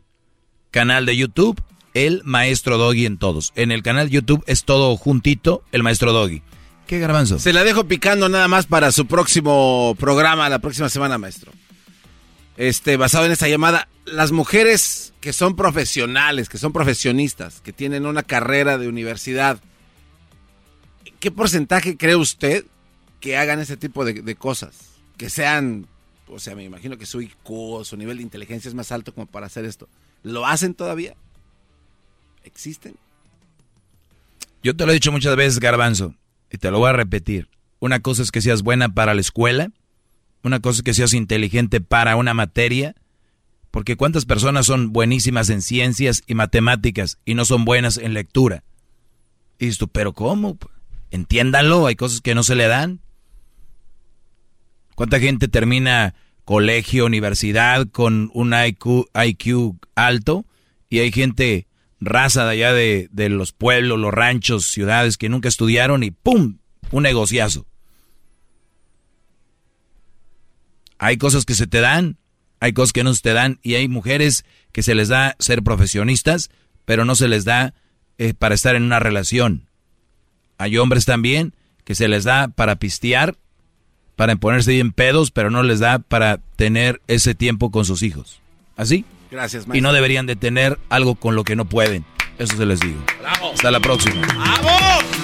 canal 0.70 1.06
de 1.06 1.16
YouTube, 1.16 1.60
el 1.94 2.22
maestro 2.22 2.78
doggy 2.78 3.04
en 3.04 3.18
todos. 3.18 3.52
En 3.56 3.72
el 3.72 3.82
canal 3.82 4.10
YouTube 4.10 4.44
es 4.46 4.62
todo 4.62 4.96
juntito, 4.96 5.64
el 5.72 5.82
maestro 5.82 6.12
doggy. 6.12 6.40
¿Qué 6.86 7.00
garbanzo? 7.00 7.40
Se 7.40 7.52
la 7.52 7.64
dejo 7.64 7.88
picando 7.88 8.28
nada 8.28 8.46
más 8.46 8.66
para 8.66 8.92
su 8.92 9.06
próximo 9.06 9.96
programa, 9.98 10.48
la 10.48 10.60
próxima 10.60 10.88
semana, 10.88 11.18
maestro 11.18 11.50
este, 12.60 12.98
basado 12.98 13.24
en 13.24 13.32
esa 13.32 13.48
llamada, 13.48 13.88
las 14.04 14.32
mujeres 14.32 15.14
que 15.22 15.32
son 15.32 15.56
profesionales, 15.56 16.50
que 16.50 16.58
son 16.58 16.74
profesionistas, 16.74 17.62
que 17.62 17.72
tienen 17.72 18.04
una 18.04 18.22
carrera 18.22 18.76
de 18.76 18.86
universidad, 18.86 19.58
¿qué 21.20 21.30
porcentaje 21.30 21.96
cree 21.96 22.16
usted 22.16 22.66
que 23.18 23.38
hagan 23.38 23.60
ese 23.60 23.78
tipo 23.78 24.04
de, 24.04 24.34
cosas? 24.34 24.76
Que 25.16 25.30
sean, 25.30 25.86
o 26.28 26.38
sea, 26.38 26.54
me 26.54 26.62
imagino 26.62 26.98
que 26.98 27.06
su 27.06 27.22
IQ 27.22 27.82
su 27.84 27.96
nivel 27.96 28.18
de 28.18 28.24
inteligencia 28.24 28.68
es 28.68 28.74
más 28.74 28.92
alto 28.92 29.14
como 29.14 29.26
para 29.26 29.46
hacer 29.46 29.64
esto. 29.64 29.88
¿Lo 30.22 30.46
hacen 30.46 30.74
todavía? 30.74 31.14
¿Existen? 32.44 32.94
Yo 34.62 34.76
te 34.76 34.84
lo 34.84 34.92
he 34.92 34.94
dicho 34.96 35.12
muchas 35.12 35.34
veces, 35.34 35.60
Garbanzo, 35.60 36.14
y 36.50 36.58
te 36.58 36.70
lo 36.70 36.80
voy 36.80 36.90
a 36.90 36.92
repetir. 36.92 37.48
Una 37.78 38.00
cosa 38.00 38.20
es 38.20 38.30
que 38.30 38.42
seas 38.42 38.60
buena 38.60 38.92
para 38.92 39.14
la 39.14 39.22
escuela 39.22 39.70
una 40.42 40.60
cosa 40.60 40.78
es 40.78 40.82
que 40.82 40.94
seas 40.94 41.14
inteligente 41.14 41.80
para 41.80 42.16
una 42.16 42.34
materia, 42.34 42.94
porque 43.70 43.96
cuántas 43.96 44.24
personas 44.24 44.66
son 44.66 44.92
buenísimas 44.92 45.50
en 45.50 45.62
ciencias 45.62 46.22
y 46.26 46.34
matemáticas 46.34 47.18
y 47.24 47.34
no 47.34 47.44
son 47.44 47.64
buenas 47.64 47.98
en 47.98 48.14
lectura. 48.14 48.64
Y 49.58 49.66
dices 49.66 49.78
tú, 49.78 49.88
pero 49.88 50.12
¿cómo? 50.12 50.58
Entiéndanlo, 51.10 51.86
hay 51.86 51.96
cosas 51.96 52.20
que 52.20 52.34
no 52.34 52.42
se 52.42 52.54
le 52.54 52.66
dan. 52.66 53.00
¿Cuánta 54.94 55.20
gente 55.20 55.48
termina 55.48 56.14
colegio, 56.44 57.06
universidad 57.06 57.86
con 57.88 58.30
un 58.34 58.54
IQ, 58.54 59.78
alto 59.94 60.46
y 60.88 60.98
hay 60.98 61.12
gente 61.12 61.68
raza 62.00 62.44
de 62.44 62.50
allá 62.50 62.72
de 62.72 63.28
los 63.28 63.52
pueblos, 63.52 63.98
los 63.98 64.12
ranchos, 64.12 64.66
ciudades 64.66 65.16
que 65.16 65.28
nunca 65.28 65.48
estudiaron 65.48 66.02
y 66.02 66.10
¡pum! 66.10 66.58
Un 66.90 67.02
negociazo. 67.04 67.66
Hay 71.02 71.16
cosas 71.16 71.46
que 71.46 71.54
se 71.54 71.66
te 71.66 71.80
dan, 71.80 72.18
hay 72.60 72.74
cosas 72.74 72.92
que 72.92 73.02
no 73.02 73.14
se 73.14 73.22
te 73.22 73.32
dan 73.32 73.58
y 73.62 73.74
hay 73.74 73.88
mujeres 73.88 74.44
que 74.70 74.82
se 74.82 74.94
les 74.94 75.08
da 75.08 75.34
ser 75.38 75.62
profesionistas, 75.62 76.50
pero 76.84 77.06
no 77.06 77.14
se 77.14 77.26
les 77.26 77.46
da 77.46 77.72
eh, 78.18 78.34
para 78.34 78.54
estar 78.54 78.76
en 78.76 78.82
una 78.82 79.00
relación. 79.00 79.66
Hay 80.58 80.76
hombres 80.76 81.06
también 81.06 81.54
que 81.84 81.94
se 81.94 82.06
les 82.06 82.24
da 82.24 82.48
para 82.48 82.76
pistear, 82.76 83.38
para 84.14 84.36
ponerse 84.36 84.72
bien 84.72 84.92
pedos, 84.92 85.30
pero 85.30 85.50
no 85.50 85.62
les 85.62 85.80
da 85.80 86.00
para 86.00 86.36
tener 86.56 87.00
ese 87.08 87.34
tiempo 87.34 87.70
con 87.70 87.86
sus 87.86 88.02
hijos. 88.02 88.42
¿Así? 88.76 89.06
Gracias, 89.30 89.66
maestro. 89.66 89.78
Y 89.78 89.80
no 89.80 89.94
deberían 89.94 90.26
de 90.26 90.36
tener 90.36 90.78
algo 90.90 91.14
con 91.14 91.34
lo 91.34 91.44
que 91.44 91.56
no 91.56 91.64
pueden. 91.64 92.04
Eso 92.38 92.58
se 92.58 92.66
les 92.66 92.80
digo. 92.80 93.02
Hasta 93.54 93.70
la 93.70 93.80
próxima. 93.80 94.20
¡Vamos! 94.36 95.19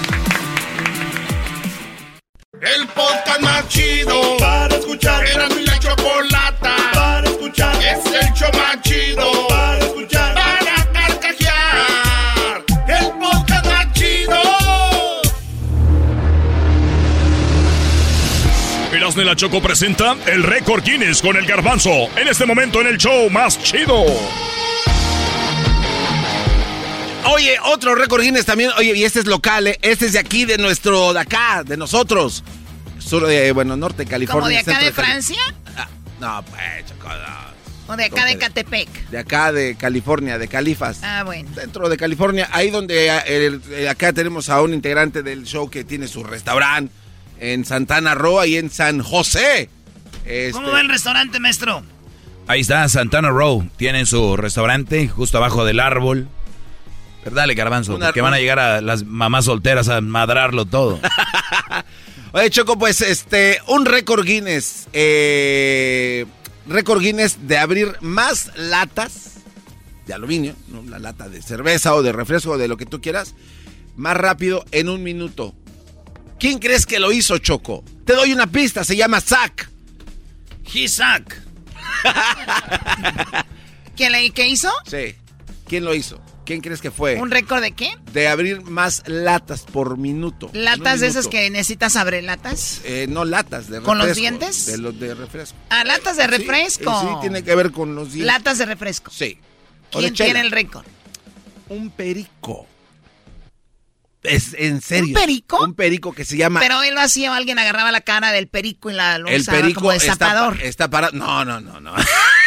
El 2.61 2.87
podcast 2.87 3.39
más 3.41 3.67
chido 3.67 4.37
para 4.39 4.75
escuchar. 4.75 5.23
Era 5.27 5.47
mi 5.49 5.63
la 5.63 5.77
chocolata 5.77 6.75
para 6.91 7.29
escuchar. 7.29 7.75
Es 7.75 8.03
el 8.05 8.33
show 8.33 8.49
más 8.53 8.81
chido 8.81 9.47
para 9.47 9.77
escuchar. 9.79 10.33
Para 10.33 10.91
carcajear. 10.91 12.63
El 12.87 13.11
podcast 13.19 13.65
más 13.65 13.93
chido. 13.93 14.41
Erasmo 18.91 19.21
y 19.21 19.25
la 19.25 19.35
Choco 19.35 19.61
presenta 19.61 20.15
el 20.25 20.41
récord 20.41 20.83
Guinness 20.83 21.21
con 21.21 21.37
el 21.37 21.45
garbanzo. 21.45 21.91
En 22.15 22.27
este 22.27 22.47
momento 22.47 22.81
en 22.81 22.87
el 22.87 22.97
show 22.97 23.29
más 23.29 23.61
chido. 23.61 24.03
Oye, 27.33 27.57
otro 27.65 27.95
récord 27.95 28.21
Guinness 28.21 28.45
también. 28.45 28.71
Oye, 28.77 28.95
y 28.95 29.03
este 29.03 29.19
es 29.19 29.25
local, 29.25 29.67
¿eh? 29.67 29.79
Este 29.81 30.05
es 30.05 30.13
de 30.13 30.19
aquí, 30.19 30.45
de 30.45 30.57
nuestro, 30.57 31.13
de 31.13 31.19
acá, 31.19 31.63
de 31.63 31.77
nosotros. 31.77 32.43
Sur 32.99 33.25
de, 33.27 33.51
bueno, 33.51 33.75
norte 33.75 34.03
de 34.03 34.09
California. 34.09 34.41
¿Como 34.41 34.49
de 34.49 34.57
acá 34.57 34.83
de 34.83 34.91
Francia? 34.91 35.39
Ah, 35.75 35.87
no, 36.19 36.43
pues, 36.43 36.85
Choco, 36.87 37.09
¿O 37.89 37.95
de 37.95 38.05
acá 38.05 38.25
de 38.25 38.37
Catepec? 38.37 39.09
De 39.09 39.17
acá 39.17 39.51
de 39.53 39.75
California, 39.75 40.37
de 40.37 40.47
Califas. 40.49 40.99
Ah, 41.03 41.23
bueno. 41.25 41.49
Dentro 41.55 41.87
de 41.87 41.95
California, 41.95 42.49
ahí 42.51 42.69
donde 42.69 43.07
eh, 43.07 43.89
acá 43.89 44.11
tenemos 44.11 44.49
a 44.49 44.61
un 44.61 44.73
integrante 44.73 45.23
del 45.23 45.45
show 45.45 45.69
que 45.69 45.85
tiene 45.85 46.09
su 46.09 46.23
restaurante 46.23 46.93
en 47.39 47.63
Santana 47.63 48.13
Row 48.13 48.43
y 48.43 48.57
en 48.57 48.69
San 48.69 49.01
José. 49.01 49.69
Este... 50.25 50.51
¿Cómo 50.51 50.71
va 50.71 50.81
el 50.81 50.89
restaurante, 50.89 51.39
maestro? 51.39 51.83
Ahí 52.47 52.61
está, 52.61 52.87
Santana 52.89 53.29
Row. 53.29 53.69
Tienen 53.77 54.05
su 54.05 54.35
restaurante 54.35 55.07
justo 55.07 55.37
abajo 55.37 55.63
del 55.63 55.79
árbol. 55.79 56.27
Dale, 57.31 57.53
garbanzo, 57.53 57.99
que 58.13 58.21
van 58.21 58.33
a 58.33 58.39
llegar 58.39 58.59
a 58.59 58.81
las 58.81 59.03
mamás 59.03 59.45
solteras 59.45 59.89
a 59.89 60.01
madrarlo 60.01 60.65
todo. 60.65 60.99
Oye, 62.33 62.49
Choco, 62.49 62.77
pues 62.77 63.01
este, 63.01 63.59
un 63.67 63.85
récord 63.85 64.25
Guinness. 64.25 64.87
Eh, 64.93 66.25
récord 66.67 67.01
Guinness 67.01 67.47
de 67.47 67.57
abrir 67.57 67.95
más 68.01 68.51
latas 68.55 69.35
de 70.05 70.13
aluminio, 70.13 70.55
¿no? 70.69 70.83
la 70.83 70.99
lata 70.99 71.27
de 71.27 71.41
cerveza 71.41 71.93
o 71.93 72.01
de 72.01 72.11
refresco 72.13 72.51
o 72.51 72.57
de 72.57 72.67
lo 72.67 72.77
que 72.77 72.85
tú 72.85 73.01
quieras, 73.01 73.35
más 73.95 74.15
rápido 74.15 74.63
en 74.71 74.89
un 74.89 75.03
minuto. 75.03 75.53
¿Quién 76.39 76.59
crees 76.59 76.85
que 76.85 76.99
lo 76.99 77.11
hizo, 77.11 77.37
Choco? 77.39 77.83
Te 78.05 78.13
doy 78.13 78.31
una 78.31 78.47
pista, 78.47 78.83
se 78.83 78.95
llama 78.95 79.19
Zack. 79.19 79.69
He 80.73 80.87
Zack. 80.87 81.43
¿Quién 83.95 84.11
le, 84.11 84.29
¿Qué 84.31 84.47
hizo? 84.47 84.71
Sí. 84.85 85.15
¿Quién 85.67 85.83
lo 85.83 85.93
hizo? 85.95 86.21
¿Quién 86.47 86.61
crees 86.61 86.79
que 86.79 86.91
fue? 86.91 87.15
¿Un 87.15 87.29
récord 87.29 87.61
de 87.61 87.73
qué? 87.73 87.97
De 88.13 88.29
abrir 88.29 88.61
más 88.61 89.03
latas 89.05 89.63
por 89.63 89.97
minuto. 89.97 90.49
¿Latas 90.53 91.01
de 91.01 91.07
esas 91.07 91.27
que 91.27 91.49
necesitas 91.49 91.97
abrir 91.97 92.23
latas? 92.23 92.79
Eh, 92.85 93.05
no, 93.09 93.25
latas 93.25 93.67
de 93.67 93.81
refresco. 93.81 93.85
¿Con 93.85 93.97
los 93.97 94.15
dientes? 94.15 94.65
De 94.65 94.77
los 94.77 94.97
de 94.97 95.13
refresco. 95.13 95.57
Ah, 95.69 95.83
latas 95.83 96.15
de 96.15 96.25
refresco. 96.25 97.01
Sí, 97.01 97.07
tiene 97.19 97.43
que 97.43 97.53
ver 97.53 97.73
con 97.73 97.95
los 97.95 98.13
dientes. 98.13 98.33
Latas 98.33 98.59
de 98.59 98.65
refresco. 98.65 99.11
Sí. 99.11 99.37
¿Quién 99.91 100.13
tiene 100.13 100.39
el 100.39 100.51
récord? 100.51 100.85
Un 101.67 101.89
perico. 101.89 102.65
Es 104.23 104.55
en 104.57 104.79
serio. 104.79 105.07
¿Un 105.07 105.13
perico? 105.13 105.61
Un 105.65 105.73
perico 105.73 106.13
que 106.13 106.23
se 106.23 106.37
llama. 106.37 106.61
Pero 106.61 106.81
él 106.81 106.95
lo 106.95 107.01
hacía, 107.01 107.35
alguien 107.35 107.59
agarraba 107.59 107.91
la 107.91 107.99
cara 107.99 108.31
del 108.31 108.47
perico 108.47 108.89
y 108.89 108.93
la 108.93 109.17
lo 109.17 109.27
el 109.27 109.41
usaba 109.41 109.59
perico 109.59 109.81
como 109.81 109.91
destapador. 109.91 110.53
Está, 110.53 110.67
está 110.67 110.89
para. 110.89 111.11
No, 111.11 111.43
no, 111.43 111.59
no, 111.59 111.81
no. 111.81 111.93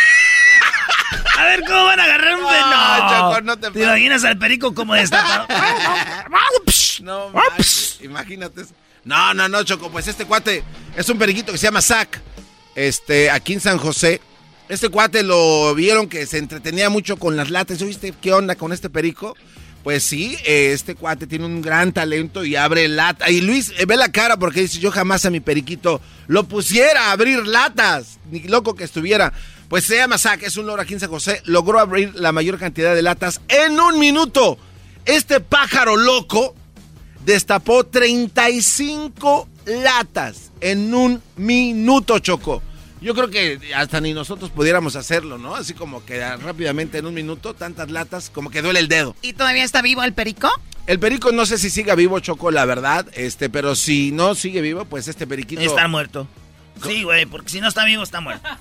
A 1.40 1.44
ver 1.46 1.62
cómo 1.66 1.84
van 1.84 1.98
a 1.98 2.04
agarrar 2.04 2.34
un 2.36 2.46
perico. 2.46 2.68
No, 2.68 3.10
Choco, 3.10 3.40
no 3.40 3.56
te 3.58 3.70
¿Te 3.70 3.82
imaginas 3.82 4.24
al 4.24 4.38
perico 4.38 4.74
como 4.74 4.94
destapador? 4.94 5.48
no, 7.00 7.32
imagínate. 8.02 8.66
No, 9.04 9.32
no, 9.32 9.48
no, 9.48 9.62
Choco. 9.62 9.90
Pues 9.90 10.06
este 10.06 10.26
cuate 10.26 10.62
es 10.96 11.08
un 11.08 11.18
periquito 11.18 11.50
que 11.52 11.58
se 11.58 11.66
llama 11.66 11.80
Zack. 11.80 12.20
Este, 12.74 13.30
aquí 13.30 13.54
en 13.54 13.60
San 13.60 13.78
José. 13.78 14.20
Este 14.68 14.90
cuate 14.90 15.22
lo 15.22 15.74
vieron 15.74 16.08
que 16.08 16.26
se 16.26 16.36
entretenía 16.36 16.90
mucho 16.90 17.16
con 17.16 17.38
las 17.38 17.48
latas. 17.48 17.82
¿Viste 17.82 18.12
qué 18.20 18.34
onda 18.34 18.54
con 18.54 18.74
este 18.74 18.90
perico? 18.90 19.34
Pues 19.82 20.02
sí, 20.02 20.36
este 20.44 20.94
cuate 20.94 21.26
tiene 21.26 21.46
un 21.46 21.62
gran 21.62 21.92
talento 21.92 22.44
y 22.44 22.54
abre 22.54 22.86
lata. 22.86 23.30
Y 23.30 23.40
Luis 23.40 23.72
ve 23.86 23.96
la 23.96 24.12
cara 24.12 24.36
porque 24.36 24.60
dice, 24.60 24.78
yo 24.78 24.90
jamás 24.90 25.24
a 25.24 25.30
mi 25.30 25.40
periquito 25.40 26.02
lo 26.26 26.44
pusiera 26.44 27.06
a 27.06 27.12
abrir 27.12 27.46
latas. 27.46 28.18
Ni 28.30 28.40
loco 28.40 28.74
que 28.74 28.84
estuviera. 28.84 29.32
Pues 29.70 29.84
se 29.84 29.94
llama 29.94 30.18
Zack, 30.18 30.42
es 30.42 30.56
un 30.56 30.66
loro 30.66 30.82
aquí 30.82 30.94
en 30.94 31.00
San 31.00 31.10
José. 31.10 31.42
Logró 31.44 31.78
abrir 31.78 32.12
la 32.16 32.32
mayor 32.32 32.58
cantidad 32.58 32.92
de 32.92 33.02
latas 33.02 33.40
en 33.46 33.78
un 33.78 34.00
minuto. 34.00 34.58
Este 35.04 35.38
pájaro 35.38 35.96
loco 35.96 36.56
destapó 37.24 37.86
35 37.86 39.48
latas 39.66 40.50
en 40.60 40.92
un 40.92 41.22
minuto, 41.36 42.18
Choco. 42.18 42.64
Yo 43.00 43.14
creo 43.14 43.30
que 43.30 43.60
hasta 43.76 44.00
ni 44.00 44.12
nosotros 44.12 44.50
pudiéramos 44.50 44.96
hacerlo, 44.96 45.38
¿no? 45.38 45.54
Así 45.54 45.72
como 45.72 46.04
que 46.04 46.18
rápidamente 46.38 46.98
en 46.98 47.06
un 47.06 47.14
minuto, 47.14 47.54
tantas 47.54 47.92
latas, 47.92 48.28
como 48.28 48.50
que 48.50 48.62
duele 48.62 48.80
el 48.80 48.88
dedo. 48.88 49.14
¿Y 49.22 49.34
todavía 49.34 49.62
está 49.62 49.82
vivo 49.82 50.02
el 50.02 50.14
perico? 50.14 50.50
El 50.88 50.98
perico 50.98 51.30
no 51.30 51.46
sé 51.46 51.58
si 51.58 51.70
siga 51.70 51.94
vivo, 51.94 52.18
Choco, 52.18 52.50
la 52.50 52.64
verdad, 52.64 53.06
este, 53.14 53.48
pero 53.48 53.76
si 53.76 54.10
no 54.10 54.34
sigue 54.34 54.62
vivo, 54.62 54.84
pues 54.86 55.06
este 55.06 55.28
periquito... 55.28 55.60
Está 55.60 55.86
muerto. 55.86 56.26
Sí, 56.84 57.04
güey, 57.04 57.24
porque 57.26 57.50
si 57.50 57.60
no 57.60 57.68
está 57.68 57.84
vivo, 57.84 58.02
está 58.02 58.20
muerto. 58.20 58.48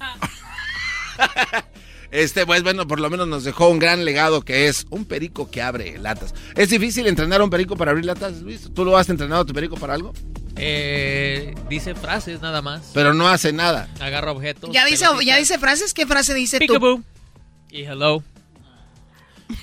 Este, 2.12 2.46
pues 2.46 2.64
bueno, 2.64 2.88
por 2.88 3.00
lo 3.00 3.10
menos 3.10 3.28
nos 3.28 3.44
dejó 3.44 3.70
un 3.70 3.78
gran 3.78 4.04
legado 4.04 4.42
que 4.42 4.68
es 4.68 4.88
un 4.90 5.06
perico 5.06 5.52
que 5.52 5.62
abre 5.62 6.00
latas. 6.00 6.34
¿Es 6.56 6.70
difícil 6.70 7.06
entrenar 7.06 7.42
a 7.42 7.44
un 7.44 7.52
perico 7.52 7.78
para 7.78 7.92
abrir 7.92 8.06
latas, 8.06 8.42
Luis? 8.42 8.68
¿Tú 8.74 8.84
lo 8.84 8.98
has 8.98 9.10
entrenado 9.10 9.44
a 9.44 9.46
tu 9.46 9.54
perico 9.54 9.78
para 9.78 9.94
algo? 9.94 10.14
Eh, 10.56 11.54
dice 11.70 11.94
frases 11.94 12.42
nada 12.42 12.64
más. 12.64 12.90
Pero 12.96 13.14
no 13.14 13.28
hace 13.28 13.54
nada. 13.54 13.88
Agarra 14.00 14.32
objetos. 14.32 14.72
¿Ya 14.74 14.86
dice, 14.86 15.06
¿ya 15.24 15.38
dice 15.38 15.60
frases? 15.60 15.94
¿Qué 15.94 16.08
frase 16.08 16.34
dice 16.34 16.60
tú? 16.60 17.04
Y 17.70 17.84
hello. 17.84 18.24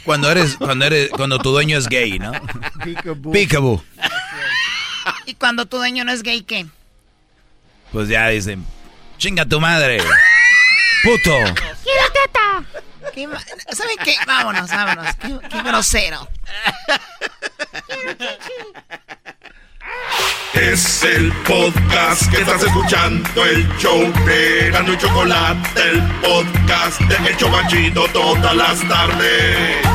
Cuando 0.04 0.30
eres, 0.30 0.56
cuando 0.56 0.84
eres, 0.84 1.10
cuando 1.10 1.38
tu 1.38 1.50
dueño 1.50 1.78
es 1.78 1.88
gay, 1.88 2.18
¿no? 2.18 2.32
Peekaboo. 2.84 3.32
Peekaboo. 3.32 3.84
¿Y 5.26 5.34
cuando 5.34 5.66
tu 5.66 5.78
dueño 5.78 6.04
no 6.04 6.12
es 6.12 6.22
gay, 6.22 6.42
qué? 6.42 6.66
Pues 7.92 8.08
ya 8.08 8.28
dicen, 8.28 8.64
chinga 9.18 9.46
tu 9.46 9.60
madre. 9.60 9.98
Puto. 11.06 11.30
¡Quiero 11.84 12.12
teta! 12.12 12.64
¿Qué 13.14 13.28
¿Saben 13.72 13.96
qué? 14.02 14.16
Vámonos, 14.26 14.68
vámonos. 14.68 15.14
Qué, 15.14 15.38
qué 15.48 15.62
grosero. 15.62 16.28
Es 20.54 21.04
el 21.04 21.30
podcast 21.44 22.28
que 22.28 22.40
estás 22.40 22.60
escuchando, 22.64 23.44
el 23.44 23.68
show 23.78 24.12
de 24.24 24.70
Gano 24.72 24.94
y 24.94 24.98
Chocolate, 24.98 25.80
el 25.80 26.02
podcast 26.22 27.00
de 27.02 27.28
El 27.28 27.36
Chobachito 27.36 28.08
todas 28.08 28.56
las 28.56 28.88
tardes. 28.88 29.86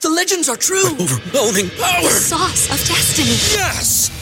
The 0.00 0.08
legends 0.08 0.48
are 0.48 0.58
true. 0.58 0.88
Overwhelming 0.98 1.70
power! 1.78 2.02
The 2.02 2.10
sauce 2.10 2.68
of 2.68 2.80
destiny. 2.88 3.36
Yes! 3.54 4.21